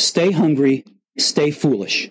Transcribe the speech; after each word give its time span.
stay 0.00 0.32
hungry, 0.32 0.84
stay 1.18 1.50
foolish. 1.50 2.10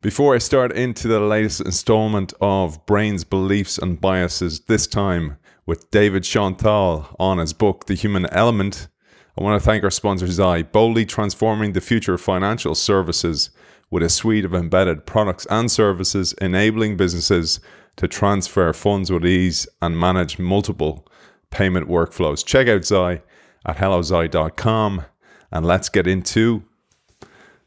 Before 0.00 0.34
I 0.34 0.38
start 0.38 0.72
into 0.72 1.08
the 1.08 1.20
latest 1.20 1.60
installment 1.60 2.32
of 2.40 2.84
Brains, 2.86 3.24
Beliefs, 3.24 3.78
and 3.78 4.00
Biases, 4.00 4.60
this 4.60 4.86
time 4.86 5.38
with 5.66 5.90
David 5.90 6.22
Schonthal 6.22 7.14
on 7.18 7.38
his 7.38 7.52
book, 7.52 7.86
The 7.86 7.94
Human 7.94 8.26
Element, 8.26 8.88
I 9.36 9.42
want 9.42 9.60
to 9.60 9.64
thank 9.64 9.84
our 9.84 9.90
sponsor, 9.90 10.26
Zai, 10.26 10.62
boldly 10.62 11.04
transforming 11.04 11.72
the 11.72 11.80
future 11.80 12.14
of 12.14 12.20
financial 12.20 12.74
services 12.74 13.50
with 13.90 14.02
a 14.02 14.08
suite 14.08 14.44
of 14.44 14.54
embedded 14.54 15.06
products 15.06 15.46
and 15.50 15.70
services, 15.70 16.32
enabling 16.34 16.96
businesses 16.96 17.60
to 17.96 18.06
transfer 18.06 18.72
funds 18.72 19.10
with 19.10 19.26
ease 19.26 19.66
and 19.82 19.98
manage 19.98 20.38
multiple 20.38 21.06
payment 21.50 21.88
workflows. 21.88 22.44
Check 22.44 22.68
out 22.68 22.84
Zai 22.84 23.22
at 23.66 23.76
hellozai.com 23.76 25.04
and 25.50 25.66
let's 25.66 25.88
get 25.88 26.06
into 26.06 26.64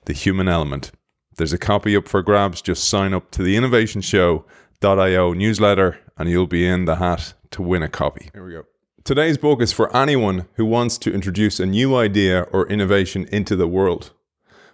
the 0.05 0.13
human 0.13 0.47
element. 0.47 0.91
There's 1.37 1.53
a 1.53 1.57
copy 1.57 1.95
up 1.95 2.07
for 2.07 2.21
grabs. 2.21 2.61
Just 2.61 2.83
sign 2.83 3.13
up 3.13 3.31
to 3.31 3.43
the 3.43 3.55
innovationshow.io 3.55 5.33
newsletter 5.33 5.99
and 6.17 6.29
you'll 6.29 6.47
be 6.47 6.67
in 6.67 6.85
the 6.85 6.97
hat 6.97 7.33
to 7.51 7.61
win 7.61 7.83
a 7.83 7.89
copy. 7.89 8.29
Here 8.33 8.45
we 8.45 8.53
go. 8.53 8.65
Today's 9.03 9.37
book 9.37 9.61
is 9.61 9.73
for 9.73 9.95
anyone 9.95 10.47
who 10.55 10.65
wants 10.65 10.97
to 10.99 11.13
introduce 11.13 11.59
a 11.59 11.65
new 11.65 11.95
idea 11.95 12.43
or 12.51 12.67
innovation 12.67 13.27
into 13.31 13.55
the 13.55 13.67
world. 13.67 14.11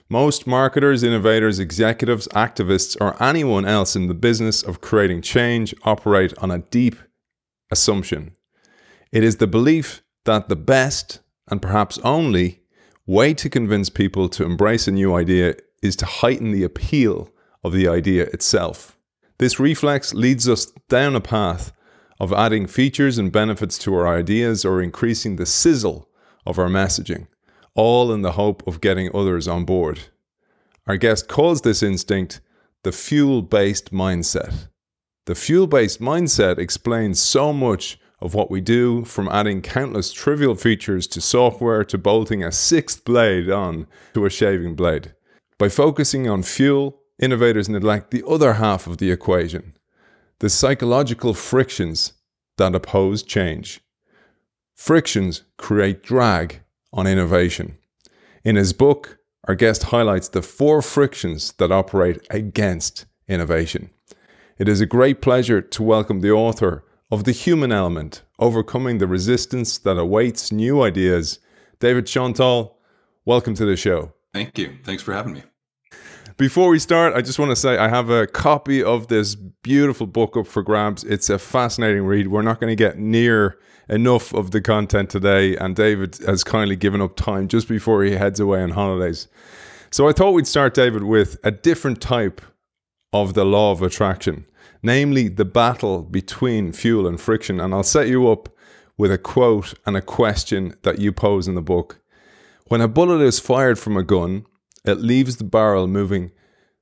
Most 0.10 0.48
marketers, 0.48 1.04
innovators, 1.04 1.60
executives, 1.60 2.28
activists, 2.30 2.98
or 3.00 3.22
anyone 3.22 3.66
else 3.66 3.96
in 3.96 4.08
the 4.08 4.14
business 4.14 4.64
of 4.64 4.82
creating 4.82 5.22
change 5.22 5.74
operate 5.84 6.34
on 6.40 6.52
a 6.52 6.60
deep 6.60 6.96
assumption. 7.72 8.36
It 9.12 9.24
is 9.24 9.38
the 9.38 9.48
belief 9.48 10.04
that 10.26 10.50
the 10.50 10.56
best, 10.56 11.20
and 11.50 11.62
perhaps 11.62 11.98
only, 12.00 12.62
way 13.08 13.34
to 13.34 13.50
convince 13.50 13.90
people 13.90 14.28
to 14.28 14.44
embrace 14.44 14.88
a 14.88 14.92
new 14.92 15.16
idea 15.16 15.56
is 15.82 15.96
to 15.96 16.06
heighten 16.06 16.52
the 16.52 16.64
appeal 16.64 17.30
of 17.64 17.72
the 17.72 17.88
idea 17.88 18.24
itself. 18.26 18.98
This 19.40 19.60
reflex 19.60 20.14
leads 20.14 20.48
us 20.50 20.66
down 20.90 21.16
a 21.16 21.22
path 21.22 21.72
of 22.20 22.34
adding 22.34 22.68
features 22.68 23.18
and 23.18 23.32
benefits 23.32 23.78
to 23.80 23.94
our 23.96 24.08
ideas 24.08 24.66
or 24.66 24.82
increasing 24.82 25.38
the 25.38 25.46
sizzle 25.46 26.10
of 26.46 26.60
our 26.60 26.68
messaging, 26.68 27.28
all 27.76 28.12
in 28.12 28.24
the 28.24 28.34
hope 28.34 28.66
of 28.68 28.82
getting 28.82 29.16
others 29.16 29.48
on 29.48 29.64
board. 29.64 30.00
Our 30.86 30.98
guest 30.98 31.28
calls 31.28 31.62
this 31.62 31.84
instinct 31.84 32.42
the 32.84 32.92
fuel 32.92 33.42
based 33.42 33.92
mindset. 33.92 34.68
The 35.26 35.36
fuel 35.36 35.68
based 35.68 36.02
mindset 36.02 36.58
explains 36.58 37.20
so 37.20 37.54
much 37.54 38.00
of 38.20 38.34
what 38.34 38.50
we 38.50 38.62
do, 38.62 39.06
from 39.06 39.30
adding 39.30 39.62
countless 39.62 40.12
trivial 40.12 40.56
features 40.56 41.08
to 41.08 41.22
software 41.22 41.84
to 41.84 41.98
bolting 41.98 42.44
a 42.44 42.52
sixth 42.52 43.06
blade 43.06 43.50
on 43.50 43.88
to 44.14 44.26
a 44.26 44.30
shaving 44.30 44.76
blade. 44.76 45.14
By 45.58 45.70
focusing 45.70 46.28
on 46.28 46.44
fuel, 46.44 47.02
innovators 47.20 47.70
neglect 47.70 48.12
the 48.12 48.24
other 48.28 48.54
half 48.54 48.88
of 48.88 48.98
the 48.98 49.12
equation 49.12 49.74
the 50.40 50.50
psychological 50.50 51.34
frictions 51.34 52.14
that 52.58 52.76
oppose 52.76 53.24
change. 53.24 53.82
Frictions 54.76 55.42
create 55.58 56.04
drag 56.04 56.62
on 56.94 57.08
innovation. 57.08 57.78
In 58.44 58.56
his 58.56 58.72
book, 58.72 59.18
our 59.48 59.56
guest 59.56 59.84
highlights 59.84 60.30
the 60.30 60.44
four 60.44 60.84
frictions 60.84 61.54
that 61.54 61.72
operate 61.72 62.20
against 62.30 63.06
innovation. 63.28 63.90
It 64.60 64.68
is 64.68 64.80
a 64.80 64.86
great 64.86 65.22
pleasure 65.22 65.62
to 65.62 65.84
welcome 65.84 66.20
the 66.20 66.32
author 66.32 66.84
of 67.10 67.24
The 67.24 67.32
Human 67.32 67.72
Element 67.72 68.24
Overcoming 68.38 68.98
the 68.98 69.08
Resistance 69.08 69.78
That 69.78 69.98
Awaits 69.98 70.52
New 70.52 70.82
Ideas, 70.82 71.40
David 71.80 72.06
Schonthal. 72.06 72.74
Welcome 73.24 73.54
to 73.56 73.66
the 73.66 73.78
show. 73.78 74.12
Thank 74.34 74.58
you. 74.58 74.78
Thanks 74.84 75.04
for 75.04 75.14
having 75.14 75.34
me. 75.34 75.44
Before 76.36 76.68
we 76.68 76.80
start, 76.80 77.16
I 77.16 77.22
just 77.22 77.40
want 77.40 77.52
to 77.52 77.56
say 77.56 77.78
I 77.78 77.88
have 77.88 78.10
a 78.10 78.28
copy 78.28 78.84
of 78.84 79.08
this 79.08 79.36
beautiful 79.36 80.06
book 80.06 80.36
up 80.36 80.48
for 80.48 80.62
grabs. 80.62 81.06
It's 81.06 81.30
a 81.30 81.40
fascinating 81.40 82.04
read. 82.04 82.28
We're 82.28 82.42
not 82.42 82.60
going 82.60 82.72
to 82.72 82.76
get 82.76 83.00
near 83.00 83.58
enough 83.88 84.34
of 84.34 84.52
the 84.52 84.60
content 84.60 85.10
today, 85.10 85.56
and 85.56 85.78
David 85.78 86.18
has 86.26 86.44
kindly 86.44 86.76
given 86.76 87.00
up 87.00 87.16
time 87.16 87.48
just 87.48 87.70
before 87.70 88.04
he 88.04 88.12
heads 88.12 88.42
away 88.42 88.62
on 88.62 88.72
holidays. 88.72 89.30
So 89.92 90.10
I 90.10 90.12
thought 90.12 90.32
we'd 90.32 90.46
start, 90.46 90.74
David, 90.74 91.04
with 91.04 91.40
a 91.42 91.52
different 91.52 92.02
type 92.02 92.42
of 93.14 93.34
the 93.34 93.46
law 93.46 93.72
of 93.72 93.82
attraction, 93.82 94.46
namely 94.82 95.28
the 95.28 95.46
battle 95.46 96.04
between 96.04 96.72
fuel 96.72 97.08
and 97.08 97.20
friction. 97.20 97.60
And 97.60 97.74
I'll 97.74 97.84
set 97.84 98.08
you 98.08 98.30
up 98.30 98.50
with 98.98 99.12
a 99.12 99.18
quote 99.18 99.74
and 99.86 99.96
a 99.96 100.02
question 100.02 100.76
that 100.84 101.00
you 101.00 101.12
pose 101.12 101.48
in 101.48 101.56
the 101.56 101.62
book. 101.62 102.00
When 102.68 102.82
a 102.82 102.88
bullet 102.88 103.22
is 103.22 103.40
fired 103.40 103.80
from 103.80 103.96
a 103.96 104.04
gun, 104.04 104.46
it 104.84 105.00
leaves 105.00 105.38
the 105.38 105.44
barrel 105.44 105.88
moving 105.88 106.32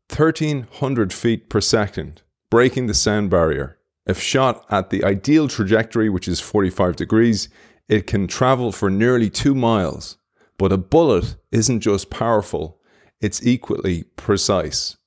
1300 0.09 1.11
feet 1.11 1.49
per 1.49 1.61
second, 1.61 2.21
breaking 2.49 2.87
the 2.87 2.93
sound 2.93 3.29
barrier. 3.29 3.77
If 4.05 4.19
shot 4.19 4.65
at 4.69 4.91
the 4.91 5.03
ideal 5.03 5.47
trajectory, 5.47 6.09
which 6.09 6.27
is 6.27 6.39
45 6.39 6.95
degrees, 6.95 7.49
it 7.89 8.07
can 8.07 8.27
travel 8.27 8.71
for 8.71 8.89
nearly 8.89 9.29
two 9.29 9.55
miles. 9.55 10.17
But 10.57 10.71
a 10.71 10.77
bullet 10.77 11.35
isn't 11.51 11.81
just 11.81 12.09
powerful, 12.09 12.79
it's 13.19 13.45
equally 13.45 14.03
precise. 14.15 14.97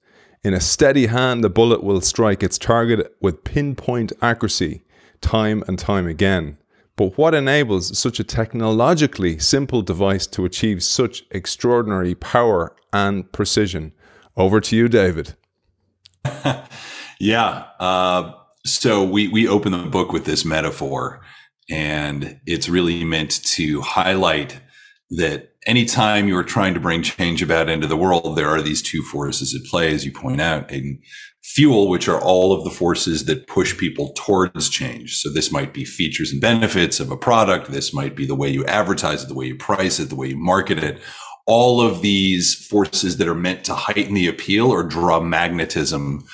In 0.44 0.54
a 0.54 0.60
steady 0.60 1.06
hand, 1.06 1.42
the 1.42 1.50
bullet 1.50 1.82
will 1.82 2.00
strike 2.00 2.42
its 2.42 2.58
target 2.58 3.14
with 3.20 3.44
pinpoint 3.44 4.12
accuracy, 4.22 4.82
time 5.20 5.64
and 5.66 5.78
time 5.78 6.06
again. 6.06 6.58
But 6.96 7.16
what 7.16 7.34
enables 7.34 7.96
such 7.98 8.18
a 8.18 8.24
technologically 8.24 9.38
simple 9.38 9.82
device 9.82 10.26
to 10.28 10.44
achieve 10.44 10.82
such 10.82 11.24
extraordinary 11.30 12.14
power 12.14 12.74
and 12.92 13.30
precision? 13.32 13.92
Over 14.36 14.60
to 14.60 14.76
you, 14.76 14.88
David. 14.88 15.34
yeah. 17.20 17.64
Uh, 17.80 18.32
so 18.64 19.04
we 19.04 19.28
we 19.28 19.48
open 19.48 19.72
the 19.72 19.78
book 19.78 20.12
with 20.12 20.24
this 20.24 20.44
metaphor, 20.44 21.20
and 21.68 22.40
it's 22.46 22.68
really 22.68 23.04
meant 23.04 23.42
to 23.44 23.80
highlight 23.80 24.60
that 25.10 25.54
anytime 25.68 26.26
you're 26.26 26.42
trying 26.42 26.74
to 26.74 26.80
bring 26.80 27.02
change 27.02 27.42
about 27.42 27.68
into 27.68 27.86
the 27.86 27.96
world, 27.96 28.36
there 28.36 28.48
are 28.48 28.62
these 28.62 28.82
two 28.82 29.02
forces 29.02 29.54
at 29.54 29.68
play, 29.70 29.92
as 29.92 30.04
you 30.04 30.10
point 30.10 30.40
out. 30.40 30.70
And 30.70 30.98
fuel, 31.42 31.88
which 31.88 32.08
are 32.08 32.20
all 32.20 32.52
of 32.52 32.64
the 32.64 32.70
forces 32.70 33.26
that 33.26 33.46
push 33.46 33.76
people 33.76 34.12
towards 34.16 34.68
change. 34.68 35.16
So 35.16 35.30
this 35.30 35.52
might 35.52 35.72
be 35.72 35.84
features 35.84 36.32
and 36.32 36.40
benefits 36.40 37.00
of 37.00 37.10
a 37.10 37.16
product. 37.16 37.70
This 37.70 37.94
might 37.94 38.16
be 38.16 38.26
the 38.26 38.34
way 38.34 38.48
you 38.48 38.64
advertise 38.64 39.22
it, 39.22 39.28
the 39.28 39.34
way 39.34 39.46
you 39.46 39.56
price 39.56 40.00
it, 40.00 40.08
the 40.08 40.16
way 40.16 40.28
you 40.28 40.36
market 40.36 40.78
it. 40.82 41.00
All 41.46 41.80
of 41.80 42.02
these 42.02 42.54
forces 42.54 43.16
that 43.18 43.28
are 43.28 43.34
meant 43.34 43.64
to 43.64 43.74
heighten 43.74 44.14
the 44.14 44.28
appeal 44.28 44.70
or 44.70 44.82
draw 44.82 45.20
magnetism 45.20 46.24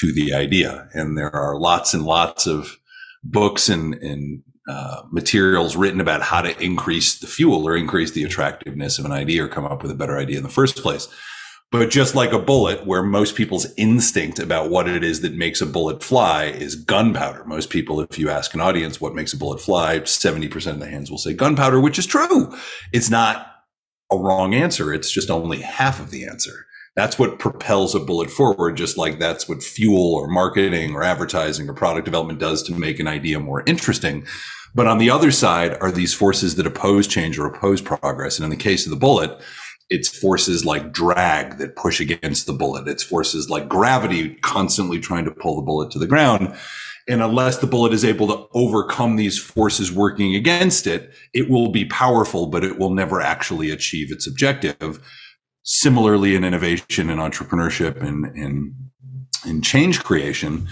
to 0.00 0.12
the 0.12 0.32
idea. 0.32 0.88
And 0.92 1.16
there 1.18 1.34
are 1.34 1.58
lots 1.58 1.92
and 1.92 2.04
lots 2.04 2.46
of 2.46 2.78
books 3.22 3.68
and, 3.68 3.94
and 3.94 4.42
uh, 4.68 5.02
materials 5.10 5.76
written 5.76 6.00
about 6.00 6.22
how 6.22 6.40
to 6.40 6.58
increase 6.62 7.18
the 7.18 7.26
fuel 7.26 7.68
or 7.68 7.76
increase 7.76 8.12
the 8.12 8.24
attractiveness 8.24 8.98
of 8.98 9.04
an 9.04 9.12
idea 9.12 9.44
or 9.44 9.48
come 9.48 9.66
up 9.66 9.82
with 9.82 9.90
a 9.90 9.96
better 9.96 10.18
idea 10.18 10.38
in 10.38 10.42
the 10.42 10.48
first 10.48 10.76
place. 10.76 11.08
But 11.70 11.90
just 11.90 12.14
like 12.14 12.32
a 12.32 12.38
bullet, 12.38 12.86
where 12.86 13.02
most 13.02 13.34
people's 13.34 13.66
instinct 13.76 14.38
about 14.38 14.70
what 14.70 14.88
it 14.88 15.02
is 15.02 15.22
that 15.22 15.34
makes 15.34 15.60
a 15.60 15.66
bullet 15.66 16.04
fly 16.04 16.44
is 16.44 16.76
gunpowder. 16.76 17.44
Most 17.44 17.68
people, 17.68 18.00
if 18.00 18.16
you 18.18 18.30
ask 18.30 18.54
an 18.54 18.60
audience 18.60 19.00
what 19.00 19.14
makes 19.14 19.32
a 19.32 19.36
bullet 19.36 19.60
fly, 19.60 19.98
70% 19.98 20.66
of 20.68 20.78
the 20.78 20.86
hands 20.86 21.10
will 21.10 21.18
say 21.18 21.34
gunpowder, 21.34 21.80
which 21.80 21.98
is 21.98 22.06
true. 22.06 22.54
It's 22.92 23.10
not 23.10 23.48
a 24.12 24.16
wrong 24.16 24.54
answer. 24.54 24.94
It's 24.94 25.10
just 25.10 25.30
only 25.30 25.62
half 25.62 25.98
of 25.98 26.10
the 26.10 26.24
answer. 26.26 26.66
That's 26.96 27.18
what 27.18 27.40
propels 27.40 27.94
a 27.94 28.00
bullet 28.00 28.30
forward, 28.30 28.76
just 28.76 28.96
like 28.96 29.18
that's 29.18 29.48
what 29.48 29.62
fuel 29.62 30.14
or 30.14 30.28
marketing 30.28 30.94
or 30.94 31.02
advertising 31.02 31.68
or 31.68 31.74
product 31.74 32.04
development 32.04 32.38
does 32.38 32.62
to 32.64 32.74
make 32.74 33.00
an 33.00 33.08
idea 33.08 33.40
more 33.40 33.64
interesting. 33.66 34.26
But 34.74 34.86
on 34.86 34.98
the 34.98 35.10
other 35.10 35.30
side 35.30 35.76
are 35.80 35.90
these 35.90 36.14
forces 36.14 36.54
that 36.56 36.66
oppose 36.66 37.06
change 37.06 37.38
or 37.38 37.46
oppose 37.46 37.80
progress. 37.80 38.38
And 38.38 38.44
in 38.44 38.50
the 38.50 38.56
case 38.56 38.86
of 38.86 38.90
the 38.90 38.96
bullet, 38.96 39.40
it's 39.90 40.08
forces 40.08 40.64
like 40.64 40.92
drag 40.92 41.58
that 41.58 41.76
push 41.76 42.00
against 42.00 42.46
the 42.46 42.52
bullet. 42.52 42.88
It's 42.88 43.02
forces 43.02 43.50
like 43.50 43.68
gravity 43.68 44.36
constantly 44.36 44.98
trying 44.98 45.24
to 45.24 45.30
pull 45.30 45.56
the 45.56 45.62
bullet 45.62 45.90
to 45.92 45.98
the 45.98 46.06
ground. 46.06 46.54
And 47.06 47.22
unless 47.22 47.58
the 47.58 47.66
bullet 47.66 47.92
is 47.92 48.04
able 48.04 48.26
to 48.28 48.46
overcome 48.54 49.16
these 49.16 49.38
forces 49.38 49.92
working 49.92 50.34
against 50.34 50.86
it, 50.86 51.12
it 51.34 51.50
will 51.50 51.70
be 51.70 51.84
powerful, 51.84 52.46
but 52.46 52.64
it 52.64 52.78
will 52.78 52.94
never 52.94 53.20
actually 53.20 53.70
achieve 53.70 54.10
its 54.10 54.26
objective. 54.26 55.00
Similarly, 55.64 56.36
in 56.36 56.44
innovation 56.44 57.10
and 57.10 57.20
entrepreneurship 57.20 58.00
and 58.02 58.26
in, 58.36 58.74
in 59.46 59.62
change 59.62 60.04
creation, 60.04 60.68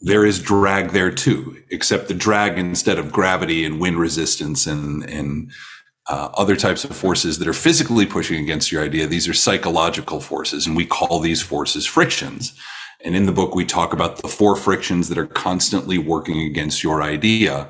there 0.00 0.26
is 0.26 0.40
drag 0.40 0.90
there 0.90 1.10
too, 1.10 1.62
except 1.70 2.08
the 2.08 2.14
drag 2.14 2.58
instead 2.58 2.98
of 2.98 3.12
gravity 3.12 3.64
and 3.64 3.80
wind 3.80 3.98
resistance 3.98 4.66
and, 4.66 5.08
and 5.08 5.50
uh, 6.08 6.28
other 6.34 6.56
types 6.56 6.84
of 6.84 6.94
forces 6.94 7.38
that 7.38 7.48
are 7.48 7.52
physically 7.52 8.04
pushing 8.04 8.42
against 8.42 8.72
your 8.72 8.82
idea. 8.82 9.06
These 9.06 9.28
are 9.28 9.34
psychological 9.34 10.20
forces, 10.20 10.66
and 10.66 10.76
we 10.76 10.84
call 10.84 11.20
these 11.20 11.40
forces 11.40 11.86
frictions. 11.86 12.52
And 13.04 13.16
in 13.16 13.26
the 13.26 13.32
book, 13.32 13.54
we 13.54 13.64
talk 13.64 13.92
about 13.92 14.20
the 14.20 14.28
four 14.28 14.56
frictions 14.56 15.08
that 15.08 15.18
are 15.18 15.26
constantly 15.26 15.98
working 15.98 16.40
against 16.40 16.82
your 16.82 17.02
idea 17.02 17.68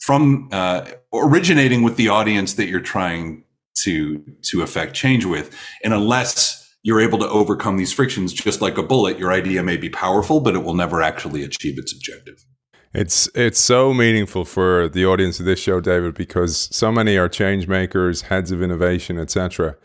from 0.00 0.48
uh, 0.52 0.84
originating 1.12 1.82
with 1.82 1.96
the 1.96 2.08
audience 2.08 2.54
that 2.54 2.66
you're 2.66 2.80
trying 2.80 3.43
to 3.82 4.24
to 4.42 4.62
affect 4.62 4.94
change 4.94 5.24
with. 5.24 5.54
And 5.82 5.92
unless 5.92 6.60
you're 6.82 7.00
able 7.00 7.18
to 7.18 7.28
overcome 7.28 7.76
these 7.76 7.92
frictions 7.92 8.32
just 8.32 8.60
like 8.60 8.78
a 8.78 8.82
bullet, 8.82 9.18
your 9.18 9.32
idea 9.32 9.62
may 9.62 9.76
be 9.76 9.88
powerful, 9.88 10.40
but 10.40 10.54
it 10.54 10.62
will 10.62 10.74
never 10.74 11.02
actually 11.02 11.42
achieve 11.42 11.78
its 11.78 11.92
objective. 11.92 12.44
It's 12.92 13.28
it's 13.34 13.58
so 13.58 13.92
meaningful 13.92 14.44
for 14.44 14.88
the 14.88 15.04
audience 15.04 15.40
of 15.40 15.46
this 15.46 15.58
show, 15.58 15.80
David, 15.80 16.14
because 16.14 16.68
so 16.70 16.92
many 16.92 17.16
are 17.16 17.28
change 17.28 17.66
makers, 17.66 18.22
heads 18.22 18.52
of 18.52 18.62
innovation, 18.62 19.18
etc. 19.18 19.76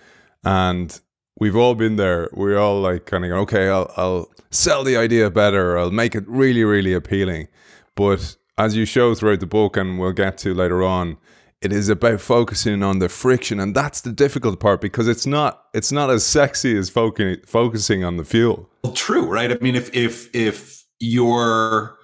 And 0.44 1.00
we've 1.40 1.56
all 1.56 1.74
been 1.74 1.96
there. 1.96 2.30
We're 2.34 2.60
all 2.60 2.82
like 2.82 3.08
kind 3.08 3.26
of 3.26 3.32
okay, 3.32 3.70
I'll 3.70 3.92
I'll 3.98 4.30
sell 4.52 4.84
the 4.84 4.98
idea 4.98 5.32
better, 5.32 5.78
I'll 5.78 5.92
make 5.92 6.14
it 6.14 6.24
really, 6.28 6.64
really 6.64 6.94
appealing. 6.94 7.48
But 7.96 8.36
as 8.58 8.76
you 8.76 8.86
show 8.86 9.16
throughout 9.16 9.40
the 9.40 9.48
book, 9.48 9.76
and 9.76 10.00
we'll 10.00 10.12
get 10.12 10.38
to 10.40 10.54
later 10.54 10.84
on, 10.84 11.18
it 11.62 11.74
is 11.74 11.90
about 11.90 12.22
focusing 12.22 12.84
on 12.84 13.00
the 13.00 13.10
friction, 13.10 13.60
and 13.60 13.76
that's 13.76 14.02
the 14.02 14.12
difficult 14.12 14.60
part 14.60 14.80
because 14.80 15.08
it's 15.08 15.26
not 15.26 15.66
it's 15.74 15.92
not 15.92 16.10
as 16.10 16.26
sexy 16.26 16.78
as 16.78 16.90
focusing 16.90 17.38
focusing 17.46 18.04
on 18.04 18.18
the 18.18 18.24
fuel. 18.24 18.70
Well, 18.84 18.94
true, 18.94 19.26
right? 19.26 19.52
I 19.52 19.56
mean, 19.56 19.76
if 19.76 19.94
if 19.94 20.34
if 20.34 20.86
you're 21.00 21.98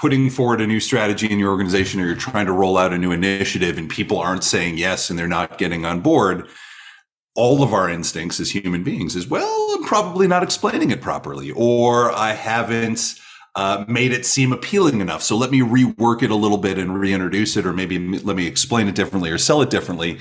putting 0.00 0.30
forward 0.30 0.60
a 0.60 0.66
new 0.66 0.80
strategy 0.80 1.30
in 1.30 1.38
your 1.38 1.50
organization 1.50 2.00
or 2.00 2.06
you're 2.06 2.14
trying 2.14 2.46
to 2.46 2.52
roll 2.52 2.78
out 2.78 2.92
a 2.92 2.98
new 2.98 3.12
initiative 3.12 3.78
and 3.78 3.88
people 3.88 4.18
aren't 4.18 4.44
saying 4.44 4.78
yes 4.78 5.10
and 5.10 5.18
they're 5.18 5.26
not 5.26 5.58
getting 5.58 5.84
on 5.84 6.00
board 6.00 6.46
all 7.34 7.62
of 7.62 7.74
our 7.74 7.90
instincts 7.90 8.38
as 8.38 8.50
human 8.50 8.84
beings 8.84 9.16
is 9.16 9.26
well 9.26 9.74
i'm 9.74 9.84
probably 9.84 10.28
not 10.28 10.42
explaining 10.42 10.92
it 10.92 11.00
properly 11.00 11.50
or 11.50 12.12
i 12.12 12.32
haven't 12.32 13.18
uh, 13.58 13.84
made 13.88 14.12
it 14.12 14.24
seem 14.24 14.52
appealing 14.52 15.00
enough 15.00 15.22
so 15.22 15.36
let 15.36 15.50
me 15.50 15.60
rework 15.60 16.22
it 16.22 16.30
a 16.30 16.34
little 16.34 16.58
bit 16.58 16.78
and 16.78 16.98
reintroduce 16.98 17.56
it 17.56 17.66
or 17.66 17.72
maybe 17.72 17.98
let 18.18 18.36
me 18.36 18.46
explain 18.46 18.86
it 18.86 18.94
differently 18.94 19.30
or 19.30 19.38
sell 19.38 19.60
it 19.60 19.70
differently 19.70 20.18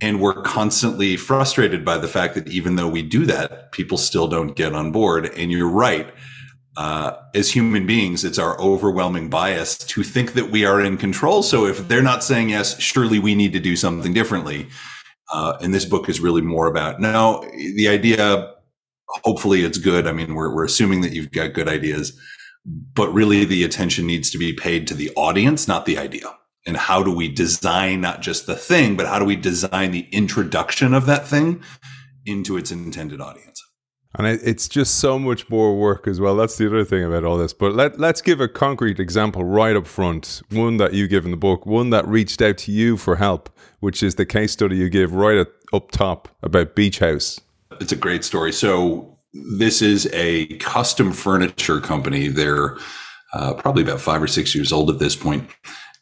and 0.00 0.20
we're 0.20 0.42
constantly 0.42 1.16
frustrated 1.16 1.84
by 1.84 1.96
the 1.96 2.08
fact 2.08 2.34
that 2.34 2.48
even 2.48 2.76
though 2.76 2.88
we 2.88 3.02
do 3.02 3.26
that 3.26 3.72
people 3.72 3.98
still 3.98 4.26
don't 4.26 4.56
get 4.56 4.74
on 4.74 4.90
board 4.90 5.26
and 5.36 5.52
you're 5.52 5.68
right 5.68 6.12
uh, 6.76 7.16
as 7.34 7.50
human 7.50 7.86
beings, 7.86 8.24
it's 8.24 8.38
our 8.38 8.58
overwhelming 8.58 9.28
bias 9.28 9.76
to 9.76 10.02
think 10.02 10.32
that 10.32 10.50
we 10.50 10.64
are 10.64 10.80
in 10.80 10.96
control. 10.96 11.42
So 11.42 11.66
if 11.66 11.86
they're 11.88 12.02
not 12.02 12.24
saying 12.24 12.50
yes, 12.50 12.80
surely 12.80 13.18
we 13.18 13.34
need 13.34 13.52
to 13.52 13.60
do 13.60 13.76
something 13.76 14.14
differently. 14.14 14.68
Uh, 15.30 15.56
and 15.60 15.74
this 15.74 15.84
book 15.84 16.08
is 16.08 16.20
really 16.20 16.42
more 16.42 16.66
about 16.66 17.00
now 17.00 17.40
the 17.76 17.88
idea. 17.88 18.52
Hopefully, 19.24 19.62
it's 19.62 19.78
good. 19.78 20.06
I 20.06 20.12
mean, 20.12 20.34
we're 20.34 20.54
we're 20.54 20.64
assuming 20.64 21.02
that 21.02 21.12
you've 21.12 21.32
got 21.32 21.52
good 21.52 21.68
ideas, 21.68 22.18
but 22.64 23.12
really 23.12 23.44
the 23.44 23.64
attention 23.64 24.06
needs 24.06 24.30
to 24.30 24.38
be 24.38 24.52
paid 24.52 24.86
to 24.88 24.94
the 24.94 25.10
audience, 25.16 25.66
not 25.66 25.86
the 25.86 25.98
idea. 25.98 26.36
And 26.64 26.76
how 26.76 27.02
do 27.02 27.14
we 27.14 27.28
design 27.28 28.00
not 28.00 28.22
just 28.22 28.46
the 28.46 28.54
thing, 28.54 28.96
but 28.96 29.06
how 29.06 29.18
do 29.18 29.24
we 29.24 29.36
design 29.36 29.90
the 29.90 30.08
introduction 30.12 30.94
of 30.94 31.06
that 31.06 31.26
thing 31.26 31.62
into 32.24 32.56
its 32.56 32.70
intended 32.70 33.20
audience? 33.20 33.60
And 34.14 34.26
it's 34.26 34.68
just 34.68 34.96
so 34.96 35.18
much 35.18 35.48
more 35.48 35.76
work 35.76 36.06
as 36.06 36.20
well. 36.20 36.36
That's 36.36 36.58
the 36.58 36.66
other 36.66 36.84
thing 36.84 37.02
about 37.02 37.24
all 37.24 37.38
this. 37.38 37.54
But 37.54 37.72
let, 37.72 37.98
let's 37.98 38.20
give 38.20 38.40
a 38.40 38.48
concrete 38.48 39.00
example 39.00 39.42
right 39.42 39.74
up 39.74 39.86
front. 39.86 40.42
One 40.50 40.76
that 40.76 40.92
you 40.92 41.08
give 41.08 41.24
in 41.24 41.30
the 41.30 41.36
book, 41.36 41.64
one 41.64 41.90
that 41.90 42.06
reached 42.06 42.42
out 42.42 42.58
to 42.58 42.72
you 42.72 42.98
for 42.98 43.16
help, 43.16 43.48
which 43.80 44.02
is 44.02 44.16
the 44.16 44.26
case 44.26 44.52
study 44.52 44.76
you 44.76 44.90
give 44.90 45.14
right 45.14 45.38
at, 45.38 45.48
up 45.72 45.90
top 45.90 46.28
about 46.42 46.74
Beach 46.74 46.98
House. 46.98 47.40
It's 47.80 47.92
a 47.92 47.96
great 47.96 48.22
story. 48.22 48.52
So, 48.52 49.11
this 49.32 49.80
is 49.80 50.08
a 50.12 50.46
custom 50.58 51.12
furniture 51.12 51.80
company. 51.80 52.28
They're 52.28 52.76
uh, 53.32 53.54
probably 53.54 53.82
about 53.82 54.00
five 54.00 54.22
or 54.22 54.26
six 54.26 54.54
years 54.54 54.72
old 54.72 54.90
at 54.90 54.98
this 54.98 55.16
point. 55.16 55.48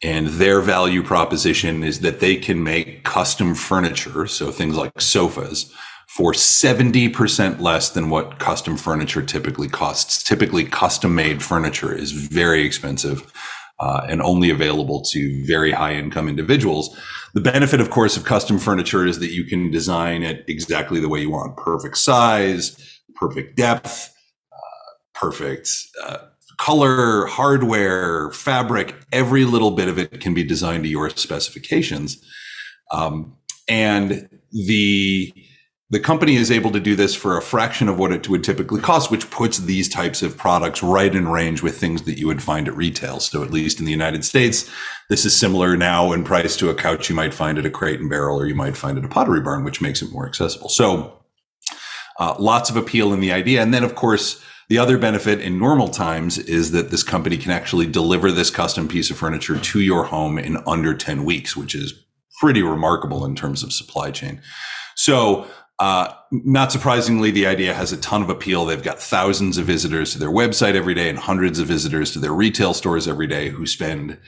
And 0.03 0.29
their 0.29 0.61
value 0.61 1.03
proposition 1.03 1.85
is 1.85 2.01
that 2.01 2.21
they 2.21 2.37
can 2.37 2.65
make 2.65 3.05
custom 3.05 3.55
furniture, 3.55 4.27
so 4.27 4.51
things 4.51 4.77
like 4.77 5.01
sofas, 5.01 5.73
for 6.09 6.33
70% 6.33 7.61
less 7.61 7.91
than 7.91 8.11
what 8.11 8.39
custom 8.39 8.77
furniture 8.77 9.23
typically 9.23 9.69
costs. 9.69 10.23
Typically, 10.23 10.65
custom 10.65 11.15
made 11.15 11.43
furniture 11.43 11.95
is 11.95 12.13
very 12.13 12.65
expensive 12.65 13.31
uh, 13.79 14.07
and 14.09 14.21
only 14.23 14.51
available 14.51 15.03
to 15.03 15.45
very 15.45 15.71
high 15.71 15.95
income 15.95 16.29
individuals. 16.29 16.97
The 17.35 17.41
benefit, 17.41 17.81
of 17.81 17.91
course, 17.91 18.17
of 18.17 18.25
custom 18.25 18.59
furniture 18.59 19.07
is 19.07 19.21
that 19.21 19.31
you 19.31 19.45
can 19.45 19.71
design 19.71 20.23
it 20.23 20.45
exactly 20.49 20.99
the 20.99 21.09
way 21.09 21.21
you 21.21 21.31
want 21.31 21.57
perfect 21.57 21.97
size, 21.99 23.00
perfect 23.21 23.57
depth, 23.57 24.13
uh, 24.53 24.93
perfect. 25.15 25.71
Uh, 26.03 26.19
color, 26.57 27.27
hardware, 27.27 28.31
fabric, 28.33 28.95
every 29.13 29.45
little 29.45 29.71
bit 29.71 29.89
of 29.89 29.99
it 29.99 30.21
can 30.21 30.35
be 30.35 30.45
designed 30.45 30.83
to 30.83 30.89
your 30.89 31.11
specifications. 31.11 32.23
Um, 32.91 33.37
and 33.69 34.29
the 34.51 35.33
the 35.93 35.99
company 35.99 36.37
is 36.37 36.53
able 36.53 36.71
to 36.71 36.79
do 36.79 36.95
this 36.95 37.17
for 37.17 37.37
a 37.37 37.43
fraction 37.43 37.89
of 37.89 37.99
what 37.99 38.13
it 38.13 38.29
would 38.29 38.45
typically 38.45 38.81
cost, 38.81 39.11
which 39.11 39.29
puts 39.29 39.59
these 39.59 39.89
types 39.89 40.23
of 40.23 40.37
products 40.37 40.85
right 40.85 41.13
in 41.13 41.27
range 41.27 41.63
with 41.63 41.79
things 41.79 42.03
that 42.03 42.17
you 42.17 42.29
would 42.29 42.41
find 42.41 42.69
at 42.69 42.77
retail. 42.77 43.19
So 43.19 43.43
at 43.43 43.51
least 43.51 43.81
in 43.81 43.87
the 43.87 43.91
United 43.91 44.25
States, 44.25 44.71
this 45.09 45.25
is 45.25 45.37
similar 45.37 45.77
now 45.77 46.13
in 46.13 46.23
price 46.23 46.57
to 46.59 46.71
a 46.71 46.77
couch 46.77 47.09
you 47.09 47.17
might 47.17 47.35
find 47.35 47.59
at 47.59 47.67
a 47.67 47.71
crate 47.71 47.99
and 47.99 48.09
barrel 48.09 48.39
or 48.39 48.47
you 48.47 48.55
might 48.55 48.77
find 48.77 48.99
at 48.99 49.05
a 49.05 49.09
pottery 49.09 49.41
barn, 49.41 49.65
which 49.65 49.81
makes 49.81 50.01
it 50.01 50.13
more 50.13 50.29
accessible. 50.29 50.69
So 50.69 51.20
uh, 52.21 52.37
lots 52.39 52.71
of 52.71 52.77
appeal 52.77 53.13
in 53.13 53.19
the 53.19 53.33
idea. 53.33 53.61
And 53.61 53.75
then 53.75 53.83
of 53.83 53.97
course, 53.97 54.41
the 54.69 54.79
other 54.79 54.99
benefit 54.99 55.41
in 55.41 55.59
normal 55.59 55.89
times 55.89 56.39
is 56.39 56.71
that 56.71 56.91
this 56.91 57.03
company 57.03 57.37
can 57.37 57.51
actually 57.51 57.87
deliver 57.87 58.31
this 58.31 58.51
custom 58.51 58.87
piece 58.87 59.11
of 59.11 59.17
furniture 59.19 59.59
to 59.59 59.81
your 59.81 60.05
home 60.05 60.39
in 60.39 60.59
under 60.65 60.95
10 60.95 61.25
weeks, 61.25 61.57
which 61.57 61.75
is 61.75 61.93
pretty 62.39 62.63
remarkable 62.63 63.25
in 63.25 63.35
terms 63.35 63.65
of 63.65 63.73
supply 63.73 64.13
chain. 64.13 64.41
So 64.95 65.49
uh, 65.81 66.13
not 66.31 66.71
surprisingly, 66.71 67.31
the 67.31 67.47
idea 67.47 67.75
has 67.75 67.91
a 67.91 67.97
ton 67.97 68.23
of 68.23 68.31
appeal. 68.31 68.65
They've 68.65 68.83
got 68.83 69.01
thousands 69.01 69.59
of 69.59 69.65
visitors 69.65 70.13
to 70.13 70.19
their 70.19 70.31
website 70.31 70.75
every 70.75 70.95
day 70.95 71.09
and 71.09 71.19
hundreds 71.19 71.59
of 71.59 71.67
visitors 71.67 72.13
to 72.13 72.19
their 72.19 72.33
retail 72.35 72.75
stores 72.75 73.09
every 73.09 73.27
day 73.27 73.49
who 73.49 73.67
spend 73.67 74.19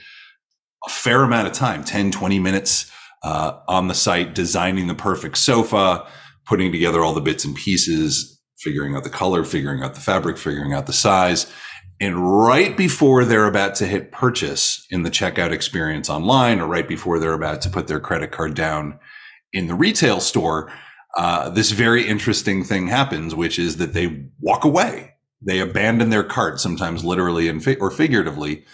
a 0.85 0.89
fair 0.89 1.23
amount 1.23 1.47
of 1.47 1.53
time 1.53 1.83
10, 1.83 2.11
20 2.11 2.39
minutes 2.39 2.91
uh, 3.21 3.59
on 3.67 3.87
the 3.87 3.93
site 3.93 4.35
designing 4.35 4.87
the 4.87 4.95
perfect 4.95 5.37
sofa, 5.37 6.05
putting 6.45 6.71
together 6.71 7.01
all 7.01 7.13
the 7.13 7.21
bits 7.21 7.45
and 7.45 7.55
pieces, 7.55 8.39
figuring 8.57 8.95
out 8.95 9.03
the 9.03 9.09
color, 9.09 9.43
figuring 9.43 9.83
out 9.83 9.93
the 9.93 10.01
fabric, 10.01 10.37
figuring 10.37 10.73
out 10.73 10.87
the 10.87 10.93
size. 10.93 11.51
And 11.99 12.43
right 12.45 12.75
before 12.75 13.23
they're 13.23 13.47
about 13.47 13.75
to 13.75 13.85
hit 13.85 14.11
purchase 14.11 14.85
in 14.89 15.03
the 15.03 15.11
checkout 15.11 15.51
experience 15.51 16.09
online, 16.09 16.59
or 16.59 16.67
right 16.67 16.87
before 16.87 17.19
they're 17.19 17.33
about 17.33 17.61
to 17.61 17.69
put 17.69 17.87
their 17.87 17.99
credit 17.99 18.31
card 18.31 18.55
down 18.55 18.99
in 19.53 19.67
the 19.67 19.75
retail 19.75 20.19
store, 20.19 20.71
uh, 21.15 21.49
this 21.49 21.71
very 21.71 22.07
interesting 22.07 22.63
thing 22.63 22.87
happens, 22.87 23.35
which 23.35 23.59
is 23.59 23.77
that 23.77 23.93
they 23.93 24.25
walk 24.39 24.63
away. 24.63 25.11
They 25.41 25.59
abandon 25.59 26.09
their 26.09 26.23
cart, 26.23 26.59
sometimes 26.59 27.03
literally 27.03 27.47
and 27.47 27.63
fi- 27.63 27.75
or 27.75 27.91
figuratively. 27.91 28.65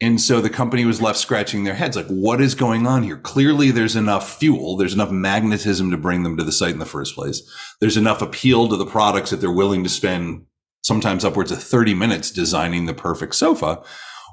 And 0.00 0.20
so 0.20 0.42
the 0.42 0.50
company 0.50 0.84
was 0.84 1.00
left 1.00 1.18
scratching 1.18 1.64
their 1.64 1.74
heads 1.74 1.96
like, 1.96 2.06
what 2.08 2.40
is 2.40 2.54
going 2.54 2.86
on 2.86 3.02
here? 3.02 3.16
Clearly, 3.16 3.70
there's 3.70 3.96
enough 3.96 4.38
fuel. 4.38 4.76
There's 4.76 4.92
enough 4.92 5.10
magnetism 5.10 5.90
to 5.90 5.96
bring 5.96 6.22
them 6.22 6.36
to 6.36 6.44
the 6.44 6.52
site 6.52 6.74
in 6.74 6.78
the 6.78 6.84
first 6.84 7.14
place. 7.14 7.42
There's 7.80 7.96
enough 7.96 8.20
appeal 8.20 8.68
to 8.68 8.76
the 8.76 8.84
products 8.84 9.30
that 9.30 9.36
they're 9.36 9.50
willing 9.50 9.82
to 9.84 9.88
spend 9.88 10.44
sometimes 10.82 11.24
upwards 11.24 11.50
of 11.50 11.62
30 11.62 11.94
minutes 11.94 12.30
designing 12.30 12.84
the 12.84 12.94
perfect 12.94 13.34
sofa. 13.34 13.82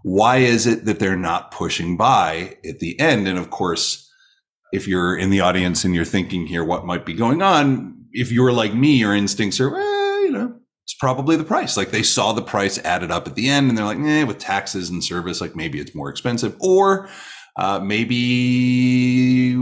Why 0.04 0.38
is 0.38 0.68
it 0.68 0.84
that 0.84 1.00
they're 1.00 1.16
not 1.16 1.52
pushing 1.52 1.96
buy 1.96 2.58
at 2.68 2.80
the 2.80 3.00
end? 3.00 3.28
And 3.28 3.40
of 3.40 3.50
course, 3.50 4.12
if 4.74 4.86
you're 4.86 5.16
in 5.16 5.30
the 5.30 5.40
audience 5.40 5.86
and 5.86 5.96
you're 5.96 6.04
thinking 6.04 6.46
here 6.46 6.64
what 6.64 6.86
might 6.86 7.06
be 7.06 7.14
going 7.14 7.42
on, 7.42 8.06
if 8.12 8.34
you're 8.34 8.52
like 8.52 8.74
me, 8.74 8.98
your 8.98 9.16
instincts 9.16 9.62
are, 9.62 9.70
well, 9.70 9.93
it's 10.94 11.00
probably 11.00 11.36
the 11.36 11.44
price. 11.44 11.76
Like 11.76 11.90
they 11.90 12.04
saw 12.04 12.34
the 12.34 12.44
price 12.44 12.78
added 12.80 13.10
up 13.10 13.28
at 13.28 13.34
the 13.34 13.50
end 13.50 13.68
and 13.68 13.78
they're 13.78 13.86
like, 13.86 13.98
eh, 13.98 14.24
with 14.24 14.38
taxes 14.38 14.92
and 14.92 15.04
service, 15.04 15.42
like 15.42 15.56
maybe 15.56 15.80
it's 15.80 15.96
more 15.96 16.10
expensive. 16.10 16.56
Or 16.60 17.10
uh, 17.56 17.80
maybe 17.80 19.56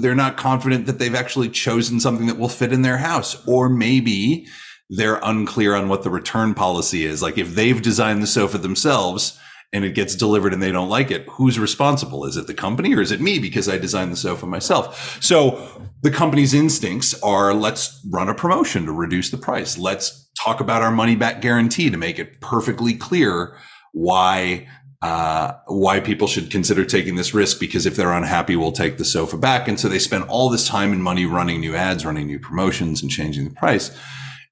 they're 0.00 0.14
not 0.14 0.38
confident 0.38 0.86
that 0.86 0.98
they've 0.98 1.14
actually 1.14 1.50
chosen 1.50 2.00
something 2.00 2.26
that 2.28 2.38
will 2.38 2.48
fit 2.48 2.72
in 2.72 2.80
their 2.80 2.96
house. 2.96 3.46
Or 3.46 3.68
maybe 3.68 4.46
they're 4.88 5.20
unclear 5.22 5.74
on 5.74 5.88
what 5.88 6.02
the 6.02 6.10
return 6.10 6.54
policy 6.54 7.04
is. 7.04 7.20
Like 7.20 7.36
if 7.36 7.54
they've 7.54 7.82
designed 7.82 8.22
the 8.22 8.26
sofa 8.26 8.56
themselves, 8.56 9.38
and 9.72 9.84
it 9.84 9.94
gets 9.94 10.16
delivered 10.16 10.52
and 10.52 10.62
they 10.62 10.72
don't 10.72 10.88
like 10.88 11.10
it, 11.10 11.28
who's 11.28 11.58
responsible? 11.58 12.24
Is 12.24 12.36
it 12.36 12.46
the 12.46 12.54
company 12.54 12.94
or 12.94 13.00
is 13.00 13.12
it 13.12 13.20
me 13.20 13.38
because 13.38 13.68
I 13.68 13.78
designed 13.78 14.12
the 14.12 14.16
sofa 14.16 14.46
myself? 14.46 15.22
So 15.22 15.88
the 16.02 16.10
company's 16.10 16.54
instincts 16.54 17.14
are 17.22 17.54
let's 17.54 18.04
run 18.10 18.28
a 18.28 18.34
promotion 18.34 18.86
to 18.86 18.92
reduce 18.92 19.30
the 19.30 19.36
price. 19.36 19.78
Let's 19.78 20.29
talk 20.44 20.60
about 20.60 20.82
our 20.82 20.90
money 20.90 21.16
back 21.16 21.40
guarantee 21.40 21.90
to 21.90 21.96
make 21.96 22.18
it 22.18 22.40
perfectly 22.40 22.94
clear 22.94 23.56
why 23.92 24.66
uh, 25.02 25.52
why 25.66 25.98
people 25.98 26.26
should 26.26 26.50
consider 26.50 26.84
taking 26.84 27.16
this 27.16 27.32
risk 27.32 27.58
because 27.58 27.86
if 27.86 27.96
they're 27.96 28.12
unhappy, 28.12 28.54
we'll 28.54 28.70
take 28.70 28.98
the 28.98 29.04
sofa 29.04 29.38
back. 29.38 29.66
And 29.66 29.80
so 29.80 29.88
they 29.88 29.98
spend 29.98 30.24
all 30.24 30.50
this 30.50 30.68
time 30.68 30.92
and 30.92 31.02
money 31.02 31.24
running 31.24 31.60
new 31.60 31.74
ads, 31.74 32.04
running 32.04 32.26
new 32.26 32.38
promotions 32.38 33.00
and 33.00 33.10
changing 33.10 33.44
the 33.48 33.54
price. 33.54 33.96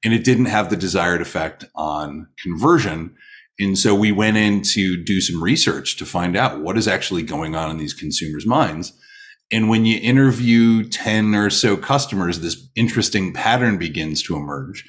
And 0.02 0.14
it 0.14 0.24
didn't 0.24 0.46
have 0.46 0.70
the 0.70 0.76
desired 0.76 1.20
effect 1.20 1.66
on 1.74 2.28
conversion. 2.42 3.14
And 3.58 3.76
so 3.76 3.94
we 3.94 4.10
went 4.10 4.38
in 4.38 4.62
to 4.62 5.02
do 5.02 5.20
some 5.20 5.42
research 5.42 5.96
to 5.98 6.06
find 6.06 6.34
out 6.34 6.62
what 6.62 6.78
is 6.78 6.88
actually 6.88 7.24
going 7.24 7.54
on 7.54 7.70
in 7.70 7.76
these 7.76 7.92
consumers' 7.92 8.46
minds. 8.46 8.94
And 9.50 9.68
when 9.68 9.84
you 9.84 9.98
interview 10.00 10.88
10 10.88 11.34
or 11.34 11.50
so 11.50 11.76
customers, 11.76 12.40
this 12.40 12.68
interesting 12.74 13.34
pattern 13.34 13.76
begins 13.76 14.22
to 14.24 14.36
emerge. 14.36 14.84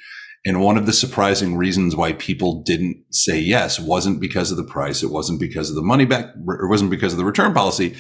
And 0.46 0.62
one 0.62 0.78
of 0.78 0.86
the 0.86 0.94
surprising 0.94 1.58
reasons 1.58 1.96
why 1.96 2.14
people 2.14 2.64
didn't 2.64 3.04
say 3.12 3.40
yes 3.40 3.78
wasn't 3.78 4.22
because 4.22 4.52
of 4.52 4.58
the 4.58 4.64
price. 4.64 5.04
It 5.04 5.12
wasn't 5.12 5.40
because 5.40 5.70
of 5.70 5.76
the 5.76 5.82
money 5.82 6.06
back. 6.06 6.28
It 6.28 6.70
wasn't 6.70 6.92
because 6.92 7.12
of 7.12 7.20
the 7.20 7.26
return 7.26 7.54
policy. 7.54 7.96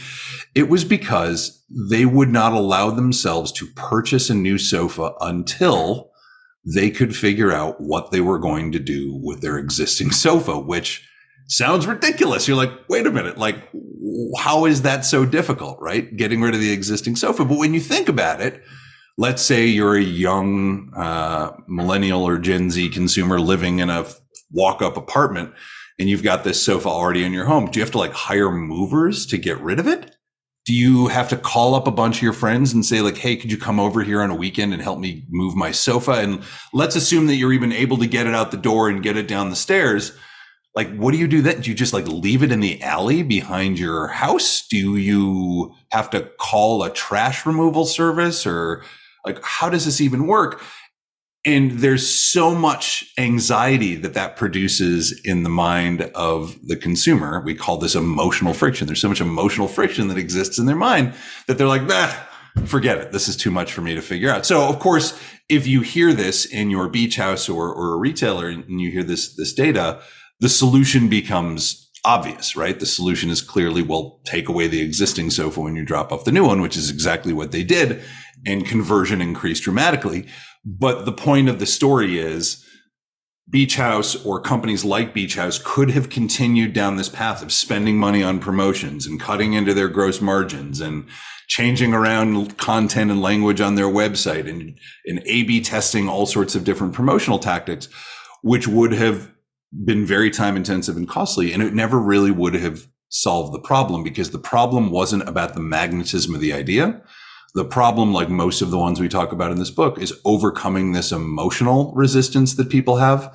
It 0.55 0.69
was 0.69 0.85
because 0.85 1.65
they 1.69 2.05
would 2.05 2.29
not 2.29 2.53
allow 2.53 2.91
themselves 2.91 3.51
to 3.53 3.67
purchase 3.75 4.29
a 4.29 4.35
new 4.35 4.57
sofa 4.57 5.13
until 5.19 6.11
they 6.65 6.89
could 6.89 7.15
figure 7.15 7.51
out 7.51 7.75
what 7.79 8.11
they 8.11 8.21
were 8.21 8.39
going 8.39 8.71
to 8.71 8.79
do 8.79 9.19
with 9.21 9.41
their 9.41 9.57
existing 9.57 10.11
sofa, 10.11 10.57
which 10.57 11.05
sounds 11.47 11.87
ridiculous. 11.87 12.47
You're 12.47 12.57
like, 12.57 12.71
wait 12.87 13.07
a 13.07 13.11
minute, 13.11 13.37
like, 13.37 13.57
how 14.37 14.65
is 14.65 14.83
that 14.83 15.03
so 15.03 15.25
difficult, 15.25 15.77
right? 15.81 16.15
Getting 16.15 16.41
rid 16.41 16.53
of 16.53 16.61
the 16.61 16.71
existing 16.71 17.15
sofa. 17.15 17.43
But 17.43 17.57
when 17.57 17.73
you 17.73 17.79
think 17.79 18.07
about 18.07 18.41
it, 18.41 18.63
let's 19.19 19.41
say 19.41 19.65
you're 19.65 19.97
a 19.97 20.01
young 20.01 20.93
uh, 20.95 21.51
millennial 21.67 22.23
or 22.23 22.37
Gen 22.37 22.71
Z 22.71 22.87
consumer 22.91 23.37
living 23.37 23.79
in 23.79 23.89
a 23.89 24.05
walk 24.49 24.81
up 24.81 24.95
apartment 24.95 25.53
and 25.99 26.09
you've 26.09 26.23
got 26.23 26.45
this 26.45 26.63
sofa 26.63 26.87
already 26.87 27.25
in 27.25 27.33
your 27.33 27.43
home. 27.43 27.65
Do 27.65 27.79
you 27.79 27.83
have 27.83 27.91
to 27.91 27.97
like 27.97 28.13
hire 28.13 28.49
movers 28.49 29.25
to 29.25 29.37
get 29.37 29.59
rid 29.59 29.77
of 29.77 29.87
it? 29.87 30.15
Do 30.65 30.73
you 30.73 31.07
have 31.07 31.27
to 31.29 31.37
call 31.37 31.75
up 31.75 31.85
a 31.85 31.91
bunch 31.91 32.17
of 32.17 32.21
your 32.21 32.31
friends 32.31 32.71
and 32.71 32.85
say 32.85 33.01
like, 33.01 33.17
Hey, 33.17 33.35
could 33.35 33.51
you 33.51 33.57
come 33.57 33.77
over 33.77 34.03
here 34.03 34.21
on 34.21 34.29
a 34.29 34.35
weekend 34.35 34.71
and 34.71 34.81
help 34.81 34.99
me 34.99 35.25
move 35.27 35.53
my 35.53 35.71
sofa? 35.71 36.11
And 36.11 36.41
let's 36.71 36.95
assume 36.95 37.27
that 37.27 37.35
you're 37.35 37.51
even 37.51 37.73
able 37.73 37.97
to 37.97 38.07
get 38.07 38.25
it 38.25 38.33
out 38.33 38.51
the 38.51 38.57
door 38.57 38.87
and 38.87 39.03
get 39.03 39.17
it 39.17 39.27
down 39.27 39.49
the 39.49 39.55
stairs 39.57 40.13
like 40.75 40.95
what 40.95 41.11
do 41.11 41.17
you 41.17 41.27
do 41.27 41.41
then 41.41 41.59
do 41.61 41.69
you 41.71 41.75
just 41.75 41.93
like 41.93 42.07
leave 42.07 42.43
it 42.43 42.51
in 42.51 42.59
the 42.59 42.79
alley 42.83 43.23
behind 43.23 43.79
your 43.79 44.07
house 44.07 44.67
do 44.67 44.95
you 44.95 45.73
have 45.91 46.11
to 46.11 46.21
call 46.39 46.83
a 46.83 46.93
trash 46.93 47.43
removal 47.43 47.85
service 47.85 48.45
or 48.45 48.83
like 49.29 49.43
how 49.43 49.69
does 49.69 49.85
this 49.85 50.01
even 50.01 50.27
work? 50.27 50.61
And 51.45 51.79
there's 51.79 52.07
so 52.07 52.53
much 52.53 53.13
anxiety 53.17 53.95
that 53.95 54.13
that 54.13 54.35
produces 54.35 55.19
in 55.23 55.43
the 55.43 55.49
mind 55.49 56.01
of 56.13 56.57
the 56.67 56.75
consumer. 56.75 57.41
We 57.45 57.55
call 57.55 57.77
this 57.77 57.95
emotional 57.95 58.53
friction. 58.53 58.87
There's 58.87 59.01
so 59.01 59.07
much 59.07 59.21
emotional 59.21 59.69
friction 59.69 60.09
that 60.09 60.17
exists 60.17 60.59
in 60.59 60.65
their 60.65 60.75
mind 60.75 61.13
that 61.47 61.57
they're 61.57 61.67
like 61.67 61.83
nah 61.83 62.11
forget 62.65 62.97
it. 62.97 63.11
This 63.11 63.27
is 63.27 63.37
too 63.37 63.51
much 63.51 63.71
for 63.71 63.81
me 63.81 63.95
to 63.95 64.01
figure 64.01 64.29
out. 64.29 64.45
So 64.45 64.67
of 64.67 64.79
course 64.79 65.19
if 65.47 65.65
you 65.65 65.81
hear 65.81 66.13
this 66.13 66.45
in 66.45 66.69
your 66.69 66.89
beach 66.89 67.15
house 67.15 67.47
or, 67.47 67.71
or 67.73 67.93
a 67.93 67.97
retailer 67.97 68.49
and 68.49 68.81
you 68.81 68.91
hear 68.91 69.03
this 69.03 69.35
this 69.35 69.53
data 69.53 70.01
the 70.39 70.49
solution 70.49 71.09
becomes 71.09 71.89
obvious, 72.05 72.55
right? 72.55 72.79
The 72.79 72.85
solution 72.85 73.29
is 73.29 73.41
clearly, 73.41 73.81
well, 73.81 74.21
take 74.23 74.47
away 74.47 74.67
the 74.67 74.81
existing 74.81 75.29
sofa 75.31 75.61
when 75.61 75.75
you 75.75 75.83
drop 75.83 76.11
off 76.11 76.23
the 76.23 76.31
new 76.31 76.45
one, 76.45 76.61
which 76.61 76.77
is 76.77 76.89
exactly 76.89 77.33
what 77.33 77.51
they 77.51 77.63
did. 77.63 78.01
And 78.45 78.65
conversion 78.65 79.21
increased 79.21 79.63
dramatically. 79.63 80.27
But 80.63 81.05
the 81.05 81.11
point 81.11 81.49
of 81.49 81.59
the 81.59 81.65
story 81.65 82.17
is 82.19 82.65
Beach 83.49 83.75
House 83.75 84.23
or 84.25 84.39
companies 84.39 84.85
like 84.85 85.13
Beach 85.13 85.35
House 85.35 85.59
could 85.63 85.91
have 85.91 86.09
continued 86.09 86.73
down 86.73 86.95
this 86.95 87.09
path 87.09 87.41
of 87.41 87.51
spending 87.51 87.97
money 87.97 88.21
on 88.21 88.39
promotions 88.39 89.07
and 89.07 89.19
cutting 89.19 89.53
into 89.53 89.73
their 89.73 89.87
gross 89.87 90.21
margins 90.21 90.79
and 90.79 91.07
changing 91.47 91.93
around 91.93 92.57
content 92.57 93.09
and 93.09 93.21
language 93.21 93.59
on 93.59 93.75
their 93.75 93.87
website 93.87 94.47
and, 94.47 94.77
and 95.05 95.21
A 95.25 95.43
B 95.43 95.61
testing 95.61 96.07
all 96.07 96.27
sorts 96.27 96.53
of 96.53 96.63
different 96.63 96.93
promotional 96.93 97.39
tactics, 97.39 97.89
which 98.43 98.67
would 98.67 98.93
have 98.93 99.31
been 99.83 100.05
very 100.05 100.29
time 100.29 100.55
intensive 100.55 100.95
and 100.95 101.09
costly. 101.09 101.51
And 101.51 101.63
it 101.63 101.73
never 101.73 101.99
really 101.99 102.31
would 102.31 102.53
have 102.53 102.87
solved 103.09 103.53
the 103.53 103.59
problem 103.59 104.03
because 104.03 104.29
the 104.29 104.37
problem 104.37 104.91
wasn't 104.91 105.27
about 105.27 105.55
the 105.55 105.59
magnetism 105.59 106.35
of 106.35 106.41
the 106.41 106.53
idea. 106.53 107.01
The 107.55 107.65
problem, 107.65 108.13
like 108.13 108.29
most 108.29 108.61
of 108.61 108.71
the 108.71 108.77
ones 108.77 108.99
we 108.99 109.09
talk 109.09 109.31
about 109.31 109.51
in 109.51 109.57
this 109.57 109.71
book, 109.71 109.97
is 109.99 110.13
overcoming 110.23 110.91
this 110.91 111.11
emotional 111.11 111.91
resistance 111.95 112.55
that 112.55 112.69
people 112.69 112.97
have 112.97 113.33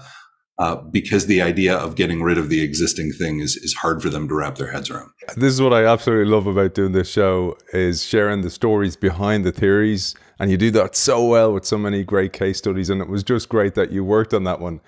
uh, 0.58 0.76
because 0.76 1.26
the 1.26 1.42
idea 1.42 1.76
of 1.76 1.96
getting 1.96 2.22
rid 2.22 2.38
of 2.38 2.48
the 2.48 2.62
existing 2.62 3.10
thing 3.12 3.40
is, 3.40 3.56
is 3.56 3.74
hard 3.74 4.00
for 4.00 4.08
them 4.08 4.28
to 4.28 4.34
wrap 4.34 4.54
their 4.56 4.70
heads 4.70 4.88
around. 4.88 5.10
This 5.36 5.52
is 5.52 5.60
what 5.60 5.72
I 5.72 5.84
absolutely 5.84 6.30
love 6.30 6.46
about 6.46 6.74
doing 6.74 6.92
this 6.92 7.08
show 7.08 7.58
is 7.72 8.04
sharing 8.04 8.42
the 8.42 8.50
stories 8.50 8.94
behind 8.94 9.44
the 9.44 9.50
theories. 9.50 10.14
And 10.38 10.50
you 10.50 10.56
do 10.56 10.70
that 10.72 10.94
so 10.94 11.24
well 11.24 11.52
with 11.52 11.64
so 11.64 11.76
many 11.76 12.04
great 12.04 12.32
case 12.32 12.58
studies. 12.58 12.88
And 12.88 13.00
it 13.00 13.08
was 13.08 13.24
just 13.24 13.48
great 13.48 13.74
that 13.74 13.90
you 13.90 14.04
worked 14.04 14.32
on 14.32 14.44
that 14.44 14.60
one. 14.60 14.80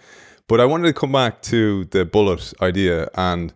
But 0.48 0.60
I 0.60 0.66
wanted 0.66 0.86
to 0.86 0.92
come 0.92 1.10
back 1.10 1.42
to 1.42 1.84
the 1.86 2.04
bullet 2.04 2.54
idea 2.62 3.08
and 3.14 3.52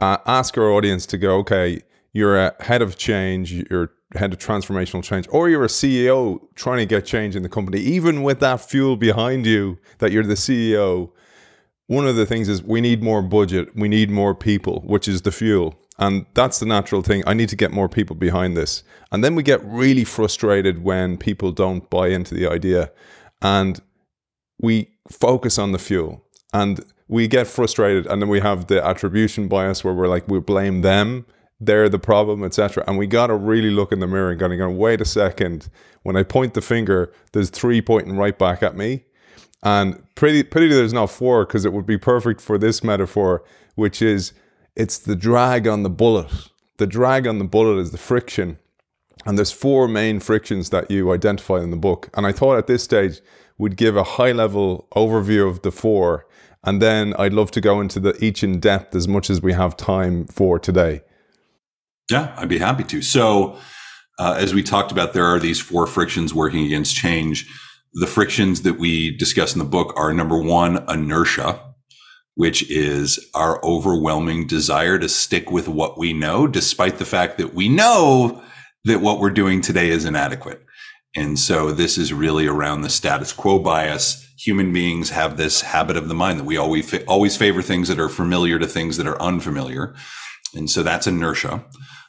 uh, 0.00 0.18
ask 0.26 0.58
our 0.58 0.72
audience 0.72 1.06
to 1.06 1.18
go, 1.18 1.36
okay, 1.38 1.82
you're 2.12 2.36
a 2.36 2.54
head 2.60 2.82
of 2.82 2.98
change, 2.98 3.52
you're 3.52 3.92
head 4.14 4.32
of 4.32 4.38
transformational 4.38 5.02
change, 5.02 5.26
or 5.30 5.48
you're 5.48 5.64
a 5.64 5.68
CEO 5.68 6.40
trying 6.54 6.78
to 6.78 6.86
get 6.86 7.04
change 7.04 7.34
in 7.34 7.42
the 7.42 7.48
company, 7.48 7.78
even 7.80 8.22
with 8.22 8.40
that 8.40 8.60
fuel 8.60 8.96
behind 8.96 9.46
you 9.46 9.78
that 9.98 10.12
you're 10.12 10.24
the 10.24 10.34
CEO. 10.34 11.10
One 11.88 12.06
of 12.06 12.16
the 12.16 12.26
things 12.26 12.48
is 12.48 12.62
we 12.62 12.80
need 12.80 13.02
more 13.02 13.22
budget, 13.22 13.74
we 13.74 13.88
need 13.88 14.10
more 14.10 14.34
people, 14.34 14.82
which 14.86 15.08
is 15.08 15.22
the 15.22 15.32
fuel. 15.32 15.74
And 15.98 16.26
that's 16.34 16.58
the 16.58 16.66
natural 16.66 17.00
thing. 17.02 17.22
I 17.26 17.32
need 17.32 17.48
to 17.48 17.56
get 17.56 17.72
more 17.72 17.88
people 17.88 18.16
behind 18.16 18.56
this. 18.56 18.82
And 19.10 19.24
then 19.24 19.34
we 19.34 19.42
get 19.42 19.64
really 19.64 20.04
frustrated 20.04 20.84
when 20.84 21.16
people 21.16 21.52
don't 21.52 21.88
buy 21.88 22.08
into 22.08 22.34
the 22.34 22.46
idea. 22.46 22.92
And 23.40 23.80
we 24.60 24.90
focus 25.10 25.58
on 25.58 25.72
the 25.72 25.78
fuel 25.78 26.22
and 26.52 26.84
we 27.08 27.28
get 27.28 27.46
frustrated 27.46 28.06
and 28.06 28.20
then 28.20 28.28
we 28.28 28.40
have 28.40 28.66
the 28.66 28.84
attribution 28.84 29.48
bias 29.48 29.84
where 29.84 29.94
we're 29.94 30.08
like 30.08 30.26
we 30.28 30.40
blame 30.40 30.82
them 30.82 31.24
they're 31.58 31.88
the 31.88 31.98
problem 31.98 32.44
etc 32.44 32.84
and 32.86 32.98
we 32.98 33.06
got 33.06 33.28
to 33.28 33.34
really 33.34 33.70
look 33.70 33.92
in 33.92 34.00
the 34.00 34.06
mirror 34.06 34.30
and 34.30 34.38
going 34.38 34.76
wait 34.76 35.00
a 35.00 35.04
second. 35.04 35.68
When 36.02 36.16
i 36.16 36.22
point 36.22 36.54
the 36.54 36.62
finger 36.62 37.12
there's 37.32 37.50
three 37.50 37.80
pointing 37.80 38.16
right 38.16 38.38
back 38.38 38.62
at 38.62 38.76
me. 38.76 39.04
And 39.62 40.02
pretty 40.14 40.42
pretty 40.42 40.68
there's 40.68 40.92
not 40.92 41.10
four 41.10 41.44
because 41.44 41.64
it 41.64 41.72
would 41.72 41.86
be 41.86 41.98
perfect 41.98 42.40
for 42.40 42.58
this 42.58 42.84
metaphor 42.84 43.42
which 43.74 44.02
is 44.02 44.32
it's 44.76 44.98
the 44.98 45.16
drag 45.16 45.66
on 45.66 45.82
the 45.82 45.90
bullet. 45.90 46.30
The 46.76 46.86
drag 46.86 47.26
on 47.26 47.38
the 47.38 47.44
bullet 47.44 47.80
is 47.80 47.92
the 47.92 47.98
friction. 47.98 48.58
And 49.24 49.38
there's 49.38 49.50
four 49.50 49.88
main 49.88 50.20
frictions 50.20 50.70
that 50.70 50.90
you 50.90 51.10
identify 51.10 51.60
in 51.60 51.70
the 51.70 51.76
book. 51.76 52.10
And 52.14 52.26
i 52.26 52.32
thought 52.32 52.58
at 52.58 52.66
this 52.66 52.84
stage 52.84 53.20
would 53.58 53.76
give 53.76 53.96
a 53.96 54.04
high 54.04 54.32
level 54.32 54.86
overview 54.94 55.48
of 55.48 55.62
the 55.62 55.72
four. 55.72 56.26
And 56.62 56.82
then 56.82 57.14
I'd 57.18 57.32
love 57.32 57.50
to 57.52 57.60
go 57.60 57.80
into 57.80 57.98
the 57.98 58.22
each 58.22 58.44
in 58.44 58.60
depth 58.60 58.94
as 58.94 59.08
much 59.08 59.30
as 59.30 59.40
we 59.40 59.54
have 59.54 59.76
time 59.76 60.26
for 60.26 60.58
today. 60.58 61.00
Yeah, 62.10 62.34
I'd 62.36 62.48
be 62.48 62.58
happy 62.58 62.84
to. 62.84 63.02
So, 63.02 63.58
uh, 64.18 64.36
as 64.38 64.54
we 64.54 64.62
talked 64.62 64.92
about, 64.92 65.12
there 65.12 65.26
are 65.26 65.38
these 65.38 65.60
four 65.60 65.86
frictions 65.86 66.32
working 66.32 66.64
against 66.64 66.96
change. 66.96 67.46
The 67.94 68.06
frictions 68.06 68.62
that 68.62 68.78
we 68.78 69.16
discuss 69.16 69.54
in 69.54 69.58
the 69.58 69.64
book 69.64 69.92
are 69.96 70.12
number 70.12 70.38
one, 70.40 70.84
inertia, 70.88 71.60
which 72.34 72.70
is 72.70 73.18
our 73.34 73.62
overwhelming 73.64 74.46
desire 74.46 74.98
to 74.98 75.08
stick 75.08 75.50
with 75.50 75.68
what 75.68 75.98
we 75.98 76.12
know, 76.12 76.46
despite 76.46 76.98
the 76.98 77.04
fact 77.04 77.38
that 77.38 77.54
we 77.54 77.68
know 77.68 78.42
that 78.84 79.00
what 79.00 79.18
we're 79.18 79.30
doing 79.30 79.60
today 79.60 79.90
is 79.90 80.04
inadequate. 80.04 80.62
And 81.16 81.38
so 81.38 81.72
this 81.72 81.98
is 81.98 82.12
really 82.12 82.46
around 82.46 82.82
the 82.82 82.90
status 82.90 83.32
quo 83.32 83.58
bias. 83.58 84.22
Human 84.38 84.72
beings 84.72 85.10
have 85.10 85.36
this 85.36 85.62
habit 85.62 85.96
of 85.96 86.08
the 86.08 86.14
mind 86.14 86.38
that 86.38 86.44
we 86.44 86.58
always 86.58 86.94
always 87.04 87.36
favor 87.36 87.62
things 87.62 87.88
that 87.88 87.98
are 87.98 88.10
familiar 88.10 88.58
to 88.58 88.66
things 88.66 88.98
that 88.98 89.06
are 89.06 89.20
unfamiliar. 89.20 89.94
And 90.54 90.70
so 90.70 90.82
that's 90.82 91.06
inertia. 91.06 91.64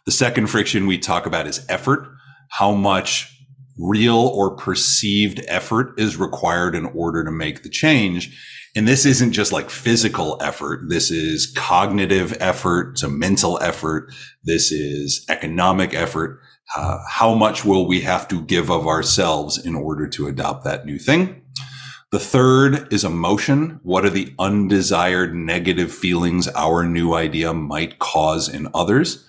The 0.08 0.12
second 0.12 0.48
friction 0.48 0.88
we 0.88 0.98
talk 0.98 1.28
about 1.28 1.46
is 1.46 1.64
effort. 1.70 2.08
How 2.50 2.72
much 2.72 3.32
real 3.78 4.18
or 4.18 4.56
perceived 4.56 5.46
effort 5.48 5.94
is 6.00 6.18
required 6.18 6.74
in 6.74 6.86
order 6.86 7.24
to 7.24 7.30
make 7.30 7.62
the 7.62 7.70
change. 7.70 8.36
And 8.76 8.88
this 8.88 9.06
isn't 9.06 9.34
just 9.34 9.52
like 9.52 9.70
physical 9.70 10.40
effort. 10.42 10.90
This 10.90 11.12
is 11.12 11.54
cognitive 11.56 12.36
effort. 12.40 12.94
It's 12.94 13.04
a 13.04 13.10
mental 13.10 13.60
effort. 13.62 14.12
This 14.44 14.72
is 14.72 15.24
economic 15.30 15.94
effort 15.94 16.40
uh, 16.76 17.00
how 17.08 17.34
much 17.34 17.64
will 17.64 17.88
we 17.88 18.02
have 18.02 18.28
to 18.28 18.42
give 18.42 18.70
of 18.70 18.88
ourselves 18.88 19.58
in 19.58 19.76
order 19.76 20.08
to 20.08 20.28
adopt 20.28 20.64
that 20.66 20.86
new 20.86 21.00
thing? 21.00 21.42
The 22.12 22.20
third 22.20 22.92
is 22.92 23.04
emotion. 23.04 23.80
What 23.84 24.06
are 24.06 24.10
the 24.10 24.34
undesired 24.40 25.34
negative 25.36 25.92
feelings 25.92 26.48
our 26.50 26.86
new 26.86 27.14
idea 27.14 27.54
might 27.54 28.00
cause 28.00 28.48
in 28.48 28.68
others? 28.74 29.26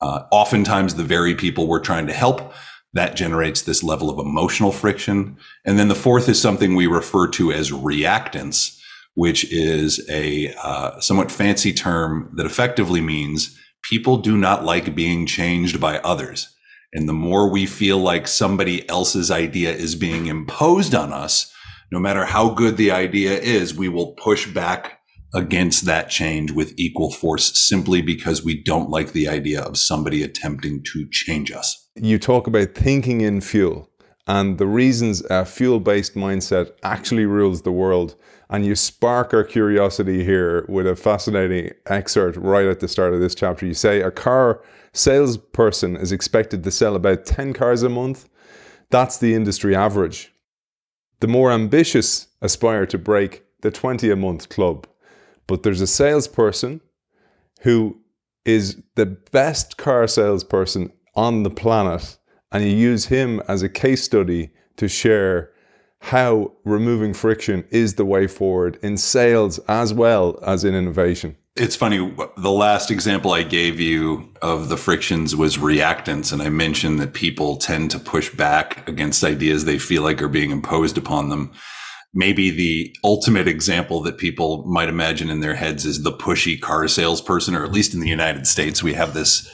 Uh, 0.00 0.22
oftentimes, 0.30 0.94
the 0.94 1.04
very 1.04 1.34
people 1.34 1.66
we're 1.66 1.80
trying 1.80 2.06
to 2.06 2.12
help, 2.12 2.52
that 2.94 3.16
generates 3.16 3.62
this 3.62 3.82
level 3.82 4.08
of 4.10 4.18
emotional 4.18 4.72
friction. 4.72 5.36
And 5.64 5.78
then 5.78 5.88
the 5.88 5.94
fourth 5.94 6.28
is 6.28 6.40
something 6.40 6.74
we 6.74 6.86
refer 6.86 7.28
to 7.28 7.52
as 7.52 7.70
reactance, 7.70 8.78
which 9.14 9.50
is 9.52 10.04
a 10.08 10.54
uh, 10.62 10.98
somewhat 11.00 11.30
fancy 11.30 11.72
term 11.72 12.30
that 12.36 12.46
effectively 12.46 13.00
means 13.00 13.58
people 13.82 14.16
do 14.18 14.36
not 14.36 14.64
like 14.64 14.94
being 14.94 15.26
changed 15.26 15.80
by 15.80 15.98
others. 15.98 16.54
And 16.92 17.08
the 17.08 17.12
more 17.12 17.50
we 17.50 17.66
feel 17.66 17.98
like 17.98 18.26
somebody 18.26 18.88
else's 18.88 19.30
idea 19.30 19.72
is 19.72 19.94
being 19.94 20.26
imposed 20.26 20.94
on 20.94 21.12
us, 21.12 21.52
no 21.92 21.98
matter 21.98 22.24
how 22.24 22.50
good 22.50 22.76
the 22.76 22.90
idea 22.90 23.38
is, 23.38 23.74
we 23.74 23.88
will 23.88 24.12
push 24.12 24.46
back 24.46 24.97
against 25.34 25.84
that 25.84 26.08
change 26.08 26.52
with 26.52 26.72
equal 26.78 27.10
force 27.10 27.58
simply 27.58 28.00
because 28.00 28.44
we 28.44 28.62
don't 28.62 28.90
like 28.90 29.12
the 29.12 29.28
idea 29.28 29.60
of 29.60 29.76
somebody 29.76 30.22
attempting 30.22 30.82
to 30.82 31.06
change 31.10 31.50
us. 31.52 31.88
you 31.96 32.18
talk 32.18 32.46
about 32.46 32.74
thinking 32.74 33.20
in 33.20 33.40
fuel 33.40 33.88
and 34.28 34.58
the 34.58 34.66
reasons 34.66 35.22
a 35.30 35.44
fuel 35.46 35.80
based 35.80 36.14
mindset 36.14 36.72
actually 36.82 37.24
rules 37.24 37.62
the 37.62 37.72
world. 37.72 38.14
And 38.50 38.64
you 38.64 38.76
spark 38.76 39.32
our 39.32 39.42
curiosity 39.42 40.22
here 40.22 40.66
with 40.68 40.86
a 40.86 40.94
fascinating 40.94 41.72
excerpt 41.86 42.36
right 42.36 42.66
at 42.66 42.80
the 42.80 42.88
start 42.88 43.14
of 43.14 43.20
this 43.20 43.34
chapter. 43.34 43.64
You 43.64 43.74
say 43.74 44.02
a 44.02 44.10
car 44.10 44.62
salesperson 44.92 45.96
is 45.96 46.12
expected 46.12 46.62
to 46.62 46.70
sell 46.70 46.94
about 46.94 47.24
10 47.24 47.54
cars 47.54 47.82
a 47.82 47.88
month. 47.88 48.28
That's 48.90 49.18
the 49.18 49.34
industry 49.34 49.74
average. 49.74 50.30
The 51.20 51.26
more 51.26 51.50
ambitious 51.50 52.28
aspire 52.42 52.86
to 52.86 52.98
break 52.98 53.44
the 53.62 53.70
20 53.70 54.10
a 54.10 54.16
month 54.16 54.50
club. 54.50 54.86
But 55.48 55.64
there's 55.64 55.80
a 55.80 55.86
salesperson 55.88 56.80
who 57.62 57.98
is 58.44 58.80
the 58.94 59.06
best 59.06 59.76
car 59.76 60.06
salesperson 60.06 60.92
on 61.16 61.42
the 61.42 61.50
planet, 61.50 62.16
and 62.52 62.62
you 62.62 62.70
use 62.70 63.06
him 63.06 63.42
as 63.48 63.62
a 63.62 63.68
case 63.68 64.04
study 64.04 64.50
to 64.76 64.86
share 64.86 65.50
how 66.00 66.52
removing 66.64 67.12
friction 67.12 67.64
is 67.70 67.94
the 67.94 68.04
way 68.04 68.28
forward 68.28 68.78
in 68.82 68.96
sales 68.96 69.58
as 69.66 69.92
well 69.92 70.38
as 70.46 70.64
in 70.64 70.74
innovation. 70.74 71.36
It's 71.56 71.74
funny. 71.74 72.14
The 72.36 72.52
last 72.52 72.92
example 72.92 73.32
I 73.32 73.42
gave 73.42 73.80
you 73.80 74.32
of 74.40 74.68
the 74.68 74.76
frictions 74.76 75.34
was 75.34 75.56
reactance. 75.56 76.32
And 76.32 76.40
I 76.40 76.50
mentioned 76.50 77.00
that 77.00 77.14
people 77.14 77.56
tend 77.56 77.90
to 77.90 77.98
push 77.98 78.30
back 78.30 78.88
against 78.88 79.24
ideas 79.24 79.64
they 79.64 79.78
feel 79.78 80.02
like 80.04 80.22
are 80.22 80.28
being 80.28 80.52
imposed 80.52 80.96
upon 80.96 81.30
them. 81.30 81.50
Maybe 82.14 82.50
the 82.50 82.94
ultimate 83.04 83.46
example 83.46 84.00
that 84.02 84.18
people 84.18 84.64
might 84.66 84.88
imagine 84.88 85.28
in 85.28 85.40
their 85.40 85.54
heads 85.54 85.84
is 85.84 86.02
the 86.02 86.12
pushy 86.12 86.58
car 86.60 86.88
salesperson, 86.88 87.54
or 87.54 87.64
at 87.64 87.72
least 87.72 87.94
in 87.94 88.00
the 88.00 88.08
United 88.08 88.46
States, 88.46 88.82
we 88.82 88.94
have 88.94 89.14
this 89.14 89.48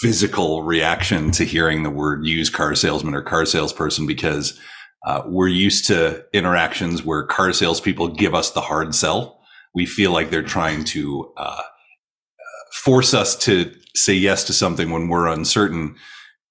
physical 0.00 0.62
reaction 0.62 1.30
to 1.32 1.44
hearing 1.44 1.82
the 1.82 1.90
word 1.90 2.26
used 2.26 2.52
car 2.52 2.74
salesman 2.74 3.14
or 3.14 3.22
car 3.22 3.46
salesperson 3.46 4.06
because 4.06 4.58
uh, 5.06 5.22
we're 5.26 5.48
used 5.48 5.86
to 5.86 6.24
interactions 6.32 7.04
where 7.04 7.24
car 7.24 7.52
salespeople 7.52 8.08
give 8.08 8.34
us 8.34 8.50
the 8.50 8.60
hard 8.60 8.94
sell. 8.94 9.40
We 9.74 9.86
feel 9.86 10.10
like 10.10 10.30
they're 10.30 10.42
trying 10.42 10.84
to 10.84 11.32
uh, 11.36 11.62
force 12.72 13.14
us 13.14 13.36
to 13.36 13.72
say 13.94 14.14
yes 14.14 14.44
to 14.44 14.52
something 14.52 14.90
when 14.90 15.08
we're 15.08 15.28
uncertain. 15.28 15.96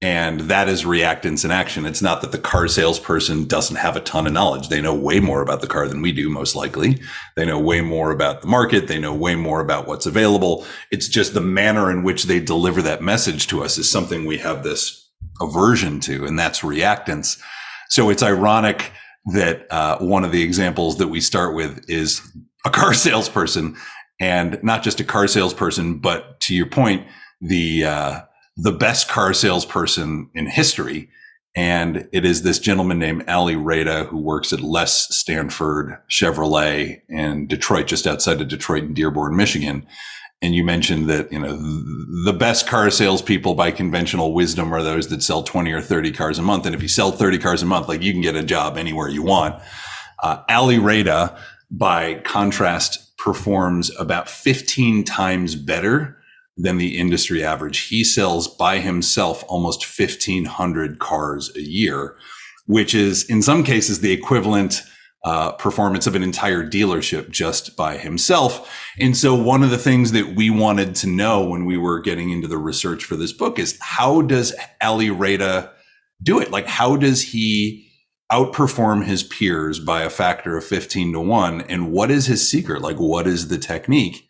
And 0.06 0.42
that 0.42 0.70
is 0.70 0.84
reactance 0.84 1.44
in 1.44 1.50
action. 1.50 1.88
It's 1.88 2.02
not 2.04 2.22
that 2.22 2.32
the 2.32 2.38
car 2.38 2.68
salesperson 2.68 3.46
doesn't 3.46 3.78
have 3.78 3.96
a 3.96 4.02
ton 4.02 4.28
of 4.28 4.34
knowledge. 4.34 4.70
They 4.70 4.80
know 4.80 4.94
way 4.94 5.20
more 5.20 5.42
about 5.42 5.62
the 5.62 5.68
car 5.68 5.88
than 5.88 6.04
we 6.04 6.12
do, 6.12 6.30
most 6.30 6.56
likely. 6.56 7.02
They 7.36 7.44
know 7.44 7.58
way 7.58 7.82
more 7.82 8.12
about 8.12 8.44
the 8.44 8.48
market. 8.48 8.88
They 8.88 9.00
know 9.00 9.16
way 9.16 9.34
more 9.34 9.62
about 9.62 9.88
what's 9.88 10.06
available. 10.06 10.64
It's 10.92 11.08
just 11.08 11.34
the 11.34 11.42
manner 11.42 11.90
in 11.90 12.04
which 12.04 12.26
they 12.26 12.40
deliver 12.40 12.84
that 12.84 13.02
message 13.02 13.48
to 13.48 13.64
us 13.64 13.80
is 13.80 13.90
something 13.90 14.26
we 14.26 14.38
have 14.38 14.62
this 14.62 15.10
aversion 15.42 16.00
to, 16.02 16.24
and 16.24 16.38
that's 16.38 16.60
reactance. 16.60 17.42
So 17.90 18.12
it's 18.12 18.22
ironic 18.22 18.92
that 19.34 19.66
uh, 19.72 19.98
one 19.98 20.24
of 20.24 20.32
the 20.32 20.44
examples 20.44 21.00
that 21.00 21.08
we 21.08 21.20
start 21.20 21.56
with 21.56 21.84
is 21.90 22.22
a 22.64 22.70
car 22.70 22.94
salesperson, 23.06 23.76
and 24.20 24.60
not 24.62 24.84
just 24.84 25.00
a 25.00 25.04
car 25.04 25.28
salesperson, 25.28 25.98
but 25.98 26.40
to 26.42 26.54
your 26.54 26.68
point, 26.68 27.08
the 27.42 27.86
uh, 27.86 28.22
the 28.58 28.72
best 28.72 29.08
car 29.08 29.34
salesperson 29.34 30.30
in 30.34 30.48
history. 30.48 31.10
And 31.56 32.08
it 32.12 32.26
is 32.26 32.42
this 32.42 32.60
gentleman 32.60 33.00
named 33.00 33.30
Ali 33.30 33.56
Reda 33.56 34.06
who 34.06 34.18
works 34.18 34.52
at 34.52 34.60
Les 34.60 35.08
Stanford 35.16 35.98
Chevrolet 36.10 37.02
in 37.08 37.48
Detroit, 37.48 37.88
just 37.88 38.06
outside 38.06 38.42
of 38.42 38.50
Detroit 38.50 38.84
in 38.84 38.94
Dearborn, 38.94 39.36
Michigan. 39.36 39.86
And 40.42 40.54
you 40.54 40.66
mentioned 40.66 41.10
that, 41.10 41.32
you 41.32 41.40
know, 41.40 41.56
the 42.26 42.36
best 42.38 42.68
car 42.68 42.90
salespeople 42.90 43.56
by 43.56 43.72
conventional 43.72 44.34
wisdom 44.34 44.74
are 44.74 44.84
those 44.84 45.08
that 45.08 45.24
sell 45.24 45.44
20 45.44 45.72
or 45.72 45.82
30 45.82 46.12
cars 46.12 46.38
a 46.38 46.42
month. 46.42 46.66
And 46.66 46.76
if 46.76 46.82
you 46.82 46.90
sell 46.90 47.12
30 47.12 47.40
cars 47.40 47.64
a 47.64 47.66
month, 47.66 47.88
like 47.88 48.02
you 48.02 48.12
can 48.12 48.22
get 48.22 48.36
a 48.36 48.44
job 48.44 48.78
anywhere 48.78 49.08
you 49.08 49.24
want. 49.24 49.62
Uh, 50.22 50.44
Ali 50.50 50.78
Reda, 50.78 51.38
by 51.72 52.16
contrast, 52.16 53.18
performs 53.18 53.98
about 53.98 54.30
15 54.30 55.06
times 55.06 55.56
better 55.56 56.18
than 56.58 56.78
the 56.78 56.98
industry 56.98 57.44
average. 57.44 57.88
He 57.88 58.04
sells 58.04 58.48
by 58.48 58.80
himself 58.80 59.44
almost 59.48 59.86
1500 59.86 61.00
cars 61.00 61.52
a 61.56 61.62
year, 61.62 62.16
which 62.66 62.96
is 62.96 63.24
in 63.30 63.42
some 63.42 63.64
cases 63.64 64.00
the 64.00 64.14
equivalent 64.14 64.82
uh, 65.26 65.52
performance 65.54 66.06
of 66.06 66.14
an 66.14 66.22
entire 66.22 66.64
dealership 66.64 67.32
just 67.32 67.76
by 67.76 67.98
himself. 67.98 68.72
And 69.00 69.18
so 69.18 69.34
one 69.34 69.64
of 69.64 69.72
the 69.72 69.78
things 69.78 70.12
that 70.12 70.36
we 70.36 70.52
wanted 70.52 70.94
to 70.96 71.08
know 71.08 71.44
when 71.44 71.66
we 71.66 71.78
were 71.78 72.00
getting 72.00 72.30
into 72.30 72.48
the 72.48 72.60
research 72.60 73.04
for 73.04 73.16
this 73.16 73.34
book 73.34 73.58
is 73.58 73.78
how 73.82 74.22
does 74.22 74.54
Ali 74.82 75.10
Reda 75.10 75.72
do 76.22 76.40
it? 76.40 76.52
Like, 76.52 76.68
how 76.68 76.96
does 76.96 77.24
he 77.24 77.90
outperform 78.32 79.06
his 79.06 79.24
peers 79.24 79.80
by 79.80 80.04
a 80.04 80.12
factor 80.12 80.58
of 80.58 80.64
15 80.64 81.14
to 81.14 81.20
one? 81.20 81.62
And 81.62 81.92
what 81.92 82.12
is 82.12 82.28
his 82.28 82.48
secret? 82.48 82.82
Like, 82.82 82.98
what 82.98 83.26
is 83.26 83.48
the 83.48 83.58
technique? 83.58 84.25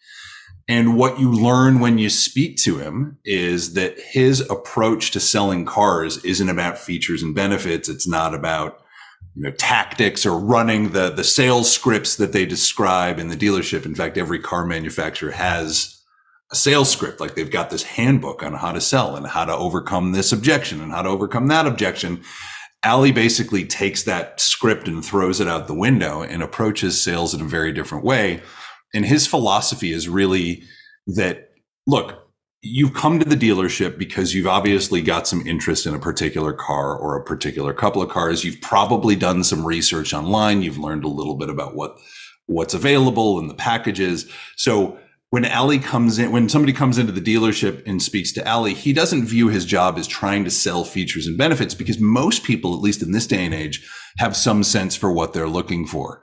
And 0.68 0.98
what 0.98 1.20
you 1.20 1.32
learn 1.32 1.80
when 1.80 1.98
you 1.98 2.10
speak 2.10 2.58
to 2.58 2.78
him 2.78 3.20
is 3.24 3.74
that 3.74 4.00
his 4.00 4.42
approach 4.50 5.12
to 5.12 5.20
selling 5.20 5.64
cars 5.64 6.24
isn't 6.26 6.50
about 6.50 6.80
features 6.80 7.22
and 7.22 7.36
benefits. 7.36 7.88
It's 7.88 8.08
not 8.08 8.34
about 8.34 8.80
you 9.36 9.44
know, 9.44 9.52
tactics 9.52 10.26
or 10.26 10.40
running 10.40 10.92
the, 10.92 11.12
the 11.12 11.24
sales 11.24 11.72
scripts 11.72 12.16
that 12.16 12.32
they 12.32 12.46
describe 12.46 13.20
in 13.20 13.28
the 13.28 13.36
dealership. 13.36 13.86
In 13.86 13.94
fact, 13.94 14.18
every 14.18 14.40
car 14.40 14.66
manufacturer 14.66 15.32
has 15.32 16.02
a 16.52 16.56
sales 16.56 16.90
script. 16.90 17.20
Like 17.20 17.36
they've 17.36 17.52
got 17.52 17.70
this 17.70 17.84
handbook 17.84 18.42
on 18.42 18.54
how 18.54 18.72
to 18.72 18.82
sell 18.82 19.16
and 19.16 19.28
how 19.28 19.46
to 19.46 19.54
overcome 19.54 20.14
this 20.14 20.32
objection 20.32 20.82
and 20.82 20.92
how 20.92 21.04
to 21.04 21.10
overcome 21.10 21.48
that 21.48 21.68
objection. 21.68 22.24
Ali 22.84 23.12
basically 23.12 23.66
takes 23.66 24.04
that 24.04 24.40
script 24.40 24.88
and 24.88 25.04
throws 25.04 25.40
it 25.40 25.48
out 25.48 25.68
the 25.68 25.74
window 25.74 26.22
and 26.22 26.42
approaches 26.42 27.02
sales 27.02 27.34
in 27.34 27.42
a 27.42 27.46
very 27.46 27.72
different 27.72 28.04
way. 28.04 28.42
And 28.96 29.06
his 29.06 29.28
philosophy 29.28 29.92
is 29.92 30.10
really 30.10 30.64
that, 31.06 31.52
look, 31.86 32.26
you've 32.62 32.94
come 32.94 33.20
to 33.20 33.30
the 33.30 33.36
dealership 33.36 33.98
because 33.98 34.34
you've 34.34 34.48
obviously 34.48 35.02
got 35.02 35.28
some 35.28 35.46
interest 35.46 35.86
in 35.86 35.94
a 35.94 36.00
particular 36.00 36.54
car 36.54 36.98
or 36.98 37.16
a 37.16 37.24
particular 37.24 37.74
couple 37.74 38.02
of 38.02 38.10
cars. 38.10 38.44
You've 38.44 38.62
probably 38.62 39.16
done 39.16 39.44
some 39.44 39.68
research 39.68 40.14
online. 40.14 40.64
You've 40.64 40.80
learned 40.80 41.04
a 41.04 41.10
little 41.10 41.36
bit 41.36 41.50
about 41.50 41.76
what 41.76 42.00
what's 42.48 42.74
available 42.74 43.40
and 43.40 43.50
the 43.50 43.56
packages. 43.56 44.32
So 44.56 44.98
when 45.32 45.46
Ali 45.46 45.80
comes 45.80 46.18
in, 46.20 46.32
when 46.32 46.48
somebody 46.48 46.74
comes 46.74 46.98
into 46.98 47.12
the 47.12 47.20
dealership 47.20 47.84
and 47.86 48.02
speaks 48.02 48.32
to 48.34 48.50
Ali, 48.50 48.74
he 48.74 48.94
doesn't 48.94 49.26
view 49.26 49.50
his 49.50 49.66
job 49.66 49.98
as 49.98 50.08
trying 50.08 50.44
to 50.44 50.52
sell 50.52 50.84
features 50.84 51.28
and 51.28 51.38
benefits 51.38 51.74
because 51.74 52.00
most 52.00 52.44
people, 52.44 52.74
at 52.74 52.82
least 52.82 53.02
in 53.02 53.12
this 53.12 53.28
day 53.28 53.44
and 53.44 53.54
age, 53.54 53.86
have 54.18 54.36
some 54.36 54.64
sense 54.64 54.96
for 54.96 55.12
what 55.12 55.34
they're 55.34 55.50
looking 55.50 55.86
for. 55.86 56.22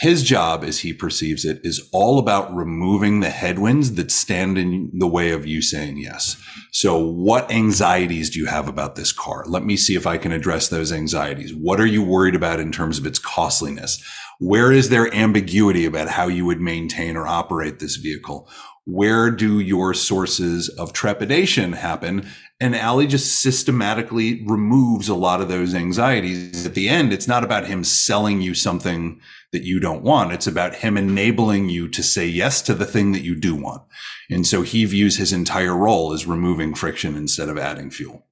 His 0.00 0.22
job, 0.22 0.62
as 0.62 0.80
he 0.80 0.92
perceives 0.92 1.46
it, 1.46 1.60
is 1.64 1.88
all 1.90 2.18
about 2.18 2.54
removing 2.54 3.20
the 3.20 3.30
headwinds 3.30 3.94
that 3.94 4.10
stand 4.10 4.58
in 4.58 4.90
the 4.92 5.06
way 5.06 5.30
of 5.30 5.46
you 5.46 5.62
saying 5.62 5.96
yes. 5.96 6.36
So 6.70 6.98
what 6.98 7.50
anxieties 7.50 8.28
do 8.28 8.38
you 8.38 8.46
have 8.46 8.68
about 8.68 8.96
this 8.96 9.10
car? 9.10 9.44
Let 9.46 9.64
me 9.64 9.74
see 9.74 9.94
if 9.94 10.06
I 10.06 10.18
can 10.18 10.32
address 10.32 10.68
those 10.68 10.92
anxieties. 10.92 11.54
What 11.54 11.80
are 11.80 11.86
you 11.86 12.02
worried 12.02 12.34
about 12.34 12.60
in 12.60 12.72
terms 12.72 12.98
of 12.98 13.06
its 13.06 13.18
costliness? 13.18 14.02
Where 14.38 14.70
is 14.70 14.90
there 14.90 15.12
ambiguity 15.14 15.86
about 15.86 16.08
how 16.08 16.28
you 16.28 16.44
would 16.44 16.60
maintain 16.60 17.16
or 17.16 17.26
operate 17.26 17.78
this 17.78 17.96
vehicle? 17.96 18.50
Where 18.84 19.30
do 19.30 19.58
your 19.58 19.94
sources 19.94 20.68
of 20.68 20.92
trepidation 20.92 21.72
happen? 21.72 22.28
And 22.58 22.74
Ali 22.74 23.06
just 23.06 23.42
systematically 23.42 24.42
removes 24.46 25.08
a 25.08 25.14
lot 25.14 25.42
of 25.42 25.48
those 25.48 25.74
anxieties. 25.74 26.64
At 26.64 26.74
the 26.74 26.88
end, 26.88 27.12
it's 27.12 27.28
not 27.28 27.44
about 27.44 27.66
him 27.66 27.84
selling 27.84 28.40
you 28.40 28.54
something 28.54 29.20
that 29.52 29.62
you 29.62 29.78
don't 29.78 30.02
want. 30.02 30.32
It's 30.32 30.46
about 30.46 30.76
him 30.76 30.96
enabling 30.96 31.68
you 31.68 31.86
to 31.88 32.02
say 32.02 32.26
yes 32.26 32.62
to 32.62 32.74
the 32.74 32.86
thing 32.86 33.12
that 33.12 33.22
you 33.22 33.34
do 33.34 33.54
want. 33.54 33.82
And 34.30 34.46
so 34.46 34.62
he 34.62 34.86
views 34.86 35.18
his 35.18 35.34
entire 35.34 35.76
role 35.76 36.14
as 36.14 36.26
removing 36.26 36.74
friction 36.74 37.14
instead 37.14 37.50
of 37.50 37.58
adding 37.58 37.90
fuel. 37.90 38.24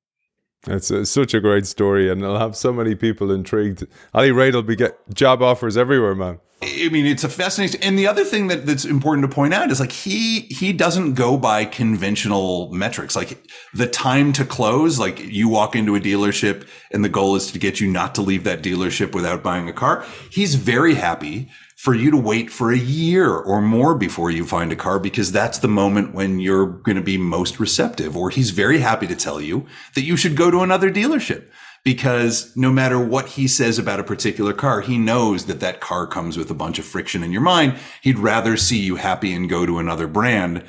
It's 0.66 0.90
a, 0.90 1.00
uh, 1.00 1.04
such 1.04 1.34
a 1.34 1.40
great 1.40 1.66
story, 1.66 2.10
and 2.10 2.24
I'll 2.24 2.38
have 2.38 2.56
so 2.56 2.72
many 2.72 2.94
people 2.94 3.30
intrigued. 3.30 3.86
Ali 4.14 4.32
Reda 4.32 4.58
will 4.58 4.62
be 4.62 4.76
get 4.76 4.98
job 5.12 5.42
offers 5.42 5.76
everywhere, 5.76 6.14
man. 6.14 6.40
I 6.64 6.88
mean, 6.88 7.06
it's 7.06 7.24
a 7.24 7.28
fascinating. 7.28 7.82
And 7.82 7.98
the 7.98 8.06
other 8.06 8.24
thing 8.24 8.48
that, 8.48 8.66
that's 8.66 8.84
important 8.84 9.28
to 9.28 9.34
point 9.34 9.52
out 9.52 9.70
is 9.70 9.80
like 9.80 9.92
he 9.92 10.40
he 10.40 10.72
doesn't 10.72 11.14
go 11.14 11.36
by 11.36 11.64
conventional 11.64 12.72
metrics. 12.72 13.14
Like 13.14 13.38
the 13.72 13.86
time 13.86 14.32
to 14.34 14.44
close, 14.44 14.98
like 14.98 15.18
you 15.18 15.48
walk 15.48 15.76
into 15.76 15.94
a 15.94 16.00
dealership 16.00 16.66
and 16.90 17.04
the 17.04 17.08
goal 17.08 17.36
is 17.36 17.50
to 17.52 17.58
get 17.58 17.80
you 17.80 17.90
not 17.90 18.14
to 18.14 18.22
leave 18.22 18.44
that 18.44 18.62
dealership 18.62 19.14
without 19.14 19.42
buying 19.42 19.68
a 19.68 19.72
car. 19.72 20.04
He's 20.30 20.54
very 20.54 20.94
happy 20.94 21.50
for 21.76 21.94
you 21.94 22.10
to 22.10 22.16
wait 22.16 22.50
for 22.50 22.72
a 22.72 22.78
year 22.78 23.30
or 23.30 23.60
more 23.60 23.94
before 23.94 24.30
you 24.30 24.46
find 24.46 24.72
a 24.72 24.76
car 24.76 24.98
because 24.98 25.32
that's 25.32 25.58
the 25.58 25.68
moment 25.68 26.14
when 26.14 26.38
you're 26.38 26.66
going 26.66 26.96
to 26.96 27.02
be 27.02 27.18
most 27.18 27.60
receptive. 27.60 28.16
Or 28.16 28.30
he's 28.30 28.50
very 28.50 28.78
happy 28.78 29.06
to 29.06 29.16
tell 29.16 29.40
you 29.40 29.66
that 29.94 30.04
you 30.04 30.16
should 30.16 30.36
go 30.36 30.50
to 30.50 30.60
another 30.60 30.90
dealership 30.90 31.44
because 31.84 32.56
no 32.56 32.72
matter 32.72 32.98
what 32.98 33.28
he 33.30 33.46
says 33.46 33.78
about 33.78 34.00
a 34.00 34.04
particular 34.04 34.52
car, 34.54 34.80
he 34.80 34.96
knows 34.96 35.44
that 35.44 35.60
that 35.60 35.80
car 35.80 36.06
comes 36.06 36.36
with 36.36 36.50
a 36.50 36.54
bunch 36.54 36.78
of 36.78 36.84
friction 36.84 37.22
in 37.22 37.30
your 37.30 37.42
mind. 37.42 37.76
He'd 38.02 38.18
rather 38.18 38.56
see 38.56 38.78
you 38.78 38.96
happy 38.96 39.32
and 39.34 39.50
go 39.50 39.66
to 39.66 39.78
another 39.78 40.06
brand 40.06 40.64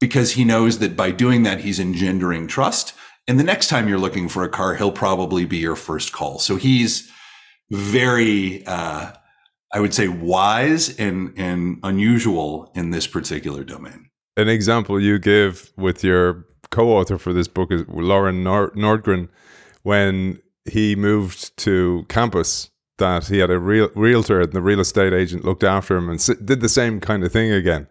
because 0.00 0.32
he 0.32 0.44
knows 0.44 0.78
that 0.78 0.96
by 0.96 1.10
doing 1.10 1.42
that, 1.42 1.60
he's 1.60 1.80
engendering 1.80 2.46
trust 2.46 2.94
And 3.26 3.38
the 3.38 3.44
next 3.44 3.68
time 3.68 3.88
you're 3.88 3.98
looking 3.98 4.26
for 4.28 4.42
a 4.42 4.48
car, 4.48 4.74
he'll 4.76 4.90
probably 4.90 5.44
be 5.44 5.58
your 5.58 5.76
first 5.76 6.12
call. 6.12 6.38
So 6.38 6.56
he's 6.56 7.10
very, 7.70 8.64
uh, 8.64 9.12
I 9.74 9.80
would 9.80 9.92
say, 9.92 10.08
wise 10.08 10.98
and, 10.98 11.34
and 11.36 11.78
unusual 11.82 12.72
in 12.74 12.90
this 12.90 13.06
particular 13.06 13.64
domain. 13.64 14.08
An 14.38 14.48
example 14.48 14.98
you 14.98 15.18
give 15.18 15.72
with 15.76 16.02
your 16.02 16.46
co 16.70 16.88
author 16.88 17.18
for 17.18 17.34
this 17.34 17.48
book 17.48 17.70
is 17.70 17.82
Loran 17.82 18.42
Nord- 18.42 18.74
Nordgren 18.74 19.28
when 19.88 20.38
he 20.66 20.94
moved 20.94 21.56
to 21.56 22.04
campus 22.10 22.70
that 22.98 23.28
he 23.28 23.38
had 23.38 23.50
a 23.50 23.58
real 23.58 23.88
realtor 23.94 24.42
and 24.42 24.52
the 24.52 24.60
real 24.60 24.80
estate 24.80 25.14
agent 25.14 25.46
looked 25.46 25.64
after 25.64 25.96
him 25.96 26.10
and 26.10 26.20
did 26.44 26.60
the 26.60 26.68
same 26.68 27.00
kind 27.00 27.24
of 27.24 27.32
thing 27.32 27.50
again. 27.50 27.86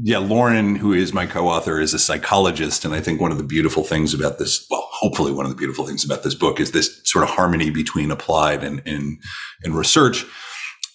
Yeah, 0.00 0.18
Loran, 0.18 0.78
who 0.78 0.92
is 0.92 1.12
my 1.12 1.26
co-author, 1.26 1.80
is 1.80 1.92
a 1.92 1.98
psychologist, 1.98 2.84
and 2.84 2.94
I 2.94 3.00
think 3.00 3.20
one 3.20 3.32
of 3.32 3.38
the 3.38 3.42
beautiful 3.42 3.82
things 3.82 4.14
about 4.14 4.38
this, 4.38 4.64
well, 4.70 4.88
hopefully 4.92 5.32
one 5.32 5.44
of 5.44 5.50
the 5.50 5.56
beautiful 5.56 5.84
things 5.84 6.04
about 6.04 6.22
this 6.22 6.36
book 6.36 6.60
is 6.60 6.70
this 6.70 7.00
sort 7.02 7.24
of 7.24 7.30
harmony 7.30 7.68
between 7.68 8.12
applied 8.12 8.62
and 8.62 8.80
and, 8.86 9.20
and 9.64 9.76
research. 9.76 10.24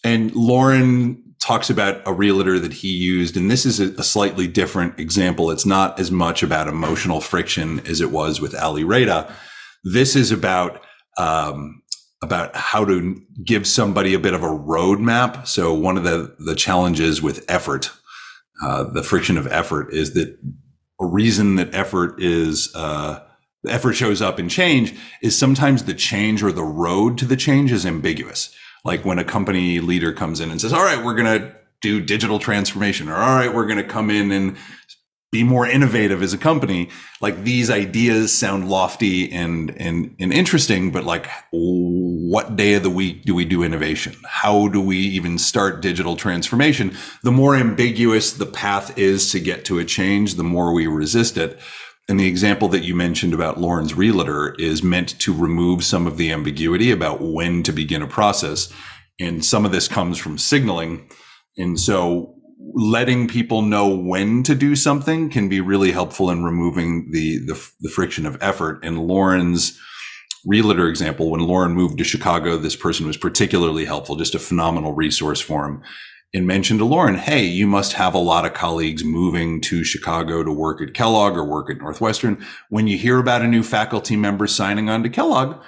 And 0.05 0.31
Loran 0.31 1.21
talks 1.41 1.69
about 1.69 2.01
a 2.05 2.13
realtor 2.13 2.59
that 2.59 2.73
he 2.73 2.87
used, 2.87 3.35
and 3.35 3.51
this 3.51 3.65
is 3.65 3.81
a, 3.81 3.93
a, 3.95 4.03
slightly 4.03 4.47
different 4.47 4.99
example. 4.99 5.51
It's 5.51 5.65
not 5.65 5.99
as 5.99 6.11
much 6.11 6.43
about 6.43 6.67
emotional 6.67 7.19
friction 7.19 7.81
as 7.81 7.99
it 7.99 8.11
was 8.11 8.39
with 8.39 8.55
Ali 8.55 8.85
Reda. 8.85 9.33
This 9.83 10.15
is 10.15 10.31
about 10.31 10.81
um, 11.17 11.81
about 12.21 12.55
how 12.55 12.85
to 12.85 13.21
give 13.43 13.65
somebody 13.65 14.13
a 14.13 14.19
bit 14.19 14.33
of 14.33 14.43
a 14.43 14.47
roadmap. 14.47 15.47
So 15.47 15.73
one 15.73 15.97
of 15.97 16.03
the 16.03 16.35
the 16.39 16.55
challenges 16.55 17.21
with 17.21 17.45
effort, 17.47 17.91
uh, 18.63 18.83
the 18.83 19.03
friction 19.03 19.37
of 19.37 19.47
effort, 19.47 19.93
is 19.93 20.13
that 20.13 20.37
a 20.99 21.05
reason 21.05 21.55
that 21.55 21.73
effort 21.73 22.21
is 22.21 22.73
uh, 22.75 23.21
effort 23.67 23.93
shows 23.93 24.21
up 24.21 24.39
in 24.39 24.49
change 24.49 24.95
is 25.21 25.37
sometimes 25.37 25.83
the 25.83 25.93
change 25.93 26.43
or 26.43 26.51
the 26.51 26.63
road 26.63 27.17
to 27.19 27.25
the 27.25 27.37
change 27.37 27.71
is 27.71 27.85
ambiguous. 27.85 28.53
Like 28.85 29.03
when 29.03 29.19
a 29.19 29.25
company 29.25 29.79
leader 29.79 30.13
comes 30.13 30.39
in 30.39 30.51
and 30.51 30.59
says, 30.59 30.73
"All 30.73 30.83
right, 30.83 31.03
we're 31.03 31.15
going 31.15 31.41
to 31.41 31.55
do 31.81 32.01
digital 32.01 32.39
transformation," 32.39 33.07
or 33.09 33.15
"All 33.15 33.35
right, 33.35 33.53
we're 33.53 33.67
going 33.67 33.77
to 33.77 33.83
come 33.83 34.09
in 34.09 34.31
and 34.31 34.57
be 35.31 35.43
more 35.43 35.67
innovative 35.67 36.23
as 36.23 36.33
a 36.33 36.37
company 36.37 36.89
like 37.21 37.43
these 37.43 37.69
ideas 37.69 38.35
sound 38.35 38.67
lofty 38.67 39.31
and 39.31 39.69
and 39.79 40.15
and 40.19 40.33
interesting 40.33 40.91
but 40.91 41.03
like 41.03 41.29
what 42.29 42.55
day 42.55 42.75
of 42.75 42.83
the 42.83 42.91
week 42.91 43.23
do 43.23 43.33
we 43.33 43.43
do 43.43 43.63
innovation? 43.63 44.15
How 44.23 44.67
do 44.67 44.79
we 44.79 44.97
even 44.97 45.39
start 45.39 45.81
digital 45.81 46.15
transformation? 46.15 46.95
The 47.23 47.31
more 47.31 47.55
ambiguous 47.55 48.33
the 48.33 48.45
path 48.45 48.95
is 48.99 49.31
to 49.31 49.39
get 49.39 49.65
to 49.65 49.79
a 49.79 49.85
change 49.85 50.35
the 50.35 50.43
more 50.43 50.71
we 50.71 50.85
resist 50.85 51.37
it. 51.37 51.59
And 52.07 52.19
the 52.19 52.27
example 52.27 52.67
that 52.67 52.83
you 52.83 52.93
mentioned 52.93 53.33
about 53.33 53.59
Loran's 53.59 53.95
realtor 53.95 54.53
is 54.59 54.83
meant 54.83 55.19
to 55.21 55.33
remove 55.33 55.83
some 55.83 56.05
of 56.05 56.17
the 56.17 56.31
ambiguity 56.31 56.91
about 56.91 57.19
when 57.19 57.63
to 57.63 57.71
begin 57.71 58.03
a 58.03 58.07
process. 58.07 58.71
And 59.19 59.43
some 59.43 59.65
of 59.65 59.71
this 59.71 59.87
comes 59.87 60.19
from 60.19 60.37
signaling. 60.37 61.09
And 61.57 61.79
so 61.79 62.35
letting 62.59 63.27
people 63.27 63.61
know 63.61 63.87
when 63.87 64.43
to 64.43 64.53
do 64.53 64.75
something 64.75 65.29
can 65.29 65.47
be 65.47 65.61
really 65.61 65.91
helpful 65.91 66.29
in 66.29 66.43
removing 66.43 67.09
the, 67.11 67.39
the, 67.39 67.71
the 67.79 67.89
friction 67.89 68.25
of 68.25 68.37
effort. 68.41 68.83
And 68.83 68.97
Loran's 68.97 69.79
realtor 70.45 70.87
example, 70.87 71.31
when 71.31 71.41
Loran 71.41 71.73
moved 71.73 71.97
to 71.97 72.03
Chicago, 72.03 72.57
this 72.57 72.75
person 72.75 73.07
was 73.07 73.17
particularly 73.17 73.85
helpful, 73.85 74.15
just 74.15 74.35
a 74.35 74.39
phenomenal 74.39 74.93
resource 74.93 75.39
for 75.39 75.65
him. 75.65 75.81
And 76.31 76.45
mentioned 76.45 76.79
to 76.79 76.85
Loran, 76.85 77.17
hey, 77.17 77.43
you 77.43 77.65
must 77.65 77.93
have 77.93 78.13
a 78.13 78.19
lot 78.19 78.45
of 78.45 78.53
colleagues 78.53 79.03
moving 79.03 79.61
to 79.61 79.83
Chicago 79.83 80.43
to 80.43 80.51
work 80.51 80.79
at 80.79 80.93
Kellogg 80.93 81.35
or 81.35 81.43
work 81.43 81.71
at 81.71 81.79
Northwestern. 81.79 82.45
When 82.69 82.85
you 82.85 82.99
hear 82.99 83.17
about 83.17 83.41
a 83.41 83.47
new 83.47 83.63
faculty 83.63 84.15
member 84.15 84.45
signing 84.45 84.91
on 84.91 85.01
to 85.01 85.09
Kellogg, 85.09 85.59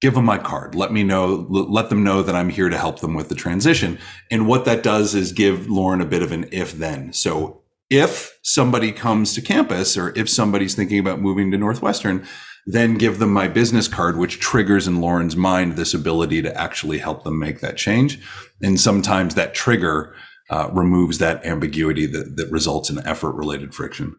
give 0.00 0.14
them 0.14 0.24
my 0.24 0.38
card. 0.38 0.74
Let 0.74 0.92
me 0.92 1.02
know, 1.02 1.46
let 1.48 1.88
them 1.88 2.04
know 2.04 2.22
that 2.22 2.34
I'm 2.34 2.50
here 2.50 2.68
to 2.68 2.78
help 2.78 3.00
them 3.00 3.14
with 3.14 3.28
the 3.28 3.34
transition. 3.34 3.98
And 4.30 4.46
what 4.46 4.64
that 4.66 4.82
does 4.82 5.14
is 5.14 5.32
give 5.32 5.66
Loran 5.66 6.02
a 6.02 6.06
bit 6.06 6.22
of 6.22 6.32
an 6.32 6.48
if 6.52 6.72
then. 6.72 7.12
So 7.12 7.62
if 7.88 8.38
somebody 8.42 8.92
comes 8.92 9.32
to 9.34 9.40
campus 9.40 9.96
or 9.96 10.12
if 10.16 10.28
somebody's 10.28 10.74
thinking 10.74 10.98
about 10.98 11.20
moving 11.20 11.50
to 11.50 11.58
Northwestern, 11.58 12.26
then 12.66 12.98
give 12.98 13.20
them 13.20 13.32
my 13.32 13.46
business 13.46 13.86
card, 13.86 14.18
which 14.18 14.40
triggers 14.40 14.88
in 14.88 14.96
Loran's 14.96 15.36
mind 15.36 15.72
this 15.72 15.94
ability 15.94 16.42
to 16.42 16.60
actually 16.60 16.98
help 16.98 17.22
them 17.22 17.38
make 17.38 17.60
that 17.60 17.76
change. 17.76 18.18
And 18.60 18.80
sometimes 18.80 19.36
that 19.36 19.54
trigger 19.54 20.14
uh, 20.50 20.70
removes 20.72 21.18
that 21.18 21.44
ambiguity 21.46 22.06
that, 22.06 22.36
that 22.36 22.50
results 22.50 22.90
in 22.90 22.98
effort 23.06 23.32
related 23.32 23.72
friction. 23.74 24.16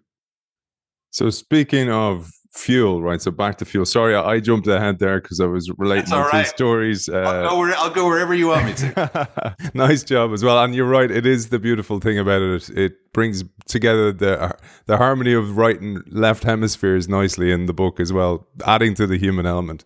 So 1.17 1.31
speaking 1.31 1.89
of 1.89 2.31
fuel, 2.51 3.01
right? 3.01 3.19
So 3.19 3.31
back 3.31 3.57
to 3.57 3.65
fuel. 3.65 3.87
Sorry, 3.87 4.13
I, 4.13 4.39
jumped 4.39 4.67
ahead 4.67 4.99
there 4.99 5.19
because 5.19 5.39
I 5.39 5.47
was 5.47 5.67
relating 5.79 6.11
to 6.11 6.29
right. 6.31 6.45
stories. 6.45 7.09
Uh, 7.09 7.17
I'll, 7.17 7.49
go 7.49 7.57
where, 7.57 7.75
I'll, 7.75 7.89
go 7.89 8.05
wherever 8.05 8.35
you 8.35 8.49
want 8.49 8.67
me 8.67 8.73
to. 8.75 9.55
nice 9.73 10.03
job 10.03 10.31
as 10.31 10.43
well. 10.43 10.63
And 10.63 10.75
you're 10.75 10.85
right; 10.85 11.09
it 11.09 11.25
is 11.25 11.49
the 11.49 11.57
beautiful 11.57 11.97
thing 11.99 12.19
about 12.19 12.43
it. 12.43 12.69
It 12.69 13.13
brings 13.13 13.43
together 13.65 14.11
the 14.11 14.55
the 14.85 14.97
harmony 14.97 15.33
of 15.33 15.57
right 15.57 15.81
and 15.81 16.03
left 16.07 16.43
hemispheres 16.43 17.09
nicely 17.09 17.51
in 17.51 17.65
the 17.65 17.73
book 17.73 17.99
as 17.99 18.13
well, 18.13 18.45
adding 18.67 18.93
to 18.93 19.07
the 19.07 19.17
human 19.17 19.47
element. 19.47 19.85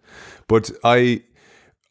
But 0.49 0.69
I 0.83 1.23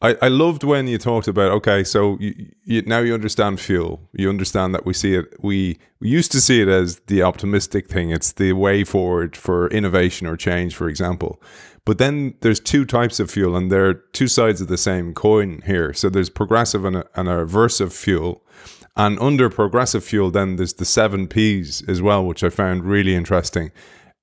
I, 0.01 0.17
I 0.21 0.27
loved 0.29 0.63
when 0.63 0.87
you 0.87 0.97
talked 0.97 1.27
about 1.27 1.51
okay, 1.51 1.83
so 1.83 2.17
you, 2.19 2.51
you, 2.63 2.81
now 2.83 2.99
you 2.99 3.13
understand 3.13 3.59
fuel. 3.59 4.01
You 4.13 4.29
understand 4.29 4.73
that 4.73 4.85
we 4.85 4.93
see 4.93 5.13
it. 5.15 5.25
We, 5.41 5.77
we 5.99 6.09
used 6.09 6.31
to 6.31 6.41
see 6.41 6.61
it 6.61 6.67
as 6.67 6.99
the 7.01 7.21
optimistic 7.21 7.87
thing. 7.87 8.09
It's 8.09 8.31
the 8.31 8.53
way 8.53 8.83
forward 8.83 9.35
for 9.35 9.67
innovation 9.67 10.25
or 10.25 10.35
change, 10.35 10.75
for 10.75 10.89
example. 10.89 11.41
But 11.85 11.97
then 11.99 12.35
there's 12.41 12.59
two 12.59 12.85
types 12.85 13.19
of 13.19 13.29
fuel, 13.29 13.55
and 13.55 13.71
they're 13.71 13.93
two 13.93 14.27
sides 14.27 14.59
of 14.61 14.67
the 14.67 14.77
same 14.77 15.13
coin 15.13 15.61
here. 15.65 15.93
So 15.93 16.09
there's 16.09 16.29
progressive 16.29 16.83
and, 16.83 16.97
and 16.97 17.27
aversive 17.27 17.93
fuel, 17.93 18.43
and 18.95 19.19
under 19.19 19.49
progressive 19.49 20.03
fuel, 20.03 20.31
then 20.31 20.57
there's 20.57 20.73
the 20.73 20.85
seven 20.85 21.27
P's 21.27 21.81
as 21.87 22.01
well, 22.01 22.25
which 22.25 22.43
I 22.43 22.49
found 22.49 22.85
really 22.85 23.15
interesting 23.15 23.71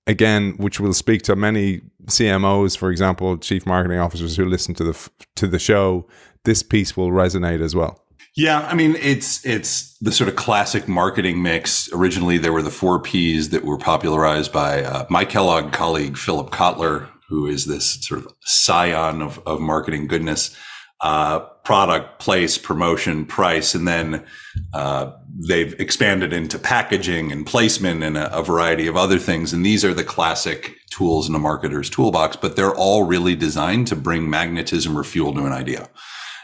again, 0.08 0.54
which 0.56 0.80
will 0.80 0.94
speak 0.94 1.22
to 1.22 1.36
many 1.36 1.82
CMOs, 2.06 2.76
for 2.76 2.90
example, 2.90 3.36
chief 3.36 3.66
marketing 3.66 3.98
officers 4.00 4.36
who 4.36 4.46
listen 4.46 4.74
to 4.74 4.84
the 4.84 5.10
to 5.36 5.46
the 5.46 5.58
show. 5.58 6.08
This 6.44 6.62
piece 6.62 6.96
will 6.96 7.10
resonate 7.10 7.60
as 7.60 7.76
well. 7.76 8.02
Yeah, 8.34 8.60
I 8.60 8.74
mean 8.74 8.96
it's 8.96 9.44
it's 9.44 9.96
the 9.98 10.12
sort 10.12 10.28
of 10.28 10.36
classic 10.36 10.88
marketing 10.88 11.42
mix. 11.42 11.92
Originally, 11.92 12.38
there 12.38 12.52
were 12.52 12.62
the 12.62 12.70
four 12.70 13.00
P's 13.00 13.50
that 13.50 13.64
were 13.64 13.78
popularized 13.78 14.52
by 14.52 14.82
uh, 14.82 15.06
my 15.10 15.24
Kellogg 15.24 15.72
colleague 15.72 16.16
Philip 16.16 16.50
Kotler, 16.50 17.08
who 17.28 17.46
is 17.46 17.66
this 17.66 18.04
sort 18.06 18.24
of 18.24 18.32
scion 18.40 19.22
of, 19.22 19.40
of 19.46 19.60
marketing 19.60 20.06
goodness. 20.06 20.56
Uh, 21.00 21.40
product, 21.68 22.18
place, 22.18 22.58
promotion, 22.58 23.24
price, 23.24 23.74
and 23.74 23.86
then 23.86 24.24
uh, 24.72 25.12
they've 25.46 25.78
expanded 25.78 26.32
into 26.32 26.58
packaging 26.58 27.30
and 27.30 27.46
placement 27.46 28.02
and 28.02 28.16
a, 28.16 28.36
a, 28.36 28.42
variety 28.42 28.88
of 28.88 28.96
other 28.96 29.18
things. 29.18 29.52
And 29.52 29.64
these 29.64 29.84
are 29.84 29.94
the 29.94 30.02
classic 30.02 30.76
tools 30.90 31.28
in 31.28 31.34
a 31.36 31.38
marketer's 31.38 31.88
toolbox, 31.88 32.36
but 32.36 32.56
they're 32.56 32.74
all 32.74 33.04
really 33.04 33.36
designed 33.36 33.86
to 33.88 33.96
bring 33.96 34.28
magnetism 34.28 34.98
or 34.98 35.04
fuel 35.04 35.32
to 35.34 35.46
an 35.46 35.52
idea. 35.52 35.88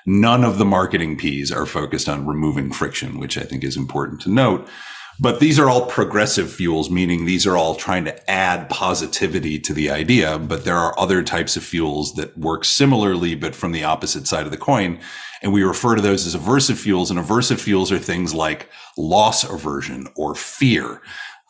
None 0.07 0.45
of 0.45 0.59
the 0.59 0.67
marketing 0.67 1.17
P's 1.17 1.51
are 1.51 1.67
focused 1.67 2.09
on 2.09 2.27
removing 2.27 2.71
friction, 2.71 3.19
which 3.19 3.39
I 3.39 3.43
think 3.43 3.65
is 3.65 3.77
important 3.77 4.21
to 4.23 4.31
note. 4.31 4.69
But 5.21 5.39
these 5.41 5.59
are 5.59 5.69
all 5.69 5.87
progressive 5.87 6.53
fuels, 6.53 6.91
meaning 6.91 7.25
these 7.25 7.47
are 7.47 7.57
all 7.57 7.77
trying 7.77 8.05
to 8.07 8.31
add 8.31 8.69
positivity 8.69 9.59
to 9.61 9.73
the 9.73 9.91
idea. 9.91 10.39
But 10.39 10.65
there 10.65 10.77
are 10.77 10.99
other 10.99 11.23
types 11.23 11.57
of 11.57 11.63
fuels 11.63 12.15
that 12.15 12.37
work 12.37 12.65
similarly, 12.65 13.35
but 13.35 13.55
from 13.55 13.73
the 13.73 13.85
opposite 13.85 14.27
side 14.27 14.45
of 14.45 14.51
the 14.51 14.59
coin. 14.59 14.99
And 15.43 15.53
we 15.53 15.63
refer 15.63 15.95
to 15.95 16.03
those 16.03 16.27
as 16.27 16.35
aversive 16.35 16.79
fuels. 16.79 17.11
And 17.11 17.21
aversive 17.21 17.61
fuels 17.61 17.93
are 17.93 17.99
things 17.99 18.35
like 18.35 18.69
loss 18.97 19.45
aversion 19.45 20.09
or 20.17 20.35
fear. 20.35 21.01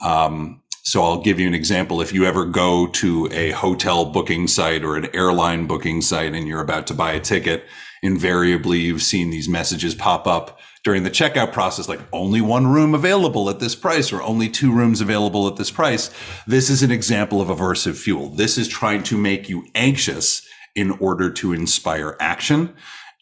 Um, 0.03 0.63
so 0.83 1.03
I'll 1.03 1.23
give 1.23 1.41
you 1.41 1.49
an 1.49 1.55
example. 1.55 2.03
If 2.03 2.13
you 2.13 2.27
ever 2.27 2.45
go 2.45 2.87
to 2.87 3.29
a 3.33 3.53
hotel 3.53 4.05
booking 4.05 4.47
site 4.47 4.85
or 4.85 4.97
an 4.97 5.09
airline 5.15 5.67
booking 5.67 6.03
site 6.03 6.35
and 6.35 6.47
you're 6.47 6.61
about 6.61 6.87
to 6.89 6.95
buy 6.95 7.13
a 7.13 7.21
ticket, 7.21 7.65
invariably 8.05 8.81
you've 8.81 9.03
seen 9.03 9.31
these 9.31 9.49
messages 9.49 9.95
pop 9.95 10.27
up 10.27 10.61
during 10.85 11.03
the 11.03 11.11
checkout 11.11 11.53
process, 11.53 11.89
like 11.89 12.01
only 12.13 12.43
one 12.43 12.67
room 12.67 12.95
available 12.95 13.49
at 13.49 13.59
this 13.61 13.75
price 13.75 14.13
or 14.13 14.23
only 14.23 14.51
two 14.51 14.71
rooms 14.71 15.01
available 15.01 15.49
at 15.49 15.57
this 15.57 15.71
price. 15.71 16.11
This 16.47 16.69
is 16.69 16.83
an 16.83 16.91
example 16.91 17.41
of 17.41 17.49
aversive 17.49 17.97
fuel. 17.97 18.29
This 18.29 18.59
is 18.59 18.69
trying 18.69 19.03
to 19.05 19.17
make 19.17 19.49
you 19.49 19.67
anxious 19.75 20.47
in 20.77 20.91
order 21.01 21.31
to 21.31 21.55
inspire 21.55 22.17
action. 22.21 22.75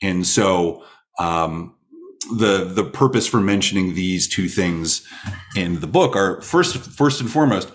And 0.02 0.26
so, 0.26 0.84
um, 1.20 1.76
the 2.36 2.64
the 2.64 2.84
purpose 2.84 3.26
for 3.26 3.40
mentioning 3.40 3.94
these 3.94 4.28
two 4.28 4.48
things 4.48 5.06
in 5.56 5.80
the 5.80 5.86
book 5.86 6.16
are 6.16 6.40
first 6.40 6.76
first 6.76 7.20
and 7.20 7.30
foremost 7.30 7.70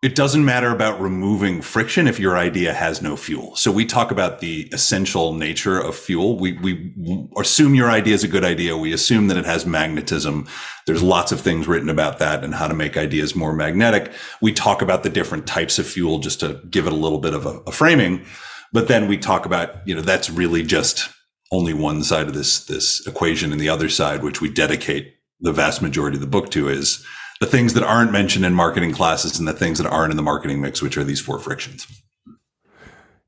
it 0.00 0.14
doesn't 0.14 0.44
matter 0.44 0.70
about 0.70 1.00
removing 1.00 1.60
friction 1.60 2.06
if 2.06 2.20
your 2.20 2.36
idea 2.36 2.72
has 2.72 3.02
no 3.02 3.16
fuel. 3.16 3.56
So 3.56 3.72
we 3.72 3.84
talk 3.84 4.12
about 4.12 4.38
the 4.38 4.68
essential 4.72 5.32
nature 5.32 5.80
of 5.80 5.96
fuel. 5.96 6.38
We, 6.38 6.52
we 6.52 7.26
assume 7.36 7.74
your 7.74 7.90
idea 7.90 8.14
is 8.14 8.22
a 8.22 8.28
good 8.28 8.44
idea. 8.44 8.76
We 8.76 8.92
assume 8.92 9.26
that 9.26 9.36
it 9.36 9.44
has 9.44 9.66
magnetism. 9.66 10.46
There's 10.86 11.02
lots 11.02 11.32
of 11.32 11.40
things 11.40 11.66
written 11.66 11.88
about 11.88 12.20
that 12.20 12.44
and 12.44 12.54
how 12.54 12.68
to 12.68 12.74
make 12.74 12.96
ideas 12.96 13.34
more 13.34 13.52
magnetic. 13.52 14.12
We 14.40 14.52
talk 14.52 14.82
about 14.82 15.02
the 15.02 15.10
different 15.10 15.48
types 15.48 15.80
of 15.80 15.86
fuel 15.86 16.20
just 16.20 16.38
to 16.40 16.60
give 16.70 16.86
it 16.86 16.92
a 16.92 16.96
little 16.96 17.18
bit 17.18 17.34
of 17.34 17.44
a, 17.44 17.58
a 17.66 17.72
framing. 17.72 18.24
But 18.72 18.86
then 18.86 19.08
we 19.08 19.18
talk 19.18 19.46
about, 19.46 19.86
you 19.86 19.96
know, 19.96 20.02
that's 20.02 20.30
really 20.30 20.62
just 20.62 21.10
only 21.50 21.74
one 21.74 22.04
side 22.04 22.28
of 22.28 22.34
this, 22.34 22.64
this 22.66 23.04
equation 23.04 23.50
and 23.50 23.60
the 23.60 23.70
other 23.70 23.88
side, 23.88 24.22
which 24.22 24.40
we 24.40 24.48
dedicate 24.48 25.16
the 25.40 25.52
vast 25.52 25.82
majority 25.82 26.16
of 26.16 26.20
the 26.20 26.26
book 26.28 26.52
to 26.52 26.68
is 26.68 27.04
the 27.40 27.46
things 27.46 27.74
that 27.74 27.82
aren't 27.82 28.12
mentioned 28.12 28.44
in 28.44 28.54
marketing 28.54 28.92
classes 28.92 29.38
and 29.38 29.46
the 29.46 29.52
things 29.52 29.78
that 29.78 29.86
aren't 29.86 30.10
in 30.10 30.16
the 30.16 30.22
marketing 30.22 30.60
mix, 30.60 30.82
which 30.82 30.96
are 30.96 31.04
these 31.04 31.20
four 31.20 31.38
frictions. 31.38 31.86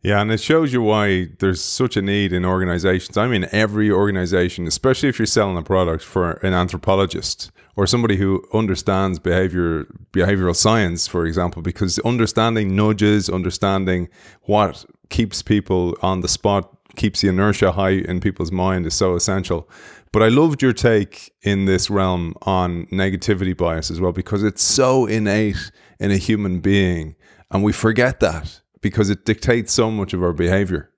Yeah, 0.02 0.22
and 0.22 0.32
it 0.32 0.40
shows 0.40 0.72
you 0.72 0.80
why 0.80 1.28
there's 1.40 1.62
such 1.62 1.94
a 1.94 2.02
need 2.02 2.32
in 2.32 2.44
organizations. 2.44 3.18
I 3.18 3.28
mean, 3.28 3.46
every 3.52 3.90
organization, 3.90 4.66
especially 4.66 5.10
if 5.10 5.18
you're 5.18 5.26
selling 5.26 5.58
a 5.58 5.62
product 5.62 6.02
for 6.02 6.32
an 6.42 6.54
anthropologist 6.54 7.50
or 7.76 7.86
somebody 7.86 8.16
who 8.16 8.42
understands 8.54 9.18
behavior, 9.18 9.84
behavioral 10.12 10.56
science, 10.56 11.06
for 11.06 11.26
example, 11.26 11.60
because 11.60 11.98
understanding 11.98 12.74
nudges, 12.74 13.28
understanding 13.28 14.08
what 14.42 14.86
keeps 15.10 15.42
people 15.42 15.94
on 16.00 16.22
the 16.22 16.28
spot, 16.28 16.74
keeps 16.96 17.20
the 17.20 17.28
inertia 17.28 17.72
high 17.72 17.90
in 17.90 18.20
people's 18.20 18.50
mind 18.50 18.86
is 18.86 18.94
so 18.94 19.14
essential. 19.14 19.68
But 20.12 20.22
I 20.22 20.28
loved 20.28 20.60
your 20.60 20.72
take 20.72 21.32
in 21.42 21.66
this 21.66 21.88
realm 21.88 22.34
on 22.42 22.86
negativity 22.86 23.56
bias 23.56 23.90
as 23.90 24.00
well, 24.00 24.12
because 24.12 24.42
it's 24.42 24.62
so 24.62 25.06
innate 25.06 25.70
in 26.00 26.10
a 26.10 26.16
human 26.16 26.60
being. 26.60 27.14
And 27.50 27.62
we 27.62 27.72
forget 27.72 28.20
that 28.20 28.60
because 28.80 29.10
it 29.10 29.24
dictates 29.24 29.72
so 29.72 29.90
much 29.90 30.12
of 30.12 30.22
our 30.22 30.32
behavior. 30.32 30.90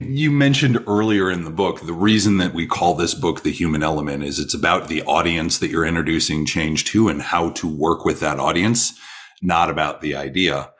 You 0.00 0.30
mentioned 0.30 0.84
earlier 0.86 1.28
in 1.28 1.44
the 1.44 1.50
book 1.50 1.80
the 1.80 1.92
reason 1.92 2.38
that 2.38 2.54
we 2.54 2.66
call 2.66 2.94
this 2.94 3.14
book 3.14 3.42
The 3.42 3.50
Human 3.50 3.82
Element 3.82 4.22
is 4.22 4.38
it's 4.38 4.54
about 4.54 4.86
the 4.86 5.02
audience 5.02 5.58
that 5.58 5.70
you're 5.70 5.84
introducing 5.84 6.46
change 6.46 6.84
to 6.86 7.08
and 7.08 7.20
how 7.20 7.50
to 7.50 7.66
work 7.66 8.04
with 8.04 8.20
that 8.20 8.38
audience, 8.38 8.96
not 9.42 9.70
about 9.70 10.00
the 10.00 10.14
idea. 10.14 10.70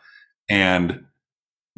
And 0.49 1.07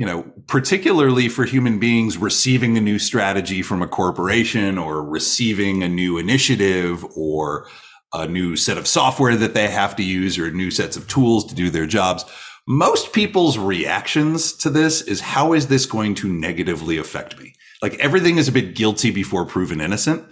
you 0.01 0.07
know, 0.07 0.23
particularly 0.47 1.29
for 1.29 1.45
human 1.45 1.79
beings 1.79 2.17
receiving 2.17 2.79
a 2.79 2.81
new 2.81 2.99
strategy 2.99 3.61
from 3.61 3.83
a 3.83 3.87
corporation 3.87 4.79
or 4.79 5.05
receiving 5.05 5.83
a 5.83 5.89
new 5.91 6.17
initiative 6.17 7.05
or 7.15 7.69
a 8.15 8.27
new 8.27 8.57
set 8.57 8.79
of 8.79 8.87
software 8.87 9.37
that 9.37 9.53
they 9.53 9.69
have 9.69 9.95
to 9.95 10.03
use 10.03 10.39
or 10.39 10.51
new 10.51 10.71
sets 10.71 10.97
of 10.97 11.07
tools 11.07 11.45
to 11.45 11.55
do 11.55 11.69
their 11.69 11.85
jobs. 11.85 12.25
Most 12.67 13.13
people's 13.13 13.59
reactions 13.59 14.55
to 14.55 14.71
this 14.71 15.03
is 15.03 15.21
how 15.21 15.53
is 15.53 15.67
this 15.67 15.85
going 15.85 16.15
to 16.15 16.33
negatively 16.33 16.97
affect 16.97 17.39
me? 17.39 17.53
Like 17.83 17.99
everything 17.99 18.39
is 18.39 18.49
a 18.49 18.53
bit 18.53 18.75
guilty 18.75 19.11
before 19.11 19.45
proven 19.45 19.83
innocent. 19.83 20.25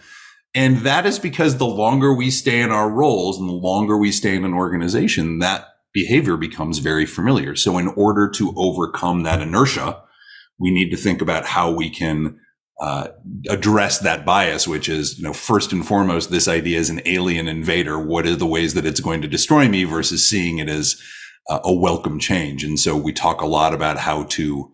And 0.54 0.78
that 0.78 1.04
is 1.04 1.18
because 1.18 1.59
the 1.59 1.66
longer 1.66 2.14
we 2.14 2.31
stay 2.31 2.62
in 2.62 2.70
our 2.70 2.88
roles 2.88 3.38
and 3.38 3.46
the 3.46 3.52
longer 3.52 3.98
we 3.98 4.12
stay 4.12 4.35
in 4.35 4.46
an 4.46 4.54
organization, 4.54 5.40
that 5.40 5.66
behavior 6.00 6.37
becomes 6.37 6.78
very 6.78 7.06
familiar. 7.06 7.56
So 7.56 7.78
in 7.78 7.88
order 7.88 8.30
to 8.38 8.54
overcome 8.56 9.24
that 9.24 9.42
inertia, 9.42 10.00
we 10.58 10.70
need 10.70 10.90
to 10.90 10.96
think 10.96 11.20
about 11.20 11.44
how 11.44 11.66
we 11.70 11.90
can 11.90 12.38
uh, 12.80 13.08
address 13.48 13.98
that 13.98 14.24
bias, 14.24 14.68
which 14.68 14.88
is, 14.88 15.18
you 15.18 15.24
know, 15.24 15.32
first 15.32 15.72
and 15.72 15.84
foremost, 15.84 16.30
this 16.30 16.46
idea 16.46 16.78
is 16.78 16.90
an 16.90 17.00
alien 17.04 17.48
invader. 17.48 17.98
What 17.98 18.26
are 18.26 18.37
the 18.37 18.46
ways 18.46 18.74
that 18.74 18.87
it's 18.87 19.00
going 19.00 19.22
to 19.22 19.28
destroy 19.37 19.68
me 19.68 19.82
versus 19.84 20.28
seeing 20.28 20.58
it 20.58 20.68
as 20.68 20.96
uh, 21.50 21.61
a 21.64 21.74
welcome 21.74 22.20
change? 22.20 22.62
And 22.62 22.78
so 22.78 22.96
we 22.96 23.12
talk 23.12 23.40
a 23.40 23.46
lot 23.46 23.74
about 23.74 23.98
how 23.98 24.24
to 24.24 24.72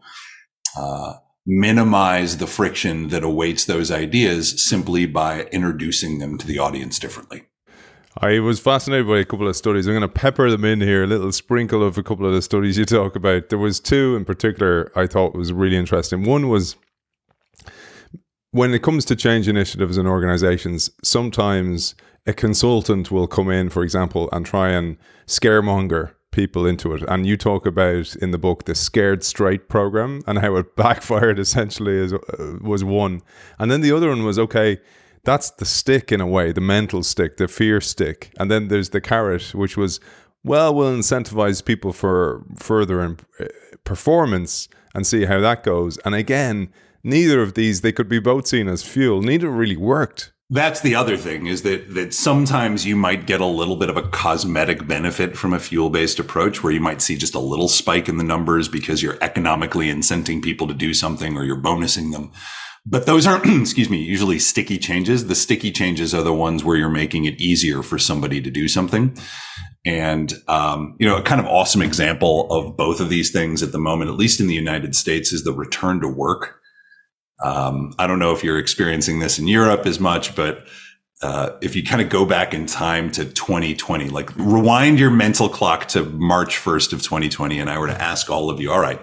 uh, 0.76 1.14
minimize 1.46 2.37
the 2.37 2.46
friction 2.46 3.08
that 3.08 3.24
awaits 3.24 3.64
those 3.64 3.90
ideas 3.90 4.62
simply 4.68 5.06
by 5.06 5.44
introducing 5.52 6.18
them 6.18 6.37
to 6.37 6.46
the 6.46 6.58
audience 6.58 6.98
differently. 6.98 7.44
I 8.18 8.38
was 8.38 8.61
fascinated 8.61 9.09
by 9.09 9.18
a 9.18 9.24
couple 9.24 9.48
of 9.48 9.57
studies. 9.57 9.87
I'm 9.87 9.94
going 9.94 10.03
to 10.03 10.09
pepper 10.09 10.48
them 10.48 10.64
in 10.64 10.81
here, 10.81 11.03
a 11.03 11.07
little 11.07 11.33
sprinkle 11.33 11.83
of 11.83 11.98
a 11.98 12.03
couple 12.03 12.27
of 12.27 12.33
the 12.33 12.42
studies 12.42 12.79
you 12.79 12.85
talk 12.85 13.16
about. 13.16 13.48
There 13.48 13.59
was 13.59 13.81
two 13.81 14.14
in 14.14 14.24
particular 14.24 14.92
I 14.94 15.07
thought 15.07 15.35
was 15.35 15.53
really 15.53 15.77
interesting. 15.77 16.22
One 16.24 16.48
was 16.48 16.77
when 18.53 18.72
it 18.72 18.85
comes 18.85 19.05
to 19.07 19.16
change 19.16 19.48
initiatives 19.48 19.98
in 19.98 20.07
organizations, 20.07 20.90
sometimes 21.03 21.96
a 22.24 22.33
consultant 22.33 23.11
will 23.11 23.27
come 23.27 23.50
in, 23.50 23.68
for 23.68 23.83
example, 23.83 24.29
and 24.33 24.46
try 24.46 24.70
and 24.70 24.96
scaremonger 25.27 26.12
people 26.31 26.66
into 26.66 26.94
it. 26.94 27.03
And 27.09 27.27
you 27.27 27.37
talk 27.37 27.66
about 27.66 28.14
in 28.16 28.31
the 28.31 28.38
book 28.38 28.64
the 28.64 28.77
Scared 28.77 29.24
Straight 29.24 29.68
program 29.68 30.22
and 30.29 30.38
how 30.38 30.55
it 30.55 30.77
backfired 30.77 31.40
essentially 31.40 31.98
as 31.98 32.12
uh, 32.12 32.18
was 32.61 32.85
one. 32.85 33.22
And 33.59 33.72
then 33.72 33.81
the 33.81 33.90
other 33.90 34.09
one 34.09 34.24
was 34.24 34.38
okay, 34.38 34.79
that's 35.24 35.50
the 35.50 35.64
stick 35.64 36.12
in 36.12 36.20
a 36.20 36.26
way, 36.26 36.52
the 36.52 36.60
mental 36.60 37.02
stick, 37.02 37.37
the 37.37 37.48
fear 37.48 37.80
stick. 37.80 38.30
And 38.38 38.50
then 38.50 38.68
there's 38.68 38.90
the 38.90 39.00
carrot, 39.00 39.54
which 39.54 39.76
was, 39.76 40.00
well, 40.42 40.74
we'll 40.74 40.96
incentivize 40.96 41.64
people 41.64 41.92
for 41.92 42.44
further 42.56 43.02
imp- 43.02 43.26
uh, 43.40 43.46
performance 43.84 44.68
and 44.94 45.06
see 45.06 45.24
how 45.24 45.40
that 45.40 45.62
goes. 45.62 45.98
And 46.04 46.14
again, 46.14 46.72
neither 47.02 47.42
of 47.42 47.54
these, 47.54 47.80
they 47.80 47.92
could 47.92 48.08
be 48.08 48.20
both 48.20 48.46
seen 48.46 48.68
as 48.68 48.82
fuel. 48.82 49.22
Neither 49.22 49.50
really 49.50 49.76
worked. 49.76 50.32
That's 50.50 50.82
the 50.82 50.94
other 50.94 51.16
thing 51.16 51.46
is 51.46 51.62
that 51.62 51.94
that 51.94 52.12
sometimes 52.12 52.84
you 52.84 52.96
might 52.96 53.26
get 53.26 53.40
a 53.40 53.46
little 53.46 53.76
bit 53.76 53.88
of 53.88 53.96
a 53.96 54.02
cosmetic 54.02 54.87
benefit 54.87 55.38
from 55.38 55.54
a 55.54 55.58
fuel-based 55.58 56.18
approach 56.18 56.62
where 56.62 56.72
you 56.72 56.80
might 56.80 57.00
see 57.00 57.16
just 57.16 57.34
a 57.34 57.40
little 57.40 57.66
spike 57.66 58.10
in 58.10 58.18
the 58.18 58.24
numbers 58.24 58.68
because 58.68 59.02
you're 59.02 59.16
economically 59.22 59.87
incenting 59.87 60.42
people 60.42 60.68
to 60.68 60.74
do 60.74 60.92
something 60.92 61.37
or 61.37 61.44
you're 61.44 61.56
bonusing 61.56 62.12
them. 62.12 62.30
But 62.87 63.07
those 63.07 63.27
aren't, 63.27 63.47
excuse 63.61 63.88
me, 63.88 63.99
usually 63.99 64.38
sticky 64.38 64.79
changes. 64.79 65.27
The 65.27 65.35
sticky 65.35 65.73
changes 65.73 66.14
are 66.14 66.23
the 66.23 66.35
ones 66.35 66.64
where 66.64 66.77
you're 66.77 66.88
making 66.88 67.25
it 67.25 67.40
easier 67.40 67.83
for 67.83 67.99
somebody 67.99 68.40
to 68.40 68.51
do 68.51 68.68
something. 68.68 69.16
And, 69.87 70.33
um, 70.49 70.97
you 70.99 71.07
know, 71.07 71.16
a 71.16 71.23
kind 71.23 71.40
of 71.40 71.47
awesome 71.47 71.83
example 71.83 72.51
of 72.51 72.77
both 72.77 73.01
of 73.01 73.11
these 73.11 73.31
things 73.31 73.62
at 73.62 73.73
the 73.73 73.79
moment, 73.79 74.11
at 74.11 74.16
least 74.16 74.40
in 74.40 74.47
the 74.47 74.55
United 74.55 74.94
States, 74.94 75.33
is 75.33 75.44
the 75.44 75.53
return 75.53 76.01
to 76.01 76.09
work. 76.09 76.61
Um, 77.42 77.92
I 77.99 78.07
don't 78.07 78.18
know 78.18 78.33
if 78.33 78.42
you're 78.42 78.59
experiencing 78.59 79.18
this 79.18 79.38
in 79.38 79.47
Europe 79.47 79.85
as 79.85 80.01
much, 80.01 80.35
but 80.35 80.66
uh, 81.23 81.51
if 81.61 81.77
you 81.77 81.83
kind 81.83 82.01
of 82.01 82.09
go 82.09 82.25
back 82.25 82.55
in 82.55 82.66
time 82.66 83.11
to 83.12 83.25
2020, 83.25 84.09
like 84.09 84.35
rewind 84.37 84.99
your 84.99 85.11
mental 85.11 85.49
clock 85.49 85.87
to 85.88 86.05
March 86.05 86.57
1st 86.57 86.92
of 86.94 87.03
2020, 87.03 87.59
and 87.59 87.68
I 87.68 87.79
were 87.79 87.87
to 87.87 88.03
ask 88.03 88.31
all 88.31 88.51
of 88.51 88.61
you, 88.61 88.73
all 88.73 88.81
right, 88.81 89.01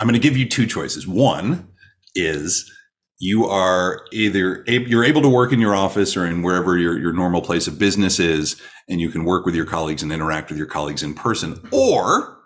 I'm 0.00 0.06
going 0.06 0.20
to 0.20 0.28
give 0.28 0.36
you 0.36 0.48
two 0.48 0.66
choices. 0.66 1.06
One, 1.06 1.68
is 2.16 2.70
you 3.18 3.46
are 3.46 4.04
either 4.12 4.64
you're 4.66 5.04
able 5.04 5.22
to 5.22 5.28
work 5.28 5.52
in 5.52 5.60
your 5.60 5.74
office 5.74 6.16
or 6.16 6.26
in 6.26 6.42
wherever 6.42 6.76
your, 6.76 6.98
your 6.98 7.12
normal 7.12 7.40
place 7.40 7.66
of 7.66 7.78
business 7.78 8.18
is 8.18 8.60
and 8.88 9.00
you 9.00 9.10
can 9.10 9.24
work 9.24 9.46
with 9.46 9.54
your 9.54 9.64
colleagues 9.64 10.02
and 10.02 10.12
interact 10.12 10.50
with 10.50 10.58
your 10.58 10.66
colleagues 10.66 11.02
in 11.02 11.14
person 11.14 11.60
or 11.72 12.36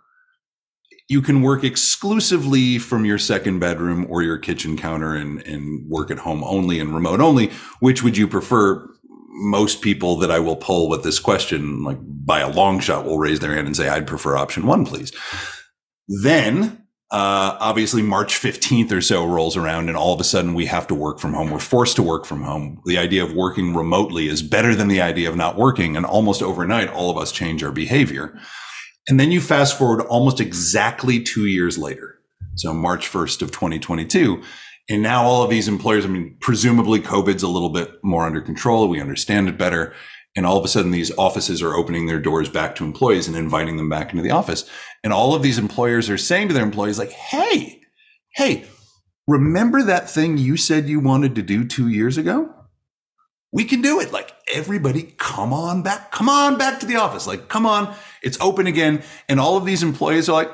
you 1.10 1.20
can 1.20 1.42
work 1.42 1.64
exclusively 1.64 2.78
from 2.78 3.04
your 3.04 3.18
second 3.18 3.58
bedroom 3.58 4.06
or 4.08 4.22
your 4.22 4.38
kitchen 4.38 4.76
counter 4.76 5.12
and, 5.12 5.44
and 5.44 5.90
work 5.90 6.08
at 6.08 6.20
home 6.20 6.44
only 6.44 6.78
and 6.78 6.94
remote 6.94 7.20
only. 7.20 7.50
Which 7.80 8.04
would 8.04 8.16
you 8.16 8.28
prefer? 8.28 8.88
Most 9.42 9.82
people 9.82 10.16
that 10.16 10.30
i 10.30 10.38
will 10.38 10.56
poll 10.56 10.88
with 10.88 11.02
this 11.02 11.18
question 11.18 11.82
like 11.82 11.98
by 12.02 12.40
a 12.40 12.50
long 12.50 12.78
shot 12.78 13.06
will 13.06 13.18
raise 13.18 13.40
their 13.40 13.54
hand 13.54 13.66
and 13.66 13.74
say 13.76 13.88
i'd 13.88 14.06
prefer 14.06 14.36
option 14.36 14.66
one 14.66 14.84
please. 14.84 15.12
Then 16.06 16.86
uh, 17.12 17.56
obviously 17.58 18.02
March 18.02 18.34
15th 18.34 18.92
or 18.92 19.00
so 19.00 19.26
rolls 19.26 19.56
around 19.56 19.88
and 19.88 19.96
all 19.96 20.14
of 20.14 20.20
a 20.20 20.24
sudden 20.24 20.54
we 20.54 20.66
have 20.66 20.86
to 20.86 20.94
work 20.94 21.18
from 21.18 21.34
home. 21.34 21.50
We're 21.50 21.58
forced 21.58 21.96
to 21.96 22.04
work 22.04 22.24
from 22.24 22.42
home. 22.42 22.80
The 22.86 22.98
idea 22.98 23.24
of 23.24 23.32
working 23.32 23.74
remotely 23.74 24.28
is 24.28 24.42
better 24.42 24.76
than 24.76 24.86
the 24.86 25.00
idea 25.00 25.28
of 25.28 25.34
not 25.34 25.56
working. 25.56 25.96
And 25.96 26.06
almost 26.06 26.40
overnight, 26.40 26.88
all 26.88 27.10
of 27.10 27.18
us 27.18 27.32
change 27.32 27.64
our 27.64 27.72
behavior. 27.72 28.38
And 29.08 29.18
then 29.18 29.32
you 29.32 29.40
fast 29.40 29.76
forward 29.76 30.02
almost 30.02 30.40
exactly 30.40 31.20
two 31.20 31.46
years 31.46 31.76
later. 31.76 32.20
So 32.54 32.72
March 32.72 33.10
1st 33.10 33.42
of 33.42 33.50
2022. 33.50 34.42
And 34.88 35.02
now 35.02 35.24
all 35.24 35.42
of 35.42 35.50
these 35.50 35.66
employers, 35.66 36.04
I 36.04 36.08
mean, 36.08 36.36
presumably 36.40 37.00
COVID's 37.00 37.42
a 37.42 37.48
little 37.48 37.70
bit 37.70 37.90
more 38.04 38.24
under 38.24 38.40
control. 38.40 38.88
We 38.88 39.00
understand 39.00 39.48
it 39.48 39.58
better. 39.58 39.94
And 40.36 40.46
all 40.46 40.56
of 40.56 40.64
a 40.64 40.68
sudden, 40.68 40.92
these 40.92 41.16
offices 41.18 41.60
are 41.60 41.74
opening 41.74 42.06
their 42.06 42.20
doors 42.20 42.48
back 42.48 42.76
to 42.76 42.84
employees 42.84 43.26
and 43.26 43.36
inviting 43.36 43.76
them 43.76 43.88
back 43.88 44.10
into 44.10 44.22
the 44.22 44.30
office. 44.30 44.68
And 45.02 45.12
all 45.12 45.34
of 45.34 45.42
these 45.42 45.58
employers 45.58 46.08
are 46.08 46.18
saying 46.18 46.48
to 46.48 46.54
their 46.54 46.62
employees, 46.62 46.98
like, 46.98 47.10
hey, 47.10 47.80
hey, 48.34 48.64
remember 49.26 49.82
that 49.82 50.08
thing 50.08 50.38
you 50.38 50.56
said 50.56 50.88
you 50.88 51.00
wanted 51.00 51.34
to 51.34 51.42
do 51.42 51.66
two 51.66 51.88
years 51.88 52.16
ago? 52.16 52.54
We 53.52 53.64
can 53.64 53.82
do 53.82 53.98
it. 53.98 54.12
Like, 54.12 54.32
everybody, 54.54 55.14
come 55.18 55.52
on 55.52 55.82
back, 55.82 56.12
come 56.12 56.28
on 56.28 56.56
back 56.56 56.78
to 56.80 56.86
the 56.86 56.96
office. 56.96 57.26
Like, 57.26 57.48
come 57.48 57.66
on, 57.66 57.92
it's 58.22 58.40
open 58.40 58.68
again. 58.68 59.02
And 59.28 59.40
all 59.40 59.56
of 59.56 59.64
these 59.64 59.82
employees 59.82 60.28
are 60.28 60.32
like, 60.32 60.52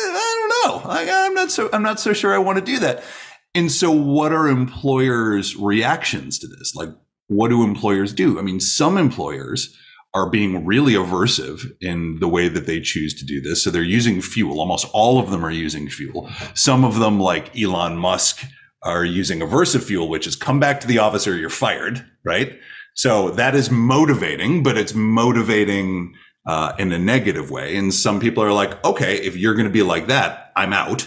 I 0.00 0.36
don't 0.36 0.82
know. 0.82 0.88
Like, 0.88 1.08
I'm 1.08 1.34
not 1.34 1.50
so, 1.52 1.70
I'm 1.72 1.82
not 1.82 2.00
so 2.00 2.12
sure 2.12 2.34
I 2.34 2.38
want 2.38 2.58
to 2.58 2.64
do 2.64 2.80
that. 2.80 3.04
And 3.54 3.70
so, 3.70 3.90
what 3.90 4.32
are 4.32 4.48
employers' 4.48 5.56
reactions 5.56 6.38
to 6.40 6.48
this? 6.48 6.74
Like, 6.74 6.90
what 7.28 7.48
do 7.48 7.62
employers 7.62 8.12
do? 8.12 8.38
I 8.38 8.42
mean, 8.42 8.60
some 8.60 8.98
employers 8.98 9.76
are 10.14 10.30
being 10.30 10.64
really 10.64 10.94
aversive 10.94 11.70
in 11.80 12.18
the 12.18 12.28
way 12.28 12.48
that 12.48 12.66
they 12.66 12.80
choose 12.80 13.14
to 13.14 13.24
do 13.24 13.40
this. 13.40 13.62
So 13.62 13.70
they're 13.70 13.82
using 13.82 14.20
fuel. 14.20 14.58
Almost 14.58 14.86
all 14.92 15.18
of 15.18 15.30
them 15.30 15.44
are 15.44 15.50
using 15.50 15.88
fuel. 15.88 16.30
Some 16.54 16.84
of 16.84 16.98
them, 16.98 17.20
like 17.20 17.56
Elon 17.58 17.96
Musk, 17.96 18.44
are 18.82 19.04
using 19.04 19.40
aversive 19.40 19.82
fuel, 19.82 20.08
which 20.08 20.26
is 20.26 20.36
come 20.36 20.58
back 20.58 20.80
to 20.80 20.86
the 20.86 20.98
office 20.98 21.26
or 21.26 21.36
you're 21.36 21.50
fired, 21.50 22.04
right? 22.24 22.58
So 22.94 23.30
that 23.32 23.54
is 23.54 23.70
motivating, 23.70 24.62
but 24.62 24.78
it's 24.78 24.94
motivating 24.94 26.14
uh, 26.46 26.72
in 26.78 26.92
a 26.92 26.98
negative 26.98 27.50
way. 27.50 27.76
And 27.76 27.92
some 27.92 28.18
people 28.18 28.42
are 28.42 28.52
like, 28.52 28.82
okay, 28.84 29.16
if 29.18 29.36
you're 29.36 29.54
going 29.54 29.66
to 29.66 29.72
be 29.72 29.82
like 29.82 30.06
that, 30.06 30.52
I'm 30.56 30.72
out. 30.72 31.06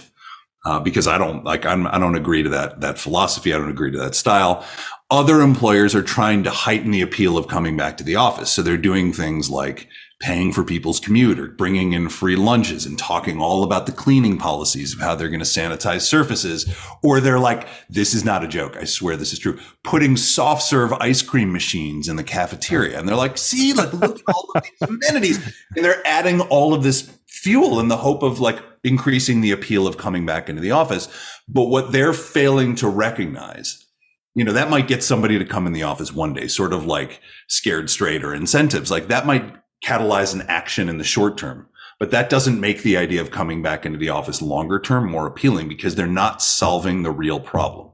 Uh, 0.64 0.80
because 0.80 1.08
I 1.08 1.18
don't 1.18 1.44
like 1.44 1.66
I'm, 1.66 1.88
I 1.88 1.98
don't 1.98 2.14
agree 2.14 2.44
to 2.44 2.50
that 2.50 2.82
that 2.82 3.00
philosophy. 3.00 3.52
I 3.52 3.58
don't 3.58 3.72
agree 3.72 3.90
to 3.90 3.98
that 3.98 4.14
style. 4.14 4.64
Other 5.12 5.41
employers 5.41 5.93
are 5.93 6.02
trying 6.02 6.43
to 6.43 6.50
heighten 6.50 6.91
the 6.91 7.02
appeal 7.02 7.38
of 7.38 7.50
coming 7.50 7.76
back 7.76 7.97
to 7.97 8.04
the 8.04 8.15
office, 8.15 8.50
so 8.50 8.62
they're 8.62 8.78
doing 8.78 9.12
things 9.12 9.50
like 9.50 9.89
paying 10.21 10.54
for 10.54 10.63
people's 10.63 11.02
commute 11.02 11.38
or 11.38 11.47
bringing 11.47 11.91
in 11.91 12.08
free 12.08 12.38
lunches 12.38 12.86
and 12.86 12.97
talking 12.97 13.41
all 13.41 13.63
about 13.63 13.88
the 13.88 13.91
cleaning 13.91 14.38
policies 14.38 14.93
of 14.93 15.02
how 15.02 15.13
they're 15.13 15.28
going 15.28 15.39
to 15.41 15.45
sanitize 15.45 16.02
surfaces. 16.02 16.74
Or 17.04 17.19
they're 17.19 17.39
like, 17.39 17.67
this 17.89 18.13
is 18.13 18.24
not 18.24 18.43
a 18.43 18.47
joke. 18.47 18.78
I 18.78 18.86
swear 18.86 19.17
this 19.17 19.34
is 19.34 19.39
true. 19.39 19.60
Putting 19.84 20.15
soft 20.15 20.62
serve 20.62 20.93
ice 20.93 21.21
cream 21.21 21.52
machines 21.52 22.08
in 22.08 22.15
the 22.15 22.24
cafeteria. 22.24 22.97
And 22.97 23.10
they're 23.10 23.15
like, 23.15 23.38
see, 23.38 23.74
like, 23.74 23.91
look 23.91 24.19
at 24.19 24.34
all 24.34 24.52
of 24.56 24.63
these 24.63 24.82
amenities. 24.89 25.38
And 25.76 25.84
they're 25.84 26.08
adding 26.08 26.39
all 26.39 26.74
of 26.74 26.84
this 26.84 27.17
fuel 27.26 27.82
in 27.82 27.89
the 27.89 27.97
hope 27.97 28.24
of 28.24 28.39
like 28.39 28.60
increasing 28.84 29.41
the 29.41 29.52
appeal 29.52 29.88
of 29.88 29.97
coming 29.97 30.26
back 30.26 30.47
into 30.47 30.62
the 30.62 30.71
office. 30.71 31.10
But 31.50 31.65
what 31.65 31.91
they're 31.91 32.13
failing 32.13 32.76
to 32.76 32.88
recognize 32.88 33.81
you 34.36 34.44
know 34.44 34.54
that 34.54 34.70
might 34.70 34.88
get 34.88 35.04
somebody 35.04 35.38
to 35.38 35.46
come 35.46 35.67
in 35.67 35.74
the 35.74 35.84
office 35.84 36.13
one 36.13 36.34
day 36.34 36.48
sort 36.48 36.74
of 36.74 36.86
like 36.86 37.22
scared 37.48 37.89
straight 37.89 38.24
or 38.24 38.34
incentives 38.34 38.89
like 38.89 39.08
that 39.08 39.26
might 39.26 39.56
catalyze 39.84 40.34
an 40.34 40.44
action 40.48 40.89
in 40.89 40.98
the 40.98 41.04
short 41.04 41.38
term. 41.38 41.67
But 42.00 42.12
that 42.12 42.30
doesn't 42.30 42.60
make 42.60 42.82
the 42.82 42.98
idea 42.98 43.22
of 43.22 43.30
coming 43.30 43.62
back 43.62 43.86
into 43.86 44.00
the 44.00 44.10
office 44.10 44.41
longer 44.41 44.80
term 44.80 45.10
more 45.10 45.28
appealing 45.28 45.67
because 45.67 45.96
they're 45.96 46.08
not 46.08 46.41
solving 46.41 47.04
the 47.04 47.12
real 47.12 47.39
problem. 47.39 47.91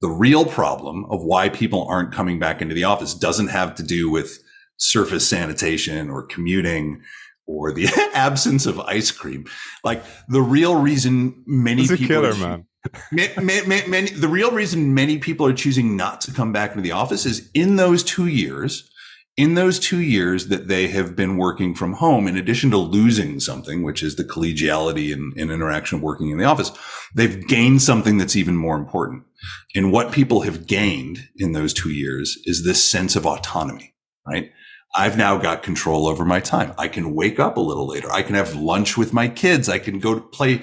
The 0.00 0.08
real 0.08 0.44
problem 0.44 1.04
of 1.10 1.22
why 1.24 1.48
people 1.48 1.86
aren't 1.88 2.12
coming 2.12 2.38
back 2.38 2.62
into 2.62 2.74
the 2.74 2.84
office 2.84 3.12
doesn't 3.12 3.48
have 3.48 3.74
to 3.76 3.82
do 3.82 4.08
with 4.08 4.38
surface 4.76 5.28
sanitation 5.28 6.08
or 6.08 6.22
commuting 6.22 7.02
or 7.46 7.72
the 7.72 7.88
absence 8.14 8.66
of 8.66 8.78
ice 8.80 9.10
cream. 9.10 9.44
Like 9.82 10.04
the 10.28 10.42
real 10.42 10.80
reason 10.80 11.42
many 11.46 11.82
it's 11.82 11.90
people 11.90 12.06
killer, 12.06 12.34
man. 12.36 12.66
Many, 13.12 13.86
many, 13.86 14.10
the 14.10 14.28
real 14.28 14.50
reason 14.50 14.94
many 14.94 15.18
people 15.18 15.46
are 15.46 15.52
choosing 15.52 15.96
not 15.96 16.20
to 16.22 16.32
come 16.32 16.52
back 16.52 16.70
into 16.70 16.82
the 16.82 16.92
office 16.92 17.26
is 17.26 17.50
in 17.54 17.76
those 17.76 18.02
two 18.02 18.26
years, 18.26 18.90
in 19.36 19.54
those 19.54 19.78
two 19.78 20.00
years 20.00 20.48
that 20.48 20.68
they 20.68 20.88
have 20.88 21.14
been 21.14 21.36
working 21.36 21.74
from 21.74 21.94
home, 21.94 22.26
in 22.26 22.36
addition 22.36 22.70
to 22.70 22.76
losing 22.76 23.40
something, 23.40 23.82
which 23.82 24.02
is 24.02 24.16
the 24.16 24.24
collegiality 24.24 25.12
and, 25.12 25.36
and, 25.36 25.50
interaction 25.50 25.98
of 25.98 26.02
working 26.02 26.30
in 26.30 26.38
the 26.38 26.44
office, 26.44 26.72
they've 27.14 27.46
gained 27.46 27.82
something 27.82 28.18
that's 28.18 28.36
even 28.36 28.56
more 28.56 28.76
important. 28.76 29.24
And 29.74 29.92
what 29.92 30.12
people 30.12 30.42
have 30.42 30.66
gained 30.66 31.28
in 31.36 31.52
those 31.52 31.72
two 31.72 31.90
years 31.90 32.38
is 32.44 32.64
this 32.64 32.82
sense 32.82 33.16
of 33.16 33.26
autonomy, 33.26 33.94
right? 34.26 34.50
I've 34.94 35.16
now 35.16 35.38
got 35.38 35.62
control 35.62 36.06
over 36.06 36.24
my 36.24 36.40
time. 36.40 36.74
I 36.76 36.88
can 36.88 37.14
wake 37.14 37.38
up 37.38 37.56
a 37.56 37.60
little 37.60 37.86
later. 37.86 38.10
I 38.10 38.22
can 38.22 38.34
have 38.34 38.56
lunch 38.56 38.96
with 38.96 39.12
my 39.12 39.28
kids. 39.28 39.68
I 39.68 39.78
can 39.78 40.00
go 40.00 40.14
to 40.14 40.20
play 40.20 40.62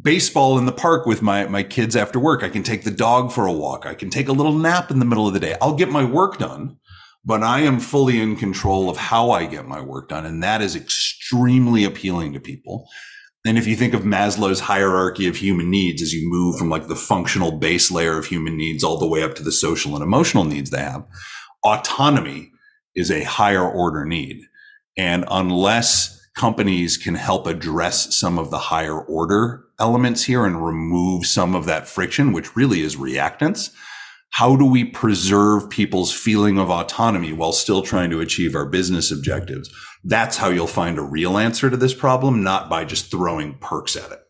baseball 0.00 0.58
in 0.58 0.66
the 0.66 0.72
park 0.72 1.06
with 1.06 1.22
my, 1.22 1.46
my 1.46 1.62
kids 1.62 1.96
after 1.96 2.18
work. 2.18 2.42
I 2.42 2.48
can 2.48 2.62
take 2.62 2.84
the 2.84 2.90
dog 2.90 3.32
for 3.32 3.46
a 3.46 3.52
walk. 3.52 3.86
I 3.86 3.94
can 3.94 4.10
take 4.10 4.28
a 4.28 4.32
little 4.32 4.52
nap 4.52 4.90
in 4.90 4.98
the 4.98 5.04
middle 5.04 5.26
of 5.26 5.34
the 5.34 5.40
day. 5.40 5.56
I'll 5.60 5.74
get 5.74 5.88
my 5.88 6.04
work 6.04 6.38
done 6.38 6.78
but 7.24 7.42
I 7.42 7.60
am 7.60 7.80
fully 7.80 8.20
in 8.20 8.36
control 8.36 8.88
of 8.88 8.96
how 8.96 9.30
I 9.30 9.46
get 9.46 9.66
my 9.66 9.80
work 9.80 10.08
done. 10.08 10.24
And 10.24 10.42
that 10.42 10.62
is 10.62 10.74
extremely 10.74 11.84
appealing 11.84 12.32
to 12.32 12.40
people. 12.40 12.88
And 13.44 13.56
if 13.56 13.66
you 13.66 13.76
think 13.76 13.94
of 13.94 14.02
Maslow's 14.02 14.60
hierarchy 14.60 15.26
of 15.26 15.36
human 15.36 15.70
needs 15.70 16.02
as 16.02 16.12
you 16.12 16.28
move 16.28 16.56
from 16.56 16.68
like 16.68 16.88
the 16.88 16.96
functional 16.96 17.52
base 17.52 17.90
layer 17.90 18.18
of 18.18 18.26
human 18.26 18.56
needs 18.56 18.84
all 18.84 18.98
the 18.98 19.08
way 19.08 19.22
up 19.22 19.34
to 19.36 19.42
the 19.42 19.52
social 19.52 19.94
and 19.94 20.02
emotional 20.02 20.44
needs 20.44 20.70
they 20.70 20.80
have, 20.80 21.06
autonomy 21.64 22.52
is 22.94 23.10
a 23.10 23.24
higher 23.24 23.68
order 23.68 24.04
need. 24.04 24.42
And 24.96 25.24
unless 25.30 26.20
companies 26.36 26.96
can 26.96 27.14
help 27.14 27.46
address 27.46 28.14
some 28.16 28.38
of 28.38 28.50
the 28.50 28.58
higher 28.58 29.00
order 29.00 29.64
elements 29.80 30.24
here 30.24 30.44
and 30.44 30.64
remove 30.64 31.26
some 31.26 31.54
of 31.54 31.66
that 31.66 31.88
friction, 31.88 32.32
which 32.32 32.54
really 32.54 32.82
is 32.82 32.96
reactance, 32.96 33.70
how 34.30 34.54
do 34.56 34.64
we 34.64 34.84
preserve 34.84 35.70
people's 35.70 36.12
feeling 36.12 36.58
of 36.58 36.70
autonomy 36.70 37.32
while 37.32 37.52
still 37.52 37.82
trying 37.82 38.10
to 38.10 38.20
achieve 38.20 38.54
our 38.54 38.66
business 38.66 39.10
objectives? 39.10 39.70
That's 40.04 40.36
how 40.36 40.50
you'll 40.50 40.66
find 40.66 40.98
a 40.98 41.02
real 41.02 41.36
answer 41.36 41.68
to 41.68 41.76
this 41.76 41.94
problem, 41.94 42.42
not 42.42 42.70
by 42.70 42.84
just 42.84 43.10
throwing 43.10 43.54
perks 43.58 43.96
at 43.96 44.12
it. 44.12 44.20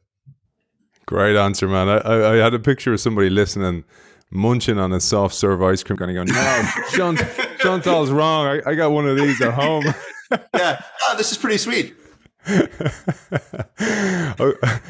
Great 1.07 1.37
answer, 1.37 1.69
man. 1.69 1.89
I, 1.89 1.99
I, 1.99 2.33
I 2.33 2.37
had 2.37 2.55
a 2.55 2.59
picture 2.59 2.93
of 2.93 3.01
somebody 3.01 3.31
listening, 3.31 3.85
munching 4.31 4.79
on 4.79 4.93
a 4.93 5.01
soft 5.01 5.35
serve 5.35 5.63
ice 5.63 5.83
cream, 5.83 5.97
kind 5.97 6.11
of 6.11 6.15
going, 6.15 6.29
"No, 6.29 6.35
Schonthal's 7.59 8.11
wrong. 8.11 8.47
I, 8.47 8.71
I 8.71 8.75
got 8.75 8.93
one 8.93 9.07
of 9.07 9.17
these 9.17 9.41
at 9.43 9.55
home." 9.55 9.85
yeah, 10.55 10.83
oh, 11.09 11.15
this 11.17 11.33
is 11.33 11.39
pretty 11.39 11.59
sweet. 11.59 11.95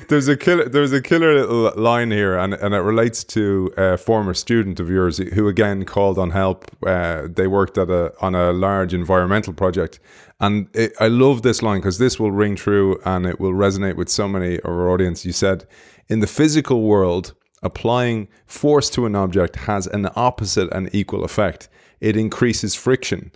There's 0.08 0.28
a 0.28 0.36
killer 0.36 0.68
there's 0.68 0.92
a 0.92 1.02
killer 1.02 1.34
little 1.34 1.72
line 1.82 2.12
here 2.12 2.38
and, 2.38 2.54
and 2.54 2.74
it 2.74 2.78
relates 2.78 3.24
to 3.24 3.74
a 3.76 3.96
former 3.98 4.34
student 4.34 4.78
of 4.78 4.88
yours 4.88 5.18
who 5.18 5.48
again 5.48 5.84
called 5.84 6.16
on 6.18 6.30
help. 6.30 6.70
Uh, 6.86 7.26
they 7.28 7.48
worked 7.48 7.76
at 7.76 7.90
a 7.90 8.12
on 8.20 8.36
a 8.36 8.52
large 8.52 8.94
environmental 8.94 9.52
project. 9.52 9.98
And 10.38 10.68
it, 10.74 10.92
i 11.00 11.08
love 11.08 11.42
this 11.42 11.60
line 11.60 11.80
because 11.80 11.98
this 11.98 12.20
will 12.20 12.30
ring 12.30 12.54
true 12.54 13.00
and 13.04 13.26
it 13.26 13.40
will 13.40 13.52
resonate 13.52 13.96
with 13.96 14.08
so 14.08 14.28
many 14.28 14.58
of 14.60 14.66
our 14.66 14.88
audience. 14.88 15.24
You 15.26 15.32
said 15.32 15.66
in 16.08 16.20
the 16.20 16.28
physical 16.28 16.82
world 16.82 17.34
applying 17.62 18.28
force 18.46 18.88
to 18.90 19.06
an 19.06 19.16
object 19.16 19.56
has 19.56 19.86
an 19.88 20.08
opposite 20.14 20.70
and 20.72 20.88
equal 20.94 21.24
effect. 21.24 21.68
It 22.00 22.16
increases 22.16 22.74
friction 22.74 23.32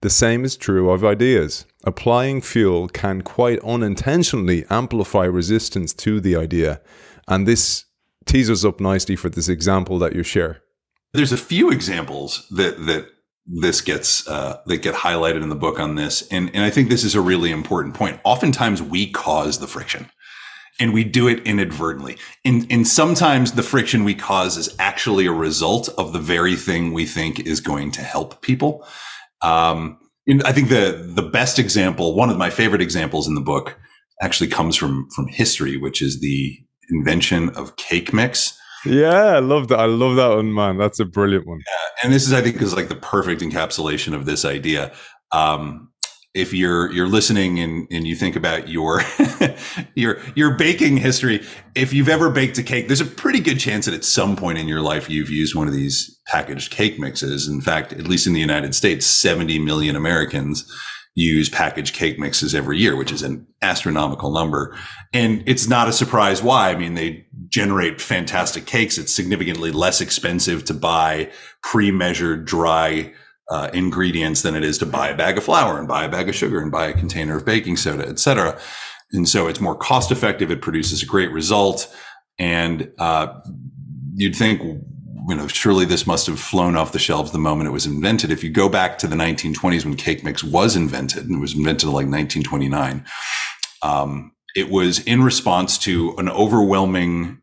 the 0.00 0.10
same 0.10 0.44
is 0.44 0.56
true 0.56 0.90
of 0.90 1.04
ideas. 1.04 1.66
Applying 1.84 2.40
fuel 2.40 2.88
can 2.88 3.22
quite 3.22 3.58
unintentionally 3.64 4.64
amplify 4.70 5.24
resistance 5.24 5.92
to 5.94 6.20
the 6.20 6.36
idea. 6.36 6.80
And 7.26 7.46
this 7.46 7.84
teases 8.26 8.64
us 8.64 8.68
up 8.68 8.80
nicely 8.80 9.16
for 9.16 9.28
this 9.28 9.48
example 9.48 9.98
that 9.98 10.14
you 10.14 10.22
share. 10.22 10.62
There's 11.12 11.32
a 11.32 11.38
few 11.38 11.70
examples 11.70 12.46
that 12.50 12.86
that 12.86 13.06
this 13.46 13.80
gets 13.80 14.28
uh, 14.28 14.60
that 14.66 14.82
get 14.82 14.94
highlighted 14.94 15.42
in 15.42 15.48
the 15.48 15.56
book 15.56 15.80
on 15.80 15.94
this, 15.94 16.26
and 16.30 16.50
and 16.54 16.62
I 16.62 16.70
think 16.70 16.90
this 16.90 17.04
is 17.04 17.14
a 17.14 17.20
really 17.20 17.50
important 17.50 17.94
point. 17.94 18.20
Oftentimes, 18.24 18.82
we 18.82 19.10
cause 19.10 19.58
the 19.58 19.66
friction, 19.66 20.10
and 20.78 20.92
we 20.92 21.02
do 21.02 21.26
it 21.26 21.40
inadvertently. 21.46 22.18
And 22.44 22.66
and 22.70 22.86
sometimes 22.86 23.52
the 23.52 23.62
friction 23.62 24.04
we 24.04 24.14
cause 24.14 24.58
is 24.58 24.74
actually 24.78 25.26
a 25.26 25.32
result 25.32 25.88
of 25.96 26.12
the 26.12 26.18
very 26.18 26.56
thing 26.56 26.92
we 26.92 27.06
think 27.06 27.40
is 27.40 27.60
going 27.60 27.90
to 27.92 28.02
help 28.02 28.42
people. 28.42 28.86
Um, 29.42 29.98
I 30.44 30.52
think 30.52 30.68
the 30.68 31.10
the 31.14 31.22
best 31.22 31.58
example, 31.58 32.14
one 32.14 32.30
of 32.30 32.36
my 32.36 32.50
favorite 32.50 32.82
examples 32.82 33.26
in 33.26 33.34
the 33.34 33.40
book, 33.40 33.78
actually 34.20 34.48
comes 34.48 34.76
from 34.76 35.08
from 35.14 35.28
history, 35.28 35.76
which 35.76 36.02
is 36.02 36.20
the 36.20 36.58
invention 36.90 37.50
of 37.50 37.76
cake 37.76 38.12
mix. 38.12 38.58
Yeah, 38.84 39.36
I 39.36 39.38
love 39.40 39.68
that. 39.68 39.80
I 39.80 39.86
love 39.86 40.16
that 40.16 40.28
one, 40.28 40.54
man. 40.54 40.78
That's 40.78 41.00
a 41.00 41.04
brilliant 41.04 41.46
one. 41.46 41.58
Yeah, 41.58 42.04
and 42.04 42.12
this 42.12 42.26
is, 42.26 42.32
I 42.32 42.40
think, 42.40 42.62
is 42.62 42.74
like 42.74 42.88
the 42.88 42.94
perfect 42.96 43.42
encapsulation 43.42 44.14
of 44.14 44.24
this 44.24 44.44
idea. 44.44 44.92
Um, 45.32 45.87
if 46.34 46.52
you're 46.52 46.92
you're 46.92 47.08
listening 47.08 47.58
and, 47.58 47.86
and 47.90 48.06
you 48.06 48.14
think 48.14 48.36
about 48.36 48.68
your 48.68 49.02
your 49.94 50.20
your 50.34 50.54
baking 50.54 50.98
history, 50.98 51.44
if 51.74 51.92
you've 51.92 52.08
ever 52.08 52.30
baked 52.30 52.58
a 52.58 52.62
cake, 52.62 52.86
there's 52.86 53.00
a 53.00 53.06
pretty 53.06 53.40
good 53.40 53.58
chance 53.58 53.86
that 53.86 53.94
at 53.94 54.04
some 54.04 54.36
point 54.36 54.58
in 54.58 54.68
your 54.68 54.82
life 54.82 55.08
you've 55.08 55.30
used 55.30 55.54
one 55.54 55.66
of 55.66 55.74
these 55.74 56.20
packaged 56.26 56.70
cake 56.70 56.98
mixes. 56.98 57.48
In 57.48 57.60
fact, 57.60 57.92
at 57.92 58.06
least 58.06 58.26
in 58.26 58.34
the 58.34 58.40
United 58.40 58.74
States, 58.74 59.06
70 59.06 59.58
million 59.58 59.96
Americans 59.96 60.70
use 61.14 61.48
packaged 61.48 61.94
cake 61.94 62.18
mixes 62.18 62.54
every 62.54 62.78
year, 62.78 62.94
which 62.94 63.10
is 63.10 63.22
an 63.22 63.44
astronomical 63.60 64.30
number. 64.30 64.76
And 65.12 65.42
it's 65.46 65.66
not 65.66 65.88
a 65.88 65.92
surprise 65.92 66.42
why. 66.42 66.70
I 66.70 66.76
mean, 66.76 66.94
they 66.94 67.26
generate 67.48 68.00
fantastic 68.00 68.66
cakes. 68.66 68.98
It's 68.98 69.12
significantly 69.12 69.72
less 69.72 70.00
expensive 70.00 70.64
to 70.66 70.74
buy 70.74 71.32
pre-measured 71.62 72.44
dry 72.44 73.12
uh, 73.50 73.70
ingredients 73.72 74.42
than 74.42 74.54
it 74.54 74.62
is 74.62 74.78
to 74.78 74.86
buy 74.86 75.08
a 75.08 75.16
bag 75.16 75.38
of 75.38 75.44
flour 75.44 75.78
and 75.78 75.88
buy 75.88 76.04
a 76.04 76.08
bag 76.08 76.28
of 76.28 76.34
sugar 76.34 76.60
and 76.60 76.70
buy 76.70 76.86
a 76.86 76.92
container 76.92 77.36
of 77.36 77.44
baking 77.44 77.76
soda, 77.76 78.06
et 78.06 78.18
cetera. 78.18 78.58
And 79.12 79.28
so 79.28 79.48
it's 79.48 79.60
more 79.60 79.74
cost 79.74 80.10
effective. 80.10 80.50
It 80.50 80.60
produces 80.60 81.02
a 81.02 81.06
great 81.06 81.32
result. 81.32 81.94
And 82.38 82.92
uh, 82.98 83.40
you'd 84.14 84.36
think, 84.36 84.60
you 84.60 85.34
know, 85.34 85.48
surely 85.48 85.84
this 85.84 86.06
must 86.06 86.26
have 86.26 86.38
flown 86.38 86.76
off 86.76 86.92
the 86.92 86.98
shelves 86.98 87.30
the 87.30 87.38
moment 87.38 87.68
it 87.68 87.72
was 87.72 87.86
invented. 87.86 88.30
If 88.30 88.44
you 88.44 88.50
go 88.50 88.68
back 88.68 88.98
to 88.98 89.06
the 89.06 89.16
1920s 89.16 89.84
when 89.84 89.96
cake 89.96 90.24
mix 90.24 90.44
was 90.44 90.76
invented, 90.76 91.24
and 91.24 91.36
it 91.36 91.40
was 91.40 91.54
invented 91.54 91.84
in 91.84 91.94
like 91.94 92.06
1929, 92.06 93.04
um, 93.82 94.32
it 94.54 94.70
was 94.70 95.00
in 95.00 95.22
response 95.22 95.78
to 95.78 96.14
an 96.18 96.28
overwhelming 96.28 97.40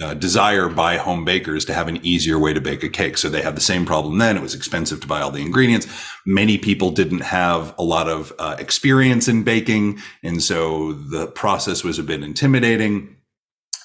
uh, 0.00 0.14
desire 0.14 0.68
by 0.68 0.96
home 0.96 1.24
bakers 1.24 1.64
to 1.64 1.74
have 1.74 1.88
an 1.88 1.98
easier 2.04 2.38
way 2.38 2.52
to 2.52 2.60
bake 2.60 2.84
a 2.84 2.88
cake. 2.88 3.18
So 3.18 3.28
they 3.28 3.42
had 3.42 3.56
the 3.56 3.60
same 3.60 3.84
problem 3.84 4.18
then. 4.18 4.36
It 4.36 4.42
was 4.42 4.54
expensive 4.54 5.00
to 5.00 5.06
buy 5.08 5.20
all 5.20 5.32
the 5.32 5.42
ingredients. 5.42 5.88
Many 6.24 6.56
people 6.56 6.90
didn't 6.92 7.22
have 7.22 7.74
a 7.76 7.82
lot 7.82 8.08
of 8.08 8.32
uh, 8.38 8.56
experience 8.58 9.26
in 9.26 9.42
baking. 9.42 9.98
And 10.22 10.40
so 10.42 10.92
the 10.92 11.26
process 11.26 11.82
was 11.82 11.98
a 11.98 12.04
bit 12.04 12.22
intimidating. 12.22 13.16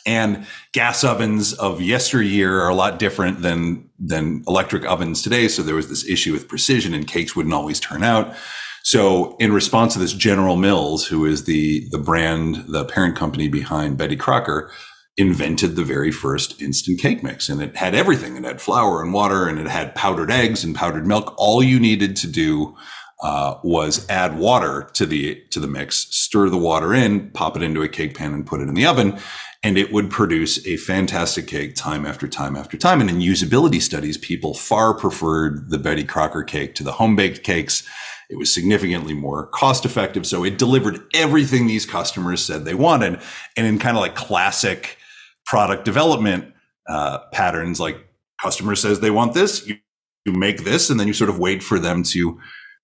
And 0.06 0.46
gas 0.74 1.04
ovens 1.04 1.54
of 1.54 1.82
yesteryear 1.82 2.62
are 2.62 2.70
a 2.70 2.76
lot 2.76 3.00
different 3.00 3.42
than, 3.42 3.90
than 4.00 4.44
electric 4.48 4.86
ovens 4.86 5.22
today. 5.22 5.48
So 5.48 5.64
there 5.64 5.76
was 5.76 5.90
this 5.90 6.08
issue 6.08 6.34
with 6.34 6.48
precision 6.48 6.94
and 6.94 7.08
cakes 7.08 7.36
wouldn't 7.36 7.54
always 7.54 7.80
turn 7.80 8.04
out. 8.04 8.36
So 8.84 9.36
in 9.38 9.54
response 9.54 9.94
to 9.94 10.00
this, 10.00 10.14
General 10.14 10.58
Mills, 10.58 11.06
who 11.06 11.26
is 11.26 11.46
the, 11.46 11.88
the 11.92 12.00
brand, 12.00 12.66
the 12.68 12.86
parent 12.86 13.16
company 13.16 13.48
behind 13.48 13.98
Betty 13.98 14.16
Crocker, 14.16 14.72
invented 15.18 15.76
the 15.76 15.84
very 15.84 16.12
first 16.12 16.62
instant 16.62 16.99
cake 16.99 17.22
mix 17.22 17.49
and 17.49 17.62
it 17.62 17.76
had 17.76 17.93
everything. 17.93 18.38
It 18.38 18.45
had 18.45 18.62
flour 18.62 19.01
and 19.01 19.14
water 19.14 19.47
and 19.47 19.59
it 19.59 19.68
had 19.68 19.93
powdered 19.93 20.32
eggs 20.32 20.64
and 20.64 20.76
powdered 20.76 21.05
milk. 21.05 21.34
All 21.38 21.62
you 21.62 21.80
needed 21.80 22.16
to 22.18 22.28
do 22.28 22.76
uh, 23.22 23.59
was 23.64 24.09
add 24.09 24.38
water 24.38 24.89
to 24.93 25.05
the 25.05 25.43
to 25.51 25.59
the 25.59 25.68
mix, 25.68 26.07
stir 26.09 26.49
the 26.49 26.57
water 26.57 26.93
in, 26.93 27.30
pop 27.32 27.55
it 27.55 27.62
into 27.62 27.84
a 27.84 27.88
cake 27.88 28.18
pan, 28.18 28.34
and 28.34 28.47
put 28.47 28.62
it 28.62 28.68
in 28.68 28.74
the 28.74 28.86
oven, 28.86 29.20
and 29.62 29.78
it 29.78 29.91
would 29.93 30.09
produce 30.09 30.66
a 30.66 30.78
fantastic 30.78 31.45
cake 31.45 31.76
time 31.76 32.05
after 32.05 32.28
time 32.28 32.55
after 32.55 32.78
time. 32.78 32.99
And 32.99 33.09
in 33.09 33.18
usability 33.18 33.80
studies, 33.80 34.18
people 34.18 34.55
far 34.55 34.95
preferred 34.95 35.70
the 35.70 35.78
Betty 35.78 36.03
Crocker 36.03 36.43
cake 36.43 36.74
to 36.76 36.84
the 36.84 36.93
home 36.93 37.16
baked 37.16 37.43
cakes. 37.43 37.88
It 38.28 38.38
was 38.38 38.51
significantly 38.51 39.14
more 39.14 39.45
cost 39.47 39.86
effective, 39.86 40.26
so 40.26 40.43
it 40.43 40.57
delivered 40.57 41.01
everything 41.14 41.68
these 41.68 41.86
customers 41.86 42.43
said 42.43 42.66
they 42.66 42.74
wanted. 42.74 43.20
And 43.55 43.68
in 43.68 43.78
kind 43.78 43.97
of 43.97 44.01
like 44.01 44.16
classic 44.16 44.97
product 45.46 45.86
development 45.86 46.54
uh, 46.88 47.20
patterns 47.32 47.80
like 47.80 47.98
customer 48.42 48.76
says 48.76 49.00
they 49.00 49.12
want 49.12 49.34
this 49.34 49.66
you, 49.68 49.78
you, 50.26 50.34
make 50.34 50.64
this 50.64 50.89
and 50.89 51.00
then 51.00 51.08
you 51.08 51.14
sort 51.14 51.30
of 51.30 51.39
wait 51.39 51.62
for 51.62 51.80
them 51.80 52.04
to 52.04 52.39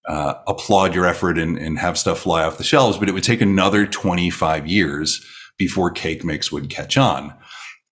uh, 0.08 0.36
applaud 0.48 0.96
your 0.96 1.06
effort 1.06 1.38
and, 1.38 1.58
and 1.58 1.78
have 1.78 1.98
stuff 1.98 2.20
fly 2.20 2.44
off 2.44 2.58
the 2.58 2.64
shelves. 2.64 2.98
But 2.98 3.10
it 3.10 3.12
would 3.12 3.24
take 3.24 3.42
another 3.42 3.86
25 3.86 4.66
years 4.66 5.26
before 5.58 5.92
cake 5.92 6.24
mix 6.24 6.52
would 6.52 6.70
catch 6.70 6.98
on. 6.98 7.34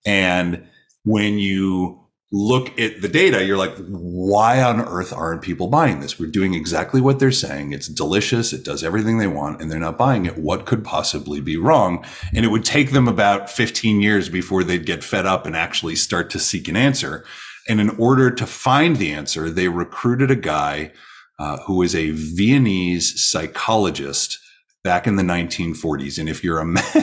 And 0.05 0.65
when 1.03 1.37
you 1.39 2.04
look 2.31 2.77
at 2.79 3.01
the 3.01 3.07
data, 3.07 3.45
you're 3.45 3.57
like, 3.57 3.75
why 3.87 4.61
on 4.61 4.81
earth 4.81 5.13
aren't 5.13 5.41
people 5.41 5.67
buying 5.67 5.99
this? 5.99 6.19
We're 6.19 6.31
doing 6.31 6.53
exactly 6.53 6.99
what 6.99 7.19
they're 7.19 7.31
saying. 7.31 7.71
It's 7.71 7.87
delicious. 7.87 8.51
It 8.51 8.65
does 8.65 8.83
everything 8.83 9.17
they 9.17 9.27
want 9.27 9.61
and 9.61 9.71
they're 9.71 9.79
not 9.79 9.97
buying 9.97 10.25
it. 10.25 10.37
What 10.37 10.65
could 10.65 10.83
possibly 10.83 11.39
be 11.39 11.55
wrong? 11.55 12.03
And 12.33 12.43
it 12.43 12.49
would 12.49 12.65
take 12.65 12.91
them 12.91 13.07
about 13.07 13.49
15 13.49 14.01
years 14.01 14.27
before 14.27 14.63
they'd 14.63 14.85
get 14.85 15.03
fed 15.03 15.25
up 15.25 15.45
and 15.45 15.55
actually 15.55 15.95
start 15.95 16.29
to 16.31 16.39
seek 16.39 16.67
an 16.67 16.75
answer. 16.75 17.23
And 17.69 17.79
in 17.79 17.89
order 17.91 18.31
to 18.31 18.45
find 18.45 18.97
the 18.97 19.11
answer, 19.11 19.49
they 19.49 19.67
recruited 19.67 20.31
a 20.31 20.35
guy 20.35 20.91
uh, 21.37 21.57
who 21.65 21.77
was 21.77 21.95
a 21.95 22.11
Viennese 22.11 23.23
psychologist 23.23 24.39
back 24.83 25.07
in 25.07 25.15
the 25.15 25.23
1940s. 25.23 26.19
And 26.19 26.29
if 26.29 26.43
you're, 26.43 26.59
Im- 26.59 26.77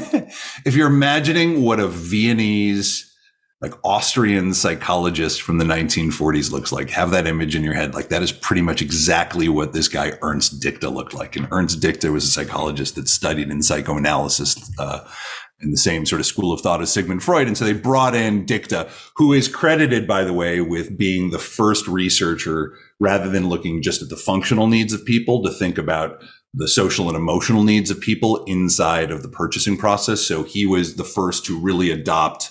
if 0.64 0.75
you're 0.75 0.89
imagining 0.89 1.62
what 1.62 1.81
a 1.81 1.89
Viennese 1.89 3.12
like 3.63 3.75
Austrian 3.85 4.53
psychologist 4.53 5.41
from 5.41 5.59
the 5.59 5.65
1940s 5.65 6.51
looks 6.51 6.73
like. 6.73 6.91
Have 6.91 7.13
that 7.13 7.29
image 7.29 7.55
in 7.55 7.63
your 7.63 7.75
head. 7.75 7.95
Like 7.95 8.09
that 8.09 8.23
is 8.23 8.33
pretty 8.33 8.61
much 8.61 8.83
exactly 8.83 9.49
what 9.49 9.73
this 9.73 9.87
guy 9.87 10.15
Ernst 10.21 10.61
Dichter 10.61 10.89
looked 10.89 11.15
like. 11.15 11.37
And 11.37 11.47
Ernst 11.53 11.81
Dichter 11.81 12.11
was 12.11 12.25
a 12.25 12.29
psychologist 12.29 12.97
that 12.97 13.07
studied 13.07 13.51
in 13.51 13.63
psychoanalysis 13.63 14.69
uh, 14.81 15.07
in 15.61 15.71
the 15.71 15.77
same 15.77 16.05
sort 16.05 16.19
of 16.19 16.27
school 16.27 16.53
of 16.53 16.61
thought 16.61 16.83
as 16.83 16.93
Sigmund 16.93 17.23
Freud. 17.23 17.47
And 17.47 17.57
so 17.57 17.65
they 17.65 17.73
brought 17.73 18.17
in 18.17 18.45
Dichter, 18.45 18.89
who 19.15 19.33
is 19.33 19.47
credited, 19.47 20.09
by 20.09 20.25
the 20.25 20.33
way, 20.33 20.61
with 20.61 20.99
being 20.99 21.31
the 21.31 21.39
first 21.39 21.87
researcher 21.87 22.77
rather 22.99 23.29
than 23.29 23.49
looking 23.49 23.81
just 23.81 24.03
at 24.03 24.09
the 24.09 24.17
functional 24.17 24.67
needs 24.67 24.93
of 24.93 25.05
people 25.05 25.41
to 25.45 25.53
think 25.53 25.79
about 25.79 26.21
the 26.53 26.67
social 26.67 27.07
and 27.07 27.17
emotional 27.17 27.63
needs 27.63 27.93
of 27.93 28.01
people 28.01 28.45
inside 28.45 29.13
of 29.13 29.23
the 29.23 29.29
purchasing 29.29 29.77
process. 29.77 30.21
So 30.21 30.43
he 30.43 30.67
was 30.67 30.97
the 30.97 31.05
first 31.05 31.47
to 31.47 31.59
really 31.59 31.93
adopt 31.93 32.51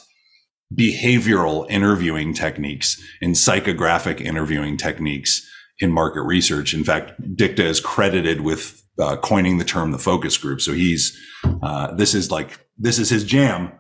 behavioral 0.74 1.70
interviewing 1.70 2.34
techniques 2.34 3.02
and 3.22 3.36
psychographic 3.36 4.22
interviewing 4.22 4.78
techniques 4.78 5.48
in 5.80 5.92
market 5.92 6.22
research. 6.22 6.74
In 6.74 6.84
fact, 6.84 7.14
Dichter 7.36 7.64
is 7.64 7.80
credited 7.80 8.42
with 8.42 8.82
uh, 9.00 9.18
coining 9.18 9.58
the 9.58 9.66
term 9.66 9.92
the 9.92 9.98
focus 9.98 10.38
group. 10.38 10.62
So 10.62 10.74
he's, 10.74 11.18
uh, 11.62 11.94
this 11.96 12.14
is 12.14 12.32
like, 12.32 12.66
this 12.78 13.00
is 13.00 13.10
his 13.10 13.24
jam. 13.24 13.72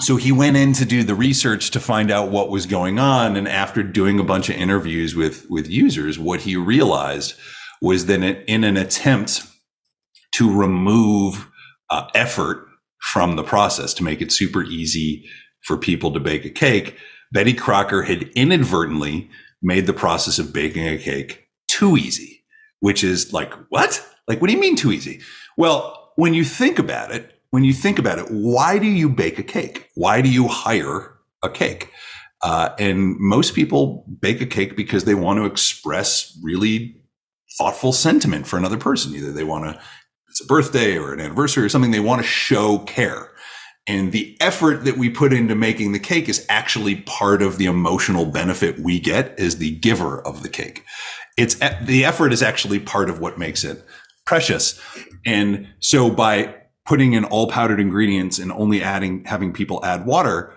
So 0.00 0.16
he 0.16 0.30
went 0.30 0.56
in 0.56 0.74
to 0.74 0.84
do 0.84 1.02
the 1.02 1.14
research 1.14 1.72
to 1.72 1.80
find 1.80 2.10
out 2.10 2.30
what 2.30 2.50
was 2.50 2.66
going 2.66 2.98
on. 3.00 3.36
And 3.36 3.48
after 3.48 3.82
doing 3.82 4.20
a 4.20 4.24
bunch 4.24 4.48
of 4.48 4.54
interviews 4.54 5.16
with, 5.16 5.50
with 5.50 5.68
users, 5.68 6.18
what 6.18 6.42
he 6.42 6.56
realized 6.56 7.34
was 7.82 8.06
that 8.06 8.22
in 8.22 8.64
an 8.64 8.76
attempt 8.76 9.42
to 10.32 10.54
remove 10.56 11.48
uh, 11.90 12.06
effort 12.14 12.67
from 13.00 13.36
the 13.36 13.44
process 13.44 13.94
to 13.94 14.04
make 14.04 14.20
it 14.20 14.32
super 14.32 14.62
easy 14.62 15.28
for 15.62 15.76
people 15.76 16.12
to 16.12 16.20
bake 16.20 16.44
a 16.44 16.50
cake. 16.50 16.96
Betty 17.32 17.52
Crocker 17.52 18.02
had 18.02 18.30
inadvertently 18.34 19.28
made 19.62 19.86
the 19.86 19.92
process 19.92 20.38
of 20.38 20.52
baking 20.52 20.86
a 20.86 20.98
cake 20.98 21.48
too 21.68 21.96
easy, 21.96 22.44
which 22.80 23.04
is 23.04 23.32
like, 23.32 23.52
what? 23.68 24.04
Like, 24.26 24.40
what 24.40 24.48
do 24.48 24.54
you 24.54 24.60
mean 24.60 24.76
too 24.76 24.92
easy? 24.92 25.20
Well, 25.56 26.12
when 26.16 26.34
you 26.34 26.44
think 26.44 26.78
about 26.78 27.12
it, 27.12 27.32
when 27.50 27.64
you 27.64 27.72
think 27.72 27.98
about 27.98 28.18
it, 28.18 28.26
why 28.30 28.78
do 28.78 28.86
you 28.86 29.08
bake 29.08 29.38
a 29.38 29.42
cake? 29.42 29.88
Why 29.94 30.20
do 30.20 30.28
you 30.28 30.48
hire 30.48 31.14
a 31.42 31.50
cake? 31.50 31.90
Uh, 32.42 32.70
and 32.78 33.16
most 33.18 33.54
people 33.54 34.04
bake 34.20 34.40
a 34.40 34.46
cake 34.46 34.76
because 34.76 35.04
they 35.04 35.14
want 35.14 35.38
to 35.38 35.44
express 35.44 36.38
really 36.42 36.96
thoughtful 37.56 37.92
sentiment 37.92 38.46
for 38.46 38.56
another 38.56 38.76
person. 38.76 39.14
Either 39.14 39.32
they 39.32 39.44
want 39.44 39.64
to 39.64 39.80
it's 40.38 40.44
a 40.44 40.46
birthday 40.46 40.96
or 40.96 41.12
an 41.12 41.20
anniversary 41.20 41.64
or 41.64 41.68
something, 41.68 41.90
they 41.90 41.98
want 41.98 42.22
to 42.22 42.26
show 42.26 42.78
care. 42.78 43.32
And 43.88 44.12
the 44.12 44.36
effort 44.40 44.84
that 44.84 44.96
we 44.96 45.10
put 45.10 45.32
into 45.32 45.54
making 45.54 45.92
the 45.92 45.98
cake 45.98 46.28
is 46.28 46.46
actually 46.48 46.96
part 46.96 47.42
of 47.42 47.58
the 47.58 47.66
emotional 47.66 48.26
benefit 48.26 48.78
we 48.78 49.00
get 49.00 49.38
as 49.40 49.56
the 49.56 49.72
giver 49.76 50.20
of 50.20 50.42
the 50.42 50.48
cake. 50.48 50.84
It's 51.36 51.56
the 51.82 52.04
effort 52.04 52.32
is 52.32 52.42
actually 52.42 52.78
part 52.78 53.10
of 53.10 53.18
what 53.18 53.38
makes 53.38 53.64
it 53.64 53.84
precious. 54.26 54.80
And 55.24 55.68
so 55.80 56.10
by 56.10 56.54
putting 56.84 57.14
in 57.14 57.24
all 57.24 57.50
powdered 57.50 57.80
ingredients 57.80 58.38
and 58.38 58.52
only 58.52 58.82
adding, 58.82 59.24
having 59.24 59.52
people 59.52 59.84
add 59.84 60.06
water, 60.06 60.54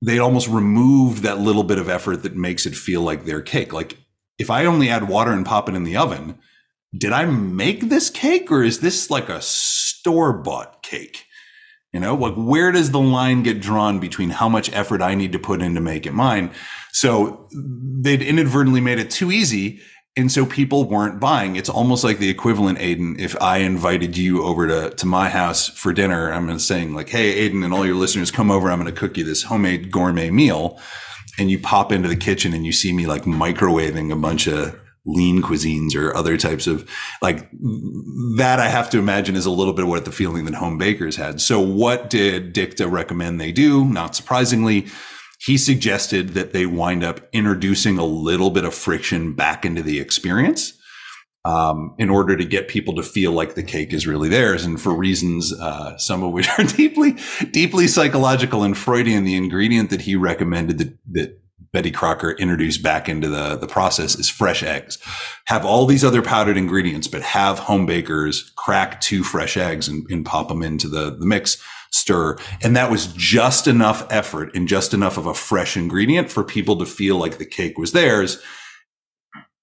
they 0.00 0.18
almost 0.18 0.48
removed 0.48 1.22
that 1.24 1.40
little 1.40 1.64
bit 1.64 1.78
of 1.78 1.88
effort 1.88 2.22
that 2.22 2.36
makes 2.36 2.64
it 2.66 2.74
feel 2.74 3.02
like 3.02 3.24
their 3.24 3.42
cake. 3.42 3.72
Like 3.72 3.98
if 4.38 4.48
I 4.48 4.64
only 4.64 4.88
add 4.88 5.08
water 5.08 5.32
and 5.32 5.44
pop 5.44 5.68
it 5.68 5.74
in 5.74 5.84
the 5.84 5.96
oven, 5.96 6.38
did 6.96 7.12
I 7.12 7.24
make 7.24 7.88
this 7.88 8.10
cake 8.10 8.50
or 8.50 8.62
is 8.62 8.80
this 8.80 9.10
like 9.10 9.28
a 9.28 9.40
store 9.42 10.32
bought 10.32 10.82
cake? 10.82 11.26
You 11.92 12.00
know, 12.00 12.14
like 12.14 12.34
where 12.34 12.72
does 12.72 12.90
the 12.90 13.00
line 13.00 13.42
get 13.42 13.60
drawn 13.60 14.00
between 14.00 14.30
how 14.30 14.48
much 14.48 14.72
effort 14.72 15.00
I 15.00 15.14
need 15.14 15.32
to 15.32 15.38
put 15.38 15.62
in 15.62 15.74
to 15.74 15.80
make 15.80 16.06
it 16.06 16.12
mine? 16.12 16.50
So 16.92 17.48
they'd 17.52 18.22
inadvertently 18.22 18.80
made 18.80 18.98
it 18.98 19.10
too 19.10 19.30
easy. 19.30 19.80
And 20.16 20.30
so 20.30 20.46
people 20.46 20.88
weren't 20.88 21.20
buying. 21.20 21.56
It's 21.56 21.68
almost 21.68 22.04
like 22.04 22.18
the 22.18 22.28
equivalent, 22.28 22.78
Aiden, 22.78 23.18
if 23.18 23.40
I 23.40 23.58
invited 23.58 24.16
you 24.16 24.44
over 24.44 24.66
to, 24.68 24.90
to 24.90 25.06
my 25.06 25.28
house 25.28 25.68
for 25.68 25.92
dinner, 25.92 26.32
I'm 26.32 26.58
saying 26.58 26.94
like, 26.94 27.08
Hey, 27.08 27.48
Aiden 27.48 27.64
and 27.64 27.72
all 27.72 27.86
your 27.86 27.96
listeners 27.96 28.30
come 28.30 28.50
over. 28.50 28.70
I'm 28.70 28.80
going 28.80 28.92
to 28.92 28.98
cook 28.98 29.16
you 29.16 29.24
this 29.24 29.44
homemade 29.44 29.90
gourmet 29.90 30.30
meal. 30.30 30.80
And 31.36 31.50
you 31.50 31.58
pop 31.58 31.90
into 31.90 32.08
the 32.08 32.16
kitchen 32.16 32.54
and 32.54 32.64
you 32.64 32.70
see 32.70 32.92
me 32.92 33.06
like 33.06 33.24
microwaving 33.24 34.12
a 34.12 34.16
bunch 34.16 34.46
of 34.46 34.80
lean 35.06 35.42
cuisines 35.42 35.94
or 35.94 36.14
other 36.16 36.36
types 36.36 36.66
of 36.66 36.88
like 37.20 37.48
that 38.36 38.58
I 38.58 38.68
have 38.68 38.88
to 38.90 38.98
imagine 38.98 39.36
is 39.36 39.46
a 39.46 39.50
little 39.50 39.74
bit 39.74 39.84
of 39.84 39.88
what 39.88 40.04
the 40.04 40.12
feeling 40.12 40.46
that 40.46 40.54
home 40.54 40.78
bakers 40.78 41.16
had. 41.16 41.40
So 41.40 41.60
what 41.60 42.08
did 42.08 42.52
Dichter 42.52 42.88
recommend 42.88 43.40
they 43.40 43.52
do? 43.52 43.84
Not 43.84 44.16
surprisingly, 44.16 44.86
he 45.40 45.58
suggested 45.58 46.30
that 46.30 46.52
they 46.52 46.64
wind 46.64 47.04
up 47.04 47.20
introducing 47.32 47.98
a 47.98 48.04
little 48.04 48.50
bit 48.50 48.64
of 48.64 48.74
friction 48.74 49.34
back 49.34 49.64
into 49.64 49.82
the 49.82 50.00
experience. 50.00 50.72
Um, 51.46 51.94
in 51.98 52.08
order 52.08 52.38
to 52.38 52.44
get 52.46 52.68
people 52.68 52.94
to 52.94 53.02
feel 53.02 53.30
like 53.30 53.54
the 53.54 53.62
cake 53.62 53.92
is 53.92 54.06
really 54.06 54.30
theirs. 54.30 54.64
And 54.64 54.80
for 54.80 54.94
reasons, 54.94 55.52
uh, 55.52 55.94
some 55.98 56.22
of 56.22 56.32
which 56.32 56.48
are 56.58 56.64
deeply, 56.64 57.18
deeply 57.50 57.86
psychological 57.86 58.62
and 58.62 58.74
Freudian, 58.74 59.24
the 59.24 59.36
ingredient 59.36 59.90
that 59.90 60.00
he 60.00 60.16
recommended 60.16 60.78
that, 60.78 60.96
that 61.12 61.43
Betty 61.74 61.90
Crocker 61.90 62.30
introduced 62.30 62.84
back 62.84 63.08
into 63.08 63.28
the, 63.28 63.56
the 63.56 63.66
process 63.66 64.14
is 64.14 64.30
fresh 64.30 64.62
eggs. 64.62 64.96
Have 65.46 65.66
all 65.66 65.84
these 65.84 66.04
other 66.04 66.22
powdered 66.22 66.56
ingredients, 66.56 67.08
but 67.08 67.20
have 67.20 67.58
home 67.58 67.84
bakers 67.84 68.52
crack 68.54 69.00
two 69.00 69.24
fresh 69.24 69.56
eggs 69.56 69.88
and, 69.88 70.06
and 70.08 70.24
pop 70.24 70.46
them 70.48 70.62
into 70.62 70.88
the, 70.88 71.10
the 71.10 71.26
mix, 71.26 71.60
stir. 71.90 72.38
And 72.62 72.76
that 72.76 72.92
was 72.92 73.08
just 73.08 73.66
enough 73.66 74.06
effort 74.08 74.54
and 74.54 74.68
just 74.68 74.94
enough 74.94 75.18
of 75.18 75.26
a 75.26 75.34
fresh 75.34 75.76
ingredient 75.76 76.30
for 76.30 76.44
people 76.44 76.76
to 76.78 76.86
feel 76.86 77.16
like 77.16 77.38
the 77.38 77.44
cake 77.44 77.76
was 77.76 77.90
theirs. 77.90 78.40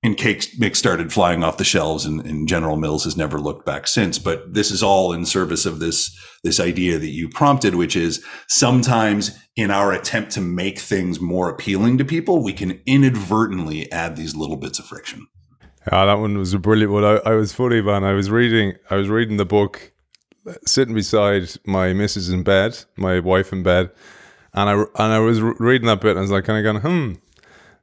And 0.04 0.18
cake 0.18 0.47
mix 0.58 0.80
started 0.80 1.14
flying 1.14 1.43
off 1.43 1.58
the 1.58 1.64
shelves 1.64 2.06
and, 2.06 2.26
and, 2.26 2.47
general 2.47 2.76
mills 2.76 3.04
has 3.04 3.16
never 3.16 3.39
looked 3.39 3.66
back 3.66 3.88
since. 3.88 4.18
But 4.18 4.54
this 4.54 4.72
is 4.72 4.82
all 4.82 5.14
in 5.14 5.26
service 5.26 5.66
of 5.66 5.80
this 5.80 6.18
this 6.43 6.60
idea 6.60 6.97
that 6.97 7.10
you 7.10 7.30
prompted 7.30 7.76
which 7.76 7.95
is 7.95 8.26
sometimes 8.47 9.38
in 9.56 9.70
our 9.70 9.91
attempt 9.91 10.32
to 10.32 10.41
make 10.41 10.80
things 10.80 11.20
more 11.20 11.49
appealing 11.49 11.99
to 11.99 12.06
people 12.06 12.43
we 12.43 12.54
can 12.54 12.82
inadvertently 12.88 13.91
add 13.91 14.16
these 14.16 14.36
little 14.36 14.58
bits 14.58 14.80
of 14.80 14.86
friction. 14.86 15.28
Yeah 15.91 16.06
that 16.06 16.20
one 16.20 16.38
was 16.38 16.54
a 16.54 16.60
brilliant 16.60 16.91
one. 16.91 17.04
I, 17.04 17.18
I 17.26 17.34
was 17.34 17.54
funny 17.54 17.82
man. 17.82 18.04
I 18.04 18.14
was 18.14 18.32
reading 18.32 18.74
i 18.89 18.95
was 18.95 19.08
reading 19.08 19.38
the 19.38 19.45
book 19.45 19.93
sitting 20.66 20.95
beside 20.95 21.47
my 21.68 21.93
missus 21.93 22.30
in 22.30 22.41
bed 22.41 22.84
my 22.95 23.20
wife 23.20 23.54
in 23.54 23.62
bed 23.62 23.91
and 24.56 24.68
i 24.68 24.74
and 24.74 25.14
i 25.14 25.20
was 25.20 25.39
reading 25.39 25.86
that 25.86 26.02
bit 26.02 26.12
and 26.12 26.20
i 26.20 26.22
was 26.22 26.32
like 26.32 26.45
kind 26.45 26.66
of 26.66 26.82
going 26.82 26.82
hmm. 26.82 27.14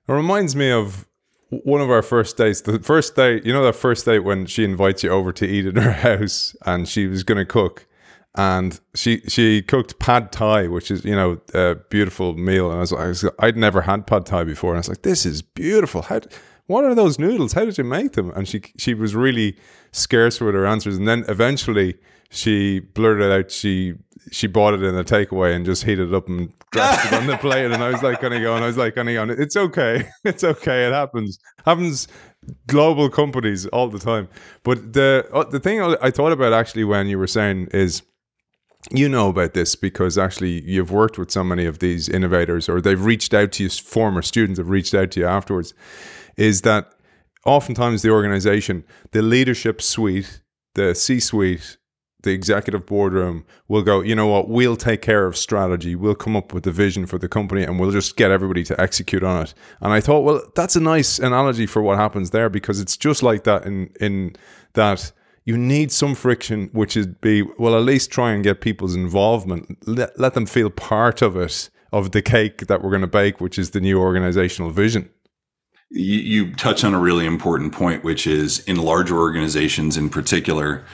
It 0.09 0.13
reminds 0.13 0.57
me 0.57 0.71
of 0.71 1.07
one 1.51 1.81
of 1.81 1.91
our 1.91 2.03
first 2.03 2.37
dates, 2.37 2.61
the 2.61 2.79
first 2.79 3.17
date, 3.17 3.45
you 3.45 3.53
know, 3.53 3.65
that 3.65 3.75
first 3.75 4.05
date 4.05 4.21
when 4.21 4.47
she 4.47 4.65
invites 4.65 5.03
you 5.03 5.11
over 5.11 5.33
to 5.33 5.47
eat 5.47 5.67
in 5.67 5.77
her 5.77 5.93
house 6.09 6.55
and 6.67 6.89
she 6.89 7.07
was 7.07 7.23
going 7.23 7.39
to 7.39 7.47
cook 7.47 7.87
and 8.35 8.79
she 8.95 9.21
she 9.29 9.63
cooked 9.63 9.99
pad 9.99 10.31
thai, 10.31 10.69
which 10.69 10.91
is, 10.91 11.05
you 11.05 11.17
know, 11.17 11.41
a 11.55 11.77
beautiful 11.91 12.35
meal. 12.35 12.71
And 12.71 12.77
I 12.77 12.81
was, 12.81 12.93
I 12.93 13.07
was 13.09 13.25
I'd 13.39 13.57
never 13.57 13.83
had 13.83 14.07
pad 14.07 14.27
thai 14.27 14.45
before. 14.45 14.71
And 14.71 14.77
I 14.77 14.81
was 14.81 14.89
like, 14.89 15.03
this 15.03 15.27
is 15.27 15.43
beautiful. 15.43 16.03
How, 16.03 16.21
what 16.67 16.85
are 16.85 16.95
those 16.95 17.19
noodles? 17.19 17.55
How 17.55 17.65
did 17.65 17.79
you 17.79 17.85
make 17.85 18.13
them? 18.13 18.31
And 18.37 18.47
she, 18.47 18.63
she 18.77 18.95
was 18.95 19.17
really 19.17 19.57
scarce 19.91 20.41
with 20.41 20.55
her 20.55 20.67
answers. 20.67 20.97
And 20.97 21.09
then 21.09 21.25
eventually 21.27 21.97
she 22.31 22.79
blurted 22.81 23.33
out 23.33 23.51
she 23.51 23.95
she 24.31 24.47
bought 24.47 24.75
it 24.75 24.83
in 24.83 24.95
a 24.95 25.05
takeaway 25.05 25.55
and 25.55 25.65
just 25.65 25.85
heated 25.85 26.09
it 26.09 26.15
up 26.15 26.29
and 26.29 26.53
dropped 26.71 27.07
it 27.07 27.13
on 27.13 27.27
the 27.27 27.37
plate. 27.37 27.71
And 27.71 27.83
I 27.83 27.91
was 27.91 28.03
like, 28.03 28.23
of 28.23 28.31
going, 28.31 28.63
I 28.63 28.67
was 28.67 28.77
like, 28.77 28.97
of 28.97 29.07
going, 29.07 29.31
it's 29.31 29.57
okay. 29.57 30.09
It's 30.25 30.45
okay. 30.45 30.87
It 30.87 30.93
happens. 30.93 31.39
Happens 31.65 32.09
global 32.67 33.09
companies 33.09 33.67
all 33.67 33.89
the 33.89 33.99
time. 33.99 34.29
But 34.63 34.93
the, 34.93 35.29
uh, 35.33 35.45
the 35.45 35.61
thing 35.61 35.81
I 35.81 36.11
thought 36.11 36.33
about 36.33 36.53
actually 36.53 36.85
when 36.85 37.07
you 37.07 37.19
were 37.19 37.27
saying 37.27 37.69
is, 37.73 38.03
you 38.93 39.09
know 39.09 39.29
about 39.29 39.55
this 39.55 39.75
because 39.75 40.17
actually 40.17 40.63
you've 40.65 40.93
worked 40.93 41.19
with 41.19 41.31
so 41.31 41.43
many 41.43 41.67
of 41.67 41.81
these 41.81 42.09
innovators 42.09 42.69
or 42.69 42.81
they've 42.81 43.05
reached 43.05 43.35
out 43.35 43.53
to 43.53 43.65
you, 43.65 43.71
former 43.71 44.23
students 44.23 44.59
have 44.59 44.69
reached 44.69 44.95
out 44.95 45.11
to 45.13 45.21
you 45.21 45.27
afterwards, 45.27 45.75
is 46.37 46.63
that 46.63 46.93
oftentimes 47.45 48.03
the 48.03 48.11
organization, 48.11 48.85
the 49.11 49.23
leadership 49.23 49.83
suite, 49.83 50.43
the 50.75 50.95
C 50.95 51.19
suite 51.19 51.78
the 52.23 52.31
executive 52.33 52.85
boardroom 52.85 53.45
will 53.69 53.83
go, 53.83 54.01
you 54.01 54.15
know 54.15 54.27
what, 54.27 54.49
we'll 54.49 54.77
take 54.77 55.03
care 55.03 55.27
of 55.27 55.37
strategy. 55.37 55.95
We'll 55.95 56.17
come 56.17 56.37
up 56.37 56.53
with 56.53 56.65
the 56.65 56.73
vision 56.73 57.07
for 57.07 57.19
the 57.19 57.29
company 57.29 57.63
and 57.63 57.79
we'll 57.79 57.93
just 57.93 58.17
get 58.17 58.31
everybody 58.31 58.65
to 58.65 58.81
execute 58.81 59.23
on 59.23 59.43
it. 59.43 59.55
And 59.81 59.93
I 59.93 60.01
thought, 60.01 60.21
well, 60.21 60.43
that's 60.57 60.75
a 60.75 60.81
nice 60.81 61.19
analogy 61.19 61.67
for 61.67 61.81
what 61.81 61.97
happens 61.97 62.31
there 62.31 62.49
because 62.49 62.81
it's 62.81 62.97
just 62.97 63.23
like 63.23 63.45
that 63.45 63.65
in 63.67 63.91
in 64.01 64.35
that 64.73 65.13
you 65.45 65.57
need 65.57 65.91
some 65.91 66.15
friction, 66.15 66.69
which 66.73 66.95
is 66.97 67.07
be 67.07 67.43
well, 67.43 67.75
at 67.75 67.83
least 67.83 68.11
try 68.11 68.33
and 68.33 68.45
get 68.45 68.61
people's 68.61 68.95
involvement. 68.95 69.79
Let, 69.89 70.19
let 70.21 70.35
them 70.35 70.45
feel 70.45 70.69
part 70.69 71.23
of 71.23 71.37
it, 71.37 71.71
of 71.91 72.11
the 72.11 72.21
cake 72.21 72.67
that 72.67 72.83
we're 72.83 72.91
going 72.91 73.01
to 73.01 73.07
bake, 73.07 73.41
which 73.41 73.59
is 73.59 73.71
the 73.71 73.81
new 73.81 73.99
organizational 73.99 74.71
vision. 74.71 75.09
You, 75.91 76.19
you 76.19 76.55
touch 76.55 76.85
on 76.85 76.93
a 76.93 76.99
really 76.99 77.25
important 77.25 77.73
point, 77.73 78.05
which 78.05 78.27
is 78.27 78.59
in 78.65 78.77
larger 78.77 79.17
organizations 79.17 79.97
in 79.97 80.11
particular, 80.11 80.85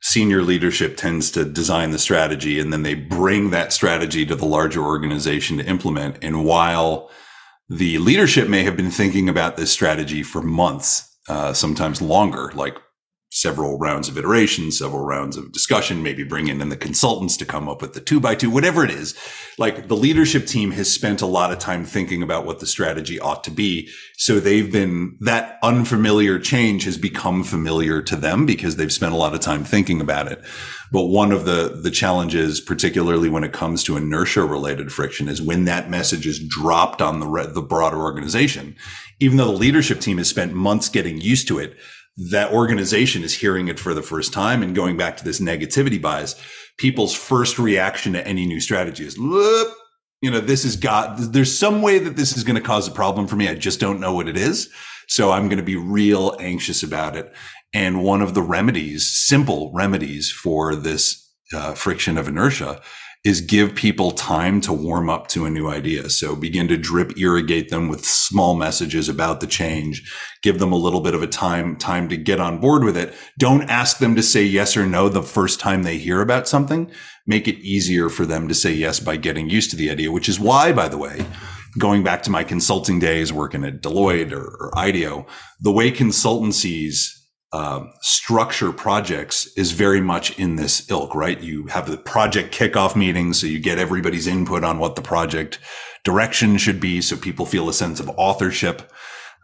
senior 0.00 0.42
leadership 0.42 0.96
tends 0.96 1.30
to 1.32 1.44
design 1.44 1.90
the 1.90 1.98
strategy 1.98 2.60
and 2.60 2.72
then 2.72 2.82
they 2.82 2.94
bring 2.94 3.50
that 3.50 3.72
strategy 3.72 4.24
to 4.26 4.34
the 4.34 4.46
larger 4.46 4.82
organization 4.82 5.58
to 5.58 5.66
implement. 5.66 6.16
And 6.22 6.44
while 6.44 7.10
the 7.68 7.98
leadership 7.98 8.48
may 8.48 8.62
have 8.62 8.76
been 8.76 8.90
thinking 8.90 9.28
about 9.28 9.56
this 9.56 9.72
strategy 9.72 10.22
for 10.22 10.40
months, 10.40 11.16
uh, 11.28 11.52
sometimes 11.52 12.00
longer, 12.00 12.50
like 12.54 12.78
several 13.30 13.78
rounds 13.78 14.08
of 14.08 14.16
iteration, 14.16 14.72
several 14.72 15.04
rounds 15.04 15.36
of 15.36 15.52
discussion, 15.52 16.02
maybe 16.02 16.24
bringing 16.24 16.60
in 16.60 16.70
the 16.70 16.76
consultants 16.76 17.36
to 17.36 17.44
come 17.44 17.68
up 17.68 17.82
with 17.82 17.92
the 17.92 18.00
two 18.00 18.18
by 18.18 18.34
two, 18.34 18.50
whatever 18.50 18.84
it 18.84 18.90
is. 18.90 19.14
Like 19.58 19.88
the 19.88 19.96
leadership 19.96 20.46
team 20.46 20.70
has 20.72 20.90
spent 20.90 21.20
a 21.20 21.26
lot 21.26 21.52
of 21.52 21.58
time 21.58 21.84
thinking 21.84 22.22
about 22.22 22.46
what 22.46 22.60
the 22.60 22.66
strategy 22.66 23.20
ought 23.20 23.44
to 23.44 23.50
be. 23.50 23.90
So 24.16 24.40
they've 24.40 24.70
been, 24.72 25.16
that 25.20 25.58
unfamiliar 25.62 26.38
change 26.38 26.84
has 26.84 26.96
become 26.96 27.44
familiar 27.44 28.00
to 28.02 28.16
them 28.16 28.46
because 28.46 28.76
they've 28.76 28.92
spent 28.92 29.12
a 29.12 29.18
lot 29.18 29.34
of 29.34 29.40
time 29.40 29.62
thinking 29.62 30.00
about 30.00 30.32
it. 30.32 30.42
But 30.90 31.04
one 31.04 31.32
of 31.32 31.44
the, 31.44 31.78
the 31.82 31.90
challenges, 31.90 32.62
particularly 32.62 33.28
when 33.28 33.44
it 33.44 33.52
comes 33.52 33.84
to 33.84 33.96
inertia 33.98 34.44
related 34.44 34.90
friction 34.90 35.28
is 35.28 35.42
when 35.42 35.66
that 35.66 35.90
message 35.90 36.26
is 36.26 36.38
dropped 36.38 37.02
on 37.02 37.20
the, 37.20 37.50
the 37.52 37.60
broader 37.60 37.98
organization, 37.98 38.74
even 39.20 39.36
though 39.36 39.46
the 39.46 39.52
leadership 39.52 40.00
team 40.00 40.16
has 40.16 40.30
spent 40.30 40.54
months 40.54 40.88
getting 40.88 41.20
used 41.20 41.46
to 41.48 41.58
it, 41.58 41.76
that 42.18 42.52
organization 42.52 43.22
is 43.22 43.34
hearing 43.34 43.68
it 43.68 43.78
for 43.78 43.94
the 43.94 44.02
first 44.02 44.32
time 44.32 44.62
and 44.62 44.74
going 44.74 44.96
back 44.96 45.16
to 45.16 45.24
this 45.24 45.40
negativity 45.40 46.02
bias, 46.02 46.34
people's 46.76 47.14
first 47.14 47.58
reaction 47.58 48.12
to 48.12 48.26
any 48.26 48.44
new 48.44 48.60
strategy 48.60 49.06
is, 49.06 49.16
Look, 49.16 49.74
you 50.20 50.30
know, 50.30 50.40
this 50.40 50.64
has 50.64 50.74
got, 50.74 51.16
there's 51.32 51.56
some 51.56 51.80
way 51.80 52.00
that 52.00 52.16
this 52.16 52.36
is 52.36 52.42
going 52.42 52.56
to 52.56 52.60
cause 52.60 52.88
a 52.88 52.92
problem 52.92 53.28
for 53.28 53.36
me. 53.36 53.48
I 53.48 53.54
just 53.54 53.78
don't 53.78 54.00
know 54.00 54.12
what 54.12 54.28
it 54.28 54.36
is. 54.36 54.68
So 55.06 55.30
I'm 55.30 55.48
going 55.48 55.58
to 55.58 55.64
be 55.64 55.76
real 55.76 56.36
anxious 56.40 56.82
about 56.82 57.16
it. 57.16 57.32
And 57.72 58.02
one 58.02 58.20
of 58.20 58.34
the 58.34 58.42
remedies, 58.42 59.08
simple 59.08 59.70
remedies 59.72 60.30
for 60.30 60.74
this 60.74 61.24
uh, 61.54 61.74
friction 61.74 62.18
of 62.18 62.26
inertia 62.26 62.80
is 63.28 63.42
give 63.42 63.74
people 63.74 64.10
time 64.12 64.58
to 64.58 64.72
warm 64.72 65.10
up 65.10 65.28
to 65.28 65.44
a 65.44 65.50
new 65.50 65.68
idea. 65.68 66.08
So 66.08 66.34
begin 66.34 66.66
to 66.68 66.78
drip 66.78 67.18
irrigate 67.18 67.68
them 67.68 67.90
with 67.90 68.02
small 68.02 68.54
messages 68.54 69.06
about 69.06 69.40
the 69.40 69.46
change. 69.46 70.10
Give 70.42 70.58
them 70.58 70.72
a 70.72 70.78
little 70.78 71.02
bit 71.02 71.14
of 71.14 71.22
a 71.22 71.26
time, 71.26 71.76
time 71.76 72.08
to 72.08 72.16
get 72.16 72.40
on 72.40 72.58
board 72.58 72.84
with 72.84 72.96
it. 72.96 73.14
Don't 73.36 73.68
ask 73.68 73.98
them 73.98 74.16
to 74.16 74.22
say 74.22 74.44
yes 74.44 74.78
or 74.78 74.86
no 74.86 75.10
the 75.10 75.22
first 75.22 75.60
time 75.60 75.82
they 75.82 75.98
hear 75.98 76.22
about 76.22 76.48
something. 76.48 76.90
Make 77.26 77.46
it 77.46 77.58
easier 77.58 78.08
for 78.08 78.24
them 78.24 78.48
to 78.48 78.54
say 78.54 78.72
yes 78.72 78.98
by 78.98 79.16
getting 79.16 79.50
used 79.50 79.68
to 79.72 79.76
the 79.76 79.90
idea, 79.90 80.10
which 80.10 80.30
is 80.30 80.40
why, 80.40 80.72
by 80.72 80.88
the 80.88 80.96
way, 80.96 81.26
going 81.76 82.02
back 82.02 82.22
to 82.22 82.30
my 82.30 82.44
consulting 82.44 82.98
days 82.98 83.30
working 83.30 83.62
at 83.62 83.82
Deloitte 83.82 84.32
or, 84.32 84.56
or 84.58 84.78
IDEO, 84.78 85.26
the 85.60 85.70
way 85.70 85.92
consultancies 85.92 87.17
uh, 87.52 87.86
structure 88.00 88.72
projects 88.72 89.46
is 89.56 89.72
very 89.72 90.00
much 90.00 90.38
in 90.38 90.56
this 90.56 90.90
ilk, 90.90 91.14
right? 91.14 91.40
You 91.40 91.66
have 91.68 91.90
the 91.90 91.96
project 91.96 92.54
kickoff 92.54 92.94
meeting, 92.94 93.32
so 93.32 93.46
you 93.46 93.58
get 93.58 93.78
everybody's 93.78 94.26
input 94.26 94.64
on 94.64 94.78
what 94.78 94.96
the 94.96 95.02
project 95.02 95.58
direction 96.04 96.58
should 96.58 96.80
be, 96.80 97.00
so 97.00 97.16
people 97.16 97.46
feel 97.46 97.68
a 97.68 97.72
sense 97.74 98.00
of 98.00 98.10
authorship. 98.16 98.92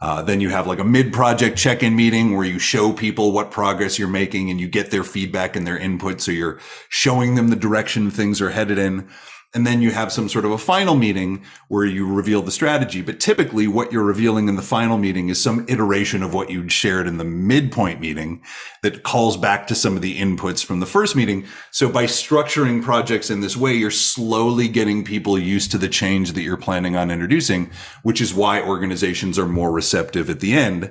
Uh, 0.02 0.20
then 0.22 0.40
you 0.40 0.50
have 0.50 0.66
like 0.66 0.80
a 0.80 0.84
mid-project 0.84 1.56
check-in 1.56 1.96
meeting 1.96 2.36
where 2.36 2.44
you 2.44 2.58
show 2.58 2.92
people 2.92 3.32
what 3.32 3.50
progress 3.50 3.98
you're 3.98 4.08
making 4.08 4.50
and 4.50 4.60
you 4.60 4.68
get 4.68 4.90
their 4.90 5.04
feedback 5.04 5.56
and 5.56 5.66
their 5.66 5.78
input, 5.78 6.20
so 6.20 6.30
you're 6.30 6.60
showing 6.90 7.36
them 7.36 7.48
the 7.48 7.56
direction 7.56 8.10
things 8.10 8.40
are 8.40 8.50
headed 8.50 8.76
in 8.76 9.08
and 9.54 9.64
then 9.64 9.80
you 9.80 9.92
have 9.92 10.12
some 10.12 10.28
sort 10.28 10.44
of 10.44 10.50
a 10.50 10.58
final 10.58 10.96
meeting 10.96 11.44
where 11.68 11.84
you 11.84 12.12
reveal 12.12 12.42
the 12.42 12.50
strategy. 12.50 13.02
But 13.02 13.20
typically 13.20 13.68
what 13.68 13.92
you're 13.92 14.02
revealing 14.02 14.48
in 14.48 14.56
the 14.56 14.62
final 14.62 14.98
meeting 14.98 15.28
is 15.28 15.40
some 15.40 15.64
iteration 15.68 16.24
of 16.24 16.34
what 16.34 16.50
you'd 16.50 16.72
shared 16.72 17.06
in 17.06 17.18
the 17.18 17.24
midpoint 17.24 18.00
meeting 18.00 18.42
that 18.82 19.04
calls 19.04 19.36
back 19.36 19.68
to 19.68 19.76
some 19.76 19.94
of 19.94 20.02
the 20.02 20.18
inputs 20.18 20.64
from 20.64 20.80
the 20.80 20.86
first 20.86 21.14
meeting. 21.14 21.46
So 21.70 21.88
by 21.88 22.04
structuring 22.04 22.82
projects 22.82 23.30
in 23.30 23.42
this 23.42 23.56
way, 23.56 23.74
you're 23.74 23.92
slowly 23.92 24.66
getting 24.66 25.04
people 25.04 25.38
used 25.38 25.70
to 25.70 25.78
the 25.78 25.88
change 25.88 26.32
that 26.32 26.42
you're 26.42 26.56
planning 26.56 26.96
on 26.96 27.12
introducing, 27.12 27.70
which 28.02 28.20
is 28.20 28.34
why 28.34 28.60
organizations 28.60 29.38
are 29.38 29.46
more 29.46 29.70
receptive 29.70 30.28
at 30.28 30.40
the 30.40 30.52
end. 30.52 30.90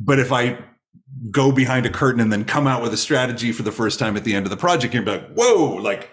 But 0.00 0.18
if 0.18 0.32
I 0.32 0.58
go 1.30 1.52
behind 1.52 1.86
a 1.86 1.90
curtain 1.90 2.20
and 2.20 2.32
then 2.32 2.44
come 2.44 2.66
out 2.66 2.82
with 2.82 2.92
a 2.92 2.96
strategy 2.96 3.52
for 3.52 3.62
the 3.62 3.72
first 3.72 4.00
time 4.00 4.16
at 4.16 4.24
the 4.24 4.34
end 4.34 4.44
of 4.44 4.50
the 4.50 4.56
project, 4.56 4.92
you're 4.92 5.04
like, 5.04 5.32
whoa, 5.34 5.76
like, 5.76 6.10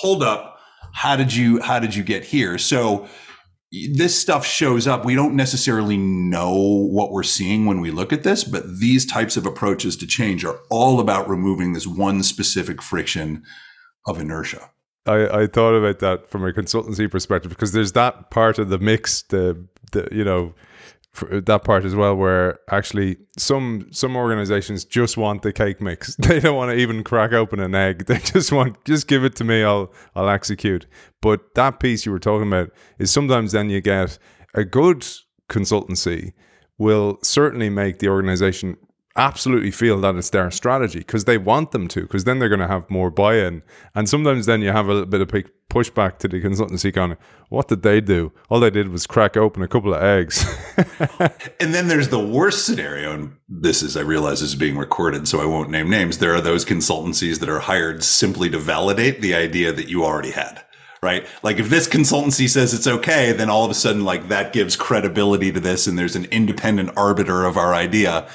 hold 0.00 0.22
up 0.22 0.51
how 0.94 1.16
did 1.16 1.34
you 1.34 1.60
how 1.60 1.78
did 1.78 1.94
you 1.94 2.02
get 2.02 2.24
here? 2.24 2.58
So 2.58 3.08
this 3.92 4.20
stuff 4.20 4.44
shows 4.44 4.86
up. 4.86 5.04
We 5.04 5.14
don't 5.14 5.34
necessarily 5.34 5.96
know 5.96 6.54
what 6.90 7.10
we're 7.10 7.22
seeing 7.22 7.64
when 7.64 7.80
we 7.80 7.90
look 7.90 8.12
at 8.12 8.22
this 8.22 8.44
but 8.44 8.78
these 8.80 9.06
types 9.06 9.36
of 9.36 9.46
approaches 9.46 9.96
to 9.96 10.06
change 10.06 10.44
are 10.44 10.60
all 10.70 11.00
about 11.00 11.28
removing 11.28 11.72
this 11.72 11.86
one 11.86 12.22
specific 12.22 12.82
friction 12.82 13.42
of 14.06 14.20
inertia. 14.20 14.70
I, 15.06 15.42
I 15.42 15.46
thought 15.46 15.74
about 15.74 15.98
that 15.98 16.30
from 16.30 16.44
a 16.44 16.52
consultancy 16.52 17.10
perspective 17.10 17.50
because 17.50 17.72
there's 17.72 17.92
that 17.92 18.30
part 18.30 18.58
of 18.58 18.68
the 18.68 18.78
mix 18.78 19.22
the, 19.22 19.66
the 19.92 20.08
you 20.12 20.24
know 20.24 20.54
that 21.14 21.62
part 21.64 21.84
as 21.84 21.94
well 21.94 22.16
where 22.16 22.58
actually 22.70 23.18
some 23.36 23.86
some 23.90 24.16
organizations 24.16 24.84
just 24.84 25.16
want 25.16 25.42
the 25.42 25.52
cake 25.52 25.80
mix. 25.80 26.16
They 26.18 26.40
don't 26.40 26.56
want 26.56 26.70
to 26.70 26.76
even 26.76 27.04
crack 27.04 27.32
open 27.32 27.60
an 27.60 27.74
egg. 27.74 28.04
They 28.06 28.18
just 28.18 28.50
want 28.50 28.82
just 28.84 29.08
give 29.08 29.24
it 29.24 29.36
to 29.36 29.44
me 29.44 29.62
i'll 29.62 29.92
i'll 30.14 30.28
execute. 30.28 30.86
But 31.20 31.54
that 31.54 31.80
piece 31.80 32.06
you 32.06 32.12
were 32.12 32.18
talking 32.18 32.48
about 32.48 32.70
is 32.98 33.10
sometimes 33.10 33.52
then 33.52 33.68
you 33.68 33.80
get 33.80 34.18
a 34.54 34.64
good 34.64 35.06
consultancy 35.48 36.32
will 36.78 37.18
certainly 37.22 37.68
make 37.68 37.98
the 37.98 38.08
organization 38.08 38.76
absolutely 39.16 39.70
feel 39.70 40.00
that 40.00 40.14
it's 40.16 40.30
their 40.30 40.50
strategy 40.50 41.00
because 41.00 41.24
they 41.24 41.36
want 41.36 41.70
them 41.72 41.86
to 41.86 42.02
because 42.02 42.24
then 42.24 42.38
they're 42.38 42.48
going 42.48 42.60
to 42.60 42.66
have 42.66 42.88
more 42.88 43.10
buy-in 43.10 43.62
and 43.94 44.08
sometimes 44.08 44.46
then 44.46 44.62
you 44.62 44.70
have 44.70 44.86
a 44.86 44.92
little 44.92 45.06
bit 45.06 45.20
of 45.20 45.28
pushback 45.68 46.18
to 46.18 46.28
the 46.28 46.40
consultancy 46.40 46.92
going 46.92 47.16
what 47.48 47.68
did 47.68 47.82
they 47.82 48.00
do 48.00 48.32
all 48.48 48.60
they 48.60 48.70
did 48.70 48.88
was 48.88 49.06
crack 49.06 49.36
open 49.36 49.62
a 49.62 49.68
couple 49.68 49.92
of 49.92 50.02
eggs 50.02 50.44
and 51.60 51.74
then 51.74 51.88
there's 51.88 52.08
the 52.08 52.18
worst 52.18 52.64
scenario 52.64 53.12
and 53.12 53.36
this 53.48 53.82
is 53.82 53.96
i 53.96 54.00
realize 54.00 54.40
this 54.40 54.50
is 54.50 54.54
being 54.54 54.78
recorded 54.78 55.28
so 55.28 55.40
i 55.40 55.44
won't 55.44 55.70
name 55.70 55.90
names 55.90 56.18
there 56.18 56.34
are 56.34 56.40
those 56.40 56.64
consultancies 56.64 57.38
that 57.40 57.48
are 57.48 57.60
hired 57.60 58.02
simply 58.02 58.48
to 58.48 58.58
validate 58.58 59.20
the 59.20 59.34
idea 59.34 59.72
that 59.72 59.88
you 59.88 60.04
already 60.04 60.30
had 60.30 60.64
right? 61.02 61.26
Like 61.42 61.58
if 61.58 61.68
this 61.68 61.88
consultancy 61.88 62.48
says 62.48 62.72
it's 62.72 62.86
okay, 62.86 63.32
then 63.32 63.50
all 63.50 63.64
of 63.64 63.70
a 63.70 63.74
sudden 63.74 64.04
like 64.04 64.28
that 64.28 64.52
gives 64.52 64.76
credibility 64.76 65.50
to 65.50 65.58
this 65.58 65.86
and 65.86 65.98
there's 65.98 66.14
an 66.14 66.26
independent 66.26 66.90
arbiter 66.96 67.44
of 67.44 67.56
our 67.56 67.74
idea. 67.74 68.28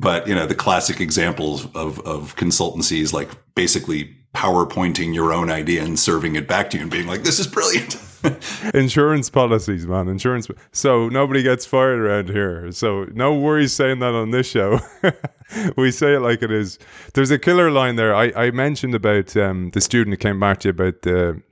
But 0.00 0.26
you 0.26 0.34
know, 0.34 0.46
the 0.46 0.54
classic 0.54 1.00
examples 1.00 1.66
of, 1.74 2.00
of 2.00 2.34
consultancies 2.36 3.12
like 3.12 3.28
basically 3.54 4.16
PowerPointing 4.34 5.14
your 5.14 5.32
own 5.32 5.50
idea 5.50 5.84
and 5.84 5.98
serving 5.98 6.36
it 6.36 6.48
back 6.48 6.70
to 6.70 6.78
you 6.78 6.82
and 6.82 6.90
being 6.90 7.06
like, 7.06 7.22
this 7.22 7.38
is 7.38 7.46
brilliant. 7.46 7.96
insurance 8.74 9.28
policies, 9.28 9.86
man. 9.86 10.08
Insurance. 10.08 10.48
So 10.72 11.08
nobody 11.08 11.42
gets 11.42 11.66
fired 11.66 11.98
around 11.98 12.30
here. 12.30 12.72
So 12.72 13.04
no 13.12 13.34
worries 13.34 13.74
saying 13.74 13.98
that 13.98 14.14
on 14.14 14.30
this 14.30 14.48
show. 14.48 14.80
we 15.76 15.90
say 15.90 16.14
it 16.14 16.20
like 16.20 16.42
it 16.42 16.50
is. 16.50 16.78
There's 17.12 17.30
a 17.30 17.38
killer 17.38 17.70
line 17.70 17.96
there. 17.96 18.14
I, 18.14 18.32
I 18.34 18.50
mentioned 18.52 18.94
about 18.94 19.36
um, 19.36 19.70
the 19.70 19.80
student 19.82 20.14
who 20.14 20.18
came 20.18 20.40
back 20.40 20.60
to 20.60 20.68
you 20.68 20.70
about 20.70 21.02
the 21.02 21.42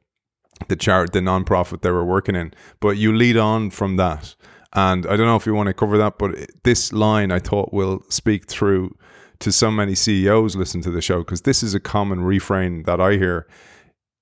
the 0.67 0.77
charity, 0.77 1.13
the 1.13 1.21
non-profit 1.21 1.83
they 1.83 1.91
were 1.91 2.05
working 2.05 2.35
in. 2.35 2.53
But 2.81 2.97
you 2.97 3.13
lead 3.15 3.37
on 3.37 3.71
from 3.71 3.97
that, 3.97 4.35
and 4.73 5.07
I 5.07 5.17
don't 5.17 5.27
know 5.27 5.37
if 5.37 5.47
you 5.47 5.55
want 5.55 5.69
to 5.69 5.75
cover 5.75 5.99
that, 5.99 6.19
but 6.19 6.51
this 6.65 6.93
line 6.93 7.33
I 7.33 7.39
thought 7.39 7.73
will 7.73 8.03
speak 8.09 8.47
through 8.47 8.97
to 9.41 9.53
so 9.53 9.71
many 9.71 9.95
CEOs 9.95 10.57
listen 10.57 10.81
to 10.83 10.91
the 10.91 11.01
show 11.01 11.19
because 11.19 11.43
this 11.43 11.63
is 11.63 11.75
a 11.75 11.81
common 11.81 12.23
refrain 12.23 12.83
that 12.85 13.01
I 13.01 13.13
hear. 13.13 13.47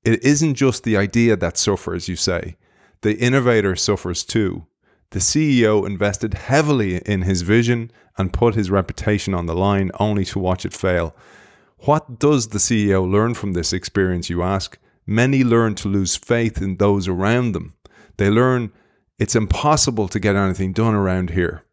It 0.04 0.22
isn't 0.22 0.54
just 0.54 0.84
the 0.84 0.96
idea 0.96 1.36
that 1.36 1.56
suffers, 1.56 2.08
you 2.08 2.16
say. 2.16 2.56
The 3.02 3.16
innovator 3.18 3.74
suffers 3.76 4.24
too. 4.24 4.66
The 5.10 5.18
CEO 5.18 5.86
invested 5.86 6.34
heavily 6.34 6.98
in 6.98 7.22
his 7.22 7.42
vision 7.42 7.90
and 8.18 8.32
put 8.32 8.54
his 8.54 8.70
reputation 8.70 9.34
on 9.34 9.46
the 9.46 9.54
line 9.54 9.90
only 9.98 10.24
to 10.26 10.38
watch 10.38 10.64
it 10.64 10.74
fail. 10.74 11.14
What 11.80 12.18
does 12.18 12.48
the 12.48 12.58
CEO 12.58 13.08
learn 13.10 13.34
from 13.34 13.52
this 13.52 13.72
experience, 13.72 14.30
you 14.30 14.42
ask? 14.42 14.78
Many 15.06 15.44
learn 15.44 15.74
to 15.76 15.88
lose 15.88 16.16
faith 16.16 16.60
in 16.60 16.76
those 16.76 17.06
around 17.06 17.52
them. 17.52 17.74
They 18.16 18.30
learn 18.30 18.72
it's 19.18 19.36
impossible 19.36 20.08
to 20.08 20.20
get 20.20 20.36
anything 20.36 20.72
done 20.72 20.94
around 20.94 21.30
here. 21.30 21.64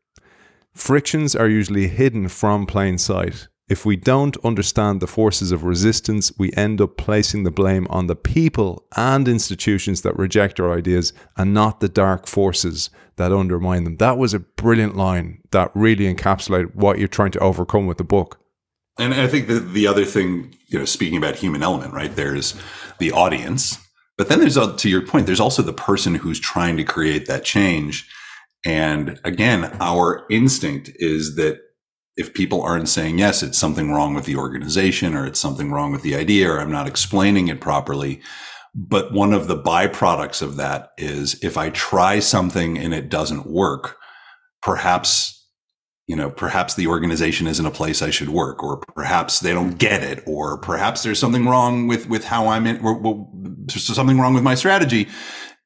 Frictions 0.74 1.36
are 1.36 1.48
usually 1.48 1.88
hidden 1.88 2.28
from 2.28 2.66
plain 2.66 2.98
sight. 2.98 3.48
If 3.70 3.86
we 3.86 3.96
don't 3.96 4.38
understand 4.44 5.00
the 5.00 5.08
forces 5.08 5.52
of 5.52 5.64
resistance, 5.64 6.32
we 6.38 6.52
end 6.54 6.82
up 6.82 6.98
placing 6.98 7.44
the 7.44 7.52
blame 7.52 7.88
on 7.90 8.08
the 8.08 8.16
people 8.16 8.86
and 8.96 9.28
institutions 9.28 10.02
that 10.02 10.18
reject 10.18 10.60
our 10.60 10.78
ideas 10.78 11.14
and 11.38 11.54
not 11.54 11.80
the 11.80 11.90
dark 11.90 12.28
forces 12.28 12.90
that 13.16 13.32
undermine 13.32 13.84
them. 13.84 13.98
That 13.98 14.18
was 14.18 14.34
a 14.34 14.40
brilliant 14.40 14.96
line 14.96 15.40
that 15.52 15.72
really 15.74 16.14
encapsulated 16.14 16.76
what 16.76 17.00
you're 17.00 17.08
trying 17.08 17.32
to 17.32 17.40
overcome 17.40 17.88
with 17.88 17.98
the 17.98 18.04
book. 18.04 18.40
And 18.98 19.14
I 19.14 19.28
think 19.28 19.48
that 19.48 19.74
the 19.74 19.88
other 19.88 20.06
thing, 20.06 20.56
you 20.68 20.80
know, 20.80 20.86
speaking 20.86 21.18
about 21.18 21.38
human 21.38 21.64
element, 21.64 21.94
right? 21.94 22.16
There's 22.16 22.54
the 23.00 23.12
audience, 23.12 23.78
but 24.18 24.30
then 24.30 24.40
there's, 24.40 24.58
uh, 24.58 24.76
to 24.78 24.90
your 24.90 25.06
point, 25.06 25.26
there's 25.26 25.40
also 25.40 25.62
the 25.62 25.74
person 25.74 26.16
who's 26.16 26.40
trying 26.40 26.78
to 26.78 26.84
create 26.84 27.26
that 27.28 27.44
change. 27.44 28.10
And 28.66 29.20
again, 29.24 29.76
our 29.80 30.26
instinct 30.30 30.92
is 30.96 31.36
that 31.36 31.60
if 32.16 32.34
people 32.34 32.62
aren't 32.62 32.90
saying 32.90 33.18
yes, 33.18 33.42
it's 33.42 33.58
something 33.58 33.92
wrong 33.92 34.14
with 34.14 34.26
the 34.26 34.36
organization 34.36 35.16
or 35.16 35.26
it's 35.26 35.40
something 35.40 35.72
wrong 35.72 35.92
with 35.92 36.04
the 36.04 36.16
idea 36.16 36.52
or 36.52 36.60
I'm 36.60 36.72
not 36.72 36.88
explaining 36.88 37.48
it 37.48 37.60
properly. 37.60 38.22
But 38.76 39.14
one 39.14 39.34
of 39.34 39.48
the 39.48 39.58
byproducts 39.58 40.42
of 40.42 40.56
that 40.58 40.92
is 40.98 41.44
if 41.44 41.58
I 41.58 41.70
try 41.70 42.20
something 42.20 42.78
and 42.78 42.94
it 42.94 43.10
doesn't 43.10 43.48
work, 43.48 43.98
perhaps 44.62 45.43
you 46.08 46.16
know, 46.16 46.30
perhaps 46.30 46.76
the 46.76 46.88
organization 46.88 47.48
isn't 47.48 47.66
a 47.66 47.72
place 47.72 48.02
I 48.02 48.10
should 48.10 48.30
work, 48.30 48.62
or 48.62 48.78
perhaps 48.78 49.40
they 49.40 49.54
don't 49.54 49.78
get 49.78 50.04
it, 50.04 50.22
or 50.26 50.58
perhaps 50.58 51.04
there's 51.04 51.20
something 51.20 51.46
wrong 51.46 51.88
with, 51.88 52.10
with 52.10 52.26
how 52.26 52.48
I'm 52.48 52.68
in, 52.68 52.84
or, 52.84 53.30
something 53.70 54.20
wrong 54.20 54.34
with 54.34 54.44
my 54.44 54.56
strategy. 54.56 55.08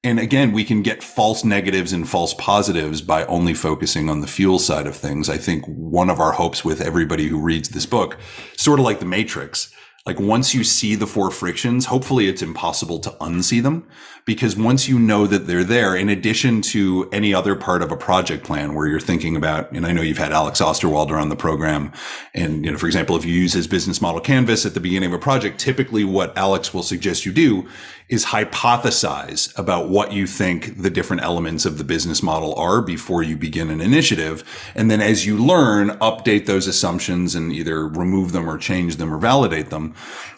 And 0.04 0.20
again, 0.20 0.52
we 0.52 0.64
can 0.64 0.84
get 0.84 1.02
false 1.02 1.44
negatives 1.44 1.92
and 1.92 2.08
false 2.08 2.36
positives 2.36 3.02
by 3.02 3.26
only 3.26 3.56
focusing 3.56 4.10
on 4.10 4.22
the 4.22 4.28
fuel 4.28 4.60
side 4.60 4.86
of 4.86 4.96
things. 4.96 5.28
I 5.28 5.38
think 5.38 5.66
one 5.66 6.10
of 6.10 6.20
our 6.20 6.34
hopes 6.34 6.64
with 6.64 6.82
everybody 6.82 7.28
who 7.28 7.40
reads 7.40 7.70
this 7.70 7.88
book, 7.88 8.18
sort 8.56 8.80
of 8.80 8.86
like 8.86 9.00
the 9.00 9.06
Matrix, 9.06 9.74
like 10.08 10.22
once 10.22 10.54
you 10.54 10.64
see 10.64 10.96
the 10.96 11.06
four 11.06 11.30
frictions, 11.30 11.88
hopefully 11.88 12.30
it's 12.30 12.42
impossible 12.42 12.98
to 13.00 13.10
unsee 13.20 13.62
them 13.62 13.86
because 14.24 14.56
once 14.56 14.88
you 14.88 14.98
know 14.98 15.28
that 15.28 15.48
they're 15.48 15.66
there, 15.66 15.98
in 15.98 16.08
addition 16.08 16.62
to 16.62 17.10
any 17.12 17.34
other 17.34 17.56
part 17.56 17.82
of 17.82 17.92
a 17.92 17.98
project 17.98 18.46
plan 18.46 18.74
where 18.74 18.88
you're 18.88 19.02
thinking 19.02 19.36
about, 19.36 19.70
and 19.74 19.86
I 19.86 19.92
know 19.92 20.02
you've 20.02 20.18
had 20.18 20.32
Alex 20.32 20.62
Osterwalder 20.62 21.22
on 21.22 21.28
the 21.28 21.36
program. 21.36 21.92
And, 22.34 22.64
you 22.64 22.72
know, 22.72 22.78
for 22.78 22.86
example, 22.86 23.18
if 23.18 23.26
you 23.26 23.34
use 23.34 23.52
his 23.52 23.68
business 23.68 24.02
model 24.02 24.22
canvas 24.22 24.66
at 24.66 24.74
the 24.74 24.80
beginning 24.80 25.10
of 25.10 25.14
a 25.14 25.22
project, 25.22 25.60
typically 25.60 26.06
what 26.06 26.38
Alex 26.38 26.74
will 26.74 26.84
suggest 26.84 27.26
you 27.26 27.34
do 27.34 27.68
is 28.10 28.26
hypothesize 28.26 29.58
about 29.60 29.90
what 29.90 30.14
you 30.14 30.26
think 30.26 30.82
the 30.82 30.90
different 30.90 31.22
elements 31.24 31.66
of 31.66 31.78
the 31.78 31.84
business 31.84 32.24
model 32.24 32.56
are 32.56 32.82
before 32.82 33.22
you 33.22 33.36
begin 33.36 33.70
an 33.70 33.82
initiative. 33.82 34.72
And 34.76 34.90
then 34.90 35.02
as 35.02 35.26
you 35.26 35.38
learn, 35.38 35.90
update 36.00 36.46
those 36.46 36.68
assumptions 36.68 37.36
and 37.36 37.52
either 37.52 37.86
remove 37.86 38.32
them 38.32 38.50
or 38.50 38.58
change 38.58 38.96
them 38.96 39.14
or 39.14 39.18
validate 39.18 39.72
them. 39.72 39.94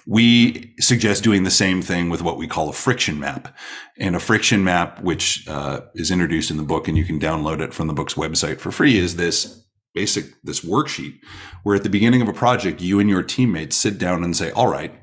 We 0.07 0.73
suggest 0.79 1.23
doing 1.23 1.43
the 1.43 1.51
same 1.51 1.83
thing 1.83 2.09
with 2.09 2.23
what 2.23 2.37
we 2.37 2.47
call 2.47 2.69
a 2.69 2.73
friction 2.73 3.19
map. 3.19 3.55
And 3.99 4.15
a 4.15 4.19
friction 4.19 4.63
map, 4.63 5.01
which 5.03 5.47
uh, 5.47 5.81
is 5.93 6.09
introduced 6.09 6.49
in 6.49 6.57
the 6.57 6.63
book 6.63 6.87
and 6.87 6.97
you 6.97 7.05
can 7.05 7.19
download 7.19 7.61
it 7.61 7.73
from 7.73 7.87
the 7.87 7.93
book's 7.93 8.15
website 8.15 8.59
for 8.59 8.71
free, 8.71 8.97
is 8.97 9.15
this 9.15 9.63
basic, 9.93 10.25
this 10.43 10.61
worksheet 10.61 11.19
where 11.61 11.75
at 11.75 11.83
the 11.83 11.89
beginning 11.89 12.21
of 12.21 12.27
a 12.27 12.33
project, 12.33 12.81
you 12.81 12.99
and 12.99 13.09
your 13.09 13.21
teammates 13.21 13.75
sit 13.75 13.99
down 13.99 14.23
and 14.23 14.35
say, 14.35 14.49
all 14.51 14.67
right, 14.67 14.93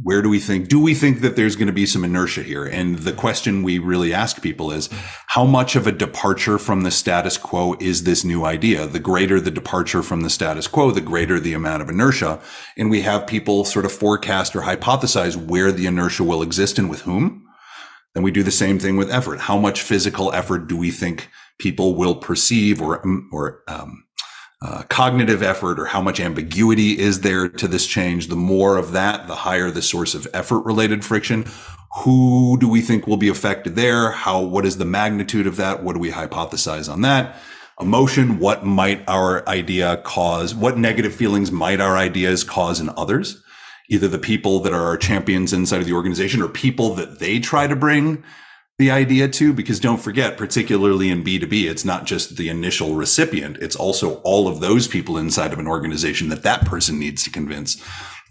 where 0.00 0.22
do 0.22 0.28
we 0.30 0.38
think 0.38 0.68
do 0.68 0.80
we 0.80 0.94
think 0.94 1.20
that 1.20 1.36
there's 1.36 1.56
going 1.56 1.66
to 1.66 1.72
be 1.72 1.84
some 1.84 2.04
inertia 2.04 2.42
here? 2.42 2.64
And 2.64 3.00
the 3.00 3.12
question 3.12 3.62
we 3.62 3.78
really 3.78 4.14
ask 4.14 4.40
people 4.40 4.70
is 4.70 4.88
how 5.28 5.44
much 5.44 5.76
of 5.76 5.86
a 5.86 5.92
departure 5.92 6.58
from 6.58 6.82
the 6.82 6.90
status 6.90 7.36
quo 7.36 7.76
is 7.78 8.04
this 8.04 8.24
new 8.24 8.44
idea? 8.44 8.86
The 8.86 8.98
greater 8.98 9.38
the 9.38 9.50
departure 9.50 10.02
from 10.02 10.22
the 10.22 10.30
status 10.30 10.66
quo 10.66 10.90
the 10.92 11.02
greater 11.02 11.38
the 11.38 11.52
amount 11.52 11.82
of 11.82 11.90
inertia. 11.90 12.40
And 12.78 12.90
we 12.90 13.02
have 13.02 13.26
people 13.26 13.64
sort 13.64 13.84
of 13.84 13.92
forecast 13.92 14.56
or 14.56 14.62
hypothesize 14.62 15.36
where 15.36 15.70
the 15.70 15.86
inertia 15.86 16.24
will 16.24 16.42
exist 16.42 16.78
and 16.78 16.88
with 16.88 17.02
whom. 17.02 17.46
Then 18.14 18.22
we 18.22 18.30
do 18.30 18.42
the 18.42 18.50
same 18.50 18.78
thing 18.78 18.96
with 18.96 19.10
effort. 19.10 19.40
How 19.40 19.58
much 19.58 19.82
physical 19.82 20.32
effort 20.32 20.68
do 20.68 20.76
we 20.76 20.90
think 20.90 21.28
people 21.58 21.96
will 21.96 22.14
perceive 22.14 22.80
or 22.80 23.04
or 23.30 23.62
um, 23.68 24.04
uh, 24.62 24.82
cognitive 24.84 25.42
effort 25.42 25.80
or 25.80 25.86
how 25.86 26.00
much 26.00 26.20
ambiguity 26.20 26.98
is 26.98 27.22
there 27.22 27.48
to 27.48 27.66
this 27.66 27.86
change, 27.86 28.28
the 28.28 28.36
more 28.36 28.76
of 28.76 28.92
that, 28.92 29.26
the 29.26 29.34
higher 29.34 29.70
the 29.70 29.82
source 29.82 30.14
of 30.14 30.28
effort 30.32 30.60
related 30.60 31.04
friction. 31.04 31.44
Who 32.04 32.56
do 32.60 32.68
we 32.68 32.80
think 32.80 33.06
will 33.06 33.16
be 33.16 33.28
affected 33.28 33.74
there? 33.74 34.12
How, 34.12 34.40
what 34.40 34.64
is 34.64 34.78
the 34.78 34.84
magnitude 34.84 35.46
of 35.46 35.56
that? 35.56 35.82
What 35.82 35.94
do 35.94 35.98
we 35.98 36.12
hypothesize 36.12 36.90
on 36.90 37.00
that? 37.02 37.36
Emotion, 37.80 38.38
what 38.38 38.64
might 38.64 39.02
our 39.08 39.46
idea 39.48 39.96
cause? 40.04 40.54
What 40.54 40.78
negative 40.78 41.14
feelings 41.14 41.50
might 41.50 41.80
our 41.80 41.96
ideas 41.96 42.44
cause 42.44 42.78
in 42.78 42.88
others? 42.90 43.42
Either 43.88 44.06
the 44.06 44.18
people 44.18 44.60
that 44.60 44.72
are 44.72 44.86
our 44.86 44.96
champions 44.96 45.52
inside 45.52 45.80
of 45.80 45.86
the 45.86 45.92
organization 45.92 46.40
or 46.40 46.48
people 46.48 46.94
that 46.94 47.18
they 47.18 47.40
try 47.40 47.66
to 47.66 47.74
bring 47.74 48.22
the 48.82 48.90
idea 48.90 49.28
too, 49.28 49.52
because 49.52 49.78
don't 49.78 50.02
forget, 50.02 50.36
particularly 50.36 51.08
in 51.08 51.22
B2B, 51.22 51.70
it's 51.70 51.84
not 51.84 52.04
just 52.04 52.36
the 52.36 52.48
initial 52.48 52.96
recipient. 52.96 53.56
It's 53.58 53.76
also 53.76 54.16
all 54.22 54.48
of 54.48 54.58
those 54.58 54.88
people 54.88 55.16
inside 55.16 55.52
of 55.52 55.60
an 55.60 55.68
organization 55.68 56.30
that 56.30 56.42
that 56.42 56.64
person 56.64 56.98
needs 56.98 57.22
to 57.22 57.30
convince. 57.30 57.80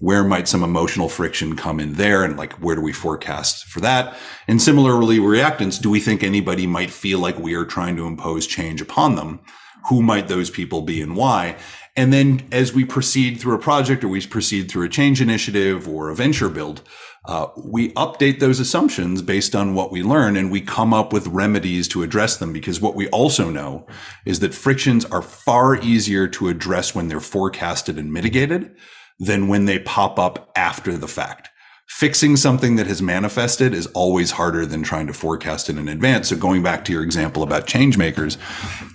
Where 0.01 0.25
might 0.25 0.49
some 0.49 0.61
emotional 0.61 1.07
friction 1.07 1.55
come 1.55 1.79
in 1.79 1.93
there? 1.93 2.25
And 2.25 2.35
like, 2.35 2.51
where 2.55 2.75
do 2.75 2.81
we 2.81 2.91
forecast 2.91 3.63
for 3.63 3.79
that? 3.79 4.17
And 4.45 4.61
similarly, 4.61 5.19
reactance, 5.19 5.81
do 5.81 5.89
we 5.89 6.01
think 6.01 6.21
anybody 6.21 6.67
might 6.67 6.91
feel 6.91 7.19
like 7.19 7.39
we 7.39 7.53
are 7.53 7.63
trying 7.63 7.95
to 7.95 8.05
impose 8.05 8.45
change 8.45 8.81
upon 8.81 9.15
them? 9.15 9.39
Who 9.87 10.01
might 10.01 10.27
those 10.27 10.49
people 10.49 10.81
be 10.81 11.01
and 11.01 11.15
why? 11.15 11.55
And 11.95 12.13
then 12.13 12.47
as 12.51 12.73
we 12.73 12.85
proceed 12.85 13.39
through 13.39 13.55
a 13.55 13.59
project 13.59 14.03
or 14.03 14.07
we 14.07 14.25
proceed 14.25 14.71
through 14.71 14.85
a 14.85 14.89
change 14.89 15.21
initiative 15.21 15.87
or 15.89 16.09
a 16.09 16.15
venture 16.15 16.47
build, 16.47 16.81
uh, 17.25 17.47
we 17.57 17.91
update 17.93 18.39
those 18.39 18.59
assumptions 18.59 19.21
based 19.21 19.55
on 19.55 19.75
what 19.75 19.91
we 19.91 20.01
learn 20.01 20.35
and 20.35 20.51
we 20.51 20.61
come 20.61 20.93
up 20.93 21.13
with 21.13 21.27
remedies 21.27 21.87
to 21.89 22.01
address 22.01 22.37
them 22.37 22.51
because 22.51 22.81
what 22.81 22.95
we 22.95 23.07
also 23.09 23.49
know 23.49 23.85
is 24.25 24.39
that 24.39 24.53
frictions 24.53 25.05
are 25.05 25.21
far 25.21 25.75
easier 25.75 26.27
to 26.27 26.47
address 26.47 26.95
when 26.95 27.09
they're 27.09 27.19
forecasted 27.19 27.99
and 27.99 28.11
mitigated 28.11 28.75
than 29.19 29.47
when 29.47 29.65
they 29.65 29.77
pop 29.77 30.17
up 30.17 30.51
after 30.55 30.97
the 30.97 31.07
fact. 31.07 31.50
Fixing 31.97 32.35
something 32.35 32.77
that 32.77 32.87
has 32.87 33.01
manifested 33.01 33.75
is 33.75 33.85
always 33.87 34.31
harder 34.31 34.65
than 34.65 34.81
trying 34.81 35.05
to 35.07 35.13
forecast 35.13 35.69
it 35.69 35.77
in 35.77 35.87
advance. 35.87 36.29
So 36.29 36.35
going 36.35 36.63
back 36.63 36.83
to 36.85 36.91
your 36.91 37.03
example 37.03 37.43
about 37.43 37.67
change 37.67 37.95
makers, 37.95 38.35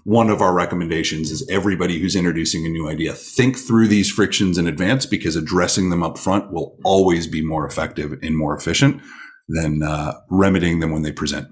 one 0.03 0.29
of 0.29 0.41
our 0.41 0.53
recommendations 0.53 1.31
is 1.31 1.47
everybody 1.49 2.01
who's 2.01 2.17
introducing 2.17 2.67
a 2.67 2.71
new 2.71 2.89
idea, 2.89 3.13
think 3.13 3.59
through 3.59 3.89
these 3.89 4.11
frictions 4.11 4.59
in 4.59 4.67
advance 4.67 5.07
because 5.07 5.37
addressing 5.37 5.91
them 5.91 6.03
up 6.03 6.19
front 6.19 6.51
will 6.51 6.77
always 6.85 7.29
be 7.29 7.43
more 7.43 7.65
effective 7.65 8.19
and 8.23 8.37
more 8.37 8.57
efficient 8.57 9.01
than 9.47 9.83
uh, 9.85 10.15
remedying 10.29 10.81
them 10.81 10.91
when 10.91 11.03
they 11.03 11.13
present. 11.13 11.47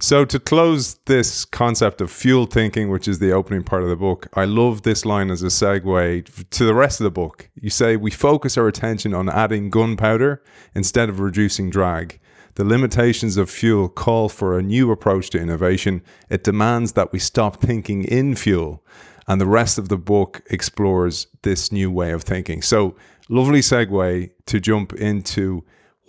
So, 0.00 0.24
to 0.26 0.38
close 0.38 0.94
this 1.06 1.44
concept 1.44 2.00
of 2.00 2.10
fuel 2.10 2.46
thinking, 2.46 2.90
which 2.90 3.08
is 3.08 3.18
the 3.18 3.32
opening 3.32 3.62
part 3.62 3.82
of 3.82 3.88
the 3.88 3.96
book, 3.96 4.28
I 4.34 4.44
love 4.44 4.82
this 4.82 5.06
line 5.06 5.30
as 5.30 5.42
a 5.42 5.46
segue 5.46 6.50
to 6.50 6.64
the 6.64 6.74
rest 6.74 7.00
of 7.00 7.04
the 7.04 7.10
book. 7.10 7.48
You 7.54 7.70
say, 7.70 7.96
We 7.96 8.10
focus 8.10 8.58
our 8.58 8.68
attention 8.68 9.14
on 9.14 9.28
adding 9.28 9.70
gunpowder 9.70 10.42
instead 10.74 11.08
of 11.08 11.20
reducing 11.20 11.70
drag. 11.70 12.20
The 12.56 12.64
limitations 12.64 13.36
of 13.36 13.50
fuel 13.50 13.88
call 13.88 14.28
for 14.28 14.58
a 14.58 14.62
new 14.62 14.92
approach 14.92 15.30
to 15.30 15.40
innovation. 15.40 16.02
It 16.28 16.44
demands 16.44 16.92
that 16.92 17.12
we 17.12 17.18
stop 17.18 17.60
thinking 17.60 18.04
in 18.04 18.36
fuel. 18.36 18.84
And 19.26 19.40
the 19.40 19.46
rest 19.46 19.78
of 19.78 19.88
the 19.88 19.96
book 19.96 20.42
explores 20.50 21.26
this 21.42 21.72
new 21.72 21.90
way 21.90 22.12
of 22.12 22.22
thinking. 22.22 22.62
So, 22.62 22.94
lovely 23.28 23.60
segue 23.60 24.30
to 24.46 24.60
jump 24.60 24.92
into 24.92 25.64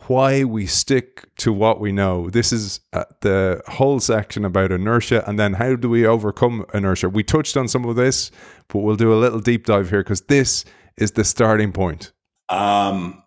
why 0.08 0.44
we 0.44 0.66
stick 0.66 1.28
to 1.38 1.52
what 1.52 1.80
we 1.80 1.92
know. 1.92 2.30
This 2.30 2.52
is 2.52 2.80
uh, 2.94 3.06
the 3.22 3.62
whole 3.68 4.00
section 4.00 4.46
about 4.46 4.72
inertia, 4.72 5.28
and 5.28 5.40
then 5.40 5.54
how 5.54 5.76
do 5.76 5.90
we 5.90 6.06
overcome 6.06 6.66
inertia? 6.74 7.10
We 7.10 7.24
touched 7.24 7.58
on 7.58 7.68
some 7.68 7.86
of 7.86 7.96
this, 7.96 8.32
but 8.68 8.80
we'll 8.80 8.96
do 8.96 9.14
a 9.14 9.20
little 9.20 9.40
deep 9.40 9.66
dive 9.66 9.90
here 9.90 10.02
because 10.02 10.22
this 10.22 10.66
is 10.98 11.12
the 11.12 11.24
starting 11.24 11.72
point. 11.72 12.12
Um, 12.50 13.24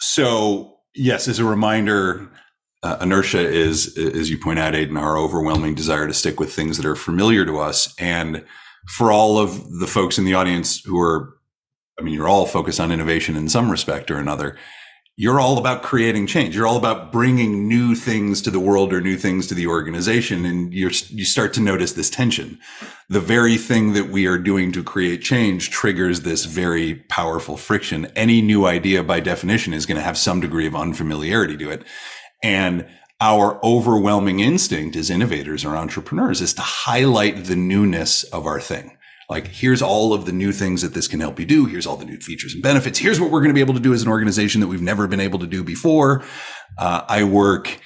so, 0.00 0.78
yes, 0.94 1.28
as 1.28 1.38
a 1.38 1.44
reminder, 1.44 2.28
uh, 2.82 2.98
inertia 3.00 3.40
is, 3.40 3.96
as 3.96 4.30
you 4.30 4.38
point 4.38 4.58
out, 4.58 4.74
Aidan, 4.74 4.96
our 4.96 5.16
overwhelming 5.16 5.74
desire 5.74 6.06
to 6.06 6.14
stick 6.14 6.40
with 6.40 6.52
things 6.52 6.76
that 6.76 6.86
are 6.86 6.96
familiar 6.96 7.44
to 7.46 7.58
us. 7.58 7.94
And 7.98 8.44
for 8.88 9.10
all 9.10 9.38
of 9.38 9.78
the 9.78 9.86
folks 9.86 10.18
in 10.18 10.24
the 10.24 10.34
audience 10.34 10.82
who 10.84 11.00
are, 11.00 11.34
I 11.98 12.02
mean, 12.02 12.14
you're 12.14 12.28
all 12.28 12.46
focused 12.46 12.80
on 12.80 12.92
innovation 12.92 13.36
in 13.36 13.48
some 13.48 13.70
respect 13.70 14.10
or 14.10 14.18
another 14.18 14.58
you're 15.16 15.38
all 15.38 15.58
about 15.58 15.82
creating 15.82 16.26
change. 16.26 16.56
You're 16.56 16.66
all 16.66 16.76
about 16.76 17.12
bringing 17.12 17.68
new 17.68 17.94
things 17.94 18.42
to 18.42 18.50
the 18.50 18.58
world 18.58 18.92
or 18.92 19.00
new 19.00 19.16
things 19.16 19.46
to 19.46 19.54
the 19.54 19.68
organization. 19.68 20.44
And 20.44 20.74
you 20.74 20.90
you 21.08 21.24
start 21.24 21.52
to 21.54 21.60
notice 21.60 21.92
this 21.92 22.10
tension. 22.10 22.58
The 23.08 23.20
very 23.20 23.56
thing 23.56 23.92
that 23.92 24.08
we 24.08 24.26
are 24.26 24.38
doing 24.38 24.72
to 24.72 24.82
create 24.82 25.22
change 25.22 25.70
triggers 25.70 26.22
this 26.22 26.46
very 26.46 26.96
powerful 27.08 27.56
friction. 27.56 28.06
Any 28.16 28.42
new 28.42 28.66
idea 28.66 29.04
by 29.04 29.20
definition 29.20 29.72
is 29.72 29.86
going 29.86 29.98
to 29.98 30.04
have 30.04 30.18
some 30.18 30.40
degree 30.40 30.66
of 30.66 30.74
unfamiliarity 30.74 31.56
to 31.58 31.70
it. 31.70 31.84
And 32.42 32.88
our 33.20 33.64
overwhelming 33.64 34.40
instinct 34.40 34.96
as 34.96 35.10
innovators 35.10 35.64
or 35.64 35.76
entrepreneurs 35.76 36.40
is 36.40 36.54
to 36.54 36.62
highlight 36.62 37.44
the 37.44 37.56
newness 37.56 38.24
of 38.24 38.46
our 38.46 38.60
thing 38.60 38.96
like 39.28 39.48
here's 39.48 39.82
all 39.82 40.12
of 40.12 40.26
the 40.26 40.32
new 40.32 40.52
things 40.52 40.82
that 40.82 40.94
this 40.94 41.08
can 41.08 41.20
help 41.20 41.38
you 41.40 41.46
do. 41.46 41.66
Here's 41.66 41.86
all 41.86 41.96
the 41.96 42.04
new 42.04 42.18
features 42.18 42.54
and 42.54 42.62
benefits. 42.62 42.98
Here's 42.98 43.20
what 43.20 43.30
we're 43.30 43.40
going 43.40 43.50
to 43.50 43.54
be 43.54 43.60
able 43.60 43.74
to 43.74 43.80
do 43.80 43.92
as 43.92 44.02
an 44.02 44.08
organization 44.08 44.60
that 44.60 44.68
we've 44.68 44.82
never 44.82 45.06
been 45.06 45.20
able 45.20 45.38
to 45.38 45.46
do 45.46 45.62
before. 45.62 46.22
Uh, 46.78 47.02
i 47.08 47.24
work 47.24 47.80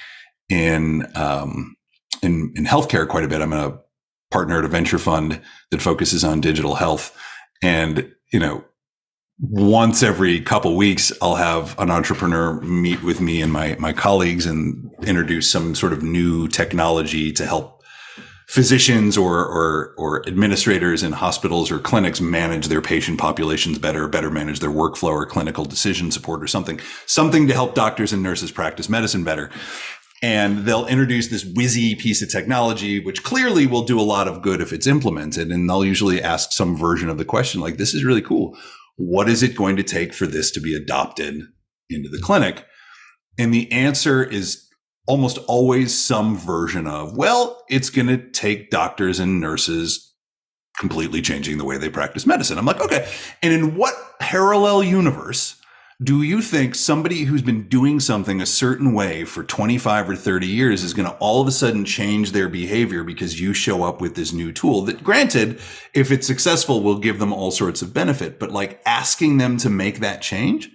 in 0.49 1.07
um, 1.15 1.77
in 2.23 2.53
in 2.57 2.65
healthcare 2.65 3.07
quite 3.07 3.25
a 3.25 3.29
bit. 3.29 3.41
I'm 3.41 3.53
a 3.53 3.79
partner 4.31 4.59
at 4.59 4.65
a 4.65 4.69
venture 4.69 4.99
fund 4.99 5.41
that 5.71 5.81
focuses 5.81 6.25
on 6.25 6.41
digital 6.41 6.75
health. 6.75 7.17
And 7.63 8.13
you 8.33 8.41
know 8.41 8.65
once 9.41 10.03
every 10.03 10.41
couple 10.41 10.77
weeks 10.77 11.13
i'll 11.23 11.37
have 11.37 11.79
an 11.79 11.91
entrepreneur 11.91 12.61
meet 12.61 13.03
with 13.05 13.21
me 13.21 13.41
and 13.41 13.53
my 13.53 13.77
my 13.79 13.93
colleagues 13.93 14.47
and 14.47 14.91
introduce 15.07 15.51
some 15.51 15.75
sort 15.75 15.93
of 15.93 16.03
new 16.03 16.49
technology 16.49 17.31
to 17.33 17.47
help 17.47 17.78
physicians 18.49 19.19
or, 19.19 19.45
or, 19.45 19.95
or 19.99 20.27
administrators 20.27 21.03
in 21.03 21.13
hospitals 21.13 21.71
or 21.71 21.79
clinics 21.79 22.19
manage 22.19 22.69
their 22.69 22.81
patient 22.81 23.19
populations 23.19 23.79
better, 23.79 24.09
better 24.09 24.31
manage 24.31 24.61
their 24.61 24.71
workflow 24.71 25.11
or 25.11 25.27
clinical 25.27 25.67
decision 25.67 26.11
support 26.11 26.43
or 26.43 26.47
something, 26.47 26.81
something 27.05 27.47
to 27.47 27.53
help 27.53 27.75
doctors 27.75 28.11
and 28.11 28.23
nurses 28.23 28.51
practice 28.51 28.89
medicine 28.89 29.23
better. 29.23 29.51
And 30.23 30.65
they'll 30.65 30.87
introduce 30.87 31.29
this 31.29 31.45
whizzy 31.45 31.97
piece 31.97 32.23
of 32.23 32.31
technology, 32.31 33.05
which 33.05 33.23
clearly 33.23 33.67
will 33.67 33.85
do 33.85 34.01
a 34.01 34.03
lot 34.03 34.27
of 34.27 34.43
good 34.43 34.63
if 34.63 34.73
it's 34.73 34.87
implemented. 34.87 35.53
And 35.53 35.69
they'll 35.69 35.85
usually 35.85 36.21
ask 36.23 36.51
some 36.51 36.75
version 36.75 37.11
of 37.11 37.19
the 37.19 37.27
question 37.27 37.61
like, 37.61 37.77
this 37.77 37.93
is 37.93 38.03
really 38.03 38.23
cool. 38.23 38.57
What 38.97 39.29
is 39.29 39.43
it 39.43 39.55
going 39.55 39.77
to 39.77 39.83
take 39.83 40.15
for 40.15 40.27
this 40.27 40.51
to 40.53 40.61
be 40.61 40.75
adopted 40.75 41.43
into 41.91 42.09
the 42.09 42.19
clinic? 42.19 42.65
And 43.39 43.53
the 43.53 43.71
answer 43.71 44.25
is 44.25 44.68
almost 45.09 45.39
always 45.49 45.99
some 45.99 46.37
version 46.37 46.87
of, 46.87 47.17
well, 47.17 47.65
it's 47.69 47.89
going 47.89 48.07
to 48.09 48.19
take 48.31 48.71
doctors 48.71 49.19
and 49.19 49.41
nurses 49.41 50.15
completely 50.79 51.23
changing 51.23 51.57
the 51.59 51.65
way 51.65 51.79
they 51.79 51.89
practice 51.89 52.27
medicine. 52.27 52.59
I'm 52.59 52.67
like, 52.67 52.81
okay. 52.81 53.11
And 53.43 53.53
in 53.53 53.75
what 53.75 53.95
parallel 54.21 54.85
universe 54.85 55.57
do 56.01 56.23
you 56.23 56.41
think 56.43 56.77
somebody 56.77 57.25
who's 57.25 57.43
been 57.43 57.67
doing 57.69 57.99
something 57.99 58.41
a 58.41 58.47
certain 58.47 58.93
way 58.93 59.25
for 59.25 59.43
25 59.43 60.11
or 60.11 60.15
30 60.15 60.47
years 60.47 60.85
is 60.85 60.95
going 60.95 61.09
to 61.09 61.17
all 61.17 61.41
of 61.41 61.49
a 61.49 61.53
sudden 61.53 61.85
change 61.85 62.31
their 62.31 62.49
behavior 62.49 63.03
because 63.03 63.41
you 63.41 63.53
show 63.53 63.83
up 63.83 64.01
with 64.01 64.15
this 64.15 64.33
new 64.33 64.53
tool 64.53 64.83
that 64.83 65.03
granted, 65.03 65.59
if 65.95 66.13
it's 66.13 66.27
successful, 66.27 66.83
will 66.83 67.01
give 67.01 67.19
them 67.19 67.33
all 67.33 67.51
sorts 67.51 67.83
of 67.83 67.93
benefit, 67.93 68.39
but 68.39 68.53
like 68.53 68.81
asking 68.87 69.39
them 69.39 69.57
to 69.57 69.71
make 69.71 69.99
that 69.99 70.23
change 70.23 70.71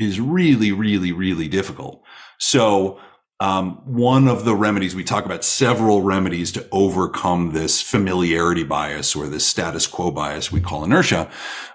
is 0.00 0.18
really, 0.18 0.72
really, 0.72 1.12
really 1.12 1.46
difficult. 1.46 2.02
So 2.38 2.98
um, 3.40 3.82
one 3.84 4.28
of 4.28 4.44
the 4.44 4.54
remedies, 4.54 4.94
we 4.94 5.02
talk 5.02 5.26
about 5.26 5.42
several 5.44 6.02
remedies 6.02 6.52
to 6.52 6.66
overcome 6.70 7.52
this 7.52 7.82
familiarity 7.82 8.62
bias 8.62 9.16
or 9.16 9.26
this 9.26 9.44
status 9.44 9.88
quo 9.88 10.12
bias 10.12 10.52
we 10.52 10.60
call 10.60 10.84
inertia. 10.84 11.28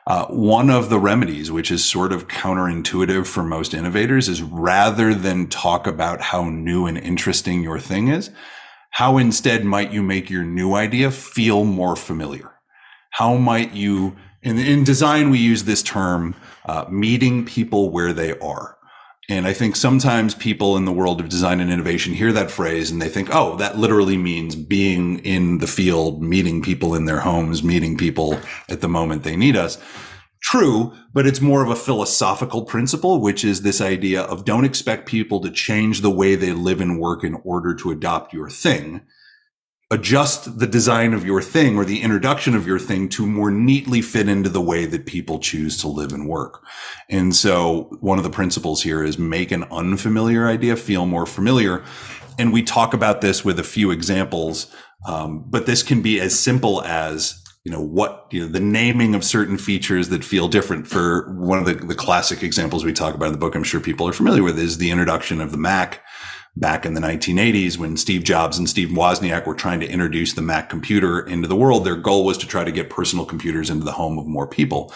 Uh, 0.08 0.26
one 0.28 0.70
of 0.70 0.90
the 0.90 1.00
remedies, 1.00 1.52
which 1.52 1.70
is 1.70 1.84
sort 1.84 2.14
of 2.14 2.30
counterintuitive 2.30 3.28
for 3.28 3.44
most 3.44 3.74
innovators, 3.74 4.30
is 4.30 4.42
rather 4.42 5.14
than 5.14 5.48
talk 5.48 5.86
about 5.86 6.22
how 6.22 6.46
new 6.46 6.86
and 6.86 6.98
interesting 6.98 7.62
your 7.62 7.80
thing 7.80 8.08
is, 8.08 8.32
how 8.92 9.18
instead 9.18 9.66
might 9.66 9.92
you 9.92 10.02
make 10.02 10.30
your 10.30 10.46
new 10.46 10.74
idea 10.74 11.12
feel 11.12 11.66
more 11.66 11.96
familiar? 11.98 12.52
How 13.12 13.36
might 13.36 13.74
you, 13.74 14.16
in, 14.42 14.58
in 14.58 14.86
design, 14.86 15.30
we 15.30 15.40
use 15.40 15.66
this 15.66 15.84
term, 15.84 16.36
uh, 16.66 16.86
meeting 16.90 17.46
people 17.46 17.90
where 17.90 18.14
they 18.14 18.38
are. 18.40 18.79
And 19.30 19.46
I 19.46 19.54
think 19.54 19.76
sometimes 19.76 20.34
people 20.34 20.76
in 20.76 20.86
the 20.86 20.92
world 20.92 21.22
of 21.22 21.30
design 21.30 21.60
and 21.60 21.72
innovation 21.72 22.16
hear 22.16 22.34
that 22.34 22.50
phrase 22.50 22.90
and 22.90 23.00
they 23.00 23.10
think, 23.10 23.30
oh, 23.32 23.56
that 23.58 23.78
literally 23.78 24.18
means 24.18 24.56
being 24.56 25.20
in 25.20 25.60
the 25.60 25.68
field, 25.68 26.24
meeting 26.24 26.64
people 26.64 26.96
in 26.96 27.06
their 27.06 27.20
homes, 27.20 27.64
meeting 27.64 27.96
people 27.96 28.40
at 28.68 28.82
the 28.82 28.88
moment 28.90 29.22
they 29.22 29.36
need 29.36 29.56
us. 29.56 29.78
True, 30.42 30.94
but 31.14 31.28
it's 31.28 31.42
more 31.42 31.62
of 31.62 31.70
a 31.70 31.76
philosophical 31.76 32.64
principle, 32.64 33.22
which 33.22 33.46
is 33.46 33.62
this 33.62 33.82
idea 33.82 34.22
of 34.22 34.46
don't 34.46 34.66
expect 34.66 35.06
people 35.06 35.42
to 35.42 35.52
change 35.52 36.02
the 36.02 36.10
way 36.10 36.34
they 36.34 36.54
live 36.54 36.82
and 36.82 37.00
work 37.00 37.24
in 37.24 37.36
order 37.44 37.76
to 37.76 37.92
adopt 37.92 38.34
your 38.34 38.50
thing 38.50 39.02
adjust 39.92 40.60
the 40.60 40.68
design 40.68 41.14
of 41.14 41.26
your 41.26 41.42
thing 41.42 41.76
or 41.76 41.84
the 41.84 42.02
introduction 42.02 42.56
of 42.56 42.68
your 42.68 42.78
thing 42.78 43.10
to 43.10 43.26
more 43.26 43.50
neatly 43.50 44.02
fit 44.02 44.30
into 44.30 44.50
the 44.50 44.62
way 44.62 44.86
that 44.86 45.08
people 45.08 45.40
choose 45.40 45.78
to 45.78 45.88
live 45.88 46.14
and 46.14 46.28
work. 46.28 46.64
And 47.10 47.36
so 47.36 47.90
one 48.00 48.20
of 48.20 48.24
the 48.24 48.30
principles 48.30 48.84
here 48.84 49.04
is 49.04 49.18
make 49.18 49.52
an 49.52 49.64
unfamiliar 49.72 50.48
idea 50.48 50.76
feel 50.76 51.08
more 51.08 51.26
familiar. 51.26 51.84
And 52.38 52.54
we 52.54 52.62
talk 52.62 52.94
about 52.94 53.22
this 53.22 53.44
with 53.44 53.60
a 53.60 53.64
few 53.64 53.90
examples. 53.90 54.74
Um, 55.08 55.44
but 55.48 55.66
this 55.66 55.82
can 55.82 56.02
be 56.02 56.20
as 56.20 56.40
simple 56.40 56.84
as 56.84 57.44
you 57.66 57.72
know 57.72 57.82
what 57.82 58.28
you 58.32 58.42
know 58.42 58.48
the 58.48 58.60
naming 58.60 59.14
of 59.14 59.24
certain 59.24 59.58
features 59.58 60.10
that 60.10 60.24
feel 60.24 60.48
different 60.48 60.88
for 60.88 61.34
one 61.34 61.60
of 61.60 61.66
the, 61.66 61.74
the 61.74 61.96
classic 61.96 62.42
examples 62.42 62.86
we 62.86 62.94
talk 62.94 63.14
about 63.14 63.28
in 63.28 63.32
the 63.34 63.38
book 63.38 63.54
i'm 63.54 63.66
sure 63.66 63.82
people 63.82 64.08
are 64.08 64.14
familiar 64.14 64.44
with 64.44 64.58
is 64.58 64.78
the 64.78 64.90
introduction 64.90 65.42
of 65.42 65.52
the 65.52 65.58
mac 65.58 66.02
back 66.56 66.86
in 66.86 66.94
the 66.94 67.02
1980s 67.02 67.78
when 67.78 67.96
Steve 67.96 68.24
Jobs 68.24 68.58
and 68.58 68.70
Steve 68.70 68.90
Wozniak 68.90 69.46
were 69.46 69.56
trying 69.56 69.80
to 69.80 69.90
introduce 69.90 70.34
the 70.34 70.42
Mac 70.42 70.70
computer 70.70 71.20
into 71.20 71.48
the 71.48 71.56
world. 71.56 71.86
Their 71.86 71.96
goal 71.96 72.26
was 72.26 72.38
to 72.40 72.48
try 72.48 72.64
to 72.64 72.72
get 72.72 72.90
personal 72.90 73.26
computers 73.26 73.70
into 73.70 73.86
the 73.86 73.94
home 73.94 74.20
of 74.20 74.28
more 74.28 74.48
people. 74.48 74.94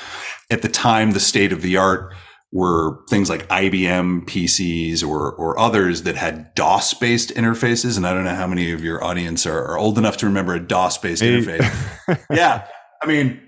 At 0.49 0.61
the 0.61 0.69
time, 0.69 1.11
the 1.11 1.19
state 1.19 1.53
of 1.53 1.61
the 1.61 1.77
art 1.77 2.13
were 2.51 2.99
things 3.09 3.29
like 3.29 3.47
IBM 3.47 4.25
PCs 4.25 5.03
or, 5.03 5.31
or 5.31 5.57
others 5.57 6.03
that 6.03 6.15
had 6.15 6.53
DOS 6.53 6.93
based 6.93 7.29
interfaces. 7.31 7.97
And 7.97 8.05
I 8.05 8.13
don't 8.13 8.25
know 8.25 8.35
how 8.35 8.45
many 8.45 8.71
of 8.71 8.83
your 8.83 9.03
audience 9.03 9.47
are, 9.47 9.65
are 9.65 9.77
old 9.77 9.97
enough 9.97 10.17
to 10.17 10.27
remember 10.27 10.53
a 10.53 10.59
DOS 10.59 10.99
based 10.99 11.23
interface. 11.23 12.25
yeah. 12.29 12.67
I 13.01 13.07
mean, 13.07 13.41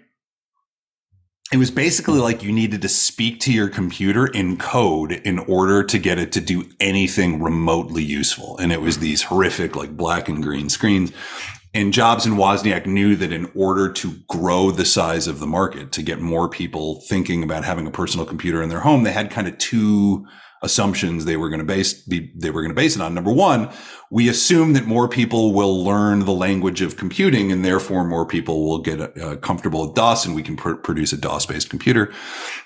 it 1.51 1.57
was 1.57 1.69
basically 1.69 2.19
like 2.19 2.41
you 2.41 2.51
needed 2.51 2.81
to 2.81 2.89
speak 2.89 3.39
to 3.41 3.53
your 3.53 3.69
computer 3.69 4.25
in 4.25 4.57
code 4.57 5.11
in 5.11 5.37
order 5.39 5.83
to 5.83 5.99
get 5.99 6.17
it 6.17 6.31
to 6.31 6.41
do 6.41 6.67
anything 6.79 7.41
remotely 7.41 8.03
useful. 8.03 8.57
And 8.57 8.71
it 8.71 8.81
was 8.81 8.97
these 8.97 9.23
horrific, 9.23 9.75
like 9.75 9.95
black 9.95 10.27
and 10.27 10.41
green 10.41 10.69
screens. 10.69 11.11
and 11.73 11.93
Jobs 11.93 12.25
and 12.25 12.37
Wozniak 12.37 12.87
knew 12.87 13.15
that 13.17 13.31
in 13.31 13.51
order 13.53 13.91
to 13.91 14.13
grow 14.27 14.71
the 14.71 14.85
size 14.85 15.27
of 15.27 15.39
the 15.39 15.45
market, 15.45 15.91
to 15.91 16.01
get 16.01 16.19
more 16.19 16.49
people 16.49 17.01
thinking 17.01 17.43
about 17.43 17.63
having 17.63 17.85
a 17.85 17.91
personal 17.91 18.25
computer 18.25 18.63
in 18.63 18.69
their 18.69 18.79
home, 18.79 19.03
they 19.03 19.11
had 19.11 19.29
kind 19.29 19.47
of 19.47 19.57
two 19.57 20.25
assumptions 20.61 21.25
they 21.25 21.37
were 21.37 21.49
going 21.49 21.59
to 21.59 21.65
base 21.65 21.93
be, 21.93 22.31
they 22.35 22.49
were 22.49 22.61
going 22.61 22.73
to 22.73 22.81
base 22.81 22.95
it 22.95 23.01
on. 23.01 23.13
Number 23.13 23.31
one, 23.31 23.69
we 24.09 24.29
assume 24.29 24.73
that 24.73 24.85
more 24.85 25.07
people 25.07 25.53
will 25.53 25.83
learn 25.83 26.19
the 26.19 26.31
language 26.31 26.81
of 26.81 26.97
computing, 26.97 27.51
and 27.51 27.63
therefore 27.63 28.03
more 28.03 28.25
people 28.25 28.65
will 28.65 28.79
get 28.79 29.17
uh, 29.17 29.35
comfortable 29.37 29.87
with 29.87 29.95
DOS, 29.95 30.25
and 30.25 30.35
we 30.35 30.43
can 30.43 30.55
pr- 30.55 30.73
produce 30.75 31.13
a 31.13 31.17
DOS 31.17 31.45
based 31.45 31.69
computer. 31.69 32.13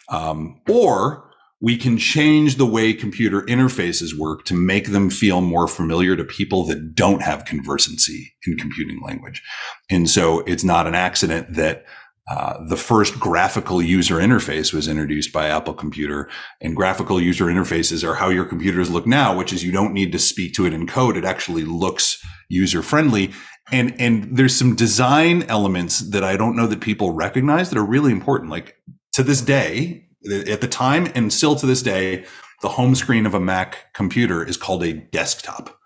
Um, 0.10 0.62
or 0.68 1.30
we 1.62 1.76
can 1.76 1.98
change 1.98 2.56
the 2.56 2.66
way 2.66 2.94
computer 2.94 3.42
interfaces 3.42 4.18
work 4.18 4.46
to 4.46 4.54
make 4.54 4.88
them 4.92 5.10
feel 5.10 5.42
more 5.42 5.68
familiar 5.68 6.16
to 6.16 6.24
people 6.24 6.64
that 6.66 6.96
don't 6.96 7.22
have 7.22 7.44
conversancy 7.44 8.34
in 8.48 8.58
computing 8.58 9.02
language. 9.06 9.44
And 9.90 10.10
so 10.10 10.40
it's 10.42 10.64
not 10.64 10.88
an 10.88 10.96
accident 10.96 11.54
that 11.56 11.86
uh, 12.30 12.64
the 12.64 12.78
first 12.78 13.20
graphical 13.20 13.82
user 13.82 14.18
interface 14.18 14.72
was 14.72 14.88
introduced 14.88 15.34
by 15.34 15.48
Apple 15.48 15.74
Computer, 15.74 16.30
and 16.62 16.76
graphical 16.76 17.20
user 17.20 17.46
interfaces 17.46 18.08
are 18.08 18.16
how 18.16 18.30
your 18.30 18.46
computers 18.46 18.92
look 18.92 19.08
now, 19.08 19.36
which 19.36 19.52
is 19.52 19.64
you 19.64 19.72
don't 19.72 19.94
need 19.94 20.12
to 20.12 20.20
speak 20.20 20.54
to 20.54 20.66
it 20.66 20.74
in 20.74 20.86
code; 20.86 21.18
it 21.18 21.26
actually 21.26 21.64
looks 21.64 22.24
user 22.48 22.84
friendly. 22.84 23.32
And 23.72 24.00
and 24.00 24.38
there's 24.38 24.56
some 24.56 24.76
design 24.76 25.44
elements 25.44 26.00
that 26.12 26.24
I 26.24 26.38
don't 26.38 26.56
know 26.56 26.68
that 26.68 26.82
people 26.82 27.12
recognize 27.12 27.70
that 27.70 27.80
are 27.80 27.86
really 27.86 28.12
important. 28.12 28.52
Like 28.52 28.76
to 29.14 29.24
this 29.24 29.42
day, 29.42 30.06
at 30.48 30.62
the 30.62 30.68
time 30.68 31.12
and 31.16 31.34
still 31.34 31.56
to 31.56 31.66
this 31.66 31.82
day, 31.82 32.26
the 32.62 32.70
home 32.70 32.94
screen 32.94 33.26
of 33.26 33.34
a 33.34 33.40
Mac 33.40 33.92
computer 33.94 34.44
is 34.44 34.58
called 34.58 34.84
a 34.84 34.94
desktop 34.94 35.79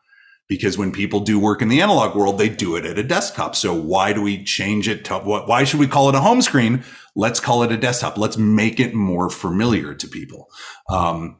because 0.53 0.77
when 0.77 0.91
people 0.91 1.19
do 1.19 1.39
work 1.39 1.63
in 1.63 1.67
the 1.67 1.81
analog 1.81 2.15
world, 2.15 2.37
they 2.37 2.47
do 2.47 2.75
it 2.75 2.85
at 2.85 2.99
a 2.99 3.03
desktop. 3.03 3.55
So 3.55 3.73
why 3.73 4.13
do 4.13 4.21
we 4.21 4.43
change 4.43 4.87
it 4.87 5.03
to 5.05 5.17
what? 5.17 5.47
Why 5.47 5.63
should 5.63 5.79
we 5.79 5.87
call 5.87 6.09
it 6.09 6.15
a 6.15 6.19
home 6.19 6.43
screen? 6.43 6.83
Let's 7.15 7.39
call 7.39 7.63
it 7.63 7.71
a 7.71 7.77
desktop. 7.77 8.19
Let's 8.19 8.37
make 8.37 8.79
it 8.79 8.93
more 8.93 9.31
familiar 9.31 9.95
to 9.95 10.07
people. 10.07 10.49
Um, 10.89 11.37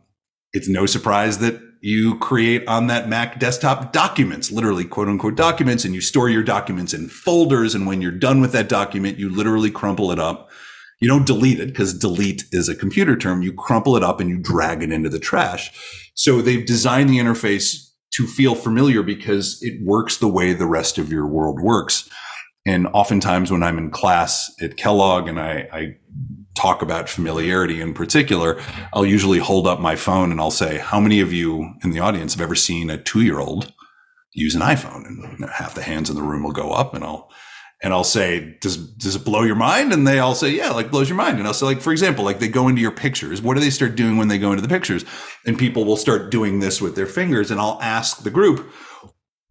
it's 0.52 0.68
no 0.68 0.88
surprise 0.88 1.38
that 1.38 1.62
you 1.82 2.18
create 2.18 2.68
on 2.68 2.88
that 2.88 3.08
Mac 3.08 3.40
desktop 3.40 3.94
documents, 3.94 4.52
literally 4.52 4.84
quote 4.84 5.08
unquote 5.08 5.36
documents, 5.36 5.86
and 5.86 5.94
you 5.94 6.02
store 6.02 6.28
your 6.28 6.42
documents 6.42 6.92
in 6.92 7.08
folders. 7.08 7.76
And 7.76 7.86
when 7.86 8.02
you're 8.02 8.12
done 8.12 8.42
with 8.42 8.52
that 8.54 8.68
document, 8.68 9.20
you 9.20 9.30
literally 9.30 9.70
crumple 9.70 10.12
it 10.12 10.18
up 10.18 10.50
you 11.04 11.10
don't 11.10 11.28
delete 11.28 11.60
it 11.60 11.68
because 11.68 11.94
delete 11.94 12.46
is 12.54 12.70
a 12.70 12.76
computer 12.76 13.18
term. 13.18 13.42
You 13.42 13.52
crumple 13.52 13.98
it 13.98 14.04
up 14.04 14.22
and 14.22 14.30
you 14.30 14.38
drag 14.38 14.82
it 14.82 14.90
into 14.90 15.10
the 15.10 15.20
trash. 15.20 15.70
So 16.14 16.42
they've 16.42 16.66
designed 16.66 17.10
the 17.10 17.18
interface 17.18 17.92
to 18.16 18.28
feel 18.28 18.56
familiar 18.56 19.04
because 19.04 19.58
it 19.62 19.84
works 19.84 20.18
the 20.18 20.28
way 20.28 20.54
the 20.54 20.68
rest 20.68 20.98
of 20.98 21.12
your 21.12 21.28
world 21.28 21.60
works. 21.62 22.10
And 22.66 22.88
oftentimes 22.88 23.52
when 23.52 23.64
I'm 23.64 23.78
in 23.78 23.90
class 23.90 24.54
at 24.62 24.78
Kellogg 24.78 25.28
and 25.28 25.40
I, 25.40 25.68
I 25.74 25.96
talk 26.56 26.82
about 26.82 27.10
familiarity 27.10 27.82
in 27.82 27.94
particular, 27.94 28.62
I'll 28.94 29.06
usually 29.06 29.40
hold 29.40 29.68
up 29.68 29.80
my 29.80 29.96
phone 29.96 30.32
and 30.32 30.40
I'll 30.40 30.52
say, 30.52 30.78
how 30.78 31.00
many 31.00 31.20
of 31.20 31.34
you 31.34 31.74
in 31.84 31.92
the 31.92 32.00
audience 32.00 32.34
have 32.34 32.42
ever 32.42 32.56
seen 32.56 32.90
a 32.90 33.02
two 33.02 33.22
year 33.22 33.40
old 33.40 33.74
use 34.32 34.56
an 34.56 34.62
iPhone? 34.62 35.06
And 35.06 35.50
half 35.50 35.76
the 35.76 35.84
hands 35.84 36.10
in 36.10 36.16
the 36.16 36.22
room 36.22 36.44
will 36.44 36.52
go 36.52 36.72
up 36.72 36.94
and 36.94 37.04
I'll 37.04 37.30
and 37.84 37.94
I'll 37.94 38.06
say, 38.06 38.58
does, 38.62 38.78
does 38.78 39.18
it 39.18 39.26
blow 39.26 39.44
your 39.44 39.58
mind? 39.58 39.92
And 39.92 40.08
they 40.08 40.20
all 40.20 40.36
say, 40.36 40.50
yeah, 40.50 40.70
like 40.70 40.90
blows 40.90 41.10
your 41.10 41.18
mind. 41.18 41.38
And 41.38 41.46
I'll 41.46 41.54
say, 41.54 41.66
like, 41.66 41.82
for 41.82 41.92
example, 41.92 42.24
like 42.24 42.40
they 42.40 42.48
go 42.48 42.70
into 42.70 42.82
your 42.82 42.92
pictures. 42.92 43.42
What 43.42 43.56
do 43.56 43.60
they 43.60 43.70
start 43.70 43.96
doing 43.96 44.16
when 44.16 44.30
they 44.30 44.40
go 44.40 44.52
into 44.52 44.62
the 44.62 44.70
pictures? 44.70 45.04
And 45.46 45.60
people 45.60 45.84
will 45.84 45.98
start 45.98 46.32
doing 46.32 46.62
this 46.62 46.82
with 46.82 46.96
their 46.96 47.06
fingers. 47.06 47.52
And 47.52 47.60
I'll 47.60 47.80
ask 47.82 48.24
the 48.24 48.30
group, 48.30 48.72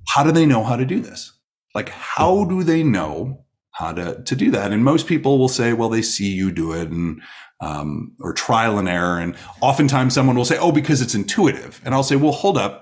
how 0.08 0.24
do 0.24 0.32
they 0.32 0.46
know 0.46 0.64
how 0.64 0.76
to 0.76 0.86
do 0.86 0.98
this? 0.98 1.38
Like, 1.74 1.90
how 1.90 2.44
do 2.44 2.62
they 2.62 2.82
know 2.82 3.44
how 3.72 3.92
to, 3.92 4.22
to 4.22 4.34
do 4.34 4.50
that? 4.50 4.72
And 4.72 4.82
most 4.82 5.06
people 5.06 5.38
will 5.38 5.48
say, 5.48 5.74
well, 5.74 5.90
they 5.90 6.02
see 6.02 6.32
you 6.32 6.50
do 6.50 6.72
it 6.72 6.88
and, 6.88 7.20
um, 7.60 8.16
or 8.18 8.32
trial 8.32 8.78
and 8.78 8.88
error. 8.88 9.18
And 9.18 9.36
oftentimes 9.60 10.14
someone 10.14 10.36
will 10.36 10.46
say, 10.46 10.56
oh, 10.58 10.72
because 10.72 11.02
it's 11.02 11.14
intuitive. 11.14 11.82
And 11.84 11.94
I'll 11.94 12.02
say, 12.02 12.16
well, 12.16 12.32
hold 12.32 12.56
up 12.56 12.81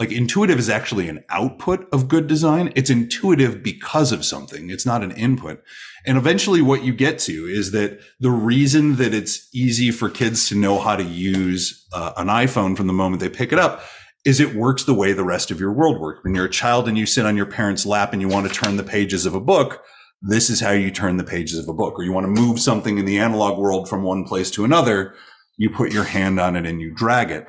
like 0.00 0.10
intuitive 0.10 0.58
is 0.58 0.68
actually 0.68 1.08
an 1.08 1.24
output 1.30 1.86
of 1.92 2.08
good 2.08 2.26
design. 2.26 2.72
It's 2.74 2.90
intuitive 2.90 3.62
because 3.62 4.10
of 4.10 4.24
something. 4.24 4.68
It's 4.68 4.84
not 4.84 5.04
an 5.04 5.12
input. 5.12 5.62
And 6.04 6.18
eventually 6.18 6.60
what 6.60 6.82
you 6.82 6.92
get 6.92 7.18
to 7.20 7.46
is 7.46 7.70
that 7.70 8.00
the 8.18 8.30
reason 8.30 8.96
that 8.96 9.14
it's 9.14 9.48
easy 9.54 9.90
for 9.92 10.10
kids 10.10 10.48
to 10.48 10.56
know 10.56 10.80
how 10.80 10.96
to 10.96 11.04
use 11.04 11.86
uh, 11.92 12.12
an 12.16 12.26
iPhone 12.26 12.76
from 12.76 12.88
the 12.88 12.92
moment 12.92 13.20
they 13.20 13.28
pick 13.28 13.52
it 13.52 13.58
up 13.58 13.82
is 14.24 14.40
it 14.40 14.54
works 14.54 14.84
the 14.84 14.94
way 14.94 15.12
the 15.12 15.24
rest 15.24 15.50
of 15.50 15.60
your 15.60 15.72
world 15.72 16.00
works. 16.00 16.20
When 16.24 16.34
you're 16.34 16.46
a 16.46 16.50
child 16.50 16.88
and 16.88 16.98
you 16.98 17.06
sit 17.06 17.26
on 17.26 17.36
your 17.36 17.46
parent's 17.46 17.86
lap 17.86 18.12
and 18.12 18.20
you 18.20 18.28
want 18.28 18.48
to 18.48 18.54
turn 18.54 18.76
the 18.76 18.82
pages 18.82 19.26
of 19.26 19.34
a 19.34 19.40
book, 19.40 19.82
this 20.22 20.48
is 20.50 20.60
how 20.60 20.70
you 20.70 20.90
turn 20.90 21.18
the 21.18 21.24
pages 21.24 21.58
of 21.58 21.68
a 21.68 21.74
book. 21.74 21.98
Or 21.98 22.02
you 22.02 22.12
want 22.12 22.24
to 22.24 22.42
move 22.42 22.58
something 22.58 22.98
in 22.98 23.04
the 23.04 23.18
analog 23.18 23.58
world 23.58 23.88
from 23.88 24.02
one 24.02 24.24
place 24.24 24.50
to 24.52 24.64
another, 24.64 25.14
you 25.56 25.70
put 25.70 25.92
your 25.92 26.04
hand 26.04 26.40
on 26.40 26.56
it 26.56 26.66
and 26.66 26.80
you 26.80 26.92
drag 26.94 27.30
it. 27.30 27.46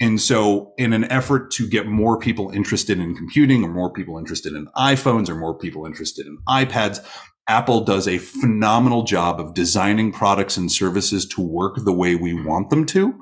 And 0.00 0.20
so, 0.20 0.74
in 0.78 0.92
an 0.92 1.10
effort 1.10 1.50
to 1.52 1.68
get 1.68 1.86
more 1.86 2.18
people 2.18 2.50
interested 2.50 3.00
in 3.00 3.16
computing, 3.16 3.64
or 3.64 3.68
more 3.68 3.92
people 3.92 4.16
interested 4.16 4.52
in 4.52 4.68
iPhones, 4.76 5.28
or 5.28 5.34
more 5.34 5.58
people 5.58 5.86
interested 5.86 6.26
in 6.26 6.38
iPads, 6.48 7.04
Apple 7.48 7.80
does 7.80 8.06
a 8.06 8.18
phenomenal 8.18 9.02
job 9.02 9.40
of 9.40 9.54
designing 9.54 10.12
products 10.12 10.56
and 10.56 10.70
services 10.70 11.26
to 11.26 11.40
work 11.40 11.76
the 11.78 11.92
way 11.92 12.14
we 12.14 12.32
want 12.32 12.70
them 12.70 12.86
to, 12.86 13.18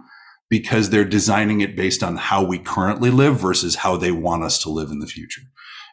because 0.51 0.91
they're 0.91 1.05
designing 1.05 1.63
it 1.63 1.77
based 1.77 2.03
on 2.03 2.17
how 2.17 2.45
we 2.45 2.59
currently 2.59 3.11
live 3.11 3.41
versus 3.41 3.77
how 3.77 3.97
they 3.97 4.11
want 4.11 4.45
us 4.45 4.59
to 4.63 4.69
live 4.69 4.91
in 4.91 4.99
the 4.99 5.07
future. 5.07 5.43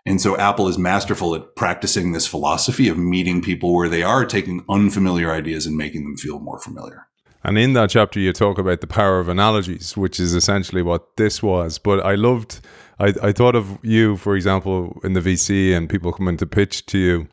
And 0.06 0.20
so 0.20 0.36
Apple 0.38 0.68
is 0.68 0.78
masterful 0.78 1.34
at 1.34 1.56
practicing 1.56 2.12
this 2.12 2.28
philosophy 2.28 2.90
of 2.90 2.98
meeting 2.98 3.42
people 3.42 3.74
where 3.74 3.88
they 3.88 4.04
are, 4.04 4.26
taking 4.26 4.66
unfamiliar 4.70 5.32
ideas 5.32 5.66
and 5.66 5.78
making 5.78 6.04
them 6.04 6.18
feel 6.18 6.40
more 6.40 6.60
familiar. 6.60 7.08
And 7.44 7.58
in 7.58 7.74
that 7.74 7.89
chapter, 7.89 8.20
you 8.20 8.32
talk 8.32 8.58
about 8.58 8.82
the 8.82 8.88
power 8.88 9.20
of 9.20 9.28
analogies, 9.28 9.98
which 9.98 10.20
is 10.20 10.34
essentially 10.34 10.82
what 10.82 11.18
this 11.18 11.44
was. 11.44 11.78
But 11.78 12.06
I 12.06 12.16
loved, 12.16 12.62
I, 13.00 13.14
I 13.22 13.32
thought 13.34 13.56
of 13.56 13.80
you, 13.84 14.16
for 14.18 14.36
example, 14.36 15.00
in 15.04 15.14
the 15.14 15.20
VC 15.20 15.76
and 15.76 15.89
people 15.89 16.14
coming 16.14 16.38
to 16.38 16.46
pitch 16.46 16.86
to 16.88 16.98
you. 16.98 17.28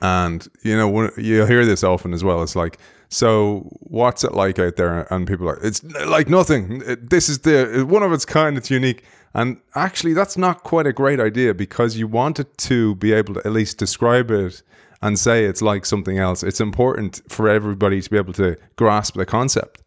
And, 0.00 0.48
you 0.62 0.76
know, 0.76 1.10
you 1.16 1.46
hear 1.46 1.64
this 1.64 1.84
often 1.84 2.12
as 2.12 2.24
well. 2.24 2.42
It's 2.42 2.56
like, 2.56 2.78
so 3.08 3.68
what's 3.82 4.24
it 4.24 4.32
like 4.32 4.58
out 4.58 4.76
there? 4.76 5.12
And 5.12 5.26
people 5.26 5.48
are, 5.48 5.60
it's 5.62 5.84
like 5.84 6.28
nothing. 6.28 6.82
This 7.00 7.28
is 7.28 7.40
the 7.40 7.84
one 7.86 8.02
of 8.02 8.12
its 8.12 8.24
kind. 8.24 8.56
It's 8.56 8.70
unique. 8.70 9.04
And 9.34 9.58
actually, 9.74 10.14
that's 10.14 10.36
not 10.36 10.62
quite 10.62 10.86
a 10.86 10.92
great 10.92 11.20
idea 11.20 11.54
because 11.54 11.96
you 11.96 12.06
wanted 12.06 12.56
to 12.58 12.94
be 12.96 13.12
able 13.12 13.34
to 13.34 13.40
at 13.46 13.52
least 13.52 13.78
describe 13.78 14.30
it 14.30 14.62
and 15.02 15.18
say 15.18 15.44
it's 15.44 15.60
like 15.60 15.84
something 15.84 16.18
else. 16.18 16.42
It's 16.42 16.60
important 16.60 17.20
for 17.28 17.48
everybody 17.48 18.00
to 18.00 18.10
be 18.10 18.16
able 18.16 18.32
to 18.34 18.56
grasp 18.76 19.14
the 19.14 19.26
concept. 19.26 19.82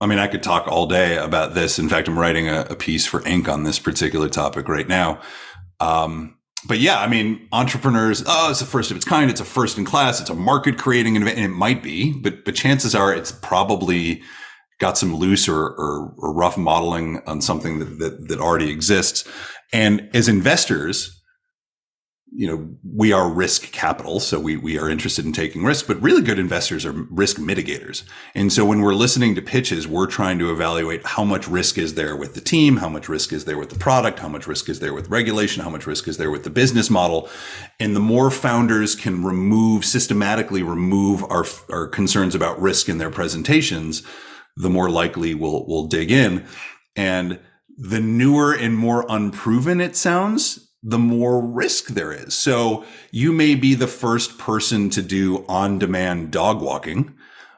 I 0.00 0.06
mean, 0.06 0.18
I 0.18 0.28
could 0.28 0.42
talk 0.42 0.68
all 0.68 0.86
day 0.86 1.16
about 1.16 1.54
this. 1.54 1.78
In 1.78 1.88
fact, 1.88 2.08
I'm 2.08 2.18
writing 2.18 2.48
a, 2.48 2.66
a 2.70 2.76
piece 2.76 3.06
for 3.06 3.20
Inc. 3.20 3.48
on 3.48 3.64
this 3.64 3.78
particular 3.78 4.28
topic 4.28 4.68
right 4.68 4.86
now. 4.86 5.20
Um, 5.80 6.36
but 6.66 6.78
yeah, 6.78 7.00
I 7.00 7.08
mean, 7.08 7.48
entrepreneurs, 7.52 8.22
oh, 8.26 8.50
it's 8.50 8.60
a 8.60 8.66
first 8.66 8.90
of 8.90 8.96
its 8.96 9.06
kind. 9.06 9.30
It's 9.30 9.40
a 9.40 9.44
first 9.44 9.78
in 9.78 9.84
class. 9.84 10.20
It's 10.20 10.30
a 10.30 10.34
market 10.34 10.76
creating 10.76 11.16
event. 11.16 11.36
And 11.36 11.44
it 11.44 11.56
might 11.56 11.82
be, 11.82 12.12
but, 12.12 12.44
but 12.44 12.54
chances 12.54 12.94
are 12.94 13.12
it's 13.14 13.32
probably 13.32 14.22
got 14.78 14.98
some 14.98 15.14
loose 15.14 15.48
or, 15.48 15.60
or, 15.60 16.14
or 16.18 16.32
rough 16.32 16.56
modeling 16.56 17.20
on 17.26 17.40
something 17.40 17.78
that, 17.80 17.98
that, 17.98 18.28
that 18.28 18.40
already 18.40 18.70
exists. 18.70 19.28
And 19.72 20.08
as 20.14 20.28
investors, 20.28 21.17
you 22.30 22.46
know, 22.46 22.68
we 22.94 23.12
are 23.12 23.28
risk 23.28 23.72
capital. 23.72 24.20
So 24.20 24.38
we, 24.38 24.56
we 24.56 24.78
are 24.78 24.88
interested 24.88 25.24
in 25.24 25.32
taking 25.32 25.64
risk, 25.64 25.86
but 25.86 26.00
really 26.02 26.20
good 26.20 26.38
investors 26.38 26.84
are 26.84 26.92
risk 26.92 27.38
mitigators. 27.38 28.04
And 28.34 28.52
so 28.52 28.66
when 28.66 28.80
we're 28.80 28.94
listening 28.94 29.34
to 29.34 29.42
pitches, 29.42 29.88
we're 29.88 30.06
trying 30.06 30.38
to 30.40 30.50
evaluate 30.50 31.06
how 31.06 31.24
much 31.24 31.48
risk 31.48 31.78
is 31.78 31.94
there 31.94 32.16
with 32.16 32.34
the 32.34 32.40
team? 32.40 32.76
How 32.76 32.88
much 32.88 33.08
risk 33.08 33.32
is 33.32 33.46
there 33.46 33.58
with 33.58 33.70
the 33.70 33.78
product? 33.78 34.18
How 34.18 34.28
much 34.28 34.46
risk 34.46 34.68
is 34.68 34.80
there 34.80 34.92
with 34.92 35.08
regulation? 35.08 35.62
How 35.62 35.70
much 35.70 35.86
risk 35.86 36.06
is 36.06 36.18
there 36.18 36.30
with 36.30 36.44
the 36.44 36.50
business 36.50 36.90
model? 36.90 37.30
And 37.80 37.96
the 37.96 38.00
more 38.00 38.30
founders 38.30 38.94
can 38.94 39.24
remove 39.24 39.84
systematically 39.84 40.62
remove 40.62 41.24
our, 41.24 41.46
our 41.70 41.86
concerns 41.86 42.34
about 42.34 42.60
risk 42.60 42.88
in 42.88 42.98
their 42.98 43.10
presentations, 43.10 44.02
the 44.56 44.70
more 44.70 44.90
likely 44.90 45.34
we'll, 45.34 45.66
we'll 45.66 45.86
dig 45.86 46.10
in. 46.10 46.46
And 46.94 47.40
the 47.78 48.00
newer 48.00 48.52
and 48.52 48.76
more 48.76 49.06
unproven 49.08 49.80
it 49.80 49.96
sounds, 49.96 50.67
the 50.82 50.98
more 50.98 51.44
risk 51.44 51.88
there 51.88 52.12
is. 52.12 52.34
So 52.34 52.84
you 53.10 53.32
may 53.32 53.54
be 53.54 53.74
the 53.74 53.86
first 53.86 54.38
person 54.38 54.90
to 54.90 55.02
do 55.02 55.44
on 55.48 55.78
demand 55.78 56.30
dog 56.30 56.60
walking, 56.60 57.14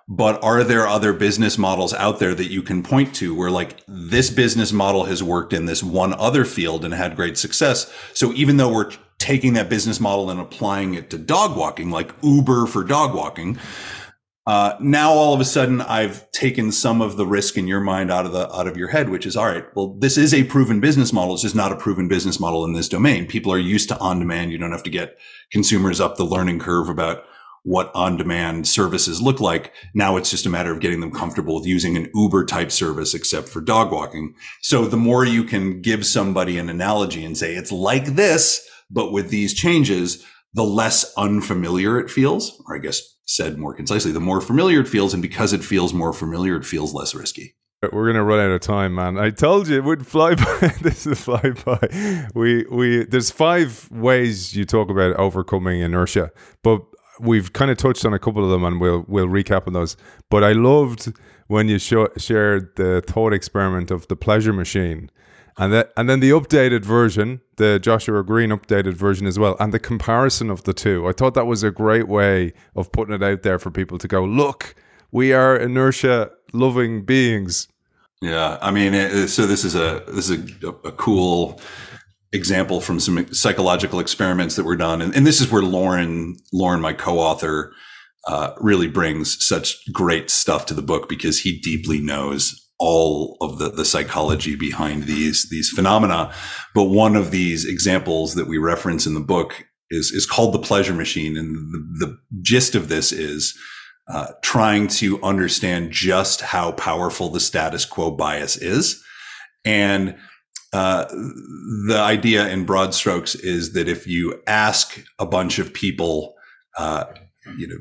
but 0.09 0.43
are 0.43 0.65
there 0.65 0.87
other 0.87 1.13
business 1.13 1.59
models 1.59 1.95
out 1.95 2.19
there 2.19 2.35
that 2.35 2.51
you 2.51 2.63
can 2.63 2.83
point 2.83 3.15
to 3.17 3.35
where 3.35 3.51
like 3.51 3.81
this 3.87 4.31
business 4.31 4.73
model 4.73 5.05
has 5.05 5.23
worked 5.23 5.53
in 5.53 5.67
this 5.67 5.83
one 5.83 6.15
other 6.15 6.45
field 6.45 6.85
and 6.85 6.95
had 6.95 7.15
great 7.15 7.39
success? 7.39 7.93
So 8.15 8.33
even 8.33 8.57
though 8.57 8.73
we're 8.73 8.91
taking 9.19 9.53
that 9.53 9.69
business 9.69 10.01
model 10.01 10.31
and 10.31 10.41
applying 10.41 10.95
it 10.95 11.11
to 11.11 11.19
dog 11.19 11.57
walking, 11.57 11.91
like 11.91 12.13
Uber 12.23 12.67
for 12.67 12.83
dog 12.83 13.15
walking, 13.15 13.59
uh, 14.47 14.75
now 14.81 15.13
all 15.13 15.35
of 15.35 15.41
a 15.41 15.45
sudden 15.45 15.81
I've 15.83 16.31
taken 16.33 16.73
some 16.73 17.03
of 17.03 17.17
the 17.17 17.27
risk 17.27 17.57
in 17.57 17.69
your 17.69 17.81
mind 17.81 18.11
out 18.11 18.27
of 18.27 18.33
the 18.33 18.53
out 18.55 18.67
of 18.67 18.77
your 18.77 18.89
head, 18.89 19.11
which 19.11 19.27
is 19.27 19.37
all 19.37 19.47
right. 19.47 19.65
Well, 19.77 19.95
this 19.99 20.17
is 20.17 20.33
a 20.33 20.45
proven 20.45 20.81
business 20.81 21.13
model. 21.13 21.35
It's 21.35 21.43
just 21.43 21.55
not 21.55 21.73
a 21.73 21.77
proven 21.77 22.09
business 22.09 22.41
model 22.41 22.65
in 22.65 22.73
this 22.73 22.89
domain. 22.89 23.27
People 23.27 23.53
are 23.53 23.59
used 23.59 23.89
to 23.91 23.99
on 23.99 24.19
demand. 24.19 24.51
You 24.51 24.59
don't 24.59 24.73
have 24.73 24.83
to 24.85 24.91
get 24.91 25.19
consumers 25.53 26.01
up 26.01 26.17
the 26.17 26.25
learning 26.25 26.59
curve 26.59 26.89
about 26.89 27.25
what 27.63 27.95
on 27.95 28.17
demand 28.17 28.67
services 28.67 29.21
look 29.21 29.41
like. 29.41 29.73
Now 29.95 30.17
it's 30.17 30.31
just 30.31 30.47
a 30.47 30.51
matter 30.51 30.73
of 30.73 30.81
getting 30.81 31.01
them 31.01 31.13
comfortable 31.13 31.57
with 31.57 31.67
using 31.67 31.97
an 31.97 32.11
Uber 32.15 32.47
type 32.47 32.73
service, 32.73 33.13
except 33.13 33.49
for 33.49 33.61
dog 33.61 33.93
walking. 33.93 34.35
So 34.63 34.87
the 34.87 34.97
more 34.97 35.25
you 35.25 35.45
can 35.45 35.83
give 35.83 36.07
somebody 36.07 36.57
an 36.59 36.71
analogy 36.71 37.25
and 37.25 37.37
say 37.37 37.55
it's 37.55 37.71
like 37.73 38.07
this, 38.07 38.67
but 38.91 39.13
with 39.13 39.29
these 39.29 39.53
changes, 39.53 40.25
the 40.55 40.65
less 40.65 41.13
unfamiliar 41.17 42.01
it 42.01 42.11
feels, 42.11 42.61
or 42.67 42.77
I 42.77 42.79
guess 42.79 43.03
said 43.31 43.59
more 43.59 43.75
concisely, 43.75 44.13
the 44.13 44.21
more 44.21 44.41
familiar 44.41 44.81
it 44.81 44.89
feels. 44.89 45.15
And 45.15 45.23
because 45.23 45.53
it 45.53 45.65
feels 45.65 45.95
more 45.95 46.13
familiar, 46.13 46.57
it 46.57 46.65
feels 46.65 46.93
less 46.93 47.15
risky. 47.15 47.55
We're 47.93 48.07
gonna 48.09 48.25
run 48.25 48.41
out 48.41 48.51
of 48.51 48.61
time, 48.61 48.95
man. 48.97 49.17
I 49.17 49.31
told 49.31 49.69
you 49.69 49.77
it 49.77 49.85
would 49.85 50.07
fly 50.07 50.35
by. 50.45 50.75
this 50.83 51.07
is 51.07 51.21
fly 51.21 51.53
by. 51.65 52.29
We 52.35 52.67
we 52.71 53.05
there's 53.05 53.31
five 53.31 53.89
ways 53.91 54.55
you 54.55 54.67
talk 54.67 54.91
about 54.91 55.17
overcoming 55.17 55.81
inertia, 55.81 56.31
but 56.63 56.83
we've 57.21 57.53
kind 57.55 57.71
of 57.71 57.79
touched 57.79 58.05
on 58.05 58.13
a 58.13 58.19
couple 58.19 58.45
of 58.45 58.51
them, 58.51 58.65
and 58.65 58.81
we'll 58.83 59.07
we'll 59.09 59.29
recap 59.29 59.67
on 59.67 59.73
those. 59.73 59.97
But 60.29 60.45
I 60.45 60.53
loved 60.53 61.11
when 61.47 61.69
you 61.69 61.79
sh- 61.79 62.13
shared 62.19 62.77
the 62.77 63.03
thought 63.07 63.33
experiment 63.33 63.91
of 63.91 64.07
the 64.09 64.17
pleasure 64.17 64.53
machine, 64.53 65.11
and 65.57 65.85
and 65.97 66.09
then 66.09 66.21
the 66.21 66.31
updated 66.31 66.85
version, 66.85 67.41
the 67.57 67.79
Joshua 67.79 68.23
Greene 68.25 68.51
updated 68.51 68.95
version 68.95 69.27
as 69.27 69.39
well, 69.39 69.57
and 69.61 69.73
the 69.73 69.79
comparison 69.79 70.51
of 70.51 70.65
the 70.65 70.73
two. 70.73 71.07
I 71.09 71.13
thought 71.13 71.35
that 71.35 71.47
was 71.47 71.63
a 71.63 71.71
great 71.71 72.09
way 72.09 72.53
of 72.75 72.93
putting 72.93 73.15
it 73.15 73.23
out 73.23 73.43
there 73.43 73.59
for 73.59 73.71
people 73.71 73.99
to 73.99 74.09
go, 74.09 74.25
look, 74.25 74.75
we 75.11 75.33
are 75.33 75.57
inertia 75.57 76.31
loving 76.53 77.05
beings. 77.05 77.69
Yeah, 78.23 78.59
I 78.61 78.71
mean, 78.71 78.95
it, 78.95 79.29
so 79.29 79.47
this 79.47 79.65
is 79.65 79.75
a 79.75 80.05
this 80.09 80.29
is 80.29 80.63
a, 80.63 80.69
a 80.69 80.93
cool 80.93 81.61
example 82.33 82.81
from 82.81 83.01
some 83.01 83.33
psychological 83.33 83.99
experiments 83.99 84.57
that 84.57 84.65
were 84.65 84.77
done, 84.77 85.01
and, 85.01 85.15
and 85.15 85.27
this 85.27 85.41
is 85.41 85.51
where 85.51 85.63
Loran 85.63 86.35
Loran, 86.55 86.81
my 86.81 86.93
co-author, 86.93 87.73
uh, 88.27 88.53
really 88.59 88.89
brings 88.89 89.45
such 89.45 89.91
great 89.93 90.31
stuff 90.31 90.67
to 90.67 90.75
the 90.75 90.83
book 90.83 91.09
because 91.09 91.41
he 91.41 91.59
deeply 91.59 92.01
knows 92.01 92.60
all 92.81 93.37
of 93.41 93.59
the, 93.59 93.71
the 93.71 93.85
psychology 93.85 94.57
behind 94.57 95.05
these 95.05 95.49
these 95.51 95.71
phenomena. 95.71 96.35
But 96.75 96.85
one 96.85 97.15
of 97.15 97.31
these 97.31 97.65
examples 97.65 98.35
that 98.35 98.49
we 98.49 98.59
reference 98.59 99.07
in 99.07 99.15
the 99.15 99.21
book 99.21 99.67
is 99.91 100.11
is 100.11 100.27
called 100.27 100.55
the 100.55 100.59
pleasure 100.59 100.95
machine, 100.95 101.37
and 101.37 101.55
the, 101.73 102.07
the 102.07 102.19
gist 102.43 102.75
of 102.75 102.89
this 102.89 103.13
is. 103.13 103.57
Uh, 104.13 104.33
trying 104.43 104.89
to 104.89 105.23
understand 105.23 105.93
just 105.93 106.41
how 106.41 106.73
powerful 106.73 107.29
the 107.29 107.39
status 107.39 107.85
quo 107.85 108.11
bias 108.11 108.57
is. 108.57 109.01
And 109.65 110.17
uh, 110.73 111.05
the 111.87 111.99
idea 112.01 112.49
in 112.49 112.65
broad 112.65 112.93
strokes 112.93 113.37
is 113.37 113.73
that 113.75 113.89
if 113.89 114.09
you 114.09 114.43
ask 114.49 115.05
a 115.21 115.27
bunch 115.27 115.61
of 115.61 115.73
people, 115.73 116.35
uh, 116.77 117.05
you 117.57 117.69
know, 117.69 117.77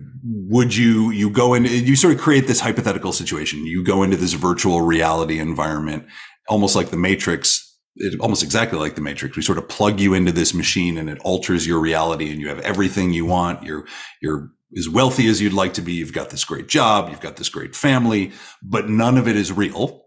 would 0.49 0.76
you 0.76 1.11
you 1.11 1.30
go 1.30 1.53
in? 1.53 1.65
You 1.65 1.95
sort 1.95 2.13
of 2.13 2.20
create 2.20 2.47
this 2.47 2.59
hypothetical 2.59 3.13
situation. 3.13 3.65
You 3.65 3.84
go 3.84 4.03
into 4.03 4.17
this 4.17 4.34
virtual 4.34 4.82
reality 4.82 5.39
environment, 5.39 6.05
almost 6.47 6.76
like 6.76 6.89
the 6.89 6.97
Matrix. 6.97 7.65
It, 7.95 8.20
almost 8.22 8.43
exactly 8.43 8.80
like 8.80 8.95
the 8.95 9.01
Matrix. 9.01 9.36
We 9.36 9.43
sort 9.43 9.57
of 9.57 9.67
plug 9.67 9.99
you 9.99 10.13
into 10.13 10.32
this 10.32 10.53
machine, 10.53 10.97
and 10.97 11.09
it 11.09 11.20
alters 11.20 11.67
your 11.67 11.80
reality, 11.80 12.32
and 12.32 12.39
you 12.39 12.49
have 12.49 12.59
everything 12.59 13.11
you 13.11 13.26
want. 13.26 13.63
You're 13.63 13.86
you're 14.22 14.51
as 14.78 14.88
wealthy 14.88 15.28
as 15.28 15.41
you'd 15.41 15.53
like 15.53 15.74
to 15.74 15.82
be. 15.82 15.93
You've 15.93 16.13
got 16.13 16.30
this 16.30 16.45
great 16.45 16.67
job. 16.67 17.09
You've 17.09 17.22
got 17.22 17.38
this 17.38 17.49
great 17.49 17.76
family, 17.76 18.32
but 18.61 18.89
none 18.89 19.17
of 19.17 19.28
it 19.28 19.36
is 19.36 19.51
real 19.51 20.03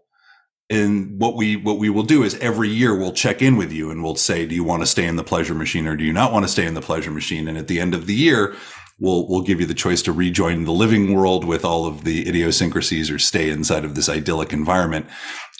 and 0.69 1.19
what 1.19 1.35
we 1.35 1.55
what 1.55 1.77
we 1.77 1.89
will 1.89 2.03
do 2.03 2.23
is 2.23 2.35
every 2.39 2.69
year 2.69 2.97
we'll 2.97 3.11
check 3.11 3.41
in 3.41 3.57
with 3.57 3.71
you 3.71 3.91
and 3.91 4.03
we'll 4.03 4.15
say 4.15 4.45
do 4.45 4.55
you 4.55 4.63
want 4.63 4.81
to 4.81 4.87
stay 4.87 5.05
in 5.05 5.15
the 5.15 5.23
pleasure 5.23 5.53
machine 5.53 5.87
or 5.87 5.95
do 5.95 6.03
you 6.03 6.13
not 6.13 6.31
want 6.31 6.45
to 6.45 6.51
stay 6.51 6.65
in 6.65 6.73
the 6.73 6.81
pleasure 6.81 7.11
machine 7.11 7.47
and 7.47 7.57
at 7.57 7.67
the 7.67 7.79
end 7.79 7.93
of 7.93 8.07
the 8.07 8.13
year 8.13 8.55
we'll 9.03 9.27
we'll 9.27 9.41
give 9.41 9.59
you 9.59 9.67
the 9.67 9.73
choice 9.73 10.01
to 10.01 10.11
rejoin 10.11 10.63
the 10.63 10.71
living 10.71 11.13
world 11.13 11.43
with 11.45 11.63
all 11.65 11.85
of 11.85 12.05
the 12.05 12.27
idiosyncrasies 12.27 13.11
or 13.11 13.19
stay 13.19 13.49
inside 13.49 13.85
of 13.85 13.95
this 13.95 14.09
idyllic 14.09 14.53
environment. 14.53 15.05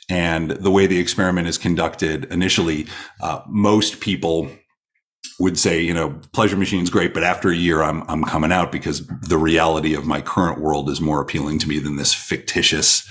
And 0.09 0.51
the 0.51 0.71
way 0.71 0.87
the 0.87 0.99
experiment 0.99 1.47
is 1.47 1.57
conducted 1.57 2.25
initially 2.25 2.87
uh, 3.21 3.41
most 3.47 3.99
people 3.99 4.49
would 5.39 5.57
say, 5.57 5.81
you 5.81 5.93
know, 5.93 6.19
pleasure 6.31 6.57
machine's 6.57 6.89
great, 6.89 7.13
but 7.13 7.23
after 7.23 7.49
a 7.49 7.55
year, 7.55 7.81
I'm 7.83 8.03
I'm 8.09 8.23
coming 8.23 8.51
out 8.51 8.71
because 8.71 9.05
the 9.07 9.37
reality 9.37 9.93
of 9.93 10.05
my 10.05 10.21
current 10.21 10.61
world 10.61 10.89
is 10.89 11.01
more 11.01 11.21
appealing 11.21 11.59
to 11.59 11.69
me 11.69 11.79
than 11.79 11.97
this 11.97 12.13
fictitious 12.13 13.07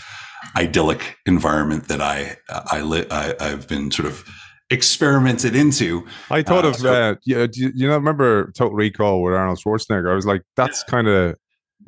idyllic 0.56 1.18
environment 1.26 1.88
that 1.88 2.00
I 2.00 2.36
I, 2.48 2.80
li- 2.80 3.06
I 3.10 3.34
I've 3.38 3.68
been 3.68 3.90
sort 3.90 4.06
of 4.06 4.24
experimented 4.72 5.54
into. 5.54 6.06
I 6.30 6.42
thought 6.42 6.64
uh, 6.64 6.68
of 6.68 6.76
so, 6.76 6.92
uh, 6.92 7.14
yeah, 7.24 7.46
you, 7.52 7.70
you 7.74 7.86
know, 7.86 7.94
remember 7.94 8.50
Total 8.52 8.74
Recall 8.74 9.22
with 9.22 9.34
Arnold 9.34 9.60
Schwarzenegger? 9.64 10.10
I 10.10 10.14
was 10.14 10.26
like, 10.26 10.42
that's 10.56 10.84
yeah. 10.86 10.90
kind 10.90 11.08
of 11.08 11.36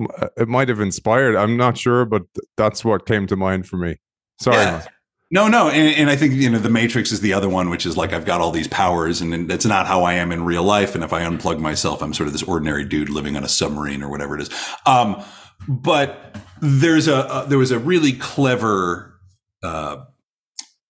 uh, 0.00 0.28
it 0.36 0.48
might 0.48 0.68
have 0.68 0.80
inspired. 0.80 1.36
I'm 1.36 1.56
not 1.56 1.78
sure, 1.78 2.04
but 2.04 2.22
that's 2.56 2.84
what 2.84 3.06
came 3.06 3.26
to 3.28 3.36
mind 3.36 3.66
for 3.66 3.76
me. 3.76 3.96
Sorry. 4.40 4.56
Yeah. 4.56 4.84
No, 5.30 5.48
no, 5.48 5.68
and, 5.68 5.96
and, 5.96 6.10
I 6.10 6.16
think 6.16 6.34
you 6.34 6.48
know 6.48 6.58
the 6.58 6.70
Matrix 6.70 7.10
is 7.10 7.20
the 7.20 7.32
other 7.32 7.48
one, 7.48 7.68
which 7.68 7.86
is 7.86 7.96
like 7.96 8.12
I've 8.12 8.26
got 8.26 8.40
all 8.40 8.52
these 8.52 8.68
powers, 8.68 9.20
and, 9.20 9.34
and 9.34 9.50
that's 9.50 9.64
not 9.64 9.86
how 9.86 10.04
I 10.04 10.14
am 10.14 10.30
in 10.30 10.44
real 10.44 10.62
life. 10.62 10.94
And 10.94 11.02
if 11.02 11.12
I 11.12 11.22
unplug 11.22 11.58
myself, 11.58 12.02
I'm 12.02 12.14
sort 12.14 12.28
of 12.28 12.32
this 12.32 12.42
ordinary 12.42 12.84
dude 12.84 13.08
living 13.08 13.36
on 13.36 13.42
a 13.42 13.48
submarine 13.48 14.02
or 14.02 14.10
whatever 14.10 14.36
it 14.36 14.42
is. 14.42 14.50
Um, 14.86 15.24
but 15.66 16.36
there's 16.60 17.08
a, 17.08 17.22
a, 17.22 17.46
there 17.48 17.58
was 17.58 17.70
a 17.70 17.78
really 17.78 18.12
clever 18.12 19.18
uh, 19.62 20.04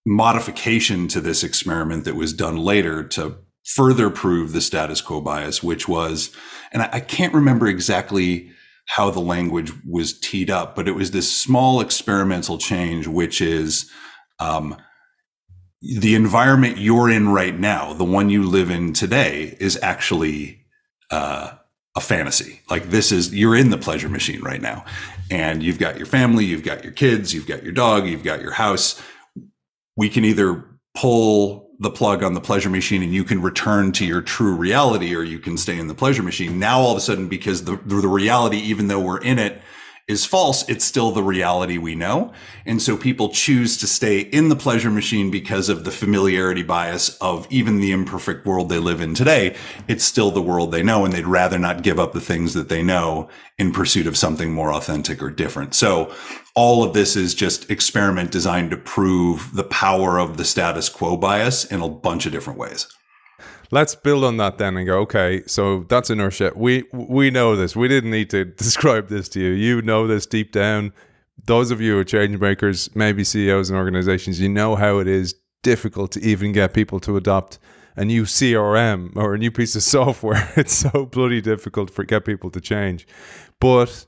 modification 0.06 1.08
to 1.08 1.20
this 1.20 1.42
experiment 1.42 2.04
that 2.04 2.14
was 2.14 2.32
done 2.32 2.56
later 2.56 3.02
to 3.02 3.36
further 3.64 4.10
prove 4.10 4.52
the 4.52 4.60
status 4.60 5.00
quo 5.00 5.20
bias, 5.20 5.62
which 5.62 5.88
was, 5.88 6.30
and 6.72 6.82
I, 6.82 7.00
can't 7.00 7.32
remember 7.32 7.66
exactly 7.66 8.50
how 8.86 9.10
the 9.10 9.20
language 9.20 9.72
was 9.88 10.18
teed 10.18 10.50
up, 10.50 10.76
but 10.76 10.86
it 10.86 10.92
was 10.92 11.12
this 11.12 11.34
small 11.34 11.80
experimental 11.80 12.58
change, 12.58 13.06
which 13.06 13.40
is 13.40 13.90
um, 14.38 14.76
the 15.80 16.14
environment 16.14 16.76
you're 16.76 17.10
in 17.10 17.30
right 17.30 17.58
now, 17.58 17.94
the 17.94 18.04
one 18.04 18.28
you 18.28 18.42
live 18.42 18.70
in 18.70 18.92
today, 18.92 19.56
is 19.58 19.78
actually 19.82 20.66
uh, 21.10 21.52
a 21.96 22.00
fantasy. 22.00 22.60
Like 22.68 22.90
this 22.90 23.12
is 23.12 23.34
you're 23.34 23.56
in 23.56 23.70
the 23.70 23.78
pleasure 23.78 24.08
machine 24.08 24.42
right 24.42 24.60
now. 24.60 24.84
And 25.30 25.62
you've 25.62 25.78
got 25.78 25.96
your 25.96 26.06
family, 26.06 26.44
you've 26.44 26.64
got 26.64 26.84
your 26.84 26.92
kids, 26.92 27.32
you've 27.32 27.46
got 27.46 27.62
your 27.62 27.72
dog, 27.72 28.06
you've 28.06 28.24
got 28.24 28.42
your 28.42 28.52
house. 28.52 29.00
We 29.96 30.08
can 30.08 30.24
either 30.24 30.64
pull 30.94 31.70
the 31.78 31.90
plug 31.90 32.22
on 32.22 32.34
the 32.34 32.40
pleasure 32.40 32.70
machine 32.70 33.02
and 33.02 33.12
you 33.12 33.24
can 33.24 33.42
return 33.42 33.92
to 33.92 34.06
your 34.06 34.22
true 34.22 34.54
reality 34.54 35.14
or 35.14 35.22
you 35.22 35.38
can 35.38 35.56
stay 35.56 35.78
in 35.78 35.88
the 35.88 35.94
pleasure 35.94 36.22
machine. 36.22 36.58
Now 36.58 36.80
all 36.80 36.92
of 36.92 36.98
a 36.98 37.00
sudden 37.00 37.28
because 37.28 37.64
the 37.64 37.76
the 37.84 38.08
reality 38.08 38.58
even 38.58 38.88
though 38.88 39.00
we're 39.00 39.18
in 39.18 39.38
it 39.38 39.60
is 40.06 40.26
false, 40.26 40.68
it's 40.68 40.84
still 40.84 41.12
the 41.12 41.22
reality 41.22 41.78
we 41.78 41.94
know. 41.94 42.30
And 42.66 42.82
so 42.82 42.96
people 42.96 43.30
choose 43.30 43.78
to 43.78 43.86
stay 43.86 44.20
in 44.20 44.50
the 44.50 44.56
pleasure 44.56 44.90
machine 44.90 45.30
because 45.30 45.70
of 45.70 45.84
the 45.84 45.90
familiarity 45.90 46.62
bias 46.62 47.16
of 47.18 47.46
even 47.50 47.80
the 47.80 47.90
imperfect 47.90 48.44
world 48.44 48.68
they 48.68 48.78
live 48.78 49.00
in 49.00 49.14
today. 49.14 49.56
It's 49.88 50.04
still 50.04 50.30
the 50.30 50.42
world 50.42 50.72
they 50.72 50.82
know, 50.82 51.06
and 51.06 51.14
they'd 51.14 51.26
rather 51.26 51.58
not 51.58 51.82
give 51.82 51.98
up 51.98 52.12
the 52.12 52.20
things 52.20 52.52
that 52.52 52.68
they 52.68 52.82
know 52.82 53.30
in 53.56 53.72
pursuit 53.72 54.06
of 54.06 54.18
something 54.18 54.52
more 54.52 54.74
authentic 54.74 55.22
or 55.22 55.30
different. 55.30 55.74
So 55.74 56.14
all 56.54 56.84
of 56.84 56.92
this 56.92 57.16
is 57.16 57.34
just 57.34 57.70
experiment 57.70 58.30
designed 58.30 58.72
to 58.72 58.76
prove 58.76 59.54
the 59.54 59.64
power 59.64 60.18
of 60.18 60.36
the 60.36 60.44
status 60.44 60.90
quo 60.90 61.16
bias 61.16 61.64
in 61.64 61.80
a 61.80 61.88
bunch 61.88 62.26
of 62.26 62.32
different 62.32 62.58
ways 62.58 62.86
let's 63.70 63.94
build 63.94 64.24
on 64.24 64.36
that 64.36 64.58
then 64.58 64.76
and 64.76 64.86
go 64.86 64.98
okay 64.98 65.42
so 65.46 65.84
that's 65.88 66.10
inertia 66.10 66.52
we 66.54 66.84
we 66.92 67.30
know 67.30 67.56
this. 67.56 67.76
We 67.76 67.88
didn't 67.88 68.10
need 68.10 68.30
to 68.30 68.44
describe 68.64 69.08
this 69.08 69.28
to 69.30 69.40
you. 69.40 69.50
You 69.50 69.82
know 69.82 70.06
this 70.06 70.26
deep 70.26 70.52
down. 70.52 70.92
Those 71.46 71.70
of 71.70 71.80
you 71.80 71.94
who 71.94 71.98
are 72.00 72.04
change 72.04 72.38
makers 72.40 72.94
maybe 72.94 73.24
ceos 73.24 73.68
and 73.70 73.78
organizations 73.78 74.40
you 74.40 74.48
know 74.48 74.76
how 74.76 74.98
it 74.98 75.08
is 75.08 75.34
difficult 75.62 76.12
to 76.12 76.20
even 76.20 76.52
get 76.52 76.74
people 76.74 77.00
to 77.00 77.16
adopt 77.16 77.58
a 77.96 78.04
new 78.04 78.24
crm 78.24 79.16
or 79.16 79.34
a 79.34 79.38
new 79.38 79.50
piece 79.50 79.76
of 79.76 79.82
software. 79.96 80.52
It's 80.56 80.74
so 80.74 81.06
bloody 81.06 81.40
difficult 81.40 81.90
for 81.90 82.04
get 82.04 82.24
people 82.24 82.50
to 82.50 82.60
change. 82.60 83.06
But 83.60 84.06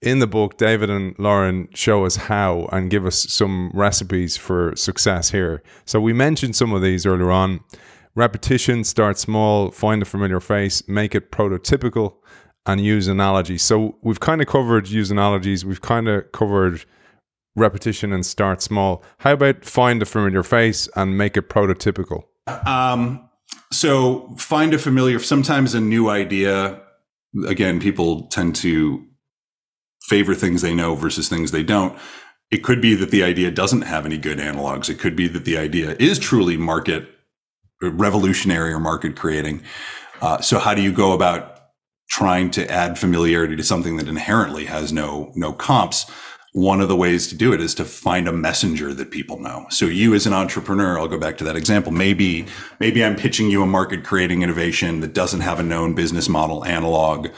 in 0.00 0.18
the 0.18 0.26
book, 0.26 0.56
David 0.56 0.90
and 0.90 1.16
Loran 1.16 1.74
show 1.76 2.04
us 2.04 2.16
how 2.16 2.68
and 2.72 2.90
give 2.90 3.06
us 3.06 3.32
some 3.32 3.70
recipes 3.72 4.36
for 4.36 4.74
success 4.74 5.30
here. 5.30 5.62
So 5.84 6.00
we 6.00 6.12
mentioned 6.12 6.56
some 6.56 6.72
of 6.72 6.82
these 6.82 7.06
earlier 7.06 7.30
on. 7.30 7.60
Repetition, 8.14 8.84
start 8.84 9.18
small, 9.18 9.70
find 9.70 10.02
a 10.02 10.04
familiar 10.04 10.40
face, 10.40 10.86
make 10.86 11.14
it 11.14 11.32
prototypical, 11.32 12.16
and 12.66 12.80
use 12.80 13.08
analogies. 13.08 13.62
So 13.62 13.96
we've 14.02 14.20
kind 14.20 14.40
of 14.40 14.46
covered 14.46 14.88
use 14.88 15.10
analogies, 15.10 15.64
we've 15.64 15.80
kind 15.80 16.08
of 16.08 16.30
covered 16.32 16.84
repetition 17.56 18.12
and 18.12 18.24
start 18.24 18.62
small. 18.62 19.02
How 19.18 19.32
about 19.32 19.64
find 19.64 20.02
a 20.02 20.06
familiar 20.06 20.42
face 20.42 20.88
and 20.94 21.16
make 21.16 21.36
it 21.36 21.48
prototypical? 21.48 22.24
Um, 22.66 23.28
so 23.70 24.34
find 24.36 24.74
a 24.74 24.78
familiar, 24.78 25.18
sometimes 25.18 25.74
a 25.74 25.80
new 25.80 26.10
idea. 26.10 26.80
Again, 27.46 27.80
people 27.80 28.26
tend 28.26 28.56
to 28.56 29.06
favor 30.02 30.34
things 30.34 30.60
they 30.60 30.74
know 30.74 30.94
versus 30.94 31.28
things 31.28 31.50
they 31.50 31.62
don't. 31.62 31.98
It 32.50 32.62
could 32.62 32.82
be 32.82 32.94
that 32.96 33.10
the 33.10 33.22
idea 33.22 33.50
doesn't 33.50 33.82
have 33.82 34.04
any 34.04 34.18
good 34.18 34.38
analogs. 34.38 34.90
It 34.90 34.98
could 34.98 35.16
be 35.16 35.28
that 35.28 35.46
the 35.46 35.56
idea 35.56 35.96
is 35.98 36.18
truly 36.18 36.58
market 36.58 37.08
revolutionary 37.90 38.72
or 38.72 38.80
market 38.80 39.16
creating. 39.16 39.62
Uh, 40.20 40.40
so 40.40 40.58
how 40.58 40.74
do 40.74 40.82
you 40.82 40.92
go 40.92 41.12
about 41.12 41.48
trying 42.08 42.50
to 42.50 42.70
add 42.70 42.98
familiarity 42.98 43.56
to 43.56 43.62
something 43.62 43.96
that 43.96 44.08
inherently 44.08 44.66
has 44.66 44.92
no 44.92 45.32
no 45.34 45.52
comps? 45.52 46.10
One 46.54 46.82
of 46.82 46.88
the 46.88 46.96
ways 46.96 47.28
to 47.28 47.34
do 47.34 47.54
it 47.54 47.62
is 47.62 47.74
to 47.76 47.84
find 47.86 48.28
a 48.28 48.32
messenger 48.32 48.92
that 48.92 49.10
people 49.10 49.40
know. 49.40 49.64
So 49.70 49.86
you 49.86 50.12
as 50.12 50.26
an 50.26 50.34
entrepreneur, 50.34 50.98
I'll 50.98 51.08
go 51.08 51.18
back 51.18 51.38
to 51.38 51.44
that 51.44 51.56
example. 51.56 51.92
Maybe 51.92 52.46
maybe 52.78 53.04
I'm 53.04 53.16
pitching 53.16 53.50
you 53.50 53.62
a 53.62 53.66
market 53.66 54.04
creating 54.04 54.42
innovation 54.42 55.00
that 55.00 55.14
doesn't 55.14 55.40
have 55.40 55.58
a 55.58 55.62
known 55.62 55.94
business 55.94 56.28
model 56.28 56.64
analog 56.64 57.28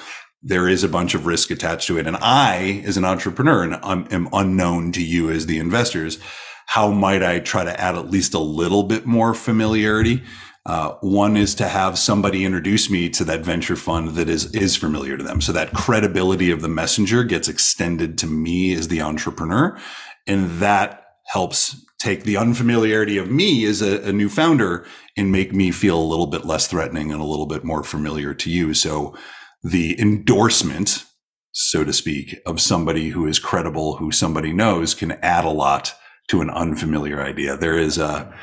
there 0.45 0.69
is 0.69 0.85
a 0.85 0.89
bunch 0.89 1.15
of 1.15 1.25
risk 1.25 1.51
attached 1.51 1.87
to 1.87 1.99
it. 1.99 2.07
And 2.07 2.19
I, 2.21 2.83
as 2.85 2.99
an 2.99 3.05
entrepreneur, 3.07 3.63
and 3.65 3.77
I'm, 3.77 4.07
am 4.11 4.29
unknown 4.33 4.93
to 4.93 5.03
you 5.03 5.31
as 5.31 5.47
the 5.47 5.59
investors. 5.59 6.19
How 6.67 6.91
might 6.91 7.23
I 7.23 7.39
try 7.39 7.65
to 7.65 7.81
add 7.81 7.95
at 7.95 8.11
least 8.11 8.35
a 8.35 8.39
little 8.39 8.83
bit 8.83 9.07
more 9.07 9.35
familiarity? 9.35 10.23
Uh, 10.67 10.95
one 11.03 11.37
is 11.37 11.55
to 11.57 11.69
have 11.69 11.99
somebody 11.99 12.45
introduce 12.45 12.89
me 12.89 13.11
to 13.11 13.25
that 13.25 13.45
venture 13.45 13.77
fund 13.77 14.11
that 14.17 14.31
is 14.31 14.55
is 14.55 14.77
familiar 14.77 15.17
to 15.17 15.23
them, 15.23 15.41
so 15.41 15.53
that 15.53 15.75
credibility 15.75 16.51
of 16.51 16.63
the 16.63 16.69
messenger 16.69 17.23
gets 17.23 17.49
extended 17.49 18.17
to 18.17 18.27
me 18.27 18.73
as 18.73 18.89
the 18.89 19.03
entrepreneur, 19.03 19.79
and 20.27 20.51
that 20.61 21.05
helps 21.27 21.85
take 21.99 22.25
the 22.25 22.37
unfamiliarity 22.37 23.19
of 23.19 23.31
me 23.31 23.65
as 23.65 23.83
a, 23.83 24.09
a 24.09 24.13
new 24.13 24.29
founder 24.29 24.87
and 25.17 25.33
make 25.33 25.53
me 25.55 25.71
feel 25.71 25.99
a 25.99 26.05
little 26.05 26.27
bit 26.27 26.45
less 26.45 26.67
threatening 26.67 27.11
and 27.11 27.21
a 27.21 27.25
little 27.25 27.47
bit 27.47 27.65
more 27.65 27.83
familiar 27.83 28.35
to 28.35 28.51
you. 28.51 28.75
So 28.75 29.17
the 29.63 29.99
endorsement, 29.99 31.05
so 31.53 31.83
to 31.83 31.93
speak, 31.93 32.41
of 32.45 32.61
somebody 32.61 33.11
who 33.11 33.27
is 33.27 33.39
credible, 33.39 33.97
who 33.97 34.13
somebody 34.13 34.53
knows 34.53 34.95
can 34.95 35.13
add 35.23 35.45
a 35.47 35.51
lot 35.51 35.95
to 36.29 36.41
an 36.41 36.51
unfamiliar 36.51 37.23
idea. 37.23 37.57
There 37.57 37.79
is 37.79 37.99
a, 37.99 38.35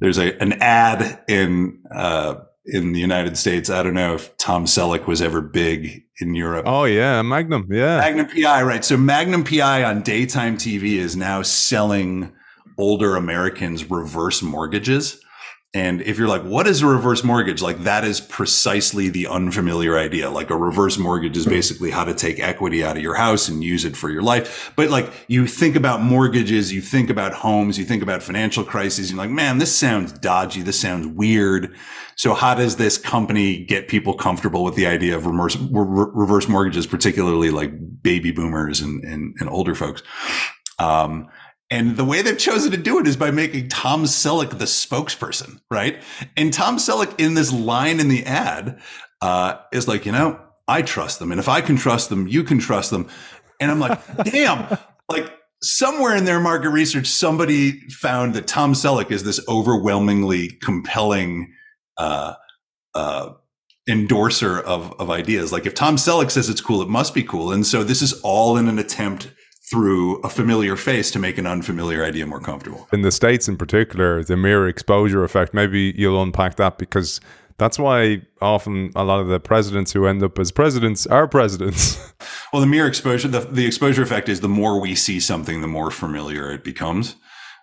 there's 0.00 0.18
a, 0.18 0.40
an 0.40 0.54
ad 0.62 1.22
in, 1.28 1.82
uh, 1.94 2.36
in 2.66 2.92
the 2.92 3.00
United 3.00 3.36
States. 3.36 3.70
I 3.70 3.82
don't 3.82 3.94
know 3.94 4.14
if 4.14 4.36
Tom 4.36 4.64
Selleck 4.64 5.06
was 5.06 5.22
ever 5.22 5.40
big 5.40 6.04
in 6.20 6.34
Europe. 6.34 6.64
Oh 6.66 6.84
yeah, 6.84 7.22
Magnum, 7.22 7.68
yeah, 7.70 7.98
Magnum 7.98 8.26
PI, 8.26 8.62
right? 8.62 8.84
So 8.84 8.96
Magnum 8.96 9.44
PI 9.44 9.84
on 9.84 10.02
daytime 10.02 10.56
TV 10.56 10.96
is 10.96 11.16
now 11.16 11.42
selling 11.42 12.32
older 12.78 13.16
Americans 13.16 13.88
reverse 13.88 14.42
mortgages. 14.42 15.20
And 15.74 16.00
if 16.00 16.16
you're 16.16 16.28
like, 16.28 16.42
what 16.42 16.66
is 16.66 16.80
a 16.80 16.86
reverse 16.86 17.22
mortgage? 17.22 17.60
Like 17.60 17.80
that 17.80 18.02
is 18.02 18.20
precisely 18.20 19.10
the 19.10 19.26
unfamiliar 19.26 19.98
idea. 19.98 20.30
Like 20.30 20.48
a 20.48 20.56
reverse 20.56 20.96
mortgage 20.96 21.36
is 21.36 21.44
basically 21.44 21.90
how 21.90 22.04
to 22.04 22.14
take 22.14 22.40
equity 22.40 22.82
out 22.82 22.96
of 22.96 23.02
your 23.02 23.16
house 23.16 23.48
and 23.48 23.62
use 23.62 23.84
it 23.84 23.94
for 23.94 24.08
your 24.08 24.22
life. 24.22 24.72
But 24.74 24.88
like 24.88 25.12
you 25.28 25.46
think 25.46 25.76
about 25.76 26.00
mortgages, 26.00 26.72
you 26.72 26.80
think 26.80 27.10
about 27.10 27.34
homes, 27.34 27.78
you 27.78 27.84
think 27.84 28.02
about 28.02 28.22
financial 28.22 28.64
crises. 28.64 29.10
You're 29.10 29.18
like, 29.18 29.28
man, 29.28 29.58
this 29.58 29.76
sounds 29.76 30.12
dodgy. 30.12 30.62
This 30.62 30.80
sounds 30.80 31.06
weird. 31.08 31.76
So 32.14 32.32
how 32.32 32.54
does 32.54 32.76
this 32.76 32.96
company 32.96 33.62
get 33.62 33.88
people 33.88 34.14
comfortable 34.14 34.64
with 34.64 34.76
the 34.76 34.86
idea 34.86 35.14
of 35.14 35.26
reverse, 35.26 35.56
reverse 35.58 36.48
mortgages, 36.48 36.86
particularly 36.86 37.50
like 37.50 38.02
baby 38.02 38.30
boomers 38.30 38.80
and, 38.80 39.04
and, 39.04 39.36
and 39.40 39.50
older 39.50 39.74
folks? 39.74 40.02
Um, 40.78 41.28
and 41.70 41.96
the 41.96 42.04
way 42.04 42.22
they've 42.22 42.38
chosen 42.38 42.70
to 42.70 42.76
do 42.76 42.98
it 42.98 43.06
is 43.06 43.16
by 43.16 43.30
making 43.30 43.68
Tom 43.68 44.04
Selleck 44.04 44.50
the 44.50 44.66
spokesperson, 44.66 45.60
right? 45.70 46.00
And 46.36 46.52
Tom 46.52 46.76
Selleck 46.76 47.18
in 47.18 47.34
this 47.34 47.52
line 47.52 47.98
in 47.98 48.08
the 48.08 48.24
ad 48.24 48.80
uh, 49.20 49.56
is 49.72 49.88
like, 49.88 50.06
you 50.06 50.12
know, 50.12 50.40
I 50.68 50.82
trust 50.82 51.18
them. 51.18 51.32
And 51.32 51.40
if 51.40 51.48
I 51.48 51.60
can 51.60 51.76
trust 51.76 52.08
them, 52.08 52.28
you 52.28 52.44
can 52.44 52.58
trust 52.58 52.90
them. 52.90 53.08
And 53.60 53.70
I'm 53.70 53.80
like, 53.80 53.98
damn, 54.24 54.78
like 55.08 55.32
somewhere 55.60 56.16
in 56.16 56.24
their 56.24 56.38
market 56.38 56.70
research, 56.70 57.08
somebody 57.08 57.80
found 57.90 58.34
that 58.34 58.46
Tom 58.46 58.72
Selleck 58.72 59.10
is 59.10 59.24
this 59.24 59.40
overwhelmingly 59.48 60.50
compelling 60.62 61.52
uh, 61.96 62.34
uh, 62.94 63.30
endorser 63.88 64.60
of, 64.60 64.92
of 65.00 65.10
ideas. 65.10 65.52
Like 65.52 65.66
if 65.66 65.74
Tom 65.74 65.96
Selleck 65.96 66.30
says 66.30 66.48
it's 66.48 66.60
cool, 66.60 66.82
it 66.82 66.88
must 66.88 67.12
be 67.12 67.24
cool. 67.24 67.50
And 67.50 67.66
so 67.66 67.82
this 67.82 68.02
is 68.02 68.20
all 68.22 68.56
in 68.56 68.68
an 68.68 68.78
attempt 68.78 69.32
through 69.70 70.20
a 70.20 70.28
familiar 70.28 70.76
face 70.76 71.10
to 71.10 71.18
make 71.18 71.38
an 71.38 71.46
unfamiliar 71.46 72.04
idea 72.04 72.24
more 72.24 72.40
comfortable. 72.40 72.86
In 72.92 73.02
the 73.02 73.10
States, 73.10 73.48
in 73.48 73.56
particular, 73.56 74.22
the 74.22 74.36
mere 74.36 74.68
exposure 74.68 75.24
effect, 75.24 75.52
maybe 75.52 75.92
you'll 75.96 76.22
unpack 76.22 76.56
that 76.56 76.78
because 76.78 77.20
that's 77.58 77.78
why 77.78 78.22
often 78.40 78.92
a 78.94 79.02
lot 79.02 79.20
of 79.20 79.28
the 79.28 79.40
presidents 79.40 79.92
who 79.92 80.06
end 80.06 80.22
up 80.22 80.38
as 80.38 80.52
presidents 80.52 81.06
are 81.06 81.26
presidents. 81.28 82.02
Well, 82.52 82.60
the 82.62 82.68
mere 82.68 82.86
exposure, 82.86 83.28
the, 83.28 83.40
the 83.40 83.66
exposure 83.66 84.02
effect 84.02 84.28
is 84.30 84.40
the 84.40 84.48
more 84.48 84.80
we 84.80 84.94
see 84.94 85.20
something, 85.20 85.60
the 85.60 85.66
more 85.66 85.90
familiar 85.90 86.50
it 86.52 86.64
becomes. 86.64 87.16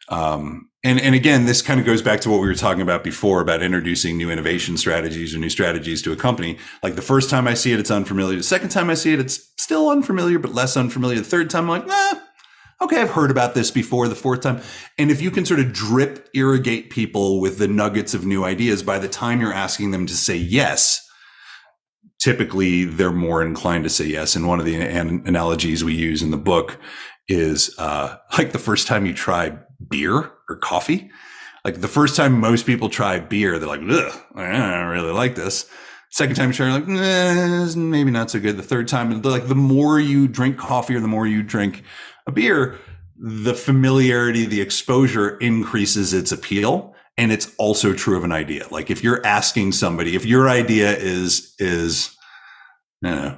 Um, 0.10 0.70
and, 0.84 1.00
and 1.00 1.16
again, 1.16 1.46
this 1.46 1.62
kind 1.62 1.80
of 1.80 1.86
goes 1.86 2.02
back 2.02 2.20
to 2.22 2.30
what 2.30 2.42
we 2.42 2.48
were 2.48 2.56
talking 2.56 2.82
about 2.82 3.04
before 3.04 3.40
about 3.40 3.64
introducing 3.64 4.18
new 4.18 4.30
innovation 4.30 4.76
strategies 4.76 5.34
or 5.34 5.40
new 5.40 5.50
strategies 5.50 6.02
to 6.02 6.12
a 6.12 6.16
company. 6.16 6.58
Like 6.82 6.96
the 6.96 7.02
first 7.02 7.30
time 7.30 7.48
I 7.48 7.54
see 7.54 7.72
it, 7.72 7.80
it's 7.80 7.92
unfamiliar. 7.92 8.36
The 8.36 8.44
second 8.44 8.70
time 8.70 8.90
I 8.90 8.96
see 8.96 9.14
it, 9.14 9.20
it's 9.20 9.52
still 9.58 9.90
unfamiliar, 9.90 10.40
but 10.40 10.54
less 10.54 10.76
unfamiliar. 10.76 11.20
The 11.20 11.24
third 11.24 11.50
time, 11.50 11.70
I'm 11.70 11.70
like, 11.70 11.88
nah, 11.88 12.20
okay, 12.82 13.02
I've 13.02 13.12
heard 13.12 13.32
about 13.32 13.54
this 13.54 13.72
before. 13.72 14.10
The 14.10 14.16
fourth 14.16 14.42
time. 14.42 14.62
And 14.98 15.10
if 15.10 15.22
you 15.22 15.32
can 15.32 15.46
sort 15.46 15.62
of 15.62 15.72
drip 15.72 16.28
irrigate 16.34 16.90
people 16.90 17.40
with 17.40 17.58
the 17.58 17.68
nuggets 17.70 18.14
of 18.14 18.26
new 18.26 18.44
ideas, 18.44 18.84
by 18.84 19.00
the 19.00 19.08
time 19.08 19.40
you're 19.40 19.54
asking 19.54 19.92
them 19.92 20.06
to 20.06 20.14
say 20.14 20.36
yes, 20.36 21.00
typically 22.20 22.84
they're 22.84 23.12
more 23.12 23.42
inclined 23.42 23.86
to 23.86 23.90
say 23.90 24.06
yes. 24.06 24.36
And 24.36 24.48
one 24.48 24.60
of 24.60 24.66
the 24.66 24.76
an- 24.76 25.24
analogies 25.26 25.84
we 25.84 25.94
use 25.94 26.22
in 26.22 26.32
the 26.32 26.38
book 26.38 26.78
is 27.28 27.74
uh, 27.78 28.18
like 28.38 28.52
the 28.52 28.60
first 28.60 28.88
time 28.88 29.06
you 29.06 29.14
try 29.14 29.58
beer 29.90 30.32
or 30.50 30.56
coffee. 30.58 31.12
Like 31.64 31.82
the 31.82 31.88
first 31.88 32.16
time 32.16 32.40
most 32.40 32.66
people 32.66 32.90
try 32.90 33.20
beer, 33.20 33.58
they're 33.58 33.70
like, 33.70 33.82
Ugh, 33.82 34.22
I 34.36 34.52
don't 34.52 34.88
really 34.88 35.14
like 35.14 35.36
this. 35.36 35.70
Second 36.10 36.36
time 36.36 36.50
you 36.50 36.54
try, 36.54 36.72
like, 36.72 36.88
eh, 36.88 37.74
maybe 37.76 38.12
not 38.12 38.30
so 38.30 38.40
good. 38.40 38.58
The 38.58 38.62
third 38.64 38.88
time, 38.88 39.20
like 39.24 39.48
the 39.48 39.56
more 39.56 40.00
you 40.00 40.28
drink 40.28 40.58
coffee 40.58 40.96
or 40.96 41.00
the 41.00 41.08
more 41.08 41.26
you 41.26 41.42
drink 41.42 41.84
a 42.28 42.32
beer, 42.32 42.78
the 43.18 43.56
familiarity, 43.56 44.46
the 44.46 44.62
exposure 44.62 45.38
increases 45.40 46.14
its 46.14 46.32
appeal. 46.32 46.94
And 47.18 47.32
it's 47.32 47.54
also 47.58 47.94
true 47.94 48.18
of 48.18 48.24
an 48.24 48.32
idea. 48.32 48.68
Like 48.70 48.92
if 48.92 49.04
you're 49.04 49.26
asking 49.26 49.72
somebody, 49.72 50.16
if 50.16 50.26
your 50.26 50.50
idea 50.50 50.96
is, 50.96 51.56
is, 51.58 52.16
you 53.02 53.10
know, 53.10 53.38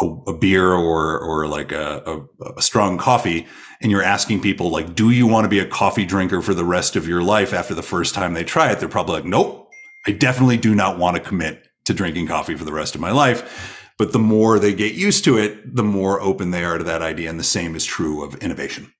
a, 0.00 0.06
a, 0.30 0.38
beer 0.38 0.72
or 0.72 1.18
or 1.18 1.46
like 1.46 1.72
a, 1.72 2.02
a, 2.42 2.52
a, 2.56 2.62
strong 2.62 2.98
coffee 2.98 3.46
and 3.80 3.90
you're 3.90 4.02
asking 4.02 4.40
people 4.40 4.70
like 4.70 4.94
do 4.94 5.10
you 5.10 5.26
want 5.26 5.44
to 5.44 5.48
be 5.48 5.58
a 5.58 5.66
coffee 5.66 6.04
drinker 6.04 6.40
for 6.40 6.54
the 6.54 6.64
rest 6.64 6.96
of 6.96 7.06
your 7.08 7.22
life 7.22 7.52
after 7.52 7.74
the 7.74 7.82
first 7.82 8.14
time 8.14 8.34
they 8.34 8.44
try 8.44 8.70
it 8.70 8.80
they're 8.80 8.88
probably 8.88 9.14
like 9.14 9.24
nope 9.24 9.70
i 10.06 10.10
definitely 10.12 10.56
do 10.56 10.74
not 10.74 10.98
want 10.98 11.16
to 11.16 11.22
commit 11.22 11.68
to 11.84 11.94
drinking 11.94 12.26
coffee 12.26 12.54
for 12.54 12.64
the 12.64 12.72
rest 12.72 12.94
of 12.94 13.00
my 13.00 13.10
life 13.10 13.80
but 13.98 14.12
the 14.12 14.18
more 14.18 14.58
they 14.58 14.74
get 14.74 14.94
used 14.94 15.24
to 15.24 15.38
it 15.38 15.74
the 15.74 15.84
more 15.84 16.20
open 16.20 16.50
they 16.50 16.64
are 16.64 16.78
to 16.78 16.84
that 16.84 17.02
idea 17.02 17.28
and 17.28 17.38
the 17.38 17.44
same 17.44 17.74
is 17.74 17.84
true 17.84 18.24
of 18.24 18.34
innovation 18.36 18.92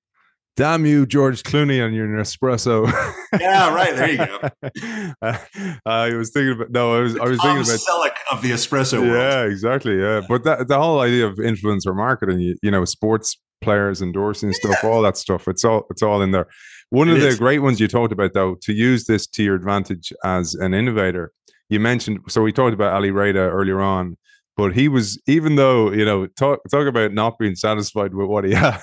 damn 0.57 0.87
you, 0.87 1.07
George 1.07 1.43
Clooney, 1.43 1.85
on 1.85 1.93
your 1.93 2.07
Nespresso. 2.07 2.87
yeah, 3.41 3.75
right. 3.75 3.95
There 3.95 4.11
you 4.11 4.19
go. 4.19 5.13
uh, 5.23 5.39
I 5.87 6.15
was 6.15 6.31
thinking 6.31 6.53
about 6.53 6.71
no, 6.71 6.97
I 6.97 7.01
was 7.01 7.17
I 7.17 7.25
was 7.25 7.39
Tom 7.39 7.57
thinking 7.57 7.75
about 7.75 7.81
Selleck 7.81 8.35
of 8.35 8.43
the 8.43 8.51
espresso. 8.51 9.05
Yeah, 9.05 9.11
world. 9.11 9.53
exactly. 9.53 10.01
Yeah, 10.01 10.23
but 10.29 10.45
that 10.45 10.69
the 10.69 10.79
whole 10.79 11.01
idea 11.01 11.27
of 11.27 11.37
influencer 11.37 11.95
marketing, 11.95 12.41
you, 12.41 12.57
you 12.63 12.71
know, 12.71 12.85
sports 12.85 13.37
players 13.61 14.03
endorsing 14.03 14.53
stuff, 14.53 14.85
all 14.85 15.03
that 15.03 15.17
stuff. 15.17 15.49
It's 15.49 15.65
all 15.65 15.87
it's 15.91 16.03
all 16.03 16.23
in 16.23 16.31
there. 16.31 16.47
One 16.91 17.09
it 17.09 17.17
of 17.17 17.23
is. 17.23 17.35
the 17.35 17.39
great 17.39 17.61
ones 17.61 17.81
you 17.81 17.89
talked 17.89 18.13
about, 18.13 18.35
though, 18.35 18.57
to 18.63 18.73
use 18.73 19.07
this 19.07 19.27
to 19.29 19.43
your 19.43 19.55
advantage 19.55 20.13
as 20.25 20.55
an 20.55 20.75
innovator. 20.75 21.33
You 21.69 21.81
mentioned 21.81 22.21
so 22.29 22.43
we 22.43 22.53
talked 22.53 22.75
about 22.75 22.93
Ali 22.93 23.11
Reda 23.11 23.39
earlier 23.39 23.81
on 23.81 24.17
but 24.57 24.73
he 24.73 24.89
was, 24.89 25.21
even 25.27 25.57
though, 25.57 25.91
you 25.91 26.05
know, 26.05 26.27
talk, 26.27 26.61
talk 26.71 26.87
about 26.87 27.13
not 27.13 27.39
being 27.39 27.57
satisfied 27.57 28.15
with 28.15 28.29
what 28.29 28.45
he 28.45 28.55
had, 28.55 28.81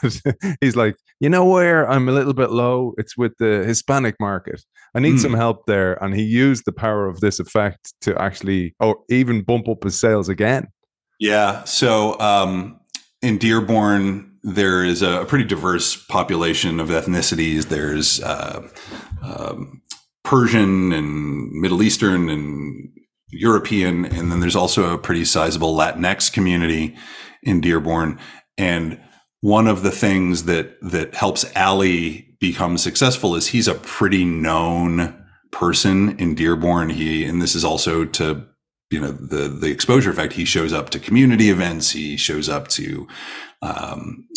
he's 0.59 0.75
like, 0.75 0.97
you 1.19 1.29
know, 1.29 1.45
where 1.45 1.89
I'm 1.89 2.09
a 2.09 2.11
little 2.11 2.33
bit 2.33 2.51
low, 2.51 2.93
it's 2.97 3.17
with 3.17 3.33
the 3.39 3.63
Hispanic 3.65 4.15
market. 4.19 4.61
I 4.93 4.99
need 4.99 5.15
mm. 5.15 5.19
some 5.19 5.33
help 5.33 5.65
there. 5.67 5.93
And 6.03 6.13
he 6.13 6.23
used 6.23 6.65
the 6.65 6.73
power 6.73 7.07
of 7.07 7.21
this 7.21 7.39
effect 7.39 7.93
to 8.01 8.21
actually, 8.21 8.75
or 8.81 8.97
even 9.09 9.43
bump 9.43 9.69
up 9.69 9.83
his 9.83 9.97
sales 9.97 10.27
again. 10.27 10.67
Yeah. 11.19 11.63
So 11.63 12.19
um, 12.19 12.79
in 13.21 13.37
Dearborn, 13.37 14.30
there 14.43 14.83
is 14.83 15.01
a 15.01 15.25
pretty 15.25 15.45
diverse 15.45 15.95
population 15.95 16.79
of 16.79 16.89
ethnicities. 16.89 17.65
There's 17.65 18.21
uh, 18.21 18.67
um, 19.21 19.81
Persian 20.23 20.91
and 20.91 21.51
Middle 21.51 21.83
Eastern 21.83 22.29
and 22.29 22.89
European, 23.29 24.05
and 24.05 24.31
then 24.31 24.39
there's 24.39 24.55
also 24.55 24.93
a 24.93 24.97
pretty 24.97 25.25
sizable 25.25 25.75
Latinx 25.75 26.31
community 26.31 26.95
in 27.43 27.61
Dearborn. 27.61 28.19
And 28.57 28.99
one 29.41 29.67
of 29.67 29.83
the 29.83 29.91
things 29.91 30.43
that 30.43 30.77
that 30.81 31.15
helps 31.15 31.45
Ali 31.55 32.35
become 32.39 32.77
successful 32.77 33.35
is 33.35 33.47
he's 33.47 33.67
a 33.67 33.75
pretty 33.75 34.25
known 34.25 35.17
person 35.51 36.17
in 36.19 36.35
Dearborn. 36.35 36.89
He 36.89 37.23
and 37.25 37.41
this 37.41 37.55
is 37.55 37.63
also 37.63 38.05
to 38.05 38.47
you 38.91 38.99
know 38.99 39.11
the 39.11 39.47
the 39.47 39.71
exposure 39.71 40.11
effect. 40.11 40.33
He 40.33 40.45
shows 40.45 40.73
up 40.73 40.89
to 40.91 40.99
community 40.99 41.49
events. 41.49 41.91
He 41.91 42.17
shows 42.17 42.49
up 42.49 42.67
to 42.69 43.07
um, 43.61 44.27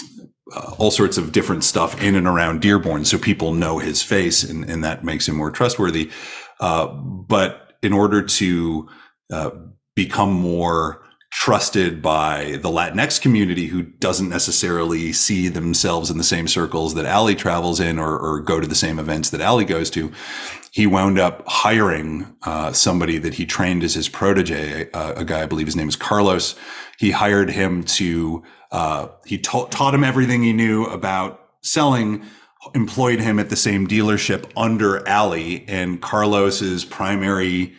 uh, 0.55 0.74
all 0.78 0.90
sorts 0.90 1.18
of 1.18 1.32
different 1.32 1.64
stuff 1.64 2.01
in 2.01 2.14
and 2.14 2.26
around 2.26 2.62
Dearborn, 2.62 3.05
so 3.05 3.18
people 3.18 3.52
know 3.52 3.78
his 3.78 4.02
face, 4.02 4.43
and, 4.43 4.68
and 4.68 4.85
that 4.85 5.05
makes 5.05 5.28
him 5.28 5.36
more 5.36 5.51
trustworthy. 5.51 6.10
Uh, 6.60 6.86
but 6.86 7.74
in 7.82 7.93
order 7.93 8.22
to 8.22 8.89
uh, 9.32 9.51
become 9.94 10.32
more 10.32 11.02
trusted 11.32 12.01
by 12.01 12.59
the 12.62 12.68
Latinx 12.68 13.20
community 13.20 13.66
who 13.66 13.82
doesn't 13.82 14.28
necessarily 14.28 15.12
see 15.12 15.48
themselves 15.48 16.09
in 16.09 16.16
the 16.16 16.22
same 16.22 16.47
circles 16.47 16.94
that 16.94 17.06
Ali 17.06 17.35
travels 17.35 17.81
in 17.81 17.98
or, 17.98 18.16
or 18.16 18.40
go 18.40 18.60
to 18.60 18.68
the 18.68 18.74
same 18.76 19.01
events 19.01 19.31
that 19.31 19.40
Ali 19.40 19.64
goes 19.64 19.90
to. 19.90 20.12
He 20.74 20.88
wound 20.88 21.20
up 21.20 21.44
hiring 21.46 22.34
uh, 22.42 22.72
somebody 22.72 23.18
that 23.18 23.34
he 23.34 23.46
trained 23.46 23.84
as 23.84 23.94
his 23.94 24.09
protege, 24.09 24.90
uh, 24.90 25.12
a 25.14 25.24
guy, 25.24 25.42
I 25.42 25.46
believe 25.46 25.68
his 25.68 25.76
name 25.76 25.88
is 25.88 25.94
Carlos. 25.94 26.56
He 26.98 27.12
hired 27.12 27.51
him 27.51 27.84
to, 27.84 28.42
uh, 28.72 29.06
he 29.24 29.38
ta- 29.38 29.66
taught 29.66 29.94
him 29.94 30.02
everything 30.02 30.42
he 30.42 30.52
knew 30.52 30.84
about 30.86 31.48
selling, 31.62 32.24
employed 32.74 33.20
him 33.20 33.38
at 33.38 33.51
the 33.51 33.56
same 33.56 33.86
dealership 33.86 34.51
under 34.56 35.09
Ali, 35.09 35.64
and 35.68 36.02
Carlos's 36.02 36.84
primary 36.84 37.76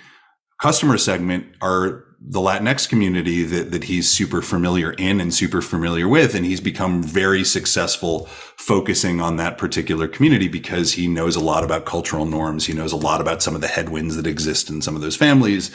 customer 0.61 0.97
segment 0.97 1.47
are 1.61 2.05
the 2.27 2.39
Latinx 2.39 2.89
community 2.89 3.43
that, 3.43 3.71
that 3.71 3.83
he's 3.83 4.09
super 4.09 4.41
familiar 4.41 4.93
in 4.93 5.21
and 5.21 5.31
super 5.31 5.61
familiar 5.61 6.07
with. 6.07 6.33
And 6.33 6.43
he's 6.43 6.59
become 6.59 7.03
very 7.03 7.43
successful 7.43 8.25
focusing 8.57 9.21
on 9.21 9.37
that 9.37 9.59
particular 9.59 10.07
community 10.07 10.47
because 10.47 10.93
he 10.93 11.07
knows 11.07 11.35
a 11.35 11.43
lot 11.43 11.63
about 11.63 11.85
cultural 11.85 12.25
norms. 12.25 12.65
He 12.65 12.73
knows 12.73 12.91
a 12.91 12.97
lot 12.97 13.21
about 13.21 13.43
some 13.43 13.53
of 13.53 13.61
the 13.61 13.67
headwinds 13.67 14.15
that 14.15 14.25
exist 14.25 14.69
in 14.71 14.81
some 14.81 14.95
of 14.95 15.01
those 15.01 15.15
families. 15.15 15.69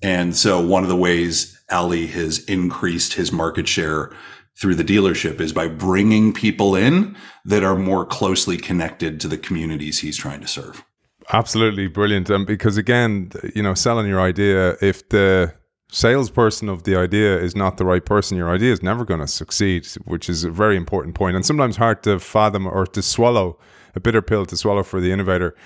And 0.00 0.36
so 0.36 0.64
one 0.64 0.84
of 0.84 0.88
the 0.88 0.96
ways 0.96 1.58
Ali 1.68 2.06
has 2.08 2.44
increased 2.44 3.14
his 3.14 3.32
market 3.32 3.66
share 3.66 4.12
through 4.60 4.76
the 4.76 4.84
dealership 4.84 5.40
is 5.40 5.52
by 5.52 5.66
bringing 5.66 6.32
people 6.32 6.76
in 6.76 7.16
that 7.44 7.64
are 7.64 7.76
more 7.76 8.04
closely 8.04 8.56
connected 8.56 9.20
to 9.20 9.28
the 9.28 9.38
communities 9.38 9.98
he's 9.98 10.16
trying 10.16 10.40
to 10.40 10.48
serve. 10.48 10.84
Absolutely 11.32 11.88
brilliant. 11.88 12.30
And 12.30 12.46
because 12.46 12.76
again, 12.76 13.30
you 13.54 13.62
know, 13.62 13.74
selling 13.74 14.06
your 14.06 14.20
idea, 14.20 14.76
if 14.80 15.08
the 15.08 15.52
salesperson 15.90 16.68
of 16.68 16.82
the 16.82 16.96
idea 16.96 17.38
is 17.38 17.56
not 17.56 17.76
the 17.76 17.84
right 17.84 18.04
person, 18.04 18.36
your 18.36 18.50
idea 18.50 18.72
is 18.72 18.82
never 18.82 19.04
going 19.04 19.20
to 19.20 19.26
succeed, 19.26 19.86
which 20.04 20.28
is 20.28 20.44
a 20.44 20.50
very 20.50 20.76
important 20.76 21.14
point 21.14 21.36
and 21.36 21.44
sometimes 21.44 21.76
hard 21.76 22.02
to 22.02 22.18
fathom 22.18 22.66
or 22.66 22.86
to 22.86 23.02
swallow. 23.02 23.58
A 23.94 24.00
bitter 24.00 24.22
pill 24.22 24.46
to 24.46 24.56
swallow 24.56 24.84
for 24.84 25.00
the 25.00 25.10
innovator. 25.10 25.56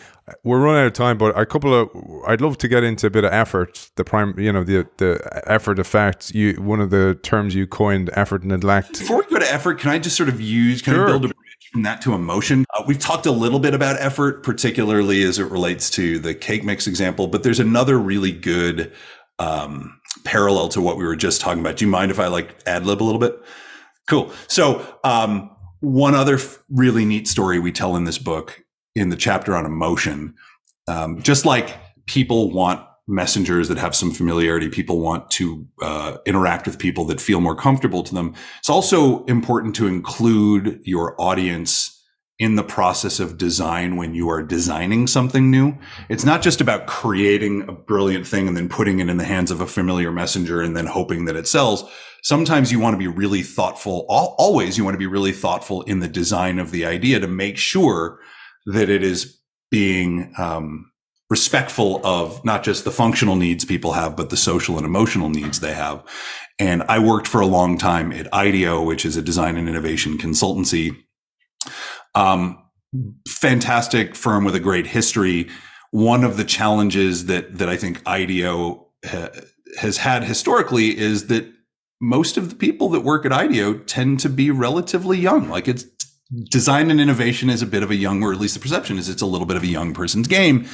We're 0.43 0.61
running 0.61 0.82
out 0.82 0.86
of 0.86 0.93
time, 0.94 1.19
but 1.19 1.36
a 1.36 1.44
couple 1.44 1.74
of 1.74 1.90
I'd 2.27 2.40
love 2.40 2.57
to 2.59 2.69
get 2.69 2.82
into 2.82 3.09
a 3.09 3.11
bit 3.11 3.24
of 3.24 3.32
effort. 3.32 3.90
The 3.97 4.05
prime, 4.05 4.39
you 4.39 4.53
know, 4.53 4.62
the 4.62 4.89
the 4.99 5.43
effort 5.47 5.78
effect. 5.78 6.31
You 6.31 6.55
one 6.55 6.81
of 6.81 6.90
the 6.90 7.19
terms 7.23 7.55
you 7.55 7.66
coined, 7.66 8.11
effort 8.15 8.44
neglect. 8.44 9.01
Before 9.01 9.19
we 9.19 9.24
go 9.24 9.39
to 9.39 9.53
effort, 9.53 9.81
can 9.81 9.90
I 9.90 9.99
just 9.99 10.16
sort 10.16 10.28
of 10.28 10.40
use 10.40 10.81
kind 10.81 10.94
sure. 10.94 11.05
of 11.05 11.09
build 11.09 11.24
a 11.24 11.35
bridge 11.35 11.69
from 11.73 11.82
that 11.82 12.01
to 12.03 12.15
emotion? 12.15 12.65
Uh, 12.73 12.85
we've 12.86 12.99
talked 12.99 13.27
a 13.27 13.32
little 13.32 13.59
bit 13.59 13.74
about 13.74 14.01
effort, 14.01 14.44
particularly 14.44 15.24
as 15.24 15.39
it 15.39 15.51
relates 15.51 15.90
to 15.90 16.19
the 16.20 16.32
cake 16.32 16.65
mix 16.65 16.86
example, 16.86 17.27
but 17.27 17.43
there's 17.43 17.61
another 17.61 17.99
really 17.99 18.32
good 18.32 18.93
um, 19.39 20.01
parallel 20.24 20.69
to 20.70 20.81
what 20.81 20.97
we 20.97 21.05
were 21.05 21.16
just 21.16 21.40
talking 21.40 21.61
about. 21.61 21.77
Do 21.77 21.85
you 21.85 21.90
mind 21.90 22.11
if 22.11 22.19
I 22.19 22.28
like 22.28 22.57
ad 22.66 22.86
lib 22.86 23.03
a 23.03 23.05
little 23.05 23.20
bit? 23.20 23.40
Cool. 24.09 24.32
So, 24.49 24.85
um, 25.05 25.51
one 25.81 26.15
other 26.15 26.36
f- 26.36 26.62
really 26.69 27.05
neat 27.05 27.27
story 27.27 27.59
we 27.59 27.73
tell 27.73 27.97
in 27.97 28.05
this 28.05 28.19
book 28.19 28.62
in 28.94 29.09
the 29.09 29.16
chapter 29.16 29.57
on 29.57 29.66
emotion, 29.66 30.35
um, 30.86 31.20
just 31.23 31.44
like 31.44 31.77
people 32.07 32.51
want 32.53 32.86
messengers 33.09 33.69
that 33.69 33.78
have 33.78 33.94
some 33.94 34.12
familiarity, 34.12 34.69
people 34.69 35.01
want 35.01 35.31
to 35.32 35.66
uh, 35.81 36.19
interact 36.24 36.66
with 36.66 36.78
people 36.78 37.05
that 37.07 37.20
feel 37.20 37.40
more 37.40 37.57
comfortable 37.57 38.03
to 38.05 38.15
them. 38.15 38.35
It's 38.59 38.70
also 38.70 39.24
important 39.24 39.74
to 39.77 39.86
include 39.86 40.81
your 40.85 41.20
audience 41.20 41.91
in 42.43 42.56
the 42.56 42.64
process 42.64 43.20
of 43.20 43.39
design 43.39 43.94
when 43.94 44.14
you 44.14 44.28
are 44.28 44.43
designing 44.43 45.06
something 45.06 45.48
new. 45.48 45.78
It's 46.09 46.24
not 46.24 46.43
just 46.43 46.60
about 46.60 46.89
creating 46.89 47.69
a 47.69 47.73
brilliant 47.73 48.27
thing 48.27 48.48
and 48.48 48.56
then 48.56 48.69
putting 48.69 48.98
it 48.98 49.09
in 49.09 49.16
the 49.16 49.24
hands 49.24 49.52
of 49.52 49.60
a 49.60 49.66
familiar 49.66 50.10
messenger 50.10 50.60
and 50.60 50.77
then 50.77 50.86
hoping 50.86 51.27
that 51.27 51.36
it 51.36 51.47
sells. 51.47 51.89
Sometimes 52.24 52.73
you 52.73 52.81
want 52.81 52.94
to 52.94 52.98
be 52.98 53.06
really 53.06 53.43
thoughtful. 53.43 54.06
Always 54.09 54.77
you 54.77 54.82
want 54.82 54.94
to 54.94 54.98
be 54.98 55.06
really 55.06 55.31
thoughtful 55.31 55.82
in 55.82 56.01
the 56.01 56.09
design 56.09 56.59
of 56.59 56.73
the 56.73 56.85
idea 56.85 57.20
to 57.20 57.28
make 57.28 57.59
sure 57.59 58.19
that 58.66 58.90
it 58.90 59.05
is 59.05 59.39
being 59.70 60.35
um, 60.36 60.90
respectful 61.31 62.05
of 62.05 62.44
not 62.44 62.64
just 62.64 62.85
the 62.85 62.90
functional 62.90 63.36
needs 63.36 63.64
people 63.64 63.93
have, 63.93 64.16
but 64.16 64.31
the 64.31 64.36
social 64.36 64.78
and 64.78 64.85
emotional 64.85 65.28
needs 65.28 65.60
they 65.60 65.74
have. 65.74 66.02
And 66.59 66.82
I 66.89 66.98
worked 66.98 67.28
for 67.28 67.40
a 67.40 67.47
long 67.47 67.78
time 67.78 68.12
at 68.12 68.32
IDEO, 68.35 68.82
which 68.82 69.05
is 69.05 69.16
a 69.16 69.23
design 69.23 69.56
and 69.56 69.69
innovation 69.69 70.19
consultancy 70.19 70.97
um, 72.15 72.59
fantastic 73.27 74.15
firm 74.15 74.45
with 74.45 74.55
a 74.55 74.61
great 74.61 74.89
history. 74.89 75.49
One 75.91 76.25
of 76.25 76.37
the 76.37 76.45
challenges 76.45 77.27
that 77.27 77.59
that 77.59 77.69
I 77.69 77.77
think 77.77 78.07
IDEO 78.07 78.87
ha- 79.05 79.29
has 79.79 79.99
had 79.99 80.25
historically 80.25 80.97
is 80.99 81.27
that 81.27 81.51
most 82.01 82.37
of 82.37 82.51
the 82.51 82.57
people 82.57 82.89
that 82.91 83.01
work 83.01 83.25
at 83.25 83.33
IDEO 83.33 83.75
tend 83.75 84.21
to 84.21 84.29
be 84.29 84.51
relatively 84.51 85.19
young. 85.19 85.49
Like 85.49 85.69
it's 85.69 85.85
design 86.51 86.91
and 86.91 87.01
innovation 87.01 87.49
is 87.51 87.63
a 87.63 87.67
bit 87.67 87.83
of 87.83 87.91
a 87.91 87.95
young, 87.95 88.23
or 88.23 88.33
at 88.33 88.41
least 88.41 88.55
the 88.55 88.61
perception 88.61 88.99
is 88.99 89.09
it's 89.09 89.23
a 89.23 89.27
little 89.27 89.47
bit 89.47 89.57
of 89.57 89.63
a 89.63 89.69
young 89.69 89.95
person's 89.95 90.27
game. 90.27 90.67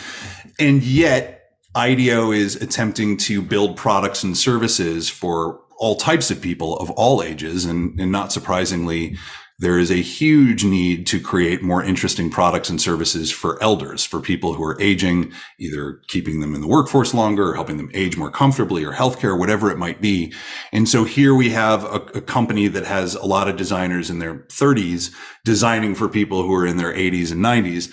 And 0.58 0.82
yet 0.82 1.50
IDEO 1.74 2.32
is 2.32 2.56
attempting 2.56 3.16
to 3.18 3.42
build 3.42 3.76
products 3.76 4.22
and 4.22 4.36
services 4.36 5.08
for 5.08 5.60
all 5.78 5.96
types 5.96 6.30
of 6.30 6.40
people 6.40 6.76
of 6.78 6.90
all 6.92 7.22
ages. 7.22 7.64
And, 7.64 7.98
and 8.00 8.10
not 8.10 8.32
surprisingly, 8.32 9.16
there 9.60 9.78
is 9.78 9.90
a 9.90 9.96
huge 9.96 10.64
need 10.64 11.06
to 11.08 11.20
create 11.20 11.62
more 11.62 11.82
interesting 11.82 12.30
products 12.30 12.70
and 12.70 12.80
services 12.80 13.30
for 13.32 13.60
elders, 13.62 14.04
for 14.04 14.20
people 14.20 14.54
who 14.54 14.62
are 14.62 14.80
aging, 14.80 15.32
either 15.58 16.00
keeping 16.06 16.40
them 16.40 16.54
in 16.54 16.60
the 16.60 16.68
workforce 16.68 17.12
longer 17.12 17.50
or 17.50 17.54
helping 17.54 17.76
them 17.76 17.90
age 17.92 18.16
more 18.16 18.30
comfortably 18.30 18.84
or 18.84 18.92
healthcare, 18.92 19.36
whatever 19.36 19.70
it 19.70 19.78
might 19.78 20.00
be. 20.00 20.32
And 20.72 20.88
so 20.88 21.02
here 21.02 21.34
we 21.34 21.50
have 21.50 21.82
a, 21.84 21.96
a 22.14 22.20
company 22.20 22.68
that 22.68 22.86
has 22.86 23.16
a 23.16 23.26
lot 23.26 23.48
of 23.48 23.56
designers 23.56 24.10
in 24.10 24.20
their 24.20 24.36
30s 24.36 25.12
designing 25.44 25.96
for 25.96 26.08
people 26.08 26.42
who 26.42 26.54
are 26.54 26.66
in 26.66 26.76
their 26.76 26.92
80s 26.92 27.32
and 27.32 27.44
90s. 27.44 27.92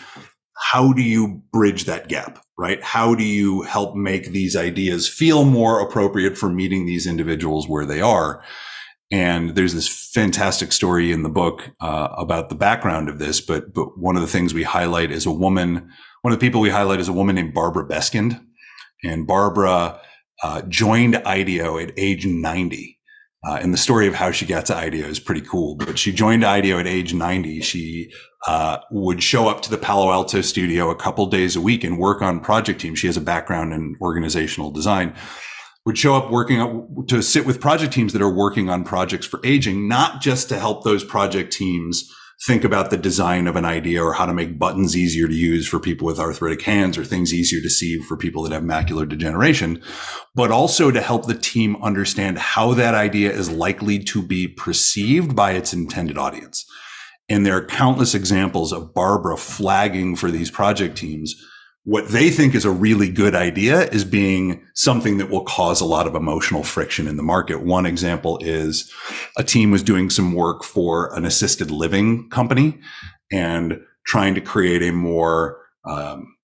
How 0.58 0.94
do 0.94 1.02
you 1.02 1.42
bridge 1.52 1.86
that 1.86 2.08
gap? 2.08 2.46
right? 2.58 2.82
How 2.82 3.16
do 3.16 3.24
you 3.24 3.64
help 3.64 3.96
make 3.96 4.28
these 4.28 4.56
ideas 4.56 5.10
feel 5.10 5.44
more 5.44 5.82
appropriate 5.82 6.38
for 6.38 6.50
meeting 6.50 6.86
these 6.86 7.06
individuals 7.06 7.68
where 7.68 7.86
they 7.86 8.02
are? 8.02 8.42
And 9.12 9.52
there's 9.52 9.74
this 9.74 9.88
fantastic 9.88 10.72
story 10.72 11.12
in 11.12 11.22
the 11.24 11.30
book 11.30 11.72
uh, 11.80 12.10
about 12.18 12.50
the 12.50 12.56
background 12.56 13.08
of 13.08 13.20
this. 13.20 13.40
But 13.40 13.74
but 13.74 13.98
one 13.98 14.16
of 14.16 14.22
the 14.22 14.28
things 14.28 14.54
we 14.54 14.64
highlight 14.64 15.12
is 15.12 15.26
a 15.26 15.32
woman. 15.32 15.90
One 16.22 16.34
of 16.34 16.40
the 16.40 16.46
people 16.46 16.60
we 16.60 16.72
highlight 16.72 17.00
is 17.00 17.08
a 17.08 17.14
woman 17.14 17.36
named 17.36 17.54
Barbara 17.54 17.88
Beskind, 17.88 18.42
and 19.04 19.28
Barbara 19.28 20.00
uh, 20.44 20.62
joined 20.64 21.18
IDEO 21.18 21.78
at 21.78 21.92
age 21.98 22.26
90. 22.26 23.00
Uh, 23.48 23.60
and 23.62 23.72
the 23.72 23.78
story 23.78 24.08
of 24.08 24.16
how 24.16 24.32
she 24.32 24.44
got 24.44 24.66
to 24.66 24.76
IDEO 24.76 25.06
is 25.06 25.20
pretty 25.20 25.42
cool. 25.42 25.76
But 25.76 26.00
she 26.00 26.12
joined 26.12 26.44
IDEO 26.44 26.80
at 26.80 26.88
age 26.88 27.14
90. 27.14 27.62
She 27.62 28.12
uh, 28.48 28.80
would 28.90 29.22
show 29.22 29.48
up 29.48 29.62
to 29.62 29.70
the 29.70 29.78
Palo 29.78 30.12
Alto 30.12 30.42
studio 30.42 30.90
a 30.90 30.96
couple 30.96 31.28
days 31.28 31.56
a 31.56 31.62
week 31.62 31.84
and 31.84 32.00
work 32.00 32.24
on 32.24 32.40
project 32.40 32.82
teams. 32.82 32.98
She 32.98 33.06
has 33.06 33.18
a 33.18 33.22
background 33.22 33.72
in 33.72 33.98
organizational 34.02 34.72
design 34.72 35.16
would 35.86 35.98
show 35.98 36.16
up 36.16 36.32
working 36.32 37.06
to 37.08 37.22
sit 37.22 37.46
with 37.46 37.62
project 37.62 37.94
teams 37.94 38.14
that 38.14 38.22
are 38.22 38.34
working 38.34 38.70
on 38.70 38.84
projects 38.84 39.26
for 39.26 39.40
aging, 39.44 39.88
not 39.88 40.22
just 40.22 40.50
to 40.50 40.60
help 40.60 40.84
those 40.84 41.04
project 41.04 41.54
teams 41.54 42.12
think 42.46 42.64
about 42.64 42.90
the 42.90 42.98
design 42.98 43.48
of 43.48 43.56
an 43.56 43.64
idea 43.66 44.04
or 44.04 44.14
how 44.14 44.26
to 44.26 44.34
make 44.34 44.60
buttons 44.60 44.96
easier 44.96 45.28
to 45.28 45.34
use 45.34 45.68
for 45.68 45.80
people 45.80 46.06
with 46.06 46.20
arthritic 46.20 46.62
hands 46.64 46.98
or 46.98 47.06
things 47.06 47.34
easier 47.34 47.62
to 47.62 47.70
see 47.70 48.00
for 48.00 48.18
people 48.18 48.44
that 48.44 48.52
have 48.52 48.64
macular 48.64 49.08
degeneration, 49.08 49.82
but 50.34 50.52
also 50.52 50.92
to 50.92 51.02
help 51.02 51.28
the 51.28 51.38
team 51.38 51.82
understand 51.82 52.38
how 52.38 52.74
that 52.74 52.94
idea 52.94 53.32
is 53.32 53.50
likely 53.50 54.00
to 54.00 54.22
be 54.22 54.48
perceived 54.48 55.36
by 55.36 55.52
its 55.52 55.72
intended 55.72 56.18
audience. 56.18 56.66
And 57.30 57.46
there 57.46 57.56
are 57.56 57.66
countless 57.66 58.14
examples 58.14 58.74
of 58.74 58.94
Barbara 58.94 59.38
flagging 59.38 60.16
for 60.16 60.30
these 60.30 60.52
project 60.52 60.98
teams 60.98 61.36
what 61.86 62.10
they 62.10 62.32
think 62.32 62.56
is 62.56 62.66
a 62.66 62.72
really 62.72 63.10
good 63.10 63.36
idea 63.36 63.84
is 63.90 64.04
being 64.04 64.66
something 64.74 65.20
that 65.20 65.30
will 65.30 65.44
cause 65.44 65.82
a 65.82 65.86
lot 65.86 66.08
of 66.08 66.16
emotional 66.16 66.64
friction 66.64 67.08
in 67.08 67.16
the 67.16 67.24
market. 67.24 67.62
One 67.62 67.86
example 67.86 68.40
is 68.42 68.92
a 69.38 69.44
team 69.44 69.70
was 69.70 69.84
doing 69.84 70.10
some 70.10 70.34
work 70.34 70.64
for 70.64 71.16
an 71.16 71.26
assisted 71.26 71.70
living 71.70 72.28
company 72.30 72.80
and 73.32 73.80
trying 74.06 74.34
to 74.34 74.42
create 74.42 74.82
a 74.82 74.92
more 74.92 75.62
um, 75.86 76.36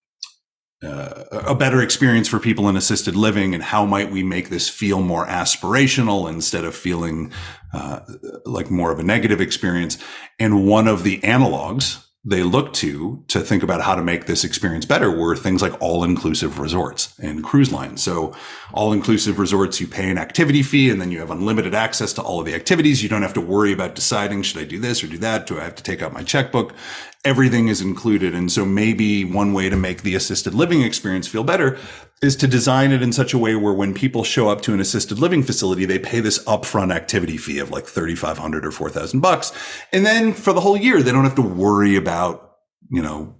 uh, 0.83 1.25
a 1.31 1.55
better 1.55 1.81
experience 1.81 2.27
for 2.27 2.39
people 2.39 2.67
in 2.67 2.75
assisted 2.75 3.15
living 3.15 3.53
and 3.53 3.63
how 3.63 3.85
might 3.85 4.11
we 4.11 4.23
make 4.23 4.49
this 4.49 4.67
feel 4.67 5.01
more 5.01 5.25
aspirational 5.27 6.27
instead 6.27 6.65
of 6.65 6.75
feeling 6.75 7.31
uh, 7.73 7.99
like 8.45 8.71
more 8.71 8.91
of 8.91 8.99
a 8.99 9.03
negative 9.03 9.39
experience 9.41 9.99
and 10.39 10.65
one 10.65 10.87
of 10.87 11.03
the 11.03 11.19
analogs 11.19 12.03
they 12.23 12.43
look 12.43 12.71
to 12.71 13.23
to 13.27 13.39
think 13.39 13.63
about 13.63 13.81
how 13.81 13.95
to 13.95 14.03
make 14.03 14.25
this 14.25 14.43
experience 14.43 14.85
better 14.85 15.09
were 15.09 15.35
things 15.35 15.61
like 15.61 15.73
all-inclusive 15.81 16.59
resorts 16.59 17.17
and 17.19 17.43
cruise 17.43 17.71
lines. 17.71 18.03
So 18.03 18.35
all-inclusive 18.73 19.39
resorts, 19.39 19.81
you 19.81 19.87
pay 19.87 20.07
an 20.09 20.19
activity 20.19 20.61
fee 20.61 20.91
and 20.91 21.01
then 21.01 21.11
you 21.11 21.19
have 21.19 21.31
unlimited 21.31 21.73
access 21.73 22.13
to 22.13 22.21
all 22.21 22.39
of 22.39 22.45
the 22.45 22.53
activities. 22.53 23.01
You 23.01 23.09
don't 23.09 23.23
have 23.23 23.33
to 23.33 23.41
worry 23.41 23.73
about 23.73 23.95
deciding, 23.95 24.43
should 24.43 24.61
I 24.61 24.65
do 24.65 24.77
this 24.77 25.03
or 25.03 25.07
do 25.07 25.17
that? 25.17 25.47
Do 25.47 25.59
I 25.59 25.63
have 25.63 25.75
to 25.75 25.83
take 25.83 26.03
out 26.03 26.13
my 26.13 26.21
checkbook? 26.21 26.75
Everything 27.23 27.67
is 27.67 27.81
included. 27.81 28.33
And 28.33 28.51
so 28.51 28.65
maybe 28.65 29.23
one 29.23 29.53
way 29.53 29.69
to 29.69 29.75
make 29.75 30.01
the 30.01 30.15
assisted 30.15 30.53
living 30.53 30.81
experience 30.81 31.27
feel 31.27 31.43
better 31.43 31.77
is 32.21 32.35
to 32.37 32.47
design 32.47 32.91
it 32.91 33.01
in 33.01 33.11
such 33.11 33.33
a 33.33 33.37
way 33.37 33.55
where 33.55 33.73
when 33.73 33.93
people 33.93 34.23
show 34.23 34.49
up 34.49 34.61
to 34.61 34.73
an 34.73 34.79
assisted 34.79 35.19
living 35.19 35.43
facility, 35.43 35.85
they 35.85 35.99
pay 35.99 36.19
this 36.19 36.43
upfront 36.45 36.93
activity 36.93 37.37
fee 37.37 37.59
of 37.59 37.71
like 37.71 37.85
3,500 37.85 38.65
or 38.65 38.71
4,000 38.71 39.19
bucks. 39.19 39.51
And 39.91 40.05
then 40.05 40.33
for 40.33 40.53
the 40.53 40.61
whole 40.61 40.77
year, 40.77 41.01
they 41.01 41.11
don't 41.11 41.23
have 41.23 41.35
to 41.35 41.41
worry 41.41 41.95
about, 41.95 42.57
you 42.89 43.01
know, 43.01 43.35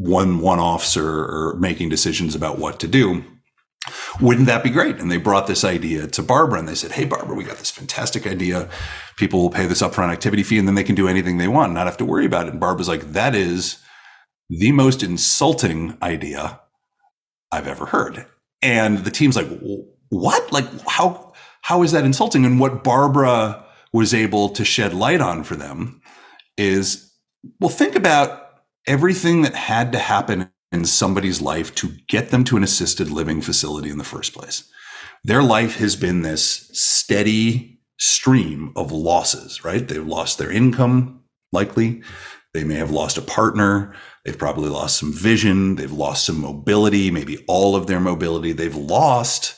one 0.00 0.40
one-offs 0.40 0.96
or, 0.96 1.08
or 1.08 1.56
making 1.58 1.88
decisions 1.88 2.34
about 2.34 2.58
what 2.58 2.80
to 2.80 2.88
do. 2.88 3.22
Wouldn't 4.20 4.46
that 4.46 4.64
be 4.64 4.70
great? 4.70 4.98
And 4.98 5.10
they 5.10 5.18
brought 5.18 5.46
this 5.46 5.64
idea 5.64 6.06
to 6.08 6.22
Barbara 6.22 6.58
and 6.58 6.68
they 6.68 6.74
said, 6.74 6.92
Hey, 6.92 7.04
Barbara, 7.04 7.34
we 7.34 7.44
got 7.44 7.58
this 7.58 7.70
fantastic 7.70 8.26
idea. 8.26 8.68
People 9.16 9.40
will 9.40 9.50
pay 9.50 9.66
this 9.66 9.82
upfront 9.82 10.10
activity 10.10 10.42
fee 10.42 10.58
and 10.58 10.66
then 10.66 10.74
they 10.74 10.84
can 10.84 10.94
do 10.94 11.08
anything 11.08 11.38
they 11.38 11.48
want, 11.48 11.72
not 11.72 11.86
have 11.86 11.96
to 11.98 12.04
worry 12.04 12.26
about 12.26 12.46
it. 12.46 12.50
And 12.52 12.60
Barbara's 12.60 12.88
like, 12.88 13.12
that 13.12 13.34
is 13.34 13.78
the 14.48 14.72
most 14.72 15.02
insulting 15.02 15.96
idea 16.02 16.60
I've 17.52 17.68
ever 17.68 17.86
heard. 17.86 18.26
And 18.62 18.98
the 18.98 19.10
team's 19.10 19.36
like, 19.36 19.48
what? 20.08 20.52
Like, 20.52 20.66
how, 20.86 21.32
how 21.62 21.82
is 21.82 21.92
that 21.92 22.04
insulting? 22.04 22.44
And 22.44 22.58
what 22.58 22.82
Barbara 22.82 23.64
was 23.92 24.12
able 24.12 24.48
to 24.50 24.64
shed 24.64 24.92
light 24.92 25.20
on 25.20 25.44
for 25.44 25.56
them 25.56 26.00
is, 26.56 27.12
well, 27.60 27.70
think 27.70 27.94
about 27.94 28.48
everything 28.86 29.42
that 29.42 29.54
had 29.54 29.92
to 29.92 29.98
happen 29.98 30.50
in 30.72 30.84
somebody's 30.84 31.40
life 31.40 31.74
to 31.76 31.92
get 32.08 32.30
them 32.30 32.44
to 32.44 32.56
an 32.56 32.62
assisted 32.62 33.10
living 33.10 33.40
facility 33.40 33.90
in 33.90 33.98
the 33.98 34.04
first 34.04 34.32
place. 34.32 34.70
Their 35.24 35.42
life 35.42 35.76
has 35.78 35.96
been 35.96 36.22
this 36.22 36.70
steady 36.72 37.80
stream 37.98 38.72
of 38.76 38.92
losses, 38.92 39.64
right? 39.64 39.86
They've 39.86 40.06
lost 40.06 40.38
their 40.38 40.50
income, 40.50 41.22
likely. 41.52 42.02
They 42.54 42.64
may 42.64 42.76
have 42.76 42.90
lost 42.90 43.18
a 43.18 43.22
partner. 43.22 43.94
They've 44.24 44.38
probably 44.38 44.70
lost 44.70 44.98
some 44.98 45.12
vision. 45.12 45.76
They've 45.76 45.92
lost 45.92 46.26
some 46.26 46.40
mobility, 46.40 47.10
maybe 47.10 47.44
all 47.46 47.76
of 47.76 47.86
their 47.86 48.00
mobility. 48.00 48.52
They've 48.52 48.74
lost 48.74 49.56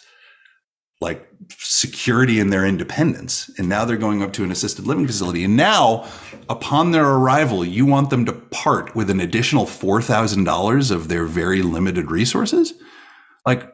like 1.01 1.29
security 1.59 2.39
in 2.39 2.51
their 2.51 2.67
independence. 2.67 3.51
And 3.59 3.69
now 3.69 3.85
they're 3.85 3.97
going 3.97 4.23
up 4.23 4.33
to 4.35 4.45
an 4.45 4.53
assisted 4.53 4.87
living 4.87 5.07
facility. 5.07 5.45
And 5.45 5.57
now, 5.57 6.09
upon 6.49 6.91
their 6.91 7.07
arrival, 7.07 7.65
you 7.65 7.87
want 7.87 8.11
them 8.11 8.25
to 8.27 8.33
part 8.33 8.95
with 8.95 9.11
an 9.11 9.21
additional 9.21 9.67
$4,000 9.67 10.91
of 10.91 11.09
their 11.09 11.25
very 11.25 11.63
limited 11.63 12.11
resources? 12.11 12.75
Like, 13.47 13.73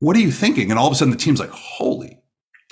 what 0.00 0.16
are 0.16 0.20
you 0.20 0.30
thinking? 0.32 0.70
And 0.70 0.78
all 0.78 0.86
of 0.86 0.92
a 0.92 0.96
sudden, 0.96 1.10
the 1.10 1.18
team's 1.18 1.40
like, 1.40 1.50
holy 1.50 2.18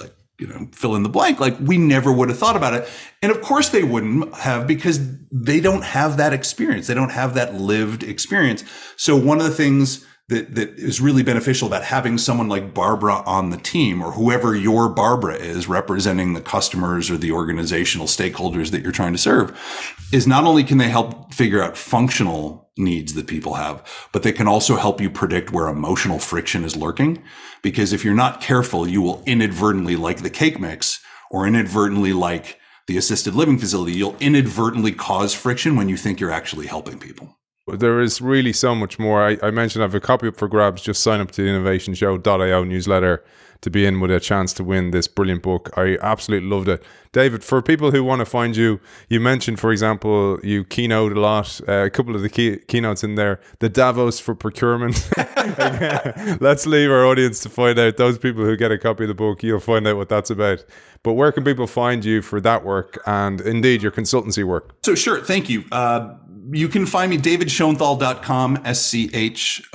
like, 0.01 0.15
you 0.39 0.47
know, 0.47 0.69
fill 0.73 0.95
in 0.95 1.03
the 1.03 1.09
blank. 1.09 1.41
Like 1.41 1.57
we 1.61 1.79
never 1.79 2.13
would 2.13 2.29
have 2.29 2.39
thought 2.39 2.57
about 2.57 2.75
it. 2.75 2.89
And 3.23 3.33
of 3.33 3.41
course 3.41 3.71
they 3.71 3.83
wouldn't 3.83 4.35
have 4.35 4.67
because 4.67 5.01
they 5.31 5.61
don't 5.61 5.85
have 5.85 6.17
that 6.19 6.33
experience. 6.33 6.87
They 6.87 6.95
don't 6.95 7.13
have 7.13 7.35
that 7.35 7.55
lived 7.55 8.03
experience. 8.03 8.65
So 8.97 9.17
one 9.17 9.39
of 9.39 9.45
the 9.45 9.51
things 9.51 10.07
that, 10.29 10.57
that 10.57 10.71
is 10.71 11.01
really 11.01 11.23
beneficial 11.23 11.69
about 11.69 11.85
having 11.85 12.19
someone 12.19 12.49
like 12.49 12.75
Barbara 12.75 13.23
on 13.27 13.51
the 13.51 13.57
team 13.57 14.03
or 14.03 14.13
whoever 14.13 14.57
your 14.57 14.89
Barbara 14.89 15.37
is 15.37 15.69
representing 15.69 16.33
the 16.33 16.41
customers 16.41 17.11
or 17.11 17.17
the 17.17 17.31
organizational 17.31 18.09
stakeholders 18.09 18.73
that 18.73 18.83
you're 18.83 18.91
trying 18.91 19.13
to 19.13 19.19
serve 19.19 19.57
is 20.13 20.27
not 20.27 20.45
only 20.45 20.65
can 20.65 20.79
they 20.79 20.89
help 20.89 21.33
figure 21.33 21.63
out 21.63 21.77
functional 21.77 22.69
needs 22.77 23.15
that 23.15 23.29
people 23.29 23.55
have, 23.55 23.87
but 24.13 24.25
they 24.25 24.33
can 24.33 24.49
also 24.49 24.77
help 24.77 25.01
you 25.01 25.09
predict 25.09 25.53
where 25.53 25.69
emotional 25.69 26.19
friction 26.19 26.65
is 26.65 26.77
lurking. 26.77 27.23
Because 27.63 27.93
if 27.93 28.05
you're 28.05 28.15
not 28.15 28.41
careful, 28.41 28.87
you 28.87 29.01
will 29.01 29.23
inadvertently 29.27 29.95
like 29.95 30.23
the 30.23 30.31
cake 30.31 30.59
mix 30.59 31.01
or 31.31 31.47
inadvertently 31.47 32.13
like 32.13 32.59
the 32.89 32.97
assisted 32.97 33.35
living 33.35 33.59
facility, 33.59 33.97
you'll 33.97 34.17
inadvertently 34.19 34.93
cause 34.93 35.35
friction 35.35 35.77
when 35.77 35.89
you 35.89 35.97
think 35.97 36.19
you're 36.19 36.31
actually 36.31 36.67
helping 36.67 36.99
people 36.99 37.36
there 37.67 38.01
is 38.01 38.21
really 38.21 38.53
so 38.53 38.75
much 38.75 38.99
more. 38.99 39.27
I, 39.27 39.39
I, 39.43 39.51
mentioned 39.51 39.83
I 39.83 39.87
have 39.87 39.95
a 39.95 40.01
copy 40.01 40.29
up 40.29 40.37
for 40.37 40.47
grabs. 40.47 40.83
Just 40.83 41.03
sign 41.03 41.21
up 41.21 41.33
to 41.33 41.43
the 41.43 41.49
innovationshow.io 41.49 42.65
newsletter 42.65 43.25
to 43.63 43.71
be 43.71 43.85
in 43.85 43.99
with 44.01 44.11
a 44.11 44.21
chance 44.21 44.53
to 44.53 44.63
win 44.63 44.93
this 44.93 45.09
brilliant 45.09 45.43
book. 45.43 45.71
I 45.77 45.99
absolutely 46.01 46.49
loved 46.49 46.69
it. 46.69 46.85
David, 47.13 47.43
for 47.43 47.63
people 47.63 47.91
who 47.91 48.05
want 48.05 48.21
to 48.21 48.27
find 48.27 48.55
you, 48.55 48.79
you 49.09 49.19
mentioned, 49.19 49.59
for 49.59 49.73
example, 49.73 50.39
you 50.45 50.65
keynote 50.65 51.17
a 51.17 51.21
lot, 51.21 51.61
uh, 51.67 51.85
a 51.85 51.91
couple 51.91 52.15
of 52.15 52.23
the 52.23 52.29
key, 52.29 52.59
keynotes 52.69 53.03
in 53.03 53.15
there, 53.15 53.41
the 53.59 53.69
Davos 53.69 54.21
for 54.21 54.35
procurement. 54.35 55.09
Let's 56.41 56.67
leave 56.67 56.91
our 56.91 57.07
audience 57.07 57.41
to 57.41 57.49
find 57.49 57.79
out. 57.79 57.97
Those 57.97 58.19
people 58.19 58.45
who 58.45 58.57
get 58.57 58.71
a 58.71 58.79
copy 58.79 59.05
of 59.05 59.09
the 59.09 59.15
book, 59.15 59.43
you'll 59.43 59.61
find 59.61 59.89
out 59.89 59.97
what 59.97 60.09
that's 60.09 60.31
about. 60.31 60.65
But 61.03 61.15
where 61.15 61.33
can 61.33 61.43
people 61.43 61.67
find 61.67 62.05
you 62.05 62.21
for 62.21 62.41
that 62.43 62.65
work 62.65 63.01
and 63.07 63.41
indeed 63.41 63.83
your 63.83 63.93
consultancy 63.93 64.45
work? 64.45 64.77
So, 64.85 64.95
sure. 64.95 65.25
Thank 65.25 65.49
you. 65.49 65.65
Uh, 65.73 66.17
you 66.53 66.69
can 66.69 66.87
find 66.87 67.11
me 67.11 67.19
davidschonthal.com 67.19 68.61
s-c-h-o-n-t-h-a-l 68.65 69.69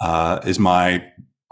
uh, 0.00 0.40
is 0.46 0.58
my 0.58 1.04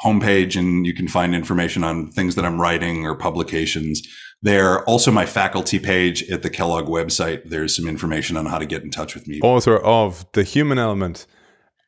homepage 0.04 0.56
and 0.56 0.86
you 0.86 0.94
can 0.94 1.08
find 1.08 1.34
information 1.34 1.84
on 1.84 2.10
things 2.12 2.34
that 2.36 2.44
i'm 2.44 2.60
writing 2.60 3.04
or 3.04 3.14
publications 3.16 4.02
there. 4.42 4.84
Also 4.84 5.10
my 5.10 5.26
faculty 5.26 5.78
page 5.78 6.28
at 6.30 6.42
the 6.42 6.50
kellogg 6.50 6.86
website. 6.86 7.48
There's 7.48 7.74
some 7.74 7.88
information 7.88 8.36
on 8.36 8.46
how 8.46 8.58
to 8.58 8.66
get 8.66 8.82
in 8.82 8.90
touch 8.90 9.14
with 9.14 9.26
me. 9.26 9.40
Author 9.42 9.78
of 9.78 10.30
the 10.32 10.44
human 10.44 10.78
element 10.78 11.26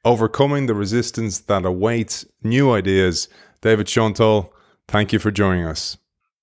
overcoming 0.05 0.67
the 0.67 0.75
resistance 0.75 1.39
that 1.41 1.65
awaits 1.65 2.25
new 2.43 2.73
ideas. 2.73 3.29
David 3.61 3.87
Schonthal 3.87 4.51
thank 4.89 5.13
you 5.13 5.19
for 5.19 5.31
joining 5.31 5.65
us 5.65 5.97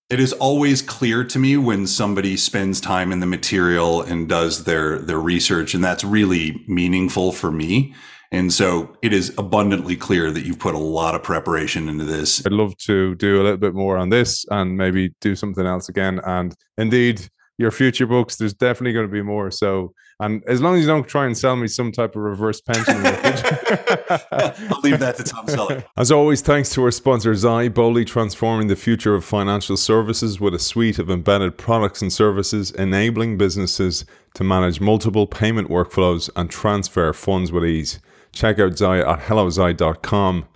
it 0.10 0.20
is 0.20 0.34
always 0.34 0.82
clear 0.82 1.24
to 1.24 1.40
me 1.40 1.58
when 1.58 1.86
somebody 1.86 2.38
spends 2.38 2.80
time 2.80 3.12
in 3.12 3.20
the 3.20 3.26
material 3.26 4.02
and 4.02 4.30
does 4.30 4.64
their 4.64 5.00
their 5.00 5.20
research 5.20 5.74
and 5.74 5.84
that's 5.84 6.04
really 6.04 6.64
meaningful 6.68 7.32
for 7.32 7.52
me 7.52 7.94
and 8.32 8.52
so 8.52 8.94
it 9.02 9.14
is 9.14 9.34
abundantly 9.38 9.96
clear 9.96 10.32
that 10.32 10.46
you've 10.46 10.60
put 10.60 10.76
a 10.76 10.80
lot 10.80 11.16
of 11.16 11.24
preparation 11.24 11.90
into 11.90 12.06
this 12.06 12.46
i'd 12.46 12.52
love 12.52 12.76
to 12.78 13.16
do 13.16 13.42
a 13.42 13.44
little 13.44 13.58
bit 13.58 13.74
more 13.74 13.98
on 13.98 14.10
this 14.10 14.46
and 14.50 14.78
maybe 14.78 15.14
do 15.22 15.36
something 15.36 15.66
else 15.66 15.90
again 15.90 16.20
and 16.26 16.56
indeed 16.78 17.30
your 17.58 17.72
future 17.72 18.08
books. 18.08 18.36
There's 18.36 18.54
definitely 18.54 18.94
going 18.94 19.08
to 19.08 19.12
be 19.12 19.22
more. 19.22 19.52
So, 19.52 19.94
and 20.20 20.44
as 20.48 20.62
long 20.62 20.76
as 20.76 20.82
you 20.82 20.88
don't 20.88 21.08
try 21.08 21.28
and 21.28 21.38
sell 21.38 21.56
me 21.56 21.68
some 21.68 21.92
type 21.92 22.16
of 22.16 22.24
reverse 22.24 22.60
pension, 22.60 22.96
I'll 23.06 24.82
leave 24.82 25.00
that 25.00 25.16
to 25.18 25.24
Tom 25.24 25.46
Selleck. 25.46 25.86
As 25.98 26.12
always, 26.12 26.42
thanks 26.42 26.72
to 26.72 26.84
our 26.84 26.92
sponsor 26.92 27.36
Zai, 27.36 27.70
boldly 27.70 28.04
transforming 28.04 28.68
the 28.68 28.76
future 28.76 29.14
of 29.14 29.24
financial 29.24 29.78
services 29.78 30.40
with 30.40 30.56
a 30.56 30.60
suite 30.60 30.98
of 30.98 31.12
embedded 31.12 31.60
products 31.60 32.02
and 32.02 32.12
services, 32.12 32.72
enabling 32.72 33.38
businesses 33.38 34.06
to 34.34 34.44
manage 34.44 34.82
multiple 34.82 35.28
payment 35.28 35.70
workflows 35.70 36.32
and 36.36 36.50
transfer 36.50 37.14
funds 37.14 37.52
with 37.52 37.64
ease. 37.64 38.00
Check 38.32 38.58
out 38.58 38.76
Zai 38.76 39.00
at 39.00 39.20
hellozai.com, 39.20 40.48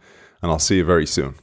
and 0.42 0.52
I'll 0.52 0.60
see 0.60 0.78
you 0.78 0.86
very 0.86 1.06
soon. 1.06 1.36